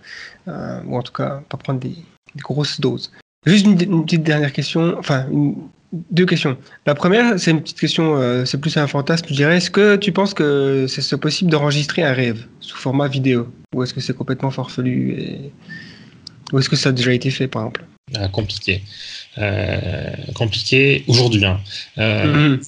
Euh, 0.48 0.80
ou 0.88 0.98
en 0.98 1.02
tout 1.04 1.14
cas, 1.14 1.42
pas 1.50 1.58
prendre 1.58 1.80
des, 1.80 1.90
des 1.90 2.42
grosses 2.42 2.80
doses. 2.80 3.12
Juste 3.46 3.66
une, 3.66 3.80
une 3.82 4.06
petite 4.06 4.24
dernière 4.24 4.52
question, 4.54 4.96
enfin 4.98 5.28
une- 5.32 5.56
deux 6.10 6.26
questions. 6.26 6.58
La 6.86 6.96
première, 6.96 7.38
c'est 7.40 7.52
une 7.52 7.62
petite 7.62 7.80
question, 7.80 8.16
euh, 8.16 8.46
c'est 8.46 8.60
plus 8.60 8.78
un 8.78 8.88
fantasme, 8.88 9.26
je 9.30 9.34
dirais. 9.34 9.58
Est-ce 9.58 9.70
que 9.70 9.98
tu 9.98 10.12
penses 10.14 10.34
que 10.34 10.86
c'est 10.88 11.18
possible 11.20 11.52
d'enregistrer 11.52 12.02
un 12.04 12.14
rêve 12.14 12.46
sous 12.62 12.78
format 12.78 13.08
vidéo? 13.10 13.52
Ou 13.76 13.84
est-ce 13.84 13.94
que 13.94 14.00
c'est 14.00 14.16
complètement 14.16 14.52
farfelu 14.52 15.12
et... 15.20 15.52
Ou 16.54 16.60
est-ce 16.60 16.70
que 16.70 16.76
ça 16.78 16.90
a 16.90 16.92
déjà 16.94 17.14
été 17.14 17.30
fait, 17.30 17.48
par 17.48 17.64
exemple? 17.64 17.84
Euh, 18.18 18.28
compliqué. 18.30 18.82
Compliqué 20.34 21.04
aujourd'hui. 21.08 21.46
hein. 21.46 21.60
Mhm. 21.98 22.60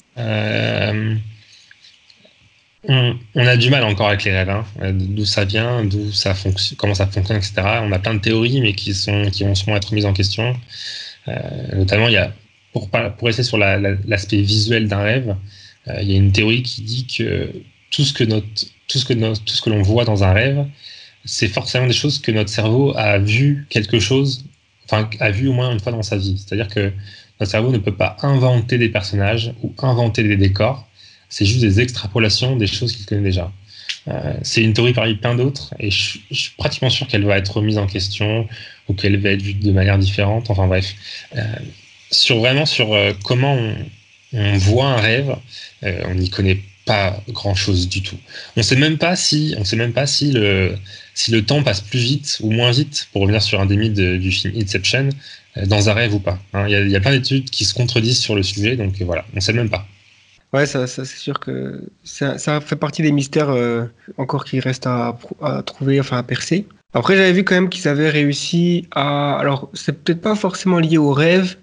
Euh, 2.90 3.14
on, 3.36 3.48
a 3.48 3.56
du 3.56 3.70
mal 3.70 3.84
encore 3.86 4.08
avec 4.10 4.26
les 4.26 4.32
rêves, 4.32 4.50
hein. 4.50 4.66
Euh, 4.82 4.92
d'où 4.94 5.24
ça 5.26 5.46
vient, 5.46 5.86
d'où 5.86 6.12
ça 6.12 6.34
fonctionne, 6.36 6.76
comment 6.78 6.94
ça 6.94 7.08
fonctionne, 7.08 7.38
etc. 7.38 7.54
On 7.82 7.92
a 7.94 8.00
plein 8.00 8.14
de 8.16 8.20
théories, 8.20 8.60
mais 8.62 8.74
qui 8.74 8.94
sont 8.94 9.30
qui 9.32 9.44
vont 9.46 9.56
souvent 9.56 9.78
être 9.78 9.94
mises 9.94 10.06
en 10.06 10.12
question. 10.14 10.56
Euh, 11.30 11.34
notamment, 11.76 12.08
il 12.10 12.14
y 12.14 12.18
a 12.18 12.34
pour 12.74 12.90
pour 12.90 13.28
rester 13.28 13.44
sur 13.44 13.58
la- 13.58 13.80
la- 13.80 13.96
l'aspect 14.06 14.42
visuel 14.42 14.88
d'un 14.90 15.02
rêve, 15.04 15.36
euh, 15.88 16.00
il 16.02 16.12
y 16.12 16.14
a 16.14 16.18
une 16.18 16.32
théorie 16.34 16.62
qui 16.64 16.82
dit 16.82 17.08
que 17.08 17.52
tout 17.92 18.04
ce 18.04 18.12
que 18.14 18.24
notre 18.26 18.48
tout 18.90 18.98
ce 19.00 19.06
que 19.06 19.14
notre- 19.14 19.44
tout 19.46 19.56
ce 19.56 19.62
que 19.62 19.70
l'on 19.70 19.82
voit 19.82 20.04
dans 20.06 20.24
un 20.26 20.34
rêve, 20.34 20.66
c'est 21.26 21.48
forcément 21.48 21.88
des 21.88 21.94
choses 21.94 22.20
que 22.20 22.32
notre 22.32 22.50
cerveau 22.50 22.94
a 22.98 23.18
vu 23.20 23.66
quelque 23.70 24.00
chose, 24.00 24.46
enfin 24.86 25.10
a 25.22 25.32
vu 25.32 25.48
au 25.48 25.54
moins 25.54 25.72
une 25.72 25.80
fois 25.80 25.92
dans 25.94 26.04
sa 26.04 26.18
vie. 26.18 26.38
C'est-à-dire 26.38 26.68
que 26.68 26.92
notre 27.40 27.52
cerveau 27.52 27.72
ne 27.72 27.78
peut 27.78 27.96
pas 27.96 28.18
inventer 28.22 28.78
des 28.78 28.90
personnages 28.90 29.54
ou 29.64 29.74
inventer 29.82 30.24
des 30.24 30.36
décors. 30.38 30.88
C'est 31.34 31.46
juste 31.46 31.62
des 31.62 31.80
extrapolations 31.82 32.56
des 32.56 32.68
choses 32.68 32.96
qu'il 32.96 33.08
connaît 33.08 33.24
déjà. 33.24 33.52
Euh, 34.08 34.34
c'est 34.44 34.62
une 34.62 34.74
théorie 34.74 34.94
parmi 34.94 35.16
plein 35.16 35.34
d'autres 35.34 35.74
et 35.80 35.90
je, 35.90 36.20
suis 36.32 36.52
pratiquement 36.58 36.92
sûr 36.92 37.08
qu'elle 37.08 37.26
va 37.26 37.38
être 37.38 37.58
remise 37.58 37.80
en 37.80 37.88
question 37.88 38.48
ou 38.88 38.94
qu'elle 38.94 39.18
va 39.20 39.30
être 39.30 39.42
vue 39.42 39.56
de 39.56 39.72
manière 39.72 39.98
différente. 39.98 40.52
Enfin 40.52 40.68
bref, 40.68 40.94
Euh, 41.36 41.42
sur 42.12 42.38
vraiment 42.38 42.68
sur 42.68 42.94
euh, 42.94 43.14
comment 43.24 43.58
on, 44.34 44.58
voit 44.58 44.90
un 44.90 44.98
rêve, 44.98 45.36
on 45.82 46.14
n'y 46.14 46.30
connaît 46.30 46.60
pas 46.86 47.20
grand 47.30 47.56
chose 47.56 47.88
du 47.90 48.04
tout. 48.04 48.20
On 48.56 48.62
sait 48.62 48.76
même 48.76 49.00
pas 49.00 49.16
si, 49.16 49.56
on 49.58 49.64
sait 49.66 49.76
même 49.76 49.94
pas 49.94 50.06
si 50.06 50.32
le 50.32 50.76
si 51.16 51.32
le 51.32 51.44
temps 51.44 51.64
passe 51.64 51.82
plus 51.82 52.00
vite 52.00 52.38
ou 52.42 52.52
moins 52.52 52.72
vite, 52.72 53.08
pour 53.12 53.24
revenir 53.24 53.42
sur 53.42 53.60
un 53.60 53.66
des 53.66 53.78
mythes 53.78 53.94
de- 53.96 54.18
du 54.18 54.32
film 54.32 54.54
Inception, 54.56 55.10
dans 55.66 55.90
un 55.90 55.94
rêve 55.94 56.14
ou 56.14 56.20
pas. 56.20 56.38
hein. 56.54 56.66
Il 56.68 56.92
y, 56.92 56.96
a- 56.96 57.00
plein 57.00 57.12
d'études 57.12 57.50
qui 57.50 57.66
se 57.66 57.74
contredisent 57.74 58.20
sur 58.20 58.36
le 58.36 58.44
sujet, 58.44 58.76
donc 58.76 59.00
voilà, 59.02 59.26
on 59.36 59.40
sait 59.40 59.54
même 59.54 59.70
pas. 59.70 59.88
Ouais, 60.54 60.68
ça, 60.68 60.86
c'est 60.86 61.06
sûr 61.06 61.40
que 61.40 61.82
ça, 62.04 62.62
fait 62.62 62.76
partie 62.76 63.02
des 63.02 63.12
mystères 63.12 63.50
euh, 63.50 63.86
encore 64.18 64.46
qui 64.46 64.60
restent 64.60 64.86
à, 64.86 65.18
à 65.42 65.64
trouver, 65.64 66.00
enfin 66.00 66.18
à 66.18 66.24
percer. 66.24 66.68
Après, 66.94 67.18
j'avais 67.18 67.34
vu 67.34 67.44
quand 67.44 67.56
même 67.56 67.70
qu'ils 67.70 67.88
avaient 67.88 68.10
réussi 68.10 68.88
à. 68.92 69.36
Alors, 69.40 69.70
c'est 69.74 70.04
peut-être 70.04 70.22
pas 70.22 70.36
forcément 70.36 70.78
lié 70.78 71.00
au 71.00 71.12
rêve, 71.12 71.56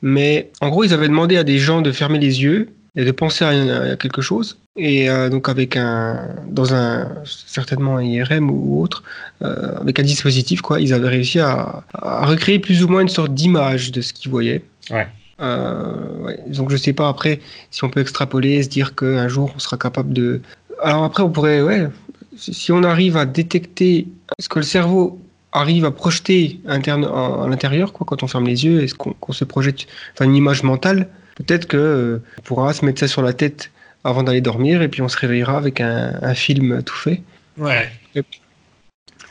mais 0.00 0.50
en 0.60 0.68
gros, 0.68 0.84
ils 0.84 0.94
avaient 0.94 1.08
demandé 1.08 1.36
à 1.36 1.42
des 1.42 1.58
gens 1.58 1.82
de 1.82 1.90
fermer 1.90 2.20
les 2.20 2.44
yeux 2.44 2.68
et 2.94 3.04
de 3.04 3.10
penser 3.10 3.44
à 3.44 3.96
quelque 3.96 4.22
chose. 4.22 4.58
Et 4.76 5.10
euh, 5.10 5.28
donc, 5.28 5.48
avec 5.48 5.76
un. 5.76 6.36
Dans 6.48 6.72
un. 6.72 7.08
Certainement 7.24 7.96
un 7.96 8.04
IRM 8.04 8.48
ou 8.48 8.80
autre, 8.80 9.02
euh, 9.42 9.76
avec 9.80 9.98
un 9.98 10.04
dispositif, 10.04 10.60
quoi, 10.60 10.80
ils 10.80 10.94
avaient 10.94 11.08
réussi 11.08 11.40
à, 11.40 11.82
à 11.94 12.26
recréer 12.26 12.60
plus 12.60 12.84
ou 12.84 12.88
moins 12.88 13.00
une 13.00 13.08
sorte 13.08 13.34
d'image 13.34 13.90
de 13.90 14.00
ce 14.00 14.12
qu'ils 14.12 14.30
voyaient. 14.30 14.62
Ouais. 14.90 15.08
Euh, 15.40 16.18
ouais. 16.20 16.38
Donc, 16.46 16.70
je 16.70 16.76
sais 16.76 16.92
pas 16.92 17.08
après 17.08 17.40
si 17.70 17.84
on 17.84 17.90
peut 17.90 18.00
extrapoler, 18.00 18.62
se 18.62 18.68
dire 18.68 18.94
qu'un 18.94 19.28
jour 19.28 19.52
on 19.54 19.58
sera 19.58 19.76
capable 19.76 20.12
de. 20.12 20.40
Alors 20.82 21.04
après, 21.04 21.22
on 21.22 21.30
pourrait, 21.30 21.62
ouais, 21.62 21.88
si 22.36 22.72
on 22.72 22.82
arrive 22.82 23.16
à 23.16 23.26
détecter 23.26 24.08
ce 24.38 24.48
que 24.48 24.58
le 24.58 24.64
cerveau 24.64 25.20
arrive 25.52 25.84
à 25.84 25.90
projeter 25.90 26.60
interne, 26.66 27.04
à 27.04 27.46
l'intérieur, 27.48 27.92
quoi, 27.92 28.06
quand 28.06 28.22
on 28.22 28.26
ferme 28.26 28.46
les 28.46 28.64
yeux, 28.64 28.82
est-ce 28.82 28.94
qu'on 28.94 29.12
qu'on 29.14 29.32
se 29.32 29.44
projette, 29.44 29.86
enfin 30.12 30.26
une 30.26 30.36
image 30.36 30.62
mentale, 30.62 31.08
peut-être 31.36 31.66
que 31.66 31.76
euh, 31.76 32.22
on 32.38 32.42
pourra 32.42 32.72
se 32.74 32.84
mettre 32.84 33.00
ça 33.00 33.08
sur 33.08 33.22
la 33.22 33.32
tête 33.32 33.70
avant 34.04 34.22
d'aller 34.22 34.42
dormir 34.42 34.82
et 34.82 34.88
puis 34.88 35.02
on 35.02 35.08
se 35.08 35.16
réveillera 35.16 35.56
avec 35.56 35.80
un, 35.80 36.18
un 36.20 36.34
film 36.34 36.82
tout 36.82 36.94
fait. 36.94 37.22
Ouais. 37.56 37.90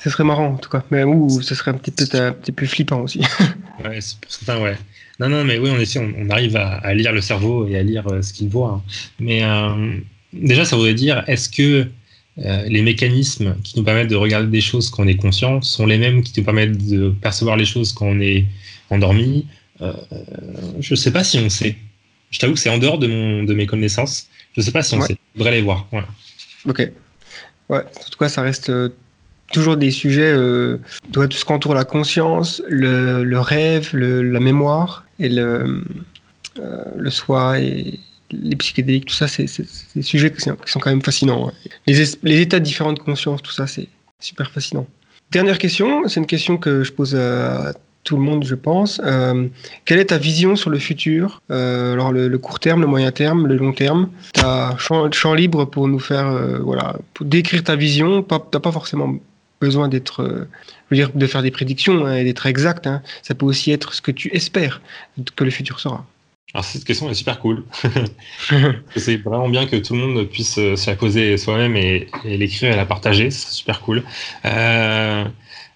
Ce 0.04 0.10
serait 0.10 0.24
marrant 0.24 0.48
en 0.48 0.58
tout 0.58 0.70
cas, 0.70 0.84
mais 0.92 1.04
ou 1.04 1.42
ce 1.42 1.56
serait 1.56 1.74
peut-être 1.74 2.16
un 2.16 2.32
petit 2.32 2.52
peu 2.52 2.66
flippant 2.66 3.02
aussi. 3.02 3.22
Ouais, 3.84 4.00
c'est 4.02 4.20
pour 4.20 4.32
certains, 4.32 4.62
ouais. 4.62 4.78
Non, 5.20 5.30
non, 5.30 5.44
mais 5.46 5.58
oui, 5.58 5.70
en 5.70 5.80
effet, 5.80 6.00
on, 6.00 6.14
on 6.18 6.30
arrive 6.30 6.56
à, 6.58 6.76
à 6.78 6.94
lire 6.94 7.12
le 7.14 7.22
cerveau 7.22 7.68
et 7.68 7.78
à 7.78 7.84
lire 7.84 8.08
euh, 8.08 8.22
ce 8.22 8.34
qu'il 8.34 8.50
voit. 8.50 8.70
hein. 8.70 8.82
Mais 9.20 9.44
euh, 9.44 9.94
déjà, 10.34 10.66
ça 10.66 10.76
voudrait 10.76 10.94
dire, 10.94 11.24
est-ce 11.28 11.50
que 11.50 11.88
euh, 12.40 12.64
les 12.68 12.82
mécanismes 12.82 13.56
qui 13.64 13.78
nous 13.80 13.86
permettent 13.86 14.10
de 14.10 14.16
regarder 14.18 14.48
des 14.48 14.60
choses 14.62 14.90
quand 14.90 15.04
on 15.04 15.08
est 15.08 15.16
conscient 15.16 15.62
sont 15.62 15.86
les 15.86 15.98
mêmes 15.98 16.22
qui 16.22 16.34
nous 16.38 16.44
permettent 16.44 16.86
de 16.90 17.10
percevoir 17.22 17.56
les 17.56 17.66
choses 17.66 17.94
quand 17.94 18.08
on 18.08 18.20
est 18.20 18.46
endormi? 18.90 19.48
Je 19.80 20.92
ne 20.94 20.96
sais 20.96 21.12
pas 21.12 21.24
si 21.24 21.38
on 21.40 21.50
sait. 21.50 21.76
Je 22.32 22.40
t'avoue 22.40 22.54
que 22.54 22.60
c'est 22.60 22.70
en 22.70 22.78
dehors 22.78 22.98
de, 22.98 23.08
mon, 23.08 23.44
de 23.44 23.54
mes 23.54 23.66
connaissances. 23.66 24.28
Je 24.56 24.62
ne 24.62 24.66
sais 24.66 24.72
pas 24.72 24.84
si 24.84 24.96
on 24.96 25.00
Ouais. 25.00 25.08
sait. 25.08 25.18
Je 25.34 25.38
voudrais 25.40 25.52
les 25.52 25.62
voir. 25.62 25.88
Ouais. 25.94 26.02
Ok. 26.68 26.80
Ouais, 27.70 27.80
en 27.80 28.10
tout 28.10 28.18
cas, 28.20 28.30
ça 28.30 28.42
reste 28.42 28.70
euh, 28.70 28.90
toujours 29.54 29.78
des 29.78 29.92
sujets, 29.92 30.32
euh, 30.34 30.78
tout 31.14 31.30
ce 31.32 31.46
qu'entoure 31.46 31.74
la 31.74 31.86
conscience, 31.86 32.62
le, 32.68 33.24
le 33.24 33.40
rêve, 33.40 33.90
le- 33.94 34.22
la 34.22 34.40
mémoire 34.40 35.05
et 35.20 35.30
le, 35.30 35.84
euh, 36.60 37.10
soi 37.10 37.60
et 37.60 38.00
les 38.32 38.56
psychédéliques, 38.56 39.06
tout 39.06 39.14
ça, 39.16 39.28
c'est 39.28 39.46
des 39.96 40.02
sujets 40.02 40.32
qui 40.32 40.42
sont, 40.42 40.56
quand 40.80 40.90
même 40.90 41.02
fascinants. 41.02 41.52
Les, 41.88 42.02
es- 42.02 42.20
les 42.24 42.42
états 42.42 42.60
différents 42.60 42.94
de 42.94 43.00
conscience, 43.00 43.42
tout 43.42 43.52
ça, 43.52 43.68
c'est 43.68 43.88
super 44.20 44.50
fascinant. 44.52 44.88
Dernière 45.32 45.58
question, 45.58 46.08
c'est 46.08 46.20
une 46.20 46.26
question 46.26 46.58
que 46.58 46.84
je 46.84 46.92
pose 46.92 47.16
à 47.16 47.74
tout 48.04 48.18
le 48.18 48.22
monde, 48.22 48.44
je 48.46 48.56
pense. 48.56 49.02
Euh, 49.04 49.48
quelle 49.86 50.00
est 50.00 50.06
ta 50.06 50.18
vision 50.18 50.56
sur 50.56 50.70
le 50.70 50.78
futur? 50.80 51.42
Euh, 51.52 51.94
Alors, 51.94 52.12
le, 52.12 52.38
court 52.38 52.60
terme, 52.60 52.82
le 52.82 52.88
moyen 52.88 53.12
terme, 53.12 53.48
le 53.48 53.58
long 53.58 53.74
terme? 53.74 54.10
Tu 54.34 54.42
as 54.42 54.76
champ, 54.78 55.12
champ 55.12 55.34
libre 55.34 55.66
pour 55.66 55.88
nous 55.88 56.00
faire, 56.00 56.32
voilà, 56.62 56.98
pour 57.14 57.26
décrire 57.26 57.64
ta 57.64 57.76
vision. 57.76 58.22
Tu 58.24 58.34
n'as 58.34 58.60
pas 58.60 58.72
forcément 58.72 59.16
besoin 59.62 59.88
d'être, 59.88 60.22
euh, 60.22 60.48
dire, 60.92 61.12
de 61.14 61.28
faire 61.28 61.42
des 61.42 61.52
prédictions 61.52 62.06
hein, 62.06 62.16
et 62.18 62.24
d'être 62.24 62.46
exact. 62.46 62.88
hein. 62.88 63.02
Ça 63.24 63.36
peut 63.36 63.46
aussi 63.46 63.72
être 63.72 63.94
ce 63.94 64.02
que 64.02 64.12
tu 64.12 64.30
espères 64.36 64.82
que 65.36 65.44
le 65.44 65.52
futur 65.52 65.80
sera. 65.80 66.06
Alors 66.54 66.64
cette 66.64 66.86
question 66.86 67.10
est 67.10 67.16
super 67.16 67.40
cool. 67.40 67.66
c'est 68.96 69.18
vraiment 69.18 69.50
bien 69.50 69.66
que 69.66 69.76
tout 69.76 69.94
le 69.94 70.00
monde 70.00 70.24
puisse 70.26 70.58
euh, 70.58 70.76
se 70.78 70.90
la 70.90 70.96
poser 70.96 71.38
soi-même 71.38 71.76
et, 71.76 72.08
l'écrire 72.24 72.72
et 72.72 72.76
la 72.76 72.86
partager. 72.86 73.30
C'est 73.30 73.52
super 73.52 73.82
cool. 73.82 74.04
Euh, 74.46 75.26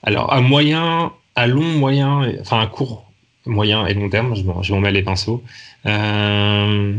alors 0.04 0.32
à 0.32 0.40
moyen, 0.40 1.12
à 1.36 1.48
long, 1.48 1.64
moyen, 1.64 2.32
enfin 2.40 2.62
à 2.62 2.68
court, 2.68 3.12
moyen 3.46 3.86
et 3.88 3.94
long 3.94 4.10
terme, 4.10 4.36
je 4.36 4.74
m'en 4.74 4.80
mets 4.80 4.92
les 4.92 5.04
pinceaux. 5.04 5.44
Euh, 5.86 6.94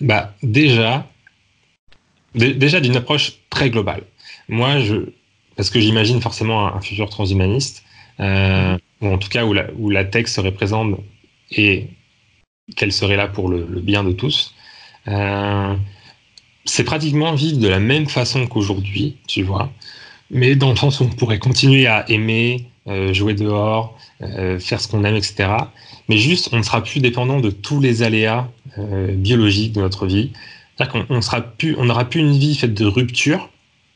bah 0.00 0.34
déjà, 0.42 1.06
dé- 2.34 2.54
déjà 2.54 2.80
d'une 2.80 2.96
approche 2.96 3.34
très 3.50 3.70
globale. 3.70 4.02
Moi, 4.48 4.80
je, 4.80 4.96
parce 5.56 5.70
que 5.70 5.80
j'imagine 5.80 6.20
forcément 6.20 6.74
un, 6.74 6.80
futur 6.80 7.08
transhumaniste, 7.08 7.84
euh, 8.20 8.76
ou 9.00 9.08
en 9.08 9.18
tout 9.18 9.28
cas 9.28 9.44
où 9.44 9.52
la, 9.52 9.66
où 9.76 9.92
tech 10.04 10.26
serait 10.26 10.52
présente 10.52 10.96
et 11.50 11.88
qu'elle 12.76 12.92
serait 12.92 13.16
là 13.16 13.28
pour 13.28 13.48
le, 13.48 13.64
bien 13.80 14.04
de 14.04 14.12
tous. 14.12 14.54
Euh, 15.08 15.74
c'est 16.64 16.84
pratiquement 16.84 17.34
vivre 17.34 17.58
de 17.58 17.68
la 17.68 17.78
même 17.78 18.08
façon 18.08 18.46
qu'aujourd'hui, 18.46 19.16
tu 19.26 19.42
vois, 19.42 19.70
mais 20.30 20.56
dans 20.56 20.70
le 20.70 20.76
sens 20.76 21.00
où 21.00 21.04
on 21.04 21.08
pourrait 21.08 21.38
continuer 21.38 21.86
à 21.86 22.08
aimer, 22.10 22.66
euh, 22.86 23.12
jouer 23.12 23.34
dehors, 23.34 23.98
faire 24.58 24.80
ce 24.80 24.88
qu'on 24.88 25.04
aime, 25.04 25.16
etc. 25.16 25.50
Mais 26.08 26.16
juste, 26.16 26.48
on 26.52 26.56
ne 26.56 26.62
sera 26.62 26.82
plus 26.82 27.00
dépendant 27.00 27.40
de 27.40 27.50
tous 27.50 27.78
les 27.78 28.02
aléas 28.02 28.48
biologiques 28.78 29.72
de 29.72 29.82
notre 29.82 30.06
vie. 30.06 30.30
C'est-à-dire 30.76 31.06
qu'on 31.06 31.84
n'aura 31.84 32.04
plus 32.04 32.20
une 32.20 32.32
vie 32.32 32.54
faite 32.54 32.72
de 32.72 32.86
ruptures, 32.86 33.50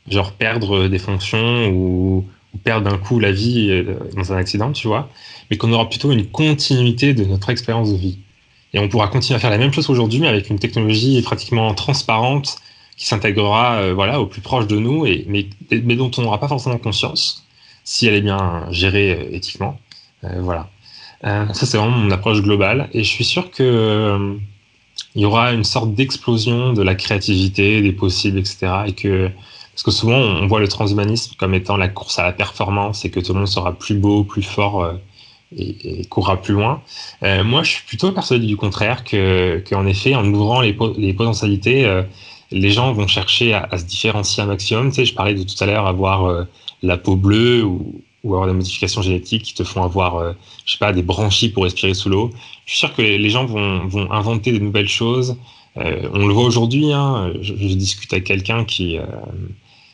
genre 0.09 0.31
perdre 0.33 0.87
des 0.87 0.99
fonctions 0.99 1.69
ou, 1.69 2.25
perdre 2.63 2.89
d'un 2.89 2.97
coup 2.97 3.19
la 3.19 3.31
vie 3.31 3.69
euh, 3.69 3.95
dans 4.15 4.33
un 4.33 4.37
accident, 4.37 4.71
tu 4.71 4.87
vois, 4.87 5.09
mais 5.49 5.57
qu'on 5.57 5.71
aura 5.71 5.87
plutôt 5.87 6.11
une 6.11 6.25
continuité 6.25 7.13
de 7.13 7.23
notre 7.23 7.49
expérience 7.51 7.91
de 7.91 7.97
vie. 7.97 8.17
Et 8.73 8.79
on 8.79 8.87
pourra 8.87 9.07
continuer 9.07 9.35
à 9.35 9.39
faire 9.39 9.49
la 9.49 9.57
même 9.57 9.73
chose 9.73 9.89
aujourd'hui, 9.89 10.19
mais 10.19 10.27
avec 10.27 10.49
une 10.49 10.59
technologie 10.59 11.21
pratiquement 11.21 11.73
transparente 11.73 12.57
qui 12.97 13.05
s'intégrera 13.07 13.77
euh, 13.77 13.93
voilà, 13.93 14.19
au 14.19 14.25
plus 14.25 14.41
proche 14.41 14.67
de 14.67 14.77
nous, 14.77 15.05
et, 15.05 15.25
mais, 15.27 15.95
dont 15.95 16.11
on 16.17 16.21
n'aura 16.21 16.39
pas 16.39 16.47
forcément 16.47 16.77
conscience 16.77 17.47
si 17.83 18.05
elle 18.05 18.13
est 18.13 18.21
bien 18.21 18.67
gérée 18.71 19.11
euh, 19.11 19.35
éthiquement. 19.35 19.79
Euh, 20.25 20.41
voilà. 20.41 20.69
ça, 21.23 21.53
c'est 21.53 21.77
vraiment 21.77 21.97
mon 21.97 22.11
approche 22.11 22.41
globale. 22.41 22.89
Et 22.93 23.03
je 23.03 23.09
suis 23.09 23.23
sûr 23.23 23.49
que 23.51 24.37
il 25.15 25.21
y 25.21 25.25
aura 25.25 25.53
une 25.53 25.63
sorte 25.63 25.95
d'explosion 25.95 26.73
de 26.73 26.83
la 26.83 26.93
créativité, 26.93 27.81
des 27.81 27.93
possibles, 27.93 28.37
etc. 28.37 28.67
Et 28.87 28.93
que, 28.93 29.31
parce 29.79 29.95
que 29.95 30.01
souvent, 30.01 30.17
on 30.17 30.47
voit 30.47 30.59
le 30.59 30.67
transhumanisme 30.67 31.35
comme 31.37 31.53
étant 31.53 31.77
la 31.77 31.87
course 31.87 32.19
à 32.19 32.23
la 32.23 32.33
performance 32.33 33.05
et 33.05 33.11
que 33.11 33.21
tout 33.21 33.31
le 33.31 33.39
monde 33.39 33.47
sera 33.47 33.71
plus 33.71 33.95
beau, 33.95 34.25
plus 34.25 34.43
fort 34.43 34.99
et, 35.55 36.05
courra 36.09 36.41
plus 36.41 36.53
loin. 36.53 36.81
Euh, 37.23 37.43
moi, 37.43 37.63
je 37.63 37.71
suis 37.71 37.83
plutôt 37.85 38.11
persuadé 38.11 38.45
du 38.45 38.57
contraire, 38.57 39.03
que 39.03 39.63
qu'en 39.69 39.85
effet, 39.85 40.15
en 40.15 40.25
ouvrant 40.25 40.61
les, 40.61 40.77
les 40.97 41.13
potentialités, 41.13 41.85
euh, 41.85 42.03
les 42.51 42.71
gens 42.71 42.93
vont 42.93 43.07
chercher 43.07 43.53
à, 43.53 43.77
se 43.77 43.85
différencier 43.85 44.43
un 44.43 44.47
maximum. 44.47 44.89
Tu 44.89 44.95
sais, 44.95 45.05
je 45.05 45.13
parlais 45.13 45.33
de 45.33 45.43
tout 45.43 45.55
à 45.63 45.65
l'heure 45.65 45.87
avoir 45.87 46.25
euh, 46.25 46.43
la 46.81 46.97
peau 46.97 47.15
bleue 47.15 47.63
ou, 47.63 48.01
avoir 48.25 48.47
des 48.47 48.53
modifications 48.53 49.01
génétiques 49.01 49.43
qui 49.43 49.53
te 49.53 49.63
font 49.63 49.81
avoir, 49.81 50.33
je 50.65 50.73
sais 50.73 50.77
pas, 50.77 50.91
des 50.91 51.03
branchies 51.03 51.47
pour 51.47 51.63
respirer 51.63 51.93
sous 51.93 52.09
l'eau. 52.09 52.31
Je 52.65 52.71
suis 52.73 52.79
sûr 52.79 52.93
que 52.93 53.01
les, 53.01 53.29
gens 53.29 53.45
vont, 53.45 53.87
vont 53.87 54.11
inventer 54.11 54.51
de 54.51 54.59
nouvelles 54.59 54.89
choses. 54.89 55.37
on 55.77 56.27
le 56.27 56.33
voit 56.33 56.43
aujourd'hui. 56.43 56.91
Hein, 56.91 57.31
je, 57.41 57.53
discute 57.53 58.11
avec 58.11 58.25
quelqu'un 58.25 58.65
qui 58.65 58.99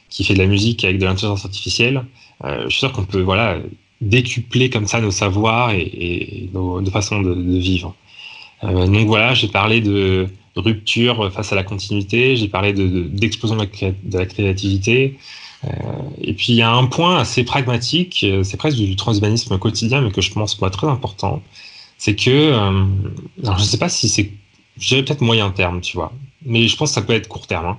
qui 0.10 0.23
fait 0.23 0.34
de 0.34 0.40
la 0.40 0.48
musique 0.48 0.84
avec 0.84 0.99
de 0.99 1.06
l'intelligence 1.06 1.45
artificielle. 1.45 2.06
je 2.44 2.69
suis 2.69 2.80
sûr 2.80 2.91
qu'on 2.91 3.06
peut, 3.06 3.22
voilà 3.22 3.60
décupler 4.02 4.69
comme 4.69 4.88
ça 4.88 5.02
nos 5.02 5.11
savoirs 5.11 5.72
et, 5.72 6.49
nos, 6.53 6.84
façons 6.91 7.22
de, 7.22 7.34
vivre. 7.57 7.95
Euh, 8.64 8.88
donc 8.88 9.07
voilà, 9.07 9.34
j'ai 9.34 9.48
parlé 9.48 9.82
de 9.82 10.27
rupture 10.56 11.32
face 11.34 11.52
à 11.52 11.56
la 11.56 11.64
continuité, 11.64 12.36
j'ai 12.36 12.48
parlé 12.48 12.73
d'explosion 12.73 13.57
de, 13.57 14.18
la 14.18 14.26
créativité. 14.26 15.18
Euh, 15.64 15.69
et 16.22 16.34
puis 16.34 16.48
il 16.49 16.56
y 16.56 16.61
a 16.61 16.72
un 16.72 16.86
point 16.86 17.18
assez 17.18 17.44
pragmatique, 17.44 18.23
euh, 18.23 18.44
c'est 18.44 18.57
presque 18.57 18.77
du 18.77 18.95
transhumanisme 18.95 19.57
quotidien, 19.57 20.02
mais 20.02 20.11
que 20.11 20.22
je 20.22 20.32
pense 20.32 20.56
pas 20.56 20.69
très 20.69 20.88
important, 20.88 21.41
c'est 21.98 22.15
que, 22.15 22.52
alors 22.52 23.57
je 23.57 23.64
ne 23.64 23.68
sais 23.68 23.77
pas 23.77 23.90
si 23.90 24.07
c'est, 24.07 24.32
je 24.77 24.90
dirais 24.90 25.03
peut-être 25.03 25.22
moyen 25.22 25.49
terme, 25.49 25.82
tu 25.82 25.98
vois, 25.98 26.14
mais 26.45 26.68
je 26.68 26.76
pense 26.77 26.91
que 26.91 26.95
ça 26.95 27.02
peut 27.02 27.14
être 27.14 27.27
court 27.27 27.48
terme. 27.48 27.65
Hein. 27.65 27.77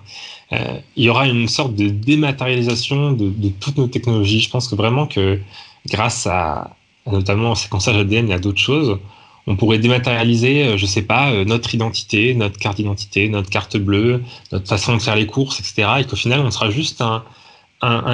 Il 0.53 1.05
y 1.05 1.09
aura 1.09 1.27
une 1.27 1.49
sorte 1.49 1.75
de 1.75 1.89
dématérialisation 1.89 3.13
de, 3.13 3.49
toutes 3.61 3.79
nos 3.79 3.89
technologies. 3.89 4.41
Je 4.41 4.51
pense 4.51 4.69
que 4.69 4.77
vraiment 4.77 5.07
que 5.07 5.41
grâce 5.89 6.27
à, 6.27 6.77
notamment 7.07 7.53
au 7.53 7.55
séquençage 7.55 7.97
ADN 7.97 8.31
et 8.31 8.35
à 8.35 8.39
d'autres 8.39 8.61
choses, 8.61 8.99
on 9.47 9.57
pourrait 9.57 9.79
dématérialiser, 9.79 10.65
euh, 10.65 10.77
je 10.77 10.87
sais 10.87 11.03
pas, 11.03 11.31
euh, 11.31 11.45
notre 11.45 11.75
identité, 11.75 12.35
notre 12.35 12.59
carte 12.59 12.79
d'identité, 12.79 13.29
notre 13.29 13.49
carte 13.49 13.77
bleue, 13.77 14.23
notre 14.53 14.67
façon 14.67 14.97
de 14.97 15.03
faire 15.03 15.17
les 15.17 15.27
courses, 15.27 15.61
etc. 15.61 15.89
Et 16.01 16.05
qu'au 16.05 16.17
final, 16.17 16.41
on 16.41 16.51
sera 16.51 16.71
juste 16.71 17.01
un, 17.01 17.23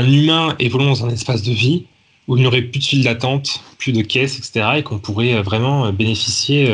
humain 0.04 0.54
évoluant 0.59 0.90
dans 0.90 1.06
un 1.06 1.10
espace 1.10 1.42
de 1.42 1.52
vie 1.52 1.86
où 2.28 2.36
il 2.36 2.40
n'y 2.40 2.46
aurait 2.46 2.62
plus 2.62 2.80
de 2.80 2.84
file 2.84 3.04
d'attente, 3.04 3.62
plus 3.78 3.92
de 3.92 4.02
caisses, 4.02 4.38
etc. 4.38 4.78
Et 4.78 4.82
qu'on 4.82 4.98
pourrait 4.98 5.34
euh, 5.34 5.42
vraiment 5.42 5.90
bénéficier, 5.92 6.70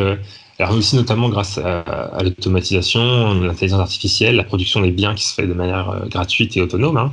alors 0.59 0.75
aussi 0.75 0.97
notamment 0.97 1.29
grâce 1.29 1.59
à, 1.59 2.19
l'automatisation, 2.23 3.35
l'intelligence 3.41 3.81
artificielle, 3.81 4.37
la 4.37 4.45
production 4.45 4.81
des 4.81 4.91
biens 4.91 5.15
qui 5.15 5.25
se 5.25 5.35
fait 5.35 5.47
de 5.47 5.55
manière 5.55 6.05
gratuite 6.09 6.57
et 6.57 6.63
autonome. 6.63 6.97
Hein. 6.97 7.13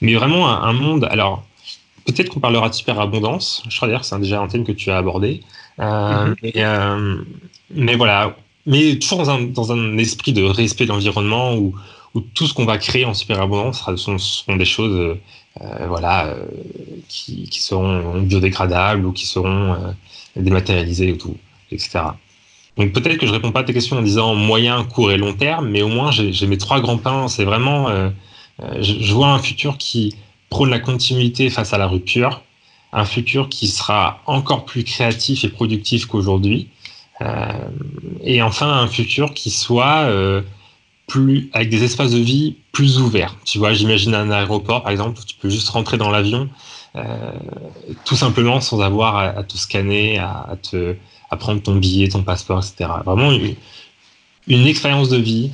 Mais 0.00 0.14
vraiment 0.14 0.48
un, 0.48 0.62
un 0.62 0.72
monde, 0.72 1.08
alors 1.10 1.44
Peut-être 2.04 2.28
qu'on 2.28 2.40
parlera 2.40 2.68
de 2.68 2.74
superabondance. 2.74 3.62
Je 3.68 3.76
crois 3.76 3.88
d'ailleurs 3.88 4.02
que 4.02 4.06
c'est 4.06 4.18
déjà 4.18 4.40
un 4.40 4.48
thème 4.48 4.64
que 4.64 4.72
tu 4.72 4.90
as 4.90 4.98
abordé. 4.98 5.40
Euh, 5.80 6.26
mhm. 6.26 6.36
euh, 6.56 7.24
mais 7.70 7.96
voilà, 7.96 8.36
mais 8.66 8.98
toujours 8.98 9.18
dans 9.18 9.30
un, 9.30 9.42
dans 9.42 9.72
un, 9.72 9.96
esprit 9.98 10.32
de 10.32 10.42
respect 10.42 10.84
de 10.84 10.90
l'environnement 10.90 11.54
où, 11.54 11.74
où, 12.14 12.20
tout 12.20 12.46
ce 12.46 12.52
qu'on 12.52 12.66
va 12.66 12.78
créer 12.78 13.06
en 13.06 13.14
superabondance 13.14 13.84
sont, 13.96 14.18
seront 14.18 14.56
des 14.56 14.66
choses 14.66 15.16
euh, 15.62 15.86
voilà, 15.88 16.36
qui, 17.08 17.48
qui, 17.48 17.60
seront 17.60 18.20
biodégradables 18.20 19.06
ou 19.06 19.12
qui 19.12 19.26
seront 19.26 19.76
dématérialisées 20.36 21.10
et 21.10 21.16
tout, 21.16 21.36
etc. 21.72 22.00
Donc 22.76 22.92
peut-être 22.92 23.18
que 23.18 23.26
je 23.26 23.32
réponds 23.32 23.52
pas 23.52 23.60
à 23.60 23.64
tes 23.64 23.72
questions 23.72 23.98
en 23.98 24.02
disant 24.02 24.34
moyen, 24.34 24.82
court 24.84 25.12
et 25.12 25.16
long 25.16 25.32
terme, 25.32 25.68
mais 25.68 25.82
au 25.82 25.88
moins 25.88 26.10
j'ai 26.10 26.46
mes 26.46 26.58
trois 26.58 26.80
grands 26.80 26.98
pains. 26.98 27.28
C'est 27.28 27.44
vraiment, 27.44 27.88
je, 28.60 28.82
je, 28.82 29.14
vois 29.14 29.28
un 29.28 29.38
futur 29.38 29.78
qui 29.78 30.16
prône 30.50 30.70
la 30.70 30.80
continuité 30.80 31.50
face 31.50 31.72
à 31.72 31.78
la 31.78 31.86
rupture, 31.86 32.42
un 32.92 33.04
futur 33.04 33.48
qui 33.48 33.68
sera 33.68 34.22
encore 34.26 34.64
plus 34.64 34.84
créatif 34.84 35.44
et 35.44 35.48
productif 35.48 36.06
qu'aujourd'hui, 36.06 36.68
euh, 37.20 37.52
et 38.22 38.42
enfin 38.42 38.72
un 38.72 38.86
futur 38.86 39.34
qui 39.34 39.50
soit 39.50 40.04
euh, 40.04 40.42
plus 41.06 41.50
avec 41.52 41.70
des 41.70 41.84
espaces 41.84 42.12
de 42.12 42.18
vie 42.18 42.56
plus 42.72 42.98
ouverts. 42.98 43.36
Tu 43.44 43.58
vois, 43.58 43.72
j'imagine 43.72 44.14
un 44.14 44.30
aéroport 44.30 44.82
par 44.82 44.92
exemple 44.92 45.20
où 45.20 45.24
tu 45.24 45.36
peux 45.36 45.50
juste 45.50 45.68
rentrer 45.68 45.96
dans 45.96 46.10
l'avion 46.10 46.48
euh, 46.96 47.32
tout 48.04 48.16
simplement 48.16 48.60
sans 48.60 48.80
avoir 48.80 49.16
à, 49.16 49.42
te 49.42 49.56
scanner, 49.56 50.18
à, 50.18 50.56
te 50.62 50.94
à 51.34 51.36
prendre 51.36 51.60
ton 51.60 51.76
billet, 51.76 52.08
ton 52.08 52.22
passeport, 52.22 52.64
etc. 52.64 52.90
Vraiment 53.04 53.32
une, 53.32 53.54
une 54.46 54.66
expérience 54.66 55.08
de 55.08 55.18
vie 55.18 55.50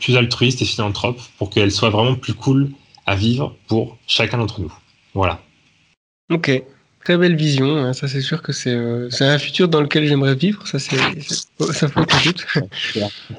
plus 0.00 0.16
altruiste 0.16 0.62
et 0.62 0.64
philanthrope 0.64 1.20
pour 1.38 1.50
qu'elle 1.50 1.72
soit 1.72 1.90
vraiment 1.90 2.14
plus 2.14 2.34
cool 2.34 2.70
à 3.06 3.16
vivre 3.16 3.56
pour 3.66 3.98
chacun 4.06 4.38
d'entre 4.38 4.60
nous. 4.60 4.72
Voilà. 5.14 5.40
Ok, 6.30 6.50
très 7.04 7.16
belle 7.16 7.36
vision. 7.36 7.76
Hein. 7.76 7.92
Ça, 7.92 8.08
c'est 8.08 8.20
sûr 8.20 8.42
que 8.42 8.52
euh, 8.68 9.08
c'est 9.10 9.24
un 9.24 9.38
futur 9.38 9.68
dans 9.68 9.80
lequel 9.80 10.06
j'aimerais 10.06 10.34
vivre. 10.34 10.66
Ça, 10.66 10.78
c'est 10.78 10.96
ça 11.72 11.88
fait 11.88 12.00
aucun 12.00 12.20
doute. 12.24 12.46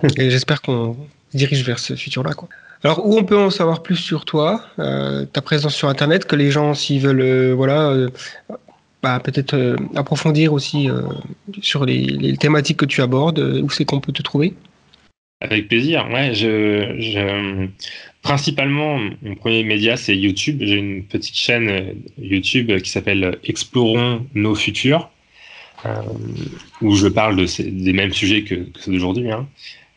Et 0.18 0.30
j'espère 0.30 0.62
qu'on 0.62 0.98
dirige 1.34 1.64
vers 1.64 1.80
ce 1.80 1.96
futur-là. 1.96 2.34
Quoi. 2.34 2.50
Alors, 2.84 3.06
où 3.06 3.18
on 3.18 3.24
peut 3.24 3.38
en 3.38 3.50
savoir 3.50 3.82
plus 3.82 3.96
sur 3.96 4.26
toi, 4.26 4.66
euh, 4.80 5.26
ta 5.26 5.42
présence 5.42 5.74
sur 5.74 5.88
Internet, 5.88 6.26
que 6.26 6.36
les 6.36 6.52
gens, 6.52 6.74
s'ils 6.74 7.02
veulent, 7.02 7.22
euh, 7.22 7.54
voilà, 7.56 7.96
bah, 9.04 9.20
peut-être 9.20 9.76
approfondir 9.96 10.54
aussi 10.54 10.88
sur 11.62 11.86
les, 11.86 12.02
les, 12.02 12.38
thématiques 12.38 12.78
que 12.78 12.86
tu 12.86 13.02
abordes, 13.02 13.40
où 13.40 13.70
c'est 13.70 13.86
qu'on 13.86 14.00
peut 14.00 14.14
te 14.14 14.24
trouver? 14.24 14.54
Avec 15.42 15.68
plaisir. 15.68 16.10
Ouais, 16.10 16.34
je, 16.34 16.96
je, 17.00 17.68
principalement, 18.22 18.98
mon 19.22 19.36
premier 19.36 19.64
média, 19.64 19.98
c'est 19.98 20.16
YouTube. 20.16 20.58
J'ai 20.62 20.76
une 20.76 21.04
petite 21.04 21.36
chaîne 21.36 21.70
euh, 21.70 21.94
YouTube 22.18 22.72
qui 22.80 22.90
s'appelle 22.90 23.38
Explorons 23.44 24.26
nos 24.34 24.56
futurs, 24.56 25.10
euh, 25.86 26.02
où 26.82 26.96
je 26.96 27.08
parle 27.08 27.36
de 27.36 27.46
ces, 27.46 27.66
des 27.66 27.94
mêmes 27.94 28.14
sujets 28.14 28.44
que, 28.44 28.56
que 28.56 28.80
ceux 28.80 28.94
d'aujourd'hui. 28.94 29.32
Hein. 29.32 29.46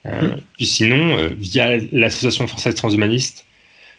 Euh, 0.07 0.23
mmh. 0.23 0.41
Puis 0.57 0.67
sinon, 0.67 1.17
euh, 1.17 1.31
via 1.39 1.77
l'Association 1.93 2.47
française 2.47 2.75
transhumaniste, 2.75 3.47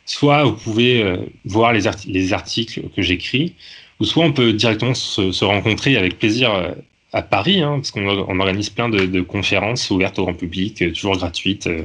soit 0.05 0.43
vous 0.43 0.55
pouvez 0.55 1.01
euh, 1.01 1.17
voir 1.45 1.73
les, 1.73 1.83
les, 2.07 2.33
articles 2.33 2.81
que 2.95 3.01
j'écris, 3.01 3.55
ou 3.99 4.05
soit 4.05 4.25
on 4.25 4.33
peut 4.33 4.53
directement 4.53 4.93
se, 4.93 5.31
se 5.31 5.45
rencontrer 5.45 5.97
avec 5.97 6.19
plaisir 6.19 6.75
à 7.13 7.21
Paris, 7.21 7.61
hein, 7.61 7.75
parce 7.75 7.91
qu'on 7.91 8.39
organise 8.39 8.69
plein 8.69 8.89
de, 8.89 9.21
conférences 9.21 9.89
ouvertes 9.89 10.19
au 10.19 10.23
grand 10.23 10.33
public, 10.33 10.81
euh, 10.81 10.91
toujours 10.91 11.17
gratuites, 11.17 11.67
euh, 11.67 11.83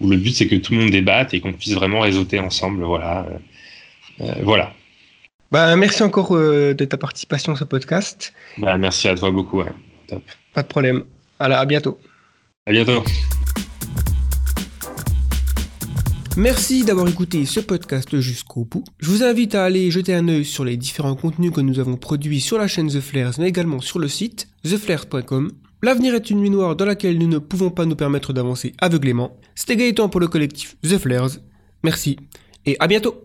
où 0.00 0.08
le 0.08 0.16
but 0.16 0.34
c'est 0.34 0.46
que 0.46 0.56
tout 0.56 0.72
le 0.72 0.80
monde 0.80 0.90
débatte 0.90 1.34
et 1.34 1.40
qu'on 1.40 1.52
puisse 1.52 1.74
vraiment 1.74 2.00
réseauter 2.00 2.38
ensemble. 2.38 2.84
Voilà. 2.84 3.26
Euh, 4.20 4.32
voilà. 4.42 4.72
Bah, 5.50 5.74
merci 5.76 6.02
encore 6.02 6.32
de 6.32 6.84
ta 6.84 6.96
participation 6.96 7.54
à 7.54 7.56
ce 7.56 7.64
podcast. 7.64 8.32
Bah, 8.58 8.78
merci 8.78 9.08
à 9.08 9.16
toi 9.16 9.30
beaucoup. 9.30 9.62
Top. 10.06 10.22
Pas 10.54 10.62
de 10.62 10.68
problème. 10.68 11.04
Alors, 11.40 11.58
à 11.58 11.66
bientôt. 11.66 11.98
À 12.66 12.72
bientôt. 12.72 13.02
Merci 16.40 16.84
d'avoir 16.84 17.06
écouté 17.06 17.44
ce 17.44 17.60
podcast 17.60 18.18
jusqu'au 18.18 18.64
bout. 18.64 18.82
Je 18.98 19.10
vous 19.10 19.22
invite 19.22 19.54
à 19.54 19.62
aller 19.62 19.90
jeter 19.90 20.14
un 20.14 20.26
œil 20.26 20.46
sur 20.46 20.64
les 20.64 20.78
différents 20.78 21.14
contenus 21.14 21.52
que 21.52 21.60
nous 21.60 21.80
avons 21.80 21.98
produits 21.98 22.40
sur 22.40 22.56
la 22.56 22.66
chaîne 22.66 22.88
The 22.88 23.00
Flares, 23.00 23.34
mais 23.38 23.50
également 23.50 23.82
sur 23.82 23.98
le 23.98 24.08
site 24.08 24.48
theflares.com. 24.62 25.52
L'avenir 25.82 26.14
est 26.14 26.30
une 26.30 26.40
nuit 26.40 26.48
noire 26.48 26.76
dans 26.76 26.86
laquelle 26.86 27.18
nous 27.18 27.28
ne 27.28 27.36
pouvons 27.36 27.68
pas 27.68 27.84
nous 27.84 27.94
permettre 27.94 28.32
d'avancer 28.32 28.72
aveuglément. 28.78 29.36
C'était 29.54 29.76
Gaëtan 29.76 30.08
pour 30.08 30.18
le 30.18 30.28
collectif 30.28 30.78
The 30.82 30.96
Flares. 30.96 31.32
Merci 31.84 32.16
et 32.64 32.74
à 32.80 32.86
bientôt 32.86 33.22